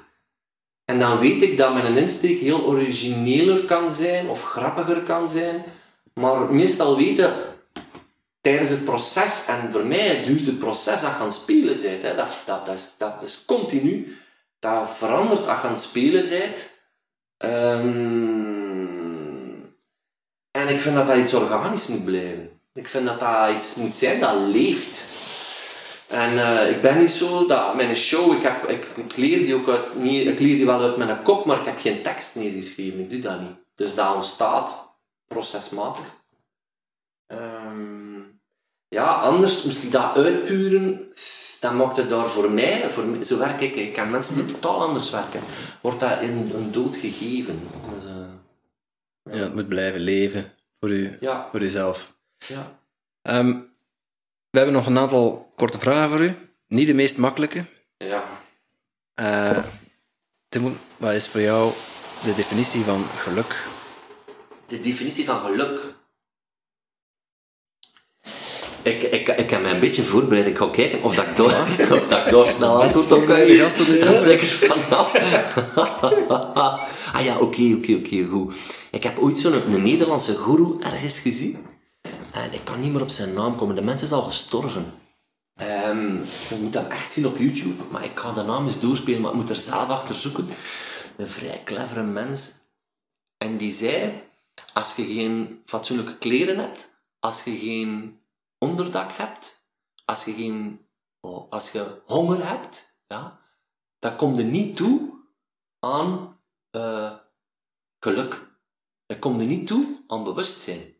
En 0.84 0.98
dan 0.98 1.18
weet 1.18 1.42
ik 1.42 1.56
dat 1.56 1.72
mijn 1.74 1.96
insteek 1.96 2.38
heel 2.38 2.64
origineler 2.64 3.64
kan 3.64 3.90
zijn 3.90 4.28
of 4.28 4.42
grappiger 4.44 5.00
kan 5.02 5.28
zijn, 5.28 5.64
maar 6.14 6.52
meestal 6.52 6.96
weten 6.96 7.32
tijdens 8.42 8.70
het 8.70 8.84
proces, 8.84 9.44
en 9.46 9.72
voor 9.72 9.86
mij 9.86 10.24
duurt 10.24 10.46
het 10.46 10.58
proces 10.58 11.00
dat 11.00 11.10
je 11.10 11.16
aan 11.16 11.24
het 11.24 11.34
spelen 11.34 11.82
bent, 11.82 12.02
hè, 12.02 12.14
dat, 12.14 12.28
dat, 12.44 12.66
dat, 12.66 12.76
is, 12.76 12.94
dat 12.98 13.22
is 13.22 13.44
continu, 13.44 14.16
dat 14.58 14.90
verandert 14.96 15.48
als 15.48 15.60
je 15.60 15.66
aan 15.66 15.72
het 15.72 15.80
spelen 15.80 16.28
bent. 16.28 16.70
Ehm, 17.36 17.92
en 20.50 20.68
ik 20.68 20.80
vind 20.80 20.94
dat 20.94 21.06
dat 21.06 21.16
iets 21.16 21.34
organisch 21.34 21.86
moet 21.86 22.04
blijven. 22.04 22.60
Ik 22.72 22.88
vind 22.88 23.06
dat 23.06 23.20
dat 23.20 23.54
iets 23.54 23.74
moet 23.74 23.94
zijn 23.94 24.20
dat 24.20 24.34
leeft. 24.34 25.10
En 26.08 26.38
eh, 26.38 26.70
ik 26.70 26.80
ben 26.80 26.98
niet 26.98 27.10
zo 27.10 27.46
dat 27.46 27.74
mijn 27.74 27.96
show, 27.96 28.32
ik, 28.32 28.42
heb, 28.42 28.68
ik, 28.68 28.84
ik 28.96 29.16
leer 29.16 29.38
die 29.38 29.54
ook 29.54 29.68
uit, 29.68 29.94
niet, 29.94 30.26
ik 30.26 30.38
leer 30.38 30.56
die 30.56 30.66
wel 30.66 30.80
uit 30.80 30.96
mijn 30.96 31.22
kop, 31.22 31.44
maar 31.44 31.58
ik 31.58 31.64
heb 31.64 31.78
geen 31.78 32.02
tekst 32.02 32.34
neergeschreven. 32.34 33.00
Ik 33.00 33.10
doe 33.10 33.18
dat 33.18 33.40
niet. 33.40 33.56
Dus 33.74 33.94
dat 33.94 34.14
ontstaat 34.14 34.96
procesmatig. 35.26 36.21
Ja, 38.92 39.12
anders 39.12 39.62
moest 39.64 39.82
ik 39.82 39.92
dat 39.92 40.16
uitpuren. 40.16 41.12
Dan 41.60 41.76
maakt 41.76 41.96
het 41.96 42.08
daar 42.08 42.28
voor 42.28 42.50
mij, 42.50 42.90
voor 42.90 43.24
zo 43.24 43.38
werk 43.38 43.60
ik, 43.60 43.74
ik 43.76 43.92
ken 43.92 44.10
mensen 44.10 44.34
die 44.34 44.46
totaal 44.46 44.80
anders 44.82 45.10
werken, 45.10 45.40
wordt 45.80 46.00
dat 46.00 46.20
een, 46.20 46.54
een 46.54 46.72
dood 46.72 46.96
gegeven. 46.96 47.60
Dus, 47.94 48.04
eh, 48.04 49.36
Ja, 49.36 49.42
het 49.42 49.54
moet 49.54 49.68
blijven 49.68 50.00
leven 50.00 50.52
voor, 50.80 50.90
u, 50.90 51.16
ja, 51.20 51.48
voor 51.50 51.60
uzelf. 51.60 52.16
ja. 52.46 52.78
Ehm, 53.22 53.48
we 54.50 54.58
hebben 54.58 54.74
nog 54.74 54.86
een 54.86 54.98
aantal 54.98 55.52
korte 55.56 55.78
vragen 55.78 56.10
voor 56.10 56.20
u. 56.20 56.34
Niet 56.66 56.86
de 56.86 56.94
meest 56.94 57.18
makkelijke. 57.18 57.64
ja. 57.96 58.24
Timo, 60.48 60.72
wat 60.96 61.12
is 61.12 61.28
voor 61.28 61.40
jou 61.40 61.72
de 62.22 62.34
definitie 62.34 62.84
van 62.84 63.04
geluk? 63.06 63.66
De 64.66 64.80
definitie 64.80 65.24
van 65.24 65.40
geluk. 65.40 65.91
Ik, 68.82 69.02
ik, 69.02 69.28
ik 69.28 69.50
heb 69.50 69.62
mij 69.62 69.70
een 69.70 69.80
beetje 69.80 70.02
voorbereid. 70.02 70.46
Ik 70.46 70.56
ga 70.56 70.68
kijken 70.68 71.02
of 71.02 71.14
dat 71.14 71.26
ik 71.26 71.36
door, 71.36 71.54
of 71.98 72.08
dat 72.08 72.26
ik 72.26 72.30
door 72.30 72.46
snel 72.46 72.82
antwoord 72.82 73.12
op 73.12 73.26
kan 73.26 73.36
geven. 73.36 74.04
Dat 74.04 74.22
zeker 74.22 74.46
vanaf. 74.46 75.14
ah 77.12 77.24
ja, 77.24 77.38
oké, 77.38 77.74
oké, 77.76 77.94
oké, 77.94 78.26
goed. 78.30 78.54
Ik 78.90 79.02
heb 79.02 79.18
ooit 79.18 79.38
zo'n 79.38 79.52
een 79.52 79.82
Nederlandse 79.82 80.36
guru 80.36 80.76
ergens 80.80 81.18
gezien. 81.18 81.66
En 82.32 82.52
ik 82.52 82.60
kan 82.64 82.80
niet 82.80 82.92
meer 82.92 83.02
op 83.02 83.10
zijn 83.10 83.34
naam 83.34 83.56
komen. 83.56 83.74
De 83.74 83.82
mens 83.82 84.02
is 84.02 84.12
al 84.12 84.22
gestorven. 84.22 84.84
Ehm, 85.54 86.14
je 86.48 86.56
moet 86.60 86.74
hem 86.74 86.90
echt 86.90 87.12
zien 87.12 87.26
op 87.26 87.38
YouTube. 87.38 87.82
Maar 87.90 88.04
ik 88.04 88.18
ga 88.18 88.32
de 88.32 88.42
naam 88.42 88.66
eens 88.66 88.80
doorspelen, 88.80 89.20
maar 89.20 89.30
ik 89.30 89.36
moet 89.36 89.50
er 89.50 89.56
zelf 89.56 89.88
achter 89.88 90.14
zoeken. 90.14 90.48
Een 91.16 91.28
vrij 91.28 91.62
clevere 91.64 92.02
mens. 92.02 92.52
En 93.38 93.56
die 93.56 93.72
zei, 93.72 94.22
als 94.72 94.96
je 94.96 95.04
geen 95.04 95.62
fatsoenlijke 95.66 96.18
kleren 96.18 96.58
hebt, 96.58 96.88
als 97.18 97.44
je 97.44 97.56
geen 97.56 98.20
onderdak 98.62 99.12
hebt, 99.12 99.68
als 100.04 100.24
je, 100.24 100.32
geen, 100.32 100.88
oh, 101.20 101.50
als 101.50 101.72
je 101.72 102.02
honger 102.06 102.46
hebt, 102.48 103.02
ja, 103.06 103.40
dan 103.98 104.16
kom 104.16 104.34
je 104.34 104.42
niet 104.42 104.76
toe 104.76 105.20
aan 105.78 106.40
eh, 106.70 107.18
geluk. 108.04 108.50
Dan 109.06 109.18
kom 109.18 109.40
je 109.40 109.46
niet 109.46 109.66
toe 109.66 110.04
aan 110.06 110.24
bewustzijn. 110.24 110.94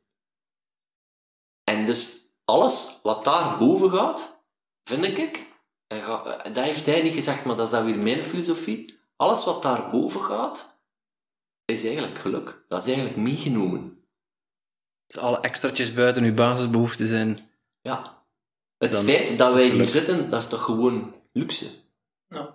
En 1.65 1.87
dus 1.87 2.31
alles 2.45 3.01
wat 3.03 3.25
daar 3.25 3.59
boven 3.59 3.91
gaat, 3.91 4.47
vind 4.85 5.05
ik, 5.05 5.53
en 5.87 6.03
ga- 6.03 6.43
dat 6.43 6.65
heeft 6.65 6.87
hij 6.87 7.03
niet 7.03 7.13
gezegd, 7.13 7.45
maar 7.45 7.57
dat 7.57 7.67
is 7.67 7.73
dan 7.73 7.85
weer 7.85 7.99
mijn 7.99 8.25
filosofie, 8.25 8.99
alles 9.17 9.45
wat 9.45 9.63
daar 9.63 9.91
boven 9.91 10.21
gaat, 10.21 10.83
is 11.65 11.85
eigenlijk 11.85 12.19
geluk. 12.19 12.65
Dat 12.69 12.81
is 12.81 12.87
eigenlijk 12.87 13.17
meegenomen. 13.17 14.07
Dus 15.07 15.19
alle 15.23 15.41
extraatjes 15.41 15.95
buiten 15.95 16.25
uw 16.25 16.35
basisbehoeften 16.35 17.07
zijn... 17.07 17.51
Ja. 17.83 18.25
Het 18.79 18.93
Dan 18.93 19.05
feit 19.05 19.39
dat 19.39 19.55
wij 19.55 19.69
hier 19.69 19.87
zitten, 19.87 20.31
dat 20.31 20.43
is 20.43 20.49
toch 20.49 20.63
gewoon 20.65 21.15
luxe. 21.33 21.71
Nou. 22.29 22.51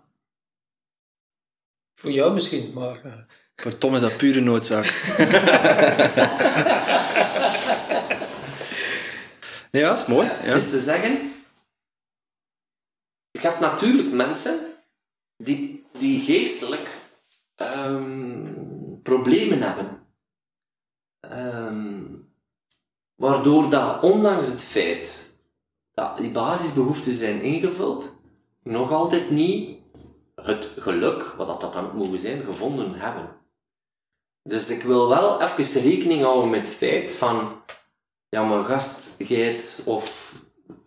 Voor 1.99 2.11
jou 2.11 2.33
misschien, 2.33 2.73
maar... 2.73 3.03
eh, 3.05 3.19
Voor 3.55 3.77
Tom 3.77 3.95
is 3.95 4.01
dat 4.01 4.17
pure 4.17 4.39
noodzaak. 4.39 4.85
ja, 9.71 9.93
is 9.93 10.05
mooi. 10.05 10.27
Ja. 10.27 10.33
Het 10.33 10.55
is 10.63 10.69
te 10.69 10.79
zeggen, 10.79 11.11
je 13.31 13.39
hebt 13.39 13.59
natuurlijk 13.59 14.11
mensen 14.11 14.59
die, 15.37 15.85
die 15.97 16.21
geestelijk 16.21 16.97
ehm, 17.55 18.53
problemen 19.01 19.61
hebben. 19.61 20.07
Ehm, 21.19 22.16
waardoor 23.17 23.69
dat, 23.69 24.01
ondanks 24.01 24.47
het 24.47 24.63
feit 24.63 25.35
dat 25.93 26.17
die 26.17 26.31
basisbehoeften 26.31 27.13
zijn 27.13 27.41
ingevuld, 27.41 28.15
nog 28.63 28.91
altijd 28.91 29.29
niet 29.29 29.77
het 30.35 30.69
geluk, 30.77 31.33
wat 31.37 31.47
dat, 31.47 31.61
dat 31.61 31.73
dan 31.73 31.85
ook 31.85 31.93
mogen 31.93 32.19
zijn, 32.19 32.43
gevonden 32.43 32.93
hebben. 32.93 33.29
Dus 34.43 34.69
ik 34.69 34.81
wil 34.81 35.07
wel 35.09 35.41
even 35.41 35.81
rekening 35.81 36.23
houden 36.23 36.49
met 36.49 36.67
het 36.67 36.75
feit 36.75 37.11
van 37.11 37.61
ja, 38.29 38.43
maar 38.43 38.63
gast, 38.63 39.15
hebt, 39.17 39.81
of 39.85 40.33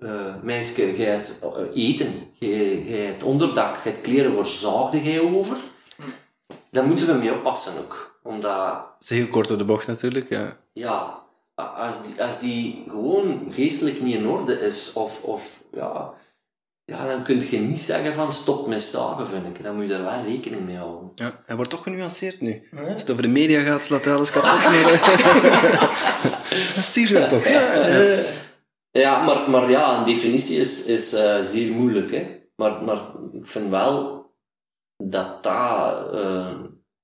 eh 0.01 0.35
meisje, 0.43 0.82
eh, 0.82 1.20
eten, 1.74 2.31
jij 2.32 2.82
hebt 3.07 3.23
onderdak, 3.23 3.77
hebt 3.85 4.01
kleren, 4.01 4.35
waar 4.35 4.47
zaagde 4.47 5.02
jij 5.02 5.20
over? 5.20 5.57
Daar 6.70 6.85
moeten 6.85 7.07
we 7.07 7.12
mee 7.12 7.35
oppassen 7.35 7.78
ook. 7.78 8.20
Omdat, 8.23 8.85
Het 8.98 9.11
is 9.11 9.16
heel 9.19 9.27
kort 9.27 9.48
door 9.48 9.59
de 9.59 9.65
bocht 9.65 9.86
natuurlijk. 9.86 10.28
Ja. 10.28 10.57
ja, 10.73 11.23
als 11.61 12.07
die, 12.07 12.23
als 12.23 12.39
die 12.39 12.85
gewoon 12.89 13.47
geestelijk 13.51 14.03
niet 14.03 14.15
in 14.15 14.27
orde 14.27 14.61
is, 14.61 14.91
of, 14.95 15.23
of 15.23 15.61
ja, 15.73 16.12
ja, 16.85 17.07
dan 17.07 17.23
kun 17.23 17.43
je 17.51 17.59
niet 17.59 17.78
zeggen 17.78 18.15
van 18.15 18.32
stop 18.32 18.66
met 18.66 18.82
zagen, 18.82 19.28
vind 19.28 19.47
ik. 19.47 19.62
Dan 19.62 19.74
moet 19.74 19.85
je 19.85 19.91
daar 19.91 20.03
wel 20.03 20.23
rekening 20.23 20.65
mee 20.65 20.77
houden. 20.77 21.11
Ja, 21.15 21.43
hij 21.47 21.57
wordt 21.57 21.70
toch 21.70 21.82
genuanceerd 21.82 22.41
nu. 22.41 22.69
Als 22.77 23.03
het 23.03 23.11
over 23.11 23.23
de 23.23 23.28
media 23.28 23.61
gaat, 23.61 23.85
slaat 23.85 24.05
hij 24.05 24.15
alles 24.15 24.31
kapot. 24.31 24.51
dat 26.74 26.85
zie 26.85 27.09
je 27.09 27.27
toch? 27.27 27.45
Ja, 27.45 27.74
ja, 27.74 27.87
ja. 27.87 28.23
Ja, 28.91 29.24
maar, 29.24 29.51
maar 29.51 29.70
ja, 29.70 29.99
een 29.99 30.05
definitie 30.05 30.59
is, 30.59 30.85
is 30.85 31.12
eh, 31.12 31.43
zeer 31.43 31.73
moeilijk. 31.73 32.11
Hè? 32.11 32.41
Maar, 32.57 32.85
maar 32.85 32.99
ik 33.32 33.47
vind 33.47 33.70
wel 33.70 34.24
dat 34.97 35.43
dat 35.43 36.15
eh, 36.15 36.55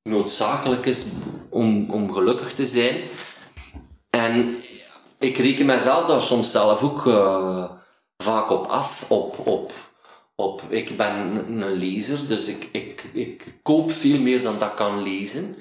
noodzakelijk 0.03 0.87
is 0.87 1.07
om, 1.51 1.91
om 1.91 2.13
gelukkig 2.13 2.53
te 2.53 2.65
zijn. 2.65 2.97
En 4.17 4.57
ik 5.19 5.37
reken 5.37 5.67
mezelf 5.67 6.07
daar 6.07 6.21
soms 6.21 6.51
zelf 6.51 6.83
ook 6.83 7.07
eh, 7.07 7.71
vaak 8.17 8.51
op 8.51 8.67
af. 8.67 9.11
Op, 9.11 9.47
op, 9.47 9.73
op, 10.35 10.63
ik 10.69 10.97
ben 10.97 11.13
een- 11.17 11.73
lezer, 11.73 12.27
dus 12.29 12.49
ik, 12.49 12.69
ik, 12.73 13.05
ik 13.13 13.59
koop 13.63 13.93
veel 13.93 14.19
meer 14.21 14.43
dan 14.43 14.59
dat 14.59 14.69
ik 14.71 14.77
kan 14.77 15.03
lezen. 15.03 15.57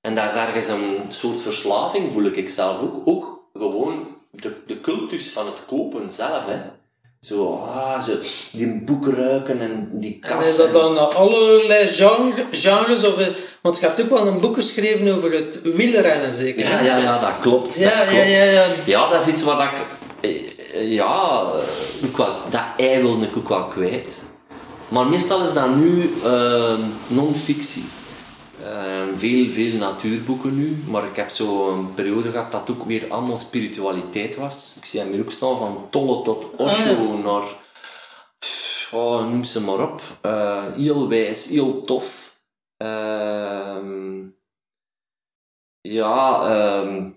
En 0.00 0.14
dat 0.14 0.30
is 0.30 0.36
ergens 0.36 0.68
een 0.68 0.98
soort 1.08 1.40
verslaving, 1.40 2.12
voel 2.12 2.24
ik 2.24 2.48
zelf 2.48 2.80
ook. 2.80 3.02
Ook 3.04 3.48
gewoon 3.52 4.16
de, 4.30 4.62
de 4.66 4.80
cultus 4.80 5.30
van 5.32 5.46
het 5.46 5.66
kopen 5.66 6.12
zelf. 6.12 6.46
Hè. 6.46 6.60
Zo, 7.20 7.54
ah, 7.74 8.00
zo, 8.02 8.12
die 8.52 8.82
boeken 8.84 9.14
ruiken 9.14 9.60
en 9.60 9.88
die 9.92 10.18
En 10.22 10.28
kast. 10.36 10.48
is 10.48 10.56
dat 10.56 10.66
en- 10.66 10.72
dan 10.72 11.14
allerlei 11.14 11.86
genre, 11.86 12.32
genres? 12.50 13.06
Of, 13.08 13.18
eh, 13.18 13.26
want 13.62 13.78
je 13.80 13.86
hebt 13.86 14.00
ook 14.02 14.08
wel 14.10 14.26
een 14.26 14.40
boek 14.40 14.54
geschreven 14.54 15.14
over 15.16 15.32
het 15.32 15.60
wielrennen, 15.62 16.32
zeker? 16.32 16.68
Ja, 16.68 16.80
ja, 16.80 16.96
ja, 16.96 17.18
dat 17.20 17.30
klopt. 17.40 17.74
Ja, 17.74 17.88
dat 17.88 17.98
ja, 17.98 18.04
klopt. 18.22 18.28
ja, 18.34 18.42
ja. 18.44 18.64
Ja, 18.84 19.08
dat 19.08 19.22
is 19.22 19.28
iets 19.32 19.42
wat 19.42 19.60
ik... 19.60 19.70
eh, 20.20 20.30
eh, 20.74 20.92
Ja, 20.92 21.42
eh, 21.42 22.06
ook 22.08 22.16
wel, 22.16 22.34
dat 22.50 22.62
ei 22.76 23.02
wil 23.02 23.22
ik 23.22 23.36
ook 23.36 23.48
wel 23.48 23.64
kwijt. 23.68 24.22
Maar 24.88 25.06
meestal 25.06 25.44
is 25.44 25.52
dat 25.52 25.76
nu 25.76 26.12
eh, 26.24 26.74
non-fictie. 27.06 27.84
Eh, 28.72 29.06
veel, 29.14 29.50
veel 29.50 29.78
natuurboeken 29.78 30.54
nu, 30.54 30.82
maar 30.86 31.04
ik 31.04 31.16
heb 31.16 31.28
zo 31.28 31.70
een 31.72 31.94
periode 31.94 32.30
gehad 32.30 32.50
dat 32.50 32.70
ook 32.70 32.84
weer 32.84 33.06
allemaal 33.08 33.38
spiritualiteit 33.38 34.36
was. 34.36 34.74
Ik 34.76 34.84
zie 34.84 35.00
hem 35.00 35.12
hier 35.12 35.20
ook 35.20 35.30
staan 35.30 35.58
van 35.58 35.86
Tolle 35.90 36.22
tot 36.22 36.46
Osho 36.56 37.18
naar... 37.18 37.44
pff, 38.38 38.76
Oh, 38.92 39.28
noem 39.28 39.44
ze 39.44 39.60
maar 39.60 39.80
op. 39.80 40.02
Eh, 40.20 40.64
heel 40.72 41.08
wijs, 41.08 41.46
heel 41.46 41.84
tof. 41.84 42.40
Ehm, 42.76 44.24
ja, 45.80 46.48
ehm, 46.48 47.10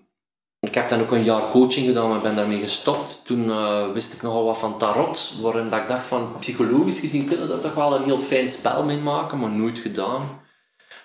ik 0.60 0.74
heb 0.74 0.88
dan 0.88 1.00
ook 1.00 1.10
een 1.12 1.24
jaar 1.24 1.50
coaching 1.50 1.86
gedaan, 1.86 2.08
maar 2.08 2.20
ben 2.20 2.36
daarmee 2.36 2.58
gestopt. 2.58 3.24
Toen 3.24 3.50
eh, 3.50 3.92
wist 3.92 4.12
ik 4.12 4.22
nogal 4.22 4.44
wat 4.44 4.58
van 4.58 4.78
tarot, 4.78 5.38
waarin 5.42 5.68
dat 5.68 5.80
ik 5.80 5.88
dacht 5.88 6.06
van, 6.06 6.32
psychologisch 6.38 7.00
gezien 7.00 7.26
kunnen 7.26 7.46
we 7.46 7.52
daar 7.52 7.62
toch 7.62 7.74
wel 7.74 7.96
een 7.96 8.04
heel 8.04 8.18
fijn 8.18 8.50
spel 8.50 8.84
mee 8.84 8.98
maken, 8.98 9.38
maar 9.38 9.50
nooit 9.50 9.78
gedaan. 9.78 10.39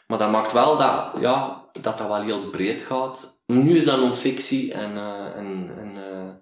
Maar 0.07 0.17
dat 0.17 0.31
maakt 0.31 0.51
wel 0.51 0.77
dat, 0.77 1.11
ja, 1.19 1.63
dat 1.71 1.97
dat 1.97 2.07
wel 2.07 2.21
heel 2.21 2.49
breed 2.49 2.81
gaat. 2.81 3.43
Nu 3.45 3.75
is 3.75 3.85
dat 3.85 3.99
non-fictie 3.99 4.73
en, 4.73 4.97
eh, 4.97 5.35
en, 5.35 5.71
en 5.77 5.97
eh, 6.11 6.33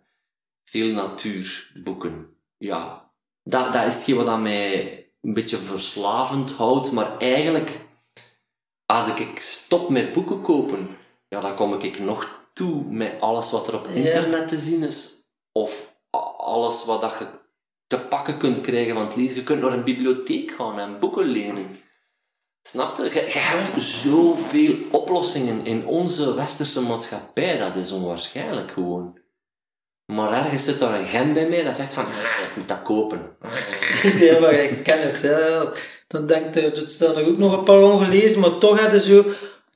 veel 0.64 0.94
natuurboeken. 0.94 2.38
Ja, 2.58 3.12
dat, 3.44 3.74
dat 3.74 3.86
is 3.86 3.96
hetgeen 3.96 4.16
wat 4.16 4.26
dat 4.26 4.40
mij 4.40 4.98
een 5.22 5.34
beetje 5.34 5.58
verslavend 5.58 6.52
houdt, 6.52 6.92
maar 6.92 7.18
eigenlijk, 7.18 7.80
als 8.86 9.16
ik, 9.20 9.40
stop 9.40 9.90
met 9.90 10.14
boeken 10.14 10.42
kopen, 10.42 10.98
ja, 11.28 11.40
dan 11.40 11.56
kom 11.56 11.74
ik 11.74 12.00
nog 12.00 12.42
toe 12.54 12.84
met 12.84 13.22
alles 13.22 13.52
wat 13.52 13.68
er 13.68 13.76
op 13.76 13.86
Ja. 13.88 13.92
internet 13.94 14.48
te 14.48 14.58
zien 14.58 14.84
is, 14.84 15.22
of 15.52 15.96
alles 16.38 16.86
wat 16.86 17.02
dat 17.02 17.16
je 17.20 17.28
te 17.88 18.00
pakken 18.00 18.38
kunt 18.38 18.62
krijgen 18.62 18.94
van 18.94 19.06
het 19.06 19.16
lezen. 19.16 19.36
Je 19.36 19.44
kunt 19.44 19.62
naar 19.62 19.74
een 19.74 19.84
bibliotheek 19.84 20.52
gaan 20.52 20.80
en 20.80 21.00
boeken 21.00 21.26
lenen. 21.26 21.78
Snap 22.68 22.98
je? 22.98 23.04
Je, 23.04 23.40
hebt 23.40 23.82
zoveel 23.82 24.76
oplossingen 24.92 25.66
in 25.66 25.86
onze 25.86 26.34
westerse 26.34 26.82
maatschappij, 26.82 27.58
dat 27.58 27.76
is 27.76 27.92
onwaarschijnlijk 27.92 28.72
gewoon. 28.72 29.18
Maar 30.06 30.32
ergens 30.32 30.64
zit 30.64 30.80
daar 30.80 31.00
een 31.00 31.06
gen 31.06 31.34
bij 31.34 31.50
mij 31.50 31.64
dat 31.64 31.76
zegt 31.76 31.94
van, 31.94 32.06
ah, 32.06 32.44
ik 32.50 32.56
moet 32.56 32.68
dat 32.68 32.82
kopen. 32.82 33.22
Ja, 34.20 34.40
maar 34.40 34.54
ik 34.54 34.84
ken 34.84 35.12
het. 35.12 35.22
Ja. 35.22 35.72
Dan 36.08 36.28
denkt 36.28 36.56
je, 36.56 36.72
er 36.72 36.90
staan 36.90 37.16
er 37.16 37.28
ook 37.28 37.38
nog 37.38 37.58
een 37.58 37.64
paar 37.64 37.82
ongelezen, 37.82 38.40
maar 38.40 38.58
toch 38.58 38.80
hadden 38.80 39.00
zo... 39.00 39.24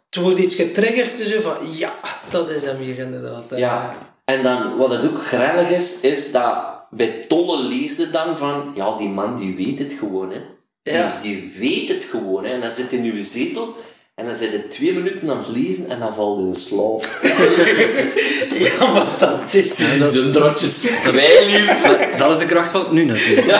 Het 0.09 0.23
wordt 0.23 0.39
iets 0.39 0.55
getriggerd, 0.55 1.17
zo 1.17 1.41
van, 1.41 1.77
ja, 1.77 1.93
dat 2.29 2.49
is 2.49 2.63
hem 2.63 2.77
hier 2.77 2.97
inderdaad. 2.97 3.43
Ja, 3.55 3.95
en 4.25 4.43
dan, 4.43 4.77
wat 4.77 4.89
het 4.89 5.09
ook 5.09 5.21
grellig 5.21 5.69
is, 5.69 5.99
is 6.01 6.31
dat 6.31 6.85
bij 6.89 7.25
Tolle 7.27 7.63
leesde 7.63 8.09
dan 8.09 8.37
van, 8.37 8.71
ja, 8.75 8.97
die 8.97 9.09
man 9.09 9.35
die 9.35 9.55
weet 9.55 9.79
het 9.79 9.93
gewoon, 9.93 10.31
hè. 10.31 10.41
Die, 10.87 10.95
Ja. 10.95 11.19
die 11.21 11.53
weet 11.59 11.87
het 11.89 12.07
gewoon, 12.11 12.43
hè. 12.45 12.51
En 12.53 12.61
dan 12.61 12.71
zit 12.71 12.91
in 12.91 13.03
uw 13.03 13.23
zetel, 13.23 13.75
en 14.15 14.25
dan 14.25 14.35
zit 14.35 14.51
je 14.51 14.67
twee 14.67 14.93
minuten 14.93 15.29
aan 15.29 15.37
het 15.37 15.47
lezen, 15.47 15.89
en 15.89 15.99
dan 15.99 16.13
valt 16.15 16.39
in 16.39 16.55
slaap. 16.55 17.07
Ja, 18.79 18.87
maar 18.91 19.05
dat 19.17 19.39
is... 19.51 19.75
Die 19.75 20.07
zo'n 20.07 20.31
drotjes 20.31 20.81
kwijliert. 21.03 21.81
Dat 22.19 22.31
is 22.31 22.37
de 22.37 22.45
kracht 22.45 22.71
van 22.71 22.79
het 22.79 22.91
nu 22.91 23.05
natuurlijk. 23.05 23.47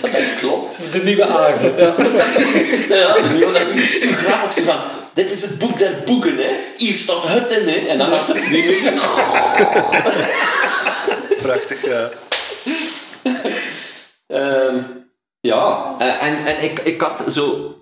Dat 0.00 0.10
klopt. 0.38 0.78
De 0.92 1.02
nieuwe 1.02 1.26
aarde. 1.26 1.72
Ja. 1.76 1.94
Ja, 2.96 3.14
de 3.14 3.28
nieuwe, 3.32 3.52
dat 3.52 3.62
vind 3.62 3.80
ik 3.80 3.86
zo 3.86 4.08
grappig. 4.12 4.52
Zo 4.52 4.62
van, 4.62 4.76
dit 5.14 5.30
is 5.30 5.42
het 5.42 5.58
boek 5.58 5.78
der 5.78 5.92
boeken, 6.04 6.36
hè. 6.36 6.48
Hier 6.76 6.92
staat 6.94 7.22
het 7.28 7.50
in, 7.50 7.68
hè. 7.68 7.86
En 7.88 7.98
dan 7.98 8.12
achter 8.12 8.40
twee 8.40 8.64
minuten... 8.64 8.94
Prachtig, 11.42 11.86
ja. 11.86 12.08
Ehm, 14.30 14.82
ja, 15.40 15.94
eh, 15.98 16.26
en, 16.26 16.46
en 16.46 16.62
ik, 16.62 16.78
ik 16.78 17.00
had 17.00 17.32
zo... 17.32 17.74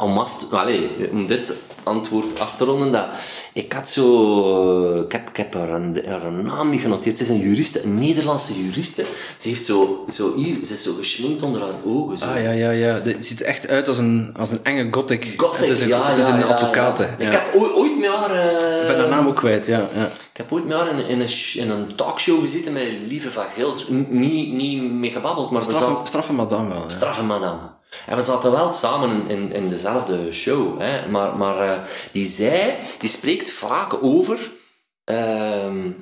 Om, 0.00 0.18
af 0.18 0.36
te, 0.36 0.56
allee, 0.56 1.10
om 1.10 1.26
dit 1.26 1.54
antwoord 1.82 2.38
af 2.38 2.54
te 2.54 2.64
ronden, 2.64 2.92
dat, 2.92 3.04
ik 3.52 3.72
had 3.72 3.88
zo... 3.88 5.00
Ik 5.00 5.12
heb, 5.12 5.28
ik 5.28 5.36
heb 5.36 5.54
haar, 5.54 5.68
een, 5.68 6.02
haar 6.06 6.24
een 6.24 6.44
naam 6.44 6.70
niet 6.70 6.80
genoteerd. 6.80 7.18
Het 7.18 7.28
is 7.28 7.34
een 7.34 7.40
juriste, 7.40 7.82
een 7.82 7.98
Nederlandse 7.98 8.64
juriste. 8.64 9.04
Ze 9.38 9.48
heeft 9.48 9.66
zo, 9.66 10.04
zo 10.12 10.34
hier... 10.36 10.64
Ze 10.64 10.72
is 10.72 10.82
zo 10.82 10.92
geschminkt 10.98 11.42
onder 11.42 11.60
haar 11.60 11.74
ogen. 11.86 12.18
Zo. 12.18 12.24
Ah, 12.24 12.42
ja, 12.42 12.50
ja, 12.50 12.70
ja. 12.70 13.00
Het 13.02 13.26
ziet 13.26 13.40
er 13.40 13.46
echt 13.46 13.68
uit 13.68 13.88
als 13.88 13.98
een, 13.98 14.34
als 14.38 14.50
een 14.50 14.60
enge 14.62 14.88
gothic. 14.90 15.34
Gothic, 15.36 15.60
het 15.60 15.68
is 15.68 15.80
een, 15.80 15.88
ja, 15.88 16.06
het 16.06 16.16
is 16.16 16.28
een 16.28 16.38
ja, 16.38 16.44
advocaat, 16.44 16.98
ja. 16.98 17.26
Ik 17.26 17.32
heb 17.32 17.54
ooit, 17.54 17.98
met 17.98 18.10
haar... 18.10 18.30
eh, 18.30 18.80
Ik 18.80 18.86
ben 18.86 18.98
haar 18.98 19.08
naam 19.08 19.26
ook 19.26 19.36
kwijt, 19.36 19.66
ja. 19.66 19.88
ja. 19.94 20.04
Ik 20.04 20.36
heb 20.36 20.52
ooit 20.52 20.66
met 20.66 20.76
haar 20.76 20.88
in, 20.98 21.06
in, 21.06 21.20
een, 21.20 21.30
in 21.54 21.70
een 21.70 21.94
talkshow 21.94 22.40
gezeten 22.40 22.72
met 22.72 22.88
Lieve 23.08 23.30
van 23.30 23.44
Gils. 23.56 23.86
Niet, 24.08 24.52
niet 24.52 24.82
mee 24.82 25.10
gebabbeld, 25.10 25.50
maar. 25.50 25.62
Straffen, 25.62 25.96
straffen 26.06 26.34
madame 26.34 26.68
wel, 26.68 26.82
ja. 26.82 26.88
Straffe 26.88 27.22
madame. 27.22 27.60
En 28.06 28.16
we 28.16 28.22
zaten 28.22 28.52
wel 28.52 28.72
samen 28.72 29.28
in, 29.28 29.52
in, 29.52 29.68
dezelfde 29.68 30.32
show. 30.32 30.80
Hè. 30.80 31.08
Maar, 31.08 31.36
maar 31.36 31.58
eh, 31.58 31.82
die 32.12 32.26
zei, 32.26 32.74
die 32.98 33.08
spreekt 33.08 33.50
vaak 33.50 34.02
over. 34.02 34.50
ehm, 35.04 35.92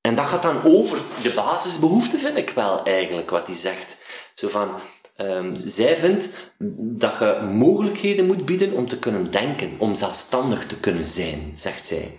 en 0.00 0.14
dat 0.14 0.26
gaat 0.26 0.42
dan 0.42 0.62
over 0.64 0.98
de 1.22 1.32
basisbehoeften, 1.34 2.20
vind 2.20 2.36
ik 2.36 2.50
wel 2.50 2.84
eigenlijk, 2.84 3.30
wat 3.30 3.46
hij 3.46 3.56
zegt. 3.56 3.96
Zo 4.34 4.48
van, 4.48 4.70
ehm, 5.16 5.54
zij 5.64 5.96
vindt 5.96 6.52
dat 6.76 7.14
je 7.18 7.48
mogelijkheden 7.52 8.26
moet 8.26 8.44
bieden 8.44 8.72
om 8.72 8.88
te 8.88 8.98
kunnen 8.98 9.30
denken, 9.30 9.74
om 9.78 9.94
zelfstandig 9.94 10.66
te 10.66 10.76
kunnen 10.76 11.06
zijn, 11.06 11.52
zegt 11.54 11.86
zij. 11.86 12.18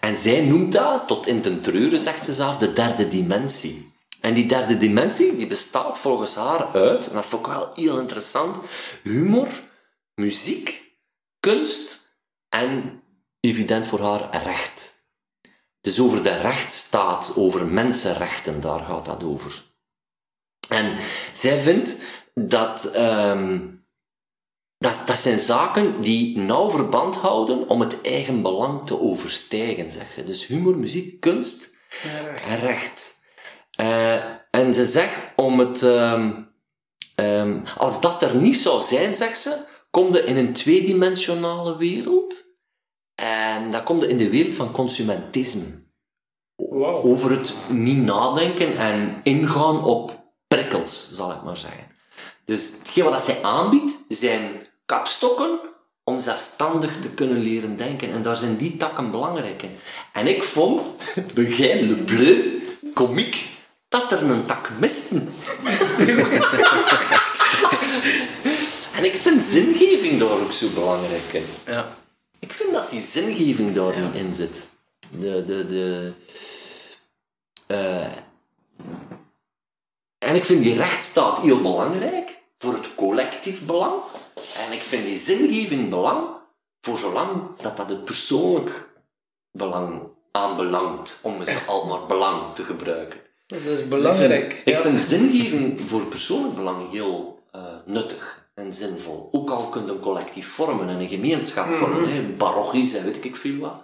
En 0.00 0.16
zij 0.16 0.40
noemt 0.40 0.72
dat, 0.72 1.06
tot 1.06 1.26
in 1.26 1.40
ten 1.40 1.60
treuren, 1.60 2.00
zegt 2.00 2.24
ze 2.24 2.32
zelf, 2.32 2.56
de 2.56 2.72
derde 2.72 3.08
dimensie. 3.08 3.89
En 4.20 4.34
die 4.34 4.46
derde 4.46 4.78
dimensie, 4.78 5.36
die 5.36 5.46
bestaat 5.46 5.98
volgens 5.98 6.34
haar 6.34 6.72
uit, 6.72 7.08
en 7.08 7.14
dat 7.14 7.26
vond 7.26 7.46
ik 7.46 7.52
wel 7.52 7.70
heel 7.74 7.98
interessant, 7.98 8.58
humor, 9.02 9.48
muziek, 10.14 10.96
kunst 11.40 12.00
en, 12.48 13.02
evident 13.40 13.86
voor 13.86 14.00
haar, 14.00 14.42
recht. 14.42 14.98
Dus 15.80 16.00
over 16.00 16.22
de 16.22 16.36
rechtsstaat, 16.36 17.32
over 17.36 17.66
mensenrechten, 17.66 18.60
daar 18.60 18.80
gaat 18.80 19.04
dat 19.04 19.22
over. 19.22 19.68
En 20.68 20.98
zij 21.32 21.58
vindt 21.58 22.00
dat, 22.34 22.84
ehm, 22.84 23.68
dat, 24.78 25.02
dat 25.06 25.18
zijn 25.18 25.38
zaken 25.38 26.02
die 26.02 26.38
nauw 26.38 26.70
verband 26.70 27.16
houden 27.16 27.68
om 27.68 27.80
het 27.80 28.00
eigen 28.00 28.42
belang 28.42 28.86
te 28.86 29.00
overstijgen, 29.00 29.90
zegt 29.90 30.12
ze. 30.12 30.24
Dus 30.24 30.46
humor, 30.46 30.78
muziek, 30.78 31.20
kunst 31.20 31.74
en 32.46 32.58
recht. 32.58 33.19
Eh, 33.80 34.14
en 34.50 34.74
ze 34.74 34.86
zegt 34.86 35.18
om 35.36 35.58
het, 35.58 35.82
ehm, 35.82 36.32
ehm, 37.14 37.58
als 37.76 38.00
dat 38.00 38.22
er 38.22 38.36
niet 38.36 38.56
zou 38.56 38.82
zijn, 38.82 39.14
zegt 39.14 39.38
ze, 39.38 39.56
kom 39.90 40.12
je 40.12 40.24
in 40.24 40.36
een 40.36 40.52
tweedimensionale 40.52 41.76
wereld. 41.76 42.44
En 43.14 43.70
dan 43.70 43.82
kom 43.82 44.00
je 44.00 44.08
in 44.08 44.16
de 44.16 44.30
wereld 44.30 44.54
van 44.54 44.72
consumentisme. 44.72 45.88
Over 47.02 47.30
het 47.30 47.54
niet 47.68 48.04
nadenken 48.04 48.76
en 48.76 49.20
ingaan 49.22 49.84
op 49.84 50.22
prikkels, 50.48 51.10
zal 51.12 51.30
ik 51.32 51.42
maar 51.42 51.56
zeggen. 51.56 51.86
Dus 52.44 52.72
hetgeen 52.78 53.04
wat 53.04 53.24
zij 53.24 53.42
aanbiedt, 53.42 53.98
zijn 54.08 54.66
kapstokken 54.86 55.60
om 56.04 56.18
zelfstandig 56.18 57.00
te 57.00 57.14
kunnen 57.14 57.38
leren 57.38 57.76
denken. 57.76 58.10
En 58.10 58.22
daar 58.22 58.36
zijn 58.36 58.56
die 58.56 58.76
takken 58.76 59.10
belangrijk 59.10 59.62
in. 59.62 59.76
En 60.12 60.26
ik 60.26 60.42
vond, 60.42 60.88
begin 61.34 61.86
Le 61.86 61.96
Bleu, 61.96 62.62
komiek, 62.94 63.49
dat 63.90 64.12
er 64.12 64.22
een 64.22 64.46
tak 64.46 64.70
miste. 64.78 65.14
en 68.96 69.04
ik 69.04 69.14
vind 69.14 69.42
zingeving 69.42 70.20
daar 70.20 70.30
ook 70.30 70.52
zo 70.52 70.68
belangrijk 70.74 71.32
in. 71.32 71.46
Ja. 71.66 71.96
Ik 72.38 72.52
vind 72.52 72.72
dat 72.72 72.90
die 72.90 73.00
zingeving 73.00 73.74
daar 73.74 73.98
niet 73.98 74.14
in 74.14 74.34
zit. 74.34 74.62
De, 75.10 75.44
de, 75.44 75.66
de, 75.66 76.12
eh, 77.66 78.16
en 80.18 80.34
ik 80.34 80.44
vind 80.44 80.62
die 80.62 80.76
rechtsstaat 80.76 81.38
heel 81.38 81.62
belangrijk 81.62 82.42
voor 82.58 82.72
het 82.72 82.94
collectief 82.94 83.66
belang. 83.66 84.02
En 84.66 84.72
ik 84.72 84.80
vind 84.80 85.04
die 85.06 85.18
zingeving 85.18 85.88
belang 85.88 86.28
voor 86.80 86.98
zolang 86.98 87.42
dat 87.60 87.76
dat 87.76 87.88
het 87.88 88.04
persoonlijk 88.04 88.88
belang 89.52 90.02
aanbelangt, 90.30 91.18
om 91.22 91.40
eens 91.40 91.66
al 91.66 91.86
maar 91.86 92.06
belang 92.06 92.54
te 92.54 92.64
gebruiken. 92.64 93.19
Dat 93.50 93.60
is 93.60 93.78
Dus 93.78 93.88
belangrijk. 93.88 94.52
ik 94.52 94.62
vind, 94.62 94.76
ik 94.76 94.78
vind 94.78 95.00
zingeving 95.00 95.80
voor 95.80 96.06
persoonlijk 96.06 96.54
belang 96.54 96.90
heel 96.90 97.42
eh, 97.52 97.62
nuttig 97.84 98.50
en 98.54 98.74
zinvol. 98.74 99.28
Ook 99.32 99.50
al 99.50 99.68
kun 99.68 99.84
je 99.84 99.90
een 99.92 100.00
collectief 100.00 100.48
vormen 100.48 100.88
en 100.88 101.00
een 101.00 101.08
gemeenschap 101.08 101.66
vormen, 101.66 102.12
hè, 102.12 102.22
parochies 102.22 102.94
en 102.94 103.04
weet 103.04 103.24
ik 103.24 103.36
veel 103.36 103.58
wat. 103.58 103.82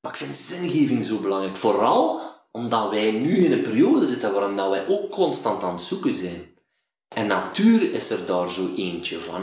Maar 0.00 0.12
ik 0.12 0.18
vind 0.18 0.36
zingeving 0.36 1.04
zo 1.04 1.18
belangrijk. 1.18 1.56
Vooral 1.56 2.20
omdat 2.52 2.90
wij 2.90 3.10
nu 3.10 3.44
in 3.44 3.52
een 3.52 3.62
periode 3.62 4.06
zitten 4.06 4.32
waarin 4.32 4.56
dat 4.56 4.70
wij 4.70 4.88
ook 4.88 5.10
constant 5.10 5.62
aan 5.62 5.72
het 5.72 5.82
zoeken 5.82 6.14
zijn. 6.14 6.48
En 7.08 7.26
natuur 7.26 7.92
is 7.92 8.10
er 8.10 8.26
daar 8.26 8.50
zo 8.50 8.68
eentje 8.76 9.20
van, 9.20 9.42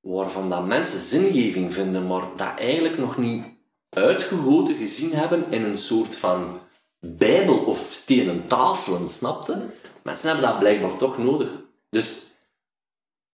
waarvan 0.00 0.50
dat 0.50 0.66
mensen 0.66 0.98
zingeving 0.98 1.74
vinden, 1.74 2.06
maar 2.06 2.22
dat 2.36 2.52
eigenlijk 2.58 2.98
nog 2.98 3.16
niet 3.16 3.44
uitgegoten 3.90 4.76
gezien 4.76 5.12
hebben 5.12 5.44
in 5.50 5.64
een 5.64 5.76
soort 5.78 6.16
van 6.16 6.60
bijbel 7.06 7.56
of 7.56 7.88
stenen 7.90 8.46
tafelen, 8.46 9.10
snapte? 9.10 9.66
Mensen 10.02 10.28
hebben 10.28 10.48
dat 10.48 10.58
blijkbaar 10.58 10.96
toch 10.96 11.18
nodig. 11.18 11.48
Dus 11.90 12.26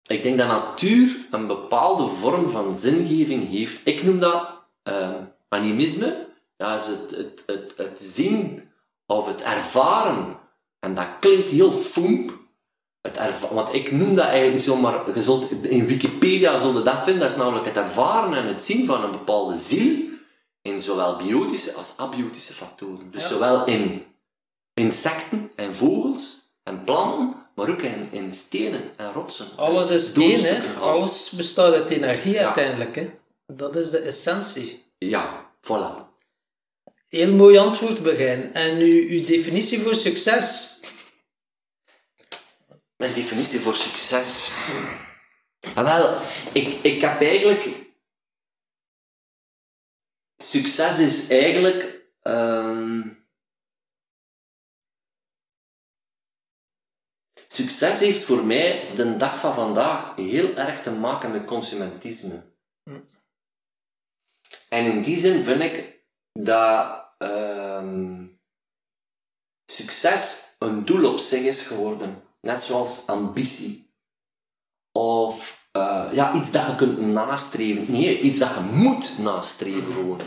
ik 0.07 0.23
denk 0.23 0.39
dat 0.39 0.47
natuur 0.47 1.17
een 1.31 1.47
bepaalde 1.47 2.07
vorm 2.07 2.49
van 2.49 2.77
zingeving 2.77 3.49
heeft. 3.49 3.81
Ik 3.85 4.03
noem 4.03 4.19
dat 4.19 4.49
eh, 4.83 5.11
animisme. 5.49 6.27
Dat 6.57 6.81
is 6.81 6.87
het, 6.87 7.43
het, 7.77 7.99
zien 7.99 8.71
of 9.07 9.27
het 9.27 9.43
ervaren. 9.43 10.39
En 10.79 10.95
dat 10.95 11.07
klinkt 11.21 11.49
heel 11.49 11.73
foemp. 11.73 12.41
Want 13.51 13.75
ik 13.75 13.93
noem 13.93 14.15
dat 14.15 14.25
eigenlijk 14.25 14.53
niet 14.53 14.63
zo, 14.63 14.77
maar 14.77 15.15
je 15.15 15.21
zult, 15.21 15.51
in 15.51 15.87
Wikipedia 15.87 16.59
zul 16.59 16.77
je 16.77 16.83
dat 16.83 17.03
vinden. 17.03 17.23
Dat 17.23 17.31
is 17.31 17.37
namelijk 17.37 17.67
het 17.67 17.77
ervaren 17.77 18.35
en 18.35 18.47
het 18.47 18.65
zien 18.65 18.87
van 18.87 19.05
een 19.05 19.11
bepaalde 19.11 19.57
ziel 19.57 20.11
in 20.63 20.81
zowel 20.81 21.17
biotische 21.17 21.73
als 21.73 21.95
abiotische 21.97 22.53
factoren. 22.53 23.11
Dus 23.11 23.29
zowel 23.29 23.67
in 23.67 24.05
insecten 24.75 25.51
en 25.57 25.75
vogels 25.75 26.41
en 26.63 26.85
planten, 26.85 27.37
maar 27.55 27.71
ook 27.71 27.83
in, 27.83 28.13
in 28.13 28.33
stenen 28.35 28.97
en 28.97 29.13
rotsen. 29.13 29.47
Alles 29.57 29.91
is 29.91 30.13
één, 30.13 30.45
hè. 30.45 30.75
Alles 30.81 31.31
bestaat 31.31 31.75
uit 31.75 31.91
energie 31.91 32.33
Ja. 32.33 32.45
uiteindelijk, 32.45 32.95
hè. 32.95 33.11
Dat 33.47 33.77
is 33.77 33.91
de 33.91 33.99
essentie. 33.99 34.85
Ja, 34.99 35.51
voilà. 35.61 36.11
Heel 37.09 37.33
mooi 37.33 37.57
antwoord, 37.57 38.03
Begin. 38.03 38.55
En 38.55 38.77
uw, 38.79 39.09
uw 39.09 39.25
definitie 39.25 39.81
voor 39.81 39.95
succes? 39.95 40.81
Mijn 42.97 43.15
definitie 43.15 43.61
voor 43.61 43.75
succes. 43.75 44.51
Ah, 45.75 45.85
wel, 45.85 46.17
ik, 46.53 46.79
ik 46.83 47.01
heb 47.01 47.21
eigenlijk. 47.21 47.82
Succes 50.43 50.99
is 50.99 51.29
eigenlijk. 51.29 52.11
ehm, 52.23 53.11
Succes 57.47 57.99
heeft 57.99 58.25
voor 58.25 58.45
mij 58.45 58.95
de 58.95 59.17
dag 59.17 59.39
van 59.39 59.55
vandaag 59.55 60.17
heel 60.17 60.55
erg 60.55 60.81
te 60.81 60.91
maken 60.91 61.31
met 61.31 61.45
consumentisme. 61.45 62.55
En 64.69 64.85
in 64.85 65.03
die 65.03 65.17
zin 65.17 65.43
vind 65.43 65.61
ik 65.61 66.05
dat 66.33 67.07
ehm, 67.19 68.27
succes 69.67 70.55
een 70.59 70.85
doel 70.85 71.13
op 71.13 71.19
zich 71.19 71.43
is 71.43 71.63
geworden. 71.63 72.23
Net 72.41 72.63
zoals 72.63 73.07
ambitie. 73.07 73.95
Of 74.93 75.62
eh, 75.73 76.09
ja, 76.13 76.35
iets 76.35 76.51
dat 76.51 76.67
je 76.67 76.75
kunt 76.75 76.99
nastreven. 76.99 77.85
Nee, 77.93 78.21
iets 78.21 78.39
dat 78.39 78.55
je 78.55 78.61
moet 78.61 79.19
nastreven 79.19 79.93
gewoon. 79.93 80.21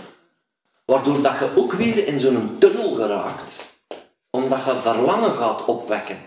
Waardoor 0.86 1.22
dat 1.22 1.40
je 1.40 1.52
ook 1.56 1.74
weer 1.74 2.08
in 2.08 2.20
zo'n 2.20 2.56
tunnel 2.60 2.94
geraakt. 2.96 3.78
Omdat 4.30 4.64
je 4.66 4.80
verlangen 4.80 5.38
gaat 5.38 5.66
opwekken. 5.66 6.18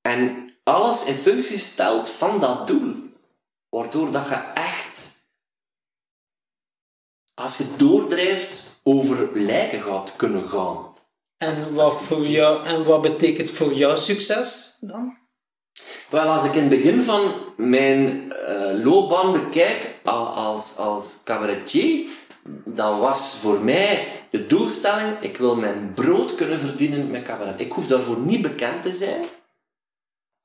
En 0.00 0.52
alles 0.64 1.04
in 1.04 1.14
functie 1.14 1.58
stelt 1.58 2.08
van 2.08 2.40
dat 2.40 2.66
doel. 2.66 2.94
Waardoor 3.68 4.10
dat 4.10 4.28
je 4.28 4.34
echt, 4.54 5.10
als 7.34 7.56
je 7.56 7.74
doordrijft, 7.76 8.80
over 8.84 9.30
lijken 9.34 9.82
gaat 9.82 10.16
kunnen 10.16 10.48
gaan. 10.48 10.94
En 11.36 11.74
wat, 11.74 12.02
voor 12.02 12.26
jou, 12.26 12.66
en 12.66 12.84
wat 12.84 13.02
betekent 13.02 13.50
voor 13.50 13.72
jou 13.72 13.96
succes 13.96 14.76
dan? 14.80 15.19
Wel, 16.10 16.28
als 16.28 16.44
ik 16.44 16.54
in 16.54 16.60
het 16.60 16.68
begin 16.68 17.02
van 17.02 17.32
mijn 17.56 18.32
eh, 18.32 18.84
loopbaan 18.84 19.32
bekijk 19.32 19.94
als, 20.04 20.76
als 20.76 21.20
cabaretier, 21.24 22.08
dan 22.64 22.98
was 22.98 23.38
voor 23.42 23.60
mij 23.60 24.06
de 24.30 24.46
doelstelling, 24.46 25.20
ik 25.20 25.36
wil 25.36 25.56
mijn 25.56 25.92
brood 25.94 26.34
kunnen 26.34 26.60
verdienen 26.60 27.10
met 27.10 27.22
cabaret. 27.22 27.60
Ik 27.60 27.72
hoef 27.72 27.86
daarvoor 27.86 28.18
niet 28.18 28.42
bekend 28.42 28.82
te 28.82 28.92
zijn, 28.92 29.24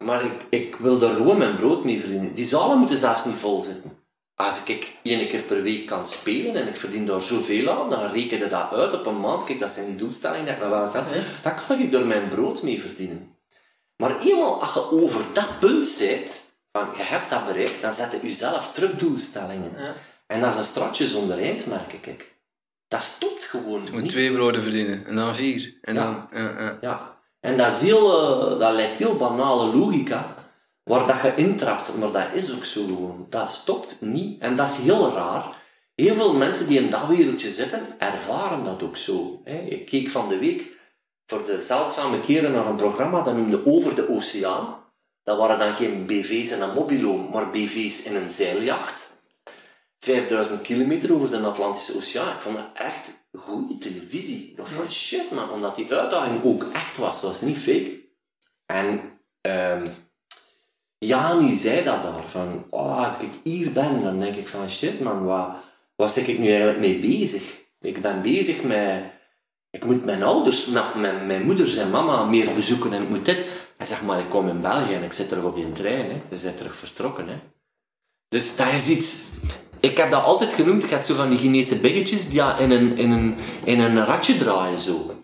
maar 0.03 0.25
ik, 0.25 0.45
ik 0.49 0.75
wil 0.75 0.97
daar 0.97 1.15
gewoon 1.15 1.37
mijn 1.37 1.55
brood 1.55 1.83
mee 1.83 1.99
verdienen. 1.99 2.35
Die 2.35 2.45
zalen 2.45 2.77
moeten 2.77 2.97
zelfs 2.97 3.25
niet 3.25 3.35
vol 3.35 3.61
zitten. 3.61 4.03
Als 4.35 4.63
ik 4.63 4.93
één 5.03 5.27
keer 5.27 5.41
per 5.41 5.61
week 5.61 5.85
kan 5.85 6.05
spelen 6.05 6.55
en 6.55 6.67
ik 6.67 6.77
verdien 6.77 7.05
daar 7.05 7.21
zoveel 7.21 7.69
aan, 7.69 7.89
dan 7.89 8.11
reken 8.11 8.39
je 8.39 8.47
dat 8.47 8.71
uit 8.71 8.93
op 8.93 9.05
een 9.05 9.19
maand. 9.19 9.43
Kijk, 9.43 9.59
dat 9.59 9.71
zijn 9.71 9.85
die 9.85 9.95
doelstellingen 9.95 10.45
die 10.45 10.53
ik 10.53 10.59
me 10.59 10.69
wel 10.69 10.87
stel. 10.87 11.03
Dan 11.41 11.53
kan 11.67 11.79
ik 11.79 11.91
daar 11.91 12.05
mijn 12.05 12.27
brood 12.27 12.63
mee 12.63 12.81
verdienen. 12.81 13.34
Maar 13.97 14.19
eenmaal 14.19 14.61
als 14.61 14.73
je 14.73 14.91
over 14.91 15.25
dat 15.33 15.59
punt 15.59 15.87
zit, 15.87 16.43
van 16.71 16.87
je 16.97 17.03
hebt 17.03 17.29
dat 17.29 17.45
bereikt, 17.45 17.81
dan 17.81 17.91
zet 17.91 18.11
je 18.11 18.19
jezelf 18.27 18.71
terug 18.71 18.91
doelstellingen. 18.95 19.71
Ja. 19.77 19.93
En 20.27 20.39
dat 20.41 20.51
is 20.53 20.57
een 20.59 20.63
stratje 20.65 21.07
zonder 21.07 21.37
eind, 21.39 21.65
merk 21.65 21.93
ik. 21.93 22.33
Dat 22.87 23.01
stopt 23.03 23.43
gewoon 23.43 23.85
Je 23.85 23.91
moet 23.91 24.01
niet. 24.01 24.11
twee 24.11 24.31
broden 24.31 24.61
verdienen. 24.63 25.05
En 25.05 25.15
dan 25.15 25.35
vier. 25.35 25.77
En 25.81 25.95
Ja. 25.95 26.03
dan... 26.03 26.41
Ja, 26.43 26.59
ja. 26.61 26.77
Ja. 26.81 27.17
En 27.39 27.57
dat, 27.57 27.73
is 27.73 27.81
heel, 27.81 28.21
eh, 28.53 28.59
dat 28.59 28.73
lijkt 28.73 28.97
heel 28.97 29.15
banale 29.15 29.75
logica, 29.77 30.35
waar 30.83 31.07
dat 31.07 31.21
je 31.21 31.35
intrapt, 31.35 31.95
maar 31.97 32.11
dat 32.11 32.27
is 32.33 32.53
ook 32.55 32.65
zo 32.65 32.85
gewoon. 32.85 33.27
Dat 33.29 33.49
stopt 33.49 34.01
niet. 34.01 34.41
En 34.41 34.55
dat 34.55 34.67
is 34.69 34.77
heel 34.77 35.13
raar. 35.13 35.63
Heel 35.95 36.13
veel 36.13 36.33
mensen 36.33 36.67
die 36.67 36.79
in 36.79 36.89
dat 36.89 37.07
wereldje 37.07 37.49
zitten, 37.49 37.81
ervaren 37.99 38.63
dat 38.63 38.83
ook 38.83 38.97
zo. 38.97 39.41
hè. 39.43 39.57
Ik 39.59 39.85
keek 39.85 40.09
van 40.09 40.27
de 40.29 40.37
week 40.37 40.63
voor 41.25 41.45
de 41.45 41.59
zeldzame 41.59 42.19
keren 42.19 42.51
naar 42.51 42.65
een 42.65 42.75
programma 42.75 43.21
dat 43.21 43.35
noemde 43.35 43.65
Over 43.65 43.95
de 43.95 44.09
Oceaan. 44.09 44.83
Dat 45.23 45.37
waren 45.37 45.59
dan 45.59 45.73
geen 45.73 46.05
BV's 46.05 46.51
in 46.51 46.61
een 46.61 46.73
mobilo, 46.73 47.17
maar 47.17 47.49
BV's 47.49 48.03
in 48.03 48.15
een 48.15 48.29
zeiljacht. 48.29 49.23
5000 49.99 50.61
kilometer 50.61 51.13
over 51.13 51.29
de 51.29 51.39
Atlantische 51.39 51.95
Oceaan. 51.95 52.35
Ik 52.35 52.41
vond 52.41 52.55
dat 52.55 52.69
echt 52.73 53.11
goede 53.33 53.77
televisie. 53.77 54.53
Dacht 54.55 54.71
van 54.71 54.91
shit 54.91 55.31
man, 55.31 55.49
omdat 55.49 55.75
die 55.75 55.93
uitdaging 55.93 56.43
ook 56.43 56.63
echt 56.73 56.97
was. 56.97 57.21
Dat 57.21 57.29
was 57.29 57.41
niet 57.41 57.57
fake. 57.57 58.03
En 58.65 59.19
ehm 59.41 59.85
Jani 60.97 61.53
zei 61.53 61.83
dat 61.83 62.01
daar, 62.01 62.27
van, 62.27 62.65
oh, 62.69 63.03
als 63.03 63.19
ik 63.19 63.29
hier 63.43 63.71
ben, 63.71 64.03
dan 64.03 64.19
denk 64.19 64.35
ik 64.35 64.47
van, 64.47 64.69
shit 64.69 64.99
man, 64.99 65.23
wat, 65.23 65.49
wat 65.95 66.11
zit 66.11 66.27
ik 66.27 66.39
nu 66.39 66.47
eigenlijk 66.47 66.79
mee 66.79 66.99
bezig? 66.99 67.61
Ik 67.81 68.01
ben 68.01 68.21
bezig 68.21 68.63
met, 68.63 69.03
ik 69.75 69.85
moet 69.85 70.05
mijn 70.05 70.23
ouders, 70.23 70.67
mijn, 70.95 71.25
mijn 71.27 71.45
moeders 71.45 71.75
en 71.75 71.89
mama 71.89 72.23
meer 72.23 72.53
bezoeken 72.53 72.93
en 72.93 73.01
ik 73.01 73.09
moet 73.09 73.25
dit. 73.25 73.45
En 73.77 73.87
zeg 73.87 74.03
maar, 74.03 74.19
ik 74.19 74.29
kom 74.29 74.47
in 74.47 74.61
België 74.61 74.93
en 74.93 75.03
ik 75.03 75.13
zit 75.13 75.27
terug 75.27 75.43
op 75.43 75.55
die 75.55 75.71
trein, 75.71 76.09
hè. 76.09 76.21
je 76.29 76.41
bent 76.43 76.57
terug 76.57 76.75
vertrokken. 76.75 77.27
Hè. 77.27 77.35
Dus 78.27 78.55
dat 78.55 78.67
is 78.73 78.89
iets, 78.89 79.15
ik 79.79 79.97
heb 79.97 80.11
dat 80.11 80.23
altijd 80.23 80.53
genoemd, 80.53 80.83
je 80.83 80.89
hebt 80.89 81.05
zo 81.05 81.15
van 81.15 81.29
die 81.29 81.37
Chinese 81.37 81.79
biggetjes 81.79 82.29
die 82.29 82.41
in, 82.59 82.71
een, 82.71 82.97
in, 82.97 83.11
een, 83.11 83.35
in 83.63 83.79
een 83.79 84.05
ratje 84.05 84.37
draaien 84.37 84.79
zo. 84.79 85.14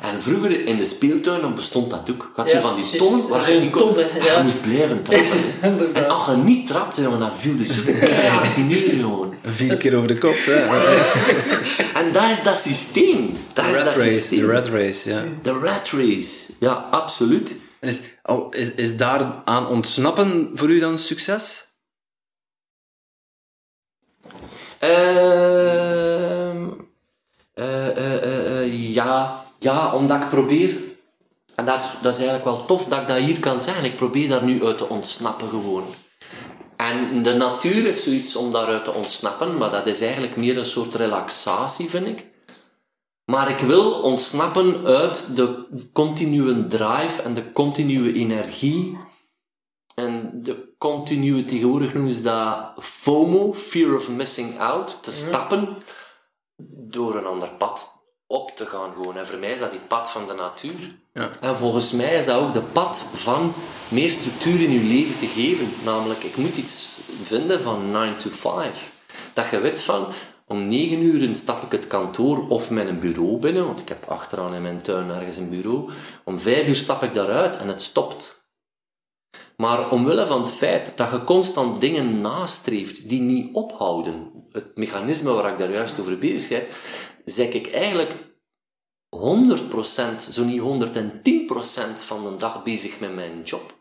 En 0.00 0.22
vroeger 0.22 0.66
in 0.66 0.76
de 0.76 0.84
speeltuin 0.84 1.40
dan 1.40 1.54
bestond 1.54 1.90
dat 1.90 2.10
ook. 2.10 2.32
Je 2.36 2.40
had 2.42 2.50
Ja, 2.50 2.60
van 2.60 2.76
die 2.76 2.96
tonnen 2.96 3.28
waar 3.28 3.50
je 3.50 3.60
niet 3.60 3.70
kon. 3.70 3.94
ton, 3.94 4.04
ja. 4.24 4.36
Je 4.36 4.42
moest 4.42 4.62
blijven 4.62 5.02
trappen. 5.02 5.26
En 5.94 6.08
als 6.08 6.26
je 6.26 6.32
niet 6.36 6.66
trapte, 6.66 7.02
dan 7.02 7.30
viel 7.36 7.54
je 7.54 7.72
zo 7.72 7.82
keihard 7.84 8.56
neer 8.56 8.88
gewoon. 8.90 9.34
Vier 9.44 9.76
keer 9.76 9.96
over 9.96 10.08
de 10.08 10.18
kop, 10.18 10.36
hè. 10.36 10.54
En 12.00 12.12
dat 12.12 12.30
is 12.30 12.42
dat 12.42 12.58
systeem. 12.58 13.36
Dat 13.52 13.64
De 13.64 13.70
is 13.70 13.76
rat 13.76 13.84
dat 13.86 13.96
race, 13.96 14.10
systeem. 14.10 14.38
de 14.40 14.46
rat 14.46 14.68
race, 14.68 15.10
ja. 15.10 15.24
De 15.42 15.52
rat 15.52 15.88
race. 15.90 16.52
Ja, 16.60 16.72
absoluut. 16.72 17.56
En 17.80 17.88
is, 17.88 18.00
oh, 18.22 18.54
is, 18.54 18.72
is 18.74 18.96
daar 18.96 19.42
aan 19.44 19.66
ontsnappen 19.66 20.50
voor 20.54 20.68
u 20.70 20.78
dan 20.78 20.98
succes? 20.98 21.66
Ehm 24.78 26.68
eh, 27.54 28.60
eh, 28.62 28.94
ja, 28.94 29.41
ja, 29.62 29.94
omdat 29.94 30.20
ik 30.20 30.28
probeer... 30.28 30.76
En 31.54 31.64
dat 31.64 31.78
is, 31.78 31.86
dat 32.02 32.12
is 32.12 32.20
eigenlijk 32.20 32.44
wel 32.44 32.64
tof 32.64 32.84
dat 32.84 33.00
ik 33.00 33.06
dat 33.06 33.16
hier 33.16 33.40
kan 33.40 33.62
zeggen. 33.62 33.84
Ik 33.84 33.96
probeer 33.96 34.28
daar 34.28 34.44
nu 34.44 34.64
uit 34.64 34.78
te 34.78 34.88
ontsnappen 34.88 35.48
gewoon. 35.48 35.84
En 36.76 37.22
de 37.22 37.34
natuur 37.34 37.86
is 37.86 38.02
zoiets 38.02 38.36
om 38.36 38.50
daaruit 38.50 38.84
te 38.84 38.92
ontsnappen, 38.92 39.56
maar 39.58 39.70
dat 39.70 39.86
is 39.86 40.00
eigenlijk 40.00 40.36
meer 40.36 40.58
een 40.58 40.64
soort 40.64 40.94
relaxatie, 40.94 41.90
vind 41.90 42.06
ik. 42.06 42.30
Maar 43.24 43.50
ik 43.50 43.58
wil 43.58 43.92
ontsnappen 43.92 44.86
uit 44.86 45.36
de 45.36 45.66
continue 45.92 46.66
drive 46.66 47.22
en 47.22 47.34
de 47.34 47.52
continue 47.52 48.12
energie 48.12 48.98
en 49.94 50.30
de 50.42 50.74
continue, 50.78 51.44
tegenwoordig 51.44 51.94
noemen 51.94 52.12
ze 52.12 52.22
dat 52.22 52.72
FOMO, 52.78 53.54
Fear 53.54 53.94
of 53.94 54.08
Missing 54.08 54.58
Out, 54.58 55.02
te 55.02 55.12
stappen 55.12 55.76
door 56.66 57.16
een 57.16 57.26
ander 57.26 57.48
pad 57.48 58.01
op 58.32 58.56
te 58.56 58.66
gaan 58.66 58.92
gewoon. 58.92 59.16
En 59.16 59.26
voor 59.26 59.38
mij 59.38 59.52
is 59.52 59.58
dat 59.58 59.70
die 59.70 59.80
pad 59.80 60.10
van 60.10 60.26
de 60.26 60.34
natuur. 60.34 60.94
Ja. 61.12 61.30
En 61.40 61.56
volgens 61.56 61.92
mij 61.92 62.16
is 62.18 62.26
dat 62.26 62.40
ook 62.40 62.52
de 62.52 62.62
pad 62.62 63.04
van 63.12 63.54
meer 63.88 64.10
structuur 64.10 64.60
in 64.60 64.70
je 64.70 64.80
leven 64.80 65.18
te 65.18 65.26
geven. 65.26 65.72
Namelijk, 65.84 66.22
ik 66.22 66.36
moet 66.36 66.56
iets 66.56 67.00
vinden 67.22 67.62
van 67.62 67.90
9 67.90 68.18
to 68.18 68.30
5. 68.30 68.92
Dat 69.32 69.50
je 69.50 69.60
weet 69.60 69.80
van, 69.80 70.06
om 70.46 70.66
9 70.66 71.02
uur 71.02 71.34
stap 71.34 71.62
ik 71.62 71.72
het 71.72 71.86
kantoor 71.86 72.48
of 72.48 72.70
mijn 72.70 72.98
bureau 72.98 73.38
binnen, 73.38 73.66
want 73.66 73.80
ik 73.80 73.88
heb 73.88 74.04
achteraan 74.08 74.54
in 74.54 74.62
mijn 74.62 74.82
tuin 74.82 75.10
ergens 75.10 75.36
een 75.36 75.50
bureau. 75.50 75.90
Om 76.24 76.38
5 76.38 76.68
uur 76.68 76.76
stap 76.76 77.02
ik 77.02 77.14
daaruit 77.14 77.56
en 77.56 77.68
het 77.68 77.82
stopt. 77.82 78.42
Maar 79.56 79.90
omwille 79.90 80.26
van 80.26 80.40
het 80.40 80.50
feit 80.50 80.92
dat 80.96 81.10
je 81.10 81.24
constant 81.24 81.80
dingen 81.80 82.20
nastreeft 82.20 83.08
die 83.08 83.20
niet 83.20 83.54
ophouden, 83.54 84.30
het 84.52 84.76
mechanisme 84.76 85.32
waar 85.32 85.52
ik 85.52 85.58
daar 85.58 85.70
juist 85.70 86.00
over 86.00 86.18
bezig 86.18 86.48
ben, 86.48 86.62
zeg 87.24 87.52
ik 87.52 87.72
eigenlijk 87.72 88.32
100%, 89.16 89.18
zo 90.30 90.44
niet 90.44 90.60
110% 90.60 92.04
van 92.04 92.24
de 92.24 92.36
dag 92.36 92.62
bezig 92.62 93.00
met 93.00 93.14
mijn 93.14 93.42
job. 93.42 93.80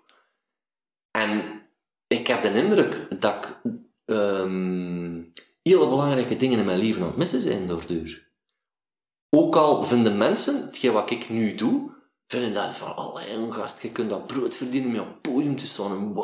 En 1.11 1.61
ik 2.07 2.27
heb 2.27 2.41
de 2.41 2.53
indruk 2.53 3.21
dat 3.21 3.35
ik 3.35 3.59
ehm, 4.05 5.23
hele 5.61 5.87
belangrijke 5.87 6.35
dingen 6.35 6.59
in 6.59 6.65
mijn 6.65 6.79
leven 6.79 7.01
aan 7.01 7.07
het 7.07 7.17
missen 7.17 7.41
zijn 7.41 7.67
daardoor. 7.67 8.29
Ook 9.29 9.55
al 9.55 9.83
vinden 9.83 10.17
mensen, 10.17 10.65
hetgeen 10.65 10.91
wat 10.93 11.09
ik 11.09 11.29
nu 11.29 11.55
doe, 11.55 11.91
vinden 12.27 12.53
dat 12.53 12.75
van, 12.75 12.95
allee, 12.95 13.33
een 13.33 13.53
gast, 13.53 13.81
je 13.81 13.91
kunt 13.91 14.09
dat 14.09 14.27
brood 14.27 14.55
verdienen 14.55 14.91
met 14.91 15.01
het 15.01 15.21
podium 15.21 15.55
te 15.55 15.65
staan. 15.65 16.15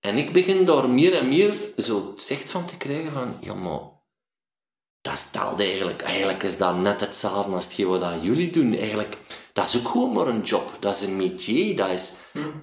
En 0.00 0.16
ik 0.16 0.32
begin 0.32 0.64
daar 0.64 0.88
meer 0.88 1.14
en 1.14 1.28
meer 1.28 1.72
zo 1.76 2.10
het 2.10 2.22
zicht 2.22 2.50
van 2.50 2.66
te 2.66 2.76
krijgen 2.76 3.12
van, 3.12 3.36
ja 3.40 3.54
maar, 3.54 3.93
dat 5.04 5.16
stelt 5.16 5.60
eigenlijk, 5.60 6.02
eigenlijk 6.02 6.42
is 6.42 6.56
dat 6.56 6.76
net 6.76 7.00
hetzelfde 7.00 7.52
als 7.52 7.64
hetgeen 7.64 7.86
wat 7.86 8.00
dat 8.00 8.22
jullie 8.22 8.50
doen. 8.50 8.74
Eigenlijk, 8.74 9.18
dat 9.52 9.66
is 9.66 9.76
ook 9.76 9.88
gewoon 9.88 10.12
maar 10.12 10.26
een 10.26 10.40
job, 10.40 10.76
dat 10.80 10.94
is 10.94 11.02
een 11.02 11.16
métier, 11.16 11.76
dat 11.76 11.90
is... 11.90 12.12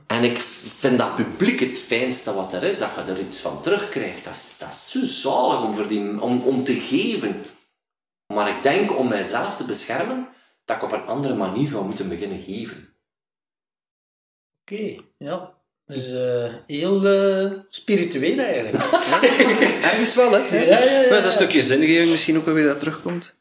En 0.07 0.23
ik 0.23 0.39
vind 0.79 0.97
dat 0.97 1.15
publiek 1.15 1.59
het 1.59 1.77
fijnste 1.77 2.33
wat 2.33 2.53
er 2.53 2.63
is, 2.63 2.79
dat 2.79 2.89
je 2.95 3.11
er 3.11 3.19
iets 3.19 3.37
van 3.37 3.61
terugkrijgt. 3.61 4.23
Dat 4.23 4.33
is, 4.33 4.55
dat 4.57 4.69
is 4.69 4.91
zo 4.91 5.29
zalig 5.29 5.63
om, 5.63 5.87
die, 5.87 6.21
om, 6.21 6.41
om 6.41 6.63
te 6.63 6.73
geven. 6.73 7.43
Maar 8.33 8.55
ik 8.55 8.63
denk 8.63 8.97
om 8.97 9.07
mijzelf 9.07 9.55
te 9.55 9.65
beschermen, 9.65 10.27
dat 10.65 10.75
ik 10.77 10.83
op 10.83 10.91
een 10.91 11.07
andere 11.07 11.35
manier 11.35 11.67
ga 11.67 11.81
moeten 11.81 12.09
beginnen 12.09 12.41
geven. 12.41 12.95
Oké, 14.61 15.01
ja. 15.17 15.60
Dus 15.85 16.11
eh, 16.11 16.53
heel 16.65 17.05
eh, 17.07 17.51
spiritueel 17.69 18.39
eigenlijk. 18.39 18.83
Ergens 19.91 20.15
wel, 20.15 20.31
hè? 20.31 20.37
Ja, 20.37 20.61
ja, 20.61 20.79
ja. 20.79 20.99
Maar 20.99 21.09
dat 21.09 21.19
is 21.19 21.25
een 21.25 21.31
stukje 21.31 21.61
zingeving 21.63 22.09
misschien 22.09 22.37
ook 22.37 22.45
wel 22.45 22.53
weer 22.53 22.63
dat 22.63 22.79
terugkomt. 22.79 23.35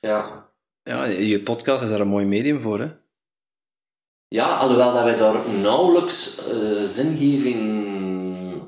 Ja. 0.00 0.46
Ja, 0.82 1.04
je 1.04 1.40
podcast 1.40 1.82
is 1.82 1.88
daar 1.88 2.00
een 2.00 2.08
mooi 2.08 2.26
medium 2.26 2.60
voor, 2.60 2.80
hè? 2.80 2.88
Ja, 4.28 4.56
alhoewel 4.56 4.92
dat 4.92 5.04
wij 5.04 5.16
daar 5.16 5.50
nauwelijks 5.50 6.46
eh, 6.46 6.84
zingeving 6.84 7.86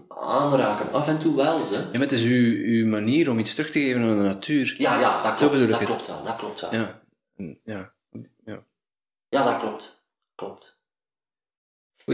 aanraken. 0.09 0.93
Af 0.93 1.09
en 1.09 1.19
toe 1.19 1.37
wel, 1.37 1.59
ze. 1.59 1.75
Ja, 1.75 1.87
maar 1.93 2.01
het 2.01 2.13
is 2.13 2.23
uw, 2.23 2.65
uw 2.65 2.87
manier 2.87 3.31
om 3.31 3.39
iets 3.39 3.55
terug 3.55 3.71
te 3.71 3.81
geven 3.81 4.03
aan 4.03 4.17
de 4.17 4.23
natuur. 4.23 4.75
Ja, 4.79 5.01
ja, 5.01 5.23
dat 5.23 5.35
klopt. 5.35 5.69
Dat 5.69 5.79
klopt 5.79 6.07
wel, 6.07 6.25
dat 6.25 6.37
klopt 6.37 6.61
wel. 6.61 6.75
Ja. 6.75 7.03
Ja. 7.65 7.93
ja. 8.45 8.65
Ja, 9.29 9.45
dat 9.45 9.61
klopt. 9.61 10.09
Klopt. 10.35 10.80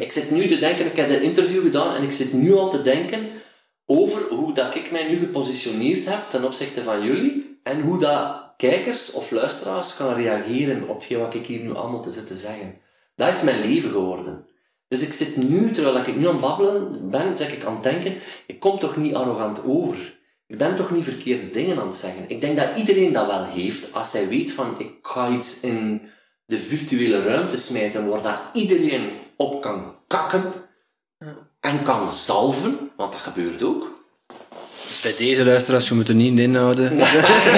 Ik 0.01 0.13
zit 0.13 0.31
nu 0.31 0.47
te 0.47 0.59
denken, 0.59 0.87
ik 0.87 0.97
heb 0.97 1.11
een 1.11 1.23
interview 1.23 1.63
gedaan 1.63 1.97
en 1.97 2.03
ik 2.03 2.13
zit 2.13 2.33
nu 2.33 2.55
al 2.55 2.71
te 2.71 2.83
denken 2.83 3.29
over 3.87 4.23
hoe 4.29 4.55
dat 4.55 4.75
ik 4.75 4.91
mij 4.91 5.09
nu 5.09 5.19
gepositioneerd 5.19 6.05
heb 6.05 6.23
ten 6.23 6.45
opzichte 6.45 6.83
van 6.83 7.05
jullie 7.05 7.59
en 7.63 7.81
hoe 7.81 7.99
dat 7.99 8.47
kijkers 8.57 9.13
of 9.13 9.31
luisteraars 9.31 9.93
gaan 9.93 10.15
reageren 10.15 10.89
op 10.89 10.95
hetgeen 10.95 11.19
wat 11.19 11.35
ik 11.35 11.47
hier 11.47 11.61
nu 11.61 11.75
allemaal 11.75 12.03
te 12.03 12.11
zitten 12.11 12.37
zeggen. 12.37 12.79
Dat 13.15 13.35
is 13.35 13.43
mijn 13.43 13.61
leven 13.61 13.91
geworden. 13.91 14.47
Dus 14.89 15.03
ik 15.03 15.13
zit 15.13 15.37
nu, 15.37 15.73
terwijl 15.73 15.97
ik 15.97 16.17
nu 16.17 16.27
aan 16.27 16.33
het 16.33 16.41
babbelen 16.41 17.11
ben, 17.11 17.37
zeg 17.37 17.53
ik 17.53 17.65
aan 17.65 17.75
het 17.75 17.83
denken, 17.83 18.15
ik 18.47 18.61
kom 18.61 18.79
toch 18.79 18.97
niet 18.97 19.15
arrogant 19.15 19.65
over. 19.65 20.19
Ik 20.47 20.59
ben 20.59 20.77
toch 20.77 20.91
niet 20.91 21.05
verkeerde 21.05 21.51
dingen 21.51 21.79
aan 21.79 21.87
het 21.87 21.97
zeggen. 21.97 22.25
Ik 22.27 22.41
denk 22.41 22.57
dat 22.57 22.77
iedereen 22.77 23.13
dat 23.13 23.27
wel 23.27 23.45
heeft, 23.45 23.93
als 23.93 24.13
hij 24.13 24.29
weet 24.29 24.51
van, 24.51 24.75
ik 24.79 24.91
ga 25.03 25.29
iets 25.29 25.61
in 25.61 26.03
de 26.47 26.59
virtuele 26.59 27.23
ruimte 27.23 27.57
smijten 27.57 28.09
waar 28.09 28.23
dat 28.23 28.41
iedereen 28.53 29.11
op 29.37 29.63
kan 29.63 29.95
kakken 30.07 30.53
en 31.61 31.83
kan 31.83 32.09
zalven, 32.09 32.91
want 32.97 33.13
dat 33.13 33.21
gebeurt 33.21 33.63
ook. 33.63 33.95
Dus 34.89 35.01
bij 35.01 35.15
deze 35.19 35.45
luisteraars, 35.45 35.89
je 35.89 35.95
moet 35.95 36.09
er 36.09 36.15
niet 36.15 36.39
inhouden. 36.39 36.89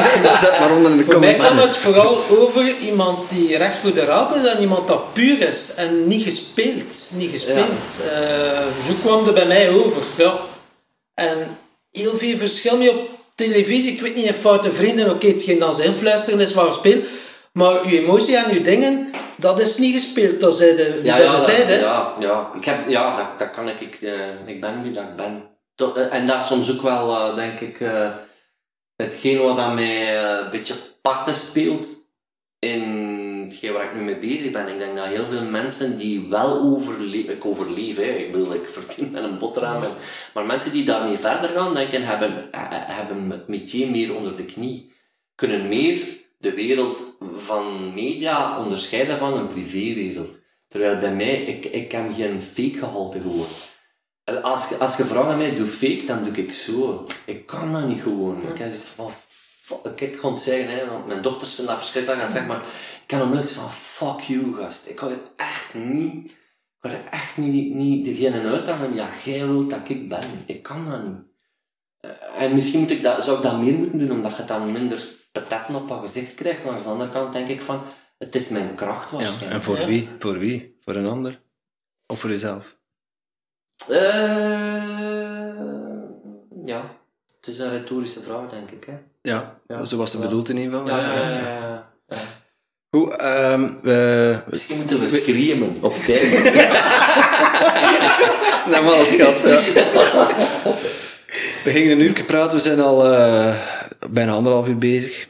Zet 0.40 0.59
maar 0.59 0.76
onder 0.76 0.90
in 0.90 0.96
de 0.96 1.05
Voor 1.05 1.20
mij 1.20 1.38
gaat 1.38 1.62
het 1.62 1.76
vooral 1.76 2.28
over 2.28 2.76
iemand 2.78 3.30
die 3.30 3.56
recht 3.56 3.78
voor 3.78 3.92
de 3.92 4.05
raap 4.05 4.34
is 4.34 4.44
en 4.44 4.60
iemand 4.60 4.88
dat 4.88 5.12
puur 5.12 5.40
is 5.40 5.74
en 5.74 6.09
niet 6.09 6.22
gespeeld. 6.22 7.10
Niet 7.12 7.30
gespeeld. 7.30 8.00
Eh, 8.12 8.86
zo 8.86 8.92
kwam 9.00 9.24
het 9.24 9.34
bij 9.34 9.46
mij 9.46 9.70
over. 9.70 10.02
Ja. 10.16 10.38
En 11.14 11.59
heel 11.90 12.16
veel 12.16 12.36
verschil 12.36 12.76
mee 12.76 12.90
op 12.90 13.14
televisie. 13.34 13.92
Ik 13.92 14.00
weet 14.00 14.14
niet, 14.14 14.26
in 14.26 14.34
Foute 14.34 14.70
Vrienden, 14.70 15.10
oké, 15.10 15.26
hetgeen 15.26 15.59
dat 15.59 15.76
ze 15.76 15.84
influisteren 15.84 16.40
is 16.40 16.55
waar 16.55 16.74
speel. 16.74 17.00
Maar 17.52 17.82
uw 17.82 17.90
emotie 17.90 18.36
en 18.36 18.50
uw 18.50 18.62
dingen, 18.62 19.10
dat 19.39 19.60
is 19.60 19.77
niet 19.77 19.94
gespeeld. 19.94 20.40
Dat 20.40 20.56
zei 20.56 20.77
de, 20.77 21.01
Ja, 21.02 21.16
dat 21.16 21.27
ja, 21.27 21.39
zei, 21.39 21.59
dat, 21.59 21.66
hè. 21.66 21.74
ja, 21.81 22.15
ja. 22.20 22.51
Ik 22.56 22.65
heb, 22.65 22.89
ja 22.89 23.15
dat, 23.16 23.39
dat 23.39 23.51
kan 23.51 23.69
ik. 23.69 23.81
Ik, 23.81 24.01
eh, 24.01 24.47
ik 24.47 24.60
ben 24.60 24.82
wie 24.82 24.93
dat 24.93 25.02
ik 25.05 25.16
ben. 25.16 25.43
Tot- 25.74 25.97
eh, 25.97 26.15
en 26.15 26.27
dat 26.27 26.40
is 26.40 26.47
soms 26.47 26.73
ook 26.73 26.82
wel, 26.82 27.10
eh, 27.16 27.35
denk 27.35 27.60
ik, 27.60 27.81
hetgeen 28.97 29.39
wat 29.39 29.59
aan 29.59 29.74
mij 29.74 30.19
een 30.40 30.51
beetje 30.51 30.74
parten 31.02 31.35
speelt 31.35 31.89
in 32.59 32.82
hetgeen 33.48 33.73
waar 33.73 33.85
ik 33.85 33.94
nu 33.94 34.01
mee 34.01 34.16
bezig 34.19 34.51
ben. 34.52 34.69
Ik 34.69 34.78
denk 34.78 34.97
dat 34.97 35.06
heel 35.06 35.27
veel 35.27 35.43
mensen 35.43 35.97
die 35.98 36.27
wel 36.28 36.60
overleven, 36.60 37.35
ik 37.35 37.44
overleef, 37.44 37.97
hè, 37.97 38.02
ik 38.02 38.32
bedoel, 38.32 38.55
ik 38.55 38.66
verdien 38.66 39.10
met 39.10 39.23
een 39.23 39.39
boterham, 39.39 39.82
en- 39.82 39.90
maar 40.35 40.47
mensen 40.47 40.73
die 40.73 40.85
daarmee 40.85 41.16
verder 41.16 41.48
gaan, 41.51 41.74
denk 41.74 41.93
ik, 41.93 42.05
hebben, 42.05 42.48
hebben 42.51 43.31
het 43.31 43.48
métier 43.48 43.90
meer 43.90 44.15
onder 44.16 44.36
de 44.36 44.44
knie. 44.44 44.93
Kunnen 45.35 45.69
meer 45.69 46.17
de 46.39 46.55
wereld 46.55 47.05
van 47.36 47.94
media 47.94 48.62
onderscheiden 48.62 49.19
van 49.19 49.36
een 49.36 49.48
privéwereld. 49.48 50.40
Terwijl 50.69 50.98
bij 50.98 51.15
mij, 51.15 51.43
ik, 51.43 51.65
ik 51.65 51.93
heb 51.93 52.12
geen 52.15 52.43
fake 52.43 52.78
gehalte 52.78 53.20
gewoon. 53.20 53.47
Eh, 54.24 54.43
Als, 54.44 54.69
je- 54.69 54.77
als 54.77 54.97
je 54.97 55.05
vraagt 55.05 55.28
aan 55.28 55.36
mij, 55.39 55.55
doe 55.55 55.66
fake, 55.66 56.05
dan 56.06 56.24
doe 56.24 56.32
ik 56.32 56.52
zo. 56.52 57.06
Ik 57.24 57.47
kan 57.47 57.73
dat 57.73 57.86
niet 57.89 58.01
gewoon. 58.02 58.48
Ik 58.51 58.59
heb 58.59 58.73
van, 58.94 59.10
fuck, 59.62 59.82
kijk, 59.97 60.15
ik 60.15 60.20
het 60.20 60.40
zeggen, 60.40 60.69
hè, 60.78 60.90
want 60.90 61.06
mijn 61.06 61.23
dochters 61.23 61.55
vinden 61.55 61.74
dat 61.74 61.82
verschrikkelijk. 61.82 62.23
En 62.23 62.32
zeg 62.32 62.47
maar, 62.47 62.56
ik 63.02 63.06
kan 63.06 63.23
onmiddellijk 63.23 63.56
van, 63.60 63.70
fuck 63.70 64.20
you, 64.20 64.55
gast. 64.55 64.89
Ik 64.89 64.98
ga 64.98 65.09
het 65.09 65.20
echt 65.36 65.74
niet 65.74 66.31
Ik 66.82 66.90
ga 66.90 66.97
er 66.97 67.05
echt 67.10 67.36
niet, 67.36 67.74
niet 67.74 68.05
degene 68.05 68.40
uithangen, 68.40 68.94
ja, 68.94 69.09
jij 69.24 69.47
wilt 69.47 69.70
dat 69.70 69.89
ik 69.89 70.09
ben. 70.09 70.23
Ik 70.47 70.62
kan 70.62 70.85
dat 70.85 71.06
niet. 71.06 71.16
Eh, 72.01 72.43
En 72.43 72.55
misschien 72.55 72.81
moet 72.81 72.90
ik 72.90 73.02
dat, 73.02 73.24
zou 73.24 73.36
ik 73.36 73.43
dat 73.43 73.60
meer 73.60 73.74
moeten 73.74 73.98
doen, 73.98 74.10
omdat 74.10 74.36
je 74.36 74.44
dan 74.44 74.73
minder 74.73 75.09
patatten 75.32 75.74
op 75.74 75.88
je 75.88 75.98
gezicht 76.00 76.34
krijgt. 76.34 76.64
Langs 76.64 76.82
de 76.82 76.88
andere 76.88 77.10
kant 77.10 77.32
denk 77.32 77.48
ik 77.48 77.60
van, 77.60 77.82
het 78.18 78.34
is 78.34 78.48
mijn 78.48 78.74
kracht 78.74 79.10
Ja, 79.10 79.16
waarschijnlijk. 79.16 79.52
en 79.52 79.62
voor 79.62 79.78
Ja. 79.80 79.86
wie? 79.86 80.09
Voor 80.18 80.38
wie? 80.38 80.76
Voor 80.84 80.94
een 80.94 81.06
ander? 81.09 81.40
Of 82.06 82.20
voor 82.20 82.30
jezelf? 82.30 82.76
Eh, 83.88 83.96
ja, 86.64 86.96
het 87.36 87.46
is 87.46 87.59
een 87.59 87.70
retorische 87.70 88.22
vraag, 88.22 88.48
denk 88.50 88.70
ik. 88.70 88.84
Hè? 88.84 88.92
Ja, 89.22 89.60
Ja. 89.66 89.84
zo 89.84 89.96
was 89.96 90.12
het 90.12 90.22
Ja. 90.22 90.28
bedoeld 90.28 90.48
in 90.48 90.56
ieder 90.56 90.78
geval. 90.80 90.96
Ja, 90.98 91.06
ja, 91.12 91.14
ja. 91.28 91.38
ja, 91.38 91.90
ja. 92.09 92.16
Hoe, 92.88 93.16
ehm, 93.16 93.80
we... 93.82 94.42
Misschien 94.50 94.76
moeten 94.76 95.00
we 95.00 95.09
screamen 95.09 95.76
op 95.82 95.94
tijd. 95.94 96.42
Normaal, 98.70 99.05
schat. 99.05 99.38
Ja. 99.40 99.60
We 101.64 101.70
gingen 101.70 101.90
een 101.90 102.00
uur 102.00 102.24
praten, 102.24 102.56
we 102.56 102.62
zijn 102.62 102.80
al 102.80 103.12
eh, 103.12 103.55
bijna 104.10 104.32
anderhalf 104.32 104.68
uur 104.68 104.78
bezig. 104.78 105.28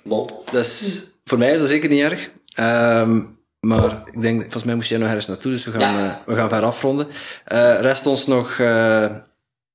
Is, 0.52 1.02
voor 1.24 1.38
mij 1.38 1.52
is 1.52 1.58
dat 1.58 1.68
zeker 1.68 1.88
niet 1.88 2.02
erg. 2.02 2.30
Ehm, 2.54 3.20
maar 3.60 4.02
ik 4.12 4.20
denk, 4.22 4.40
volgens 4.40 4.64
mij 4.64 4.74
moest 4.74 4.88
jij 4.88 4.98
nog 4.98 5.08
ergens 5.08 5.26
naartoe, 5.26 5.52
dus 5.52 5.64
we 5.64 5.70
gaan, 5.70 5.94
Ja. 5.94 6.08
eh, 6.08 6.26
we 6.26 6.34
gaan 6.34 6.48
ver 6.48 6.62
afronden. 6.62 7.06
Eh, 7.44 7.80
rest 7.80 8.06
ons 8.06 8.26
nog, 8.26 8.58
eh, 8.58 9.04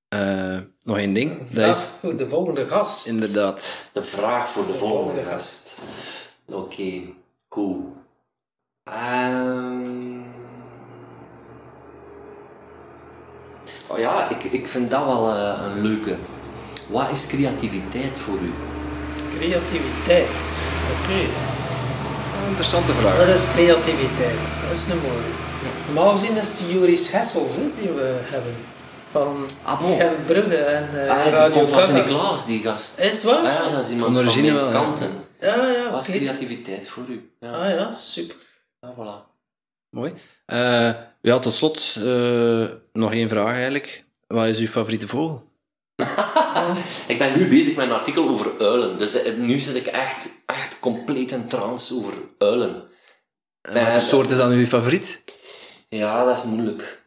eh, 0.10 0.60
nog 0.86 0.98
één 0.98 1.14
ding. 1.14 1.50
Dat 1.50 1.76
is 1.76 1.92
voor 2.02 2.18
de 2.18 2.30
volgende 2.30 2.68
gast. 2.68 3.08
inderdaad... 3.08 3.78
De 3.92 4.04
vraag 4.04 4.50
voor 4.50 4.66
de 4.68 4.74
volgende 4.74 5.04
volgende 5.12 5.32
gast. 5.32 5.82
Oké, 6.46 7.02
cool. 7.50 7.94
Ehm. 8.84 10.22
Oh 13.88 13.98
ja, 14.00 14.30
ik, 14.30 14.44
ik 14.44 14.68
vind 14.68 14.90
dat 14.90 15.06
wel 15.06 15.30
een 15.36 15.82
leuke. 15.82 16.16
Wat 16.90 17.10
is 17.12 17.28
creativiteit 17.28 18.18
voor 18.18 18.40
u? 18.40 18.52
Creativiteit. 19.38 20.58
Oké. 20.94 21.20
Een 22.38 22.48
interessante 22.48 22.92
vraag. 22.92 23.18
Dat 23.26 23.36
is 23.36 23.46
creativiteit. 23.54 24.40
Dat 24.70 24.78
is 24.78 24.84
een 24.90 24.98
mooie. 24.98 25.32
Normaal 25.86 26.12
gezien 26.12 26.38
is 26.38 26.50
het 26.50 26.62
Joris 26.70 27.12
Hessels 27.12 27.56
hè, 27.56 27.62
die 27.80 27.90
we 27.90 28.20
hebben. 28.24 28.56
Van 29.12 29.46
Ah, 29.64 29.80
bon. 29.82 29.96
Gent 29.98 30.26
Brugge 30.26 30.56
en 30.58 31.06
eh 31.08 31.10
Ah, 31.12 31.24
die 31.24 31.32
Radio 31.34 31.56
komt 31.58 31.70
van. 31.70 31.84
Sint-Niklaas, 31.84 32.46
die 32.46 32.62
gast. 32.64 33.00
Is 33.00 33.06
het 33.14 33.24
waar? 33.24 33.38
Ah, 33.38 33.44
ja, 33.68 33.70
dat 33.76 33.84
is 33.84 33.90
iemand 33.92 34.16
Van 34.16 34.24
van, 34.24 34.34
origine 34.34 34.60
ja. 34.60 34.72
kanten. 34.72 35.10
Ja, 35.40 35.68
ja, 35.72 35.92
Wat 35.92 36.08
is 36.08 36.16
creativiteit 36.16 36.88
voor 36.88 37.04
u? 37.10 37.32
Ja, 37.40 37.52
Ah 37.52 37.70
ja, 37.70 37.94
super. 37.94 38.36
ja 38.82 38.94
voilà. 38.98 39.32
Mooi. 39.90 40.14
Eh, 40.46 40.90
ja, 41.22 41.40
tot 41.40 41.54
slot 41.54 41.96
eh, 42.06 42.66
nog 42.94 43.14
één 43.14 43.30
vraag 43.30 43.54
eigenlijk. 43.54 44.04
Wat 44.28 44.46
is 44.46 44.60
uw 44.60 44.68
favoriete 44.68 45.08
vogel? 45.08 45.52
Ik 47.08 47.18
ben 47.18 47.38
nu 47.38 47.48
bezig 47.50 47.76
met 47.76 47.86
een 47.86 47.92
artikel 47.94 48.30
over 48.30 48.52
uilen. 48.60 48.98
Dus 48.98 49.22
eh, 49.24 49.34
nu 49.34 49.60
zit 49.60 49.76
ik 49.76 49.86
echt, 49.86 50.30
echt 50.46 50.80
compleet 50.80 51.32
in 51.32 51.48
trance 51.48 51.94
over 51.96 52.14
uilen. 52.38 52.84
En 53.62 53.74
welke 53.74 53.90
Eh, 53.90 53.98
soort 54.00 54.32
is 54.32 54.38
dan 54.38 54.52
uw 54.52 54.66
favoriet? 54.66 55.22
Ja, 55.90 56.24
dat 56.26 56.38
is 56.38 56.44
moeilijk. 56.44 57.04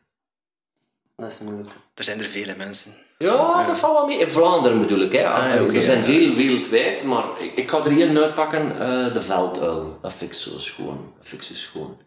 Dat 1.16 1.30
is 1.30 1.38
moeilijk. 1.38 1.70
Er 1.94 2.04
zijn 2.04 2.20
er 2.20 2.28
vele 2.28 2.54
mensen. 2.56 2.92
Ja, 3.18 3.66
dat 3.66 3.76
valt 3.78 3.92
wel 3.96 4.06
mee. 4.06 4.18
In 4.18 4.30
Vlaanderen 4.30 4.80
bedoel 4.80 5.00
ik. 5.00 5.12
Hè. 5.12 5.28
Ah, 5.28 5.44
ja, 5.54 5.74
er 5.76 5.82
zijn 5.82 5.98
ja. 5.98 6.04
veel 6.04 6.34
wereldwijd, 6.34 7.04
maar 7.04 7.24
ik, 7.38 7.52
ik 7.56 7.70
ga 7.70 7.78
er 7.84 7.90
hier 7.90 8.22
uitpakken. 8.22 8.72
eh, 8.80 9.12
de 9.12 9.22
velduil. 9.22 9.98
Dat 10.02 10.12
vind 10.12 10.30
ik 10.30 10.36
zo 10.38 10.58
schoon. 10.58 11.12
Dat 11.18 11.26
vind 11.28 11.42
ik 11.42 11.48
zo 11.48 11.54
schoon. 11.54 11.98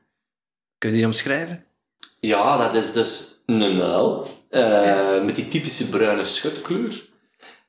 Kun 0.77 0.89
je 0.89 0.95
die 0.95 1.05
omschrijven? 1.05 1.65
Ja, 2.19 2.57
dat 2.57 2.75
is 2.75 2.93
dus 2.93 3.41
een 3.45 3.81
uil. 3.81 4.27
Eh, 4.49 5.23
met 5.23 5.35
die 5.35 5.47
typische 5.47 5.89
bruine 5.89 6.23
schutkleur. 6.23 7.07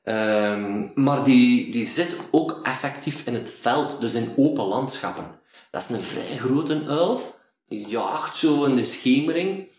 Ehm, 0.03 0.87
maar 0.95 1.23
die, 1.23 1.71
die 1.71 1.85
zit 1.85 2.15
ook 2.31 2.59
effectief 2.63 3.25
in 3.25 3.33
het 3.33 3.53
veld, 3.59 4.01
dus 4.01 4.13
in 4.13 4.33
open 4.35 4.65
landschappen. 4.65 5.39
Dat 5.71 5.81
is 5.81 5.95
een 5.95 6.03
vrij 6.03 6.37
grote 6.37 6.83
uil. 6.87 7.35
Die 7.65 7.87
jaagt 7.87 8.37
zo 8.37 8.63
in 8.63 8.75
de 8.75 8.83
schemering. 8.83 9.69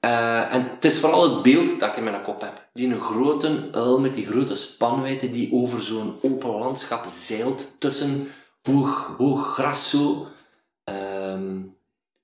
Eh, 0.00 0.54
en 0.54 0.70
het 0.70 0.84
is 0.84 0.98
vooral 0.98 1.34
het 1.34 1.42
beeld 1.42 1.80
dat 1.80 1.88
ik 1.88 1.96
in 1.96 2.04
mijn 2.04 2.22
kop 2.22 2.40
heb. 2.40 2.68
Die 2.72 2.88
een 2.88 3.00
grote 3.00 3.68
uil 3.72 4.00
met 4.00 4.14
die 4.14 4.26
grote 4.26 4.54
spanwijdte 4.54 5.30
die 5.30 5.52
over 5.52 5.82
zo'n 5.82 6.18
open 6.22 6.50
landschap 6.50 7.04
zeilt 7.06 7.80
tussen 7.80 8.28
hoog, 8.62 9.14
hoog 9.18 9.54
gras. 9.54 9.96
Ehm, 10.84 11.62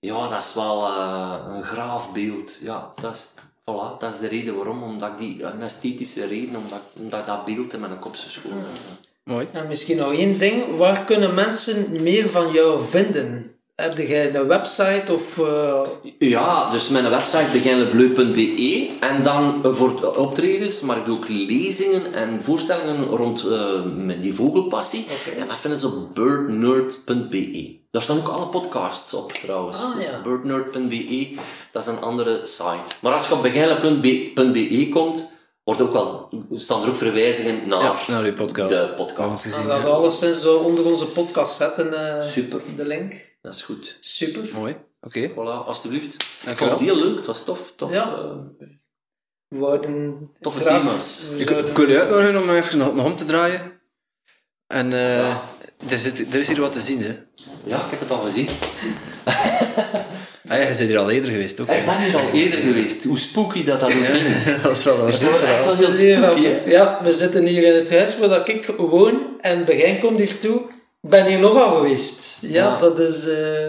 ja, 0.00 0.28
dat 0.28 0.42
is 0.42 0.54
wel 0.54 0.86
eh, 0.86 1.38
een 1.48 1.62
graaf 1.62 2.12
beeld. 2.12 2.58
Ja, 2.60 2.92
dat 3.00 3.14
is, 3.14 3.32
voilà, 3.64 3.98
dat 3.98 4.12
is 4.12 4.18
de 4.18 4.28
reden 4.28 4.56
waarom. 4.56 4.82
Omdat 4.82 5.10
ik 5.10 5.18
die, 5.18 5.42
een 5.42 5.62
esthetische 5.62 6.26
reden, 6.26 6.56
omdat, 6.56 6.80
omdat 6.98 7.20
ik 7.20 7.26
dat 7.26 7.44
beeld 7.44 7.72
in 7.72 7.80
mijn 7.80 7.98
kop 7.98 8.16
zo 8.16 8.28
schoon 8.28 8.52
heb. 8.52 9.00
Mooi. 9.24 9.48
En 9.52 9.66
misschien 9.66 9.96
nog 9.96 10.12
één 10.12 10.38
ding. 10.38 10.76
Waar 10.76 11.04
kunnen 11.04 11.34
mensen 11.34 12.02
meer 12.02 12.28
van 12.28 12.52
jou 12.52 12.84
vinden? 12.84 13.51
Heb 13.74 13.96
jij 13.98 14.34
een 14.34 14.46
website 14.46 15.12
of... 15.12 15.38
eh, 15.38 15.80
Ja, 16.18 16.70
dus 16.70 16.88
mijn 16.88 17.10
website 17.10 17.50
beginnelebleu.be 17.52 18.90
en 19.00 19.22
dan 19.22 19.60
voor 19.74 20.00
de 20.00 20.16
optredens, 20.16 20.80
maar 20.80 20.96
ik 20.96 21.04
doe 21.04 21.16
ook 21.16 21.28
lezingen 21.28 22.14
en 22.14 22.42
voorstellingen 22.42 23.04
rond 23.04 23.44
eh, 23.46 23.82
met 23.96 24.22
die 24.22 24.34
vogelpassie. 24.34 25.06
En 25.38 25.46
dat 25.48 25.58
vinden 25.58 25.78
ze 25.78 25.86
op 25.86 26.14
birdnerd.be. 26.14 27.80
Daar 27.90 28.02
staan 28.02 28.16
ook 28.18 28.28
alle 28.28 28.46
podcasts 28.46 29.14
op 29.14 29.32
trouwens. 29.32 29.78
Ah, 29.82 29.94
dus 29.96 30.04
ja. 30.04 30.20
birdnerd.be, 30.22 31.34
dat 31.72 31.82
is 31.82 31.88
een 31.88 32.00
andere 32.00 32.40
site. 32.42 32.94
Maar 33.00 33.12
als 33.12 33.28
je 33.28 33.34
op 33.34 33.42
beginnele.be 33.42 34.88
komt, 34.92 35.30
wordt 35.64 35.80
ook 35.80 35.92
wel, 35.92 36.28
staan 36.54 36.82
er 36.82 36.88
ook 36.88 36.96
verwijzingen 36.96 37.68
naar 37.68 37.82
Ja, 37.82 37.94
naar 38.08 38.24
uw 38.24 38.32
podcast. 38.34 38.68
de 38.80 38.88
podcast. 38.96 39.42
zien. 39.42 39.52
gaan 39.52 39.66
dat 39.82 39.84
alleszins 39.84 40.42
zo 40.42 40.56
onder 40.56 40.84
onze 40.84 41.06
podcast 41.06 41.56
zetten. 41.56 42.18
eh, 42.18 42.26
Super. 42.26 42.60
De 42.76 42.86
link. 42.86 43.30
Dat 43.42 43.54
is 43.54 43.62
goed. 43.62 43.96
Super. 44.00 44.48
Mooi. 44.52 44.76
Oké. 45.00 45.30
Voilà, 45.30 45.34
alstublieft. 45.66 46.14
Ik 46.14 46.26
Dank 46.44 46.58
vond 46.58 46.70
het 46.70 46.80
wel. 46.80 46.88
heel 46.96 47.04
leuk, 47.06 47.16
het 47.16 47.26
was 47.26 47.44
tof. 47.44 47.72
tof 47.76 47.92
Ja. 47.92 48.14
eh, 48.14 48.66
We 49.48 49.58
wouden 49.58 50.26
Toffe 50.40 50.60
graag- 50.60 50.78
thema's. 50.78 51.28
we 51.30 51.38
Ik, 51.40 51.48
zouden- 51.48 51.70
ik 51.70 51.76
wil 51.76 51.88
je 51.88 52.00
uitnodigen 52.00 52.42
om 52.42 52.50
even 52.50 52.78
nog, 52.78 52.94
nog 52.94 53.04
om 53.04 53.16
te 53.16 53.24
draaien. 53.24 53.80
En 54.66 54.92
eh, 54.92 55.16
Ja. 55.16 55.42
er, 55.88 55.98
zit, 55.98 56.34
er 56.34 56.40
is 56.40 56.48
hier 56.48 56.60
wat 56.60 56.72
te 56.72 56.80
zien, 56.80 56.98
hè. 57.02 57.14
Ja, 57.64 57.84
ik 57.84 57.90
heb 57.90 58.00
het 58.00 58.10
al 58.10 58.20
gezien. 58.20 58.48
Ah 60.48 60.58
ja, 60.58 60.64
je 60.64 60.66
bent 60.66 60.78
hier 60.78 60.98
al 60.98 61.10
eerder 61.10 61.30
geweest, 61.30 61.60
ook. 61.60 61.68
Ik 61.68 61.84
ben 61.84 61.98
hier 62.02 62.16
al 62.16 62.30
eerder 62.32 62.60
geweest. 62.60 63.04
Hoe 63.04 63.18
spooky 63.18 63.64
dat 63.64 63.80
dat 63.80 63.92
ook 63.94 64.04
klinkt. 64.04 64.44
dat 64.62 64.76
is 64.76 64.84
wel 64.84 65.06
Het 65.06 65.20
een 65.22 65.26
wordt 65.28 65.42
echt 65.44 65.64
wel 65.64 65.76
heel 65.76 65.94
spooky, 65.94 66.44
hè. 66.44 66.62
ja, 66.70 67.00
we 67.02 67.12
zitten 67.12 67.46
hier 67.46 67.62
in 67.64 67.74
het 67.74 67.90
huis 67.90 68.18
waar 68.18 68.28
dat 68.28 68.48
ik 68.48 68.66
woon 68.66 69.40
en 69.40 69.64
Begin 69.64 70.00
komt 70.00 70.18
hier 70.18 70.38
toe. 70.38 70.61
Ik 71.02 71.10
ben 71.10 71.26
hier 71.26 71.38
nogal 71.38 71.76
geweest. 71.76 72.38
Ja, 72.40 72.48
Ja. 72.50 72.78
dat 72.78 72.98
is... 72.98 73.28
eh, 73.28 73.68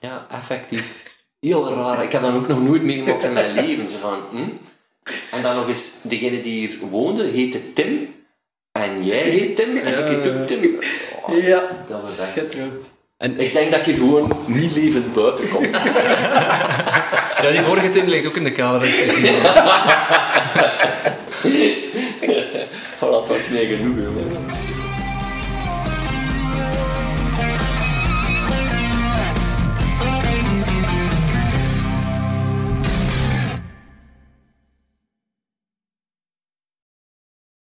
Ja, 0.00 0.26
effectief. 0.30 1.02
Heel 1.40 1.74
raar. 1.74 2.02
Ik 2.02 2.12
heb 2.12 2.22
dat 2.22 2.34
ook 2.34 2.48
nog 2.48 2.62
nooit 2.62 2.82
meegemaakt 2.82 3.24
in 3.24 3.32
mijn 3.32 3.52
leven. 3.66 3.88
Zo 3.88 3.96
van, 4.00 4.20
hm? 4.30 4.42
En 5.30 5.42
dan 5.42 5.56
nog 5.56 5.68
eens, 5.68 6.00
degene 6.02 6.40
die 6.40 6.66
hier 6.68 6.78
woonde, 6.90 7.24
heette 7.24 7.72
Tim. 7.72 8.14
En 8.72 9.04
jij 9.04 9.18
heet 9.18 9.56
Tim. 9.56 9.76
En 9.76 9.98
ik 9.98 10.06
heet 10.08 10.26
ook 10.34 10.46
Tim. 10.46 10.78
Oh, 11.26 11.42
ja, 11.42 11.62
dat 11.88 12.00
was 12.00 12.18
echt... 12.18 12.28
schitterend. 12.30 12.72
En 13.16 13.38
Ik 13.40 13.52
denk 13.52 13.70
dat 13.70 13.80
ik 13.80 13.86
hier 13.86 13.94
gewoon 13.94 14.32
niet 14.46 14.74
levend 14.74 15.12
buiten 15.12 15.48
kom. 15.48 15.64
ja, 17.42 17.50
die 17.50 17.60
vorige 17.60 17.90
Tim 17.90 18.06
ligt 18.08 18.26
ook 18.26 18.36
in 18.36 18.44
de 18.44 18.52
gezien. 18.80 19.34
voilà, 22.98 23.26
dat 23.28 23.30
is 23.36 23.48
mij 23.48 23.66
genoeg, 23.66 23.96
jongens. 23.96 24.36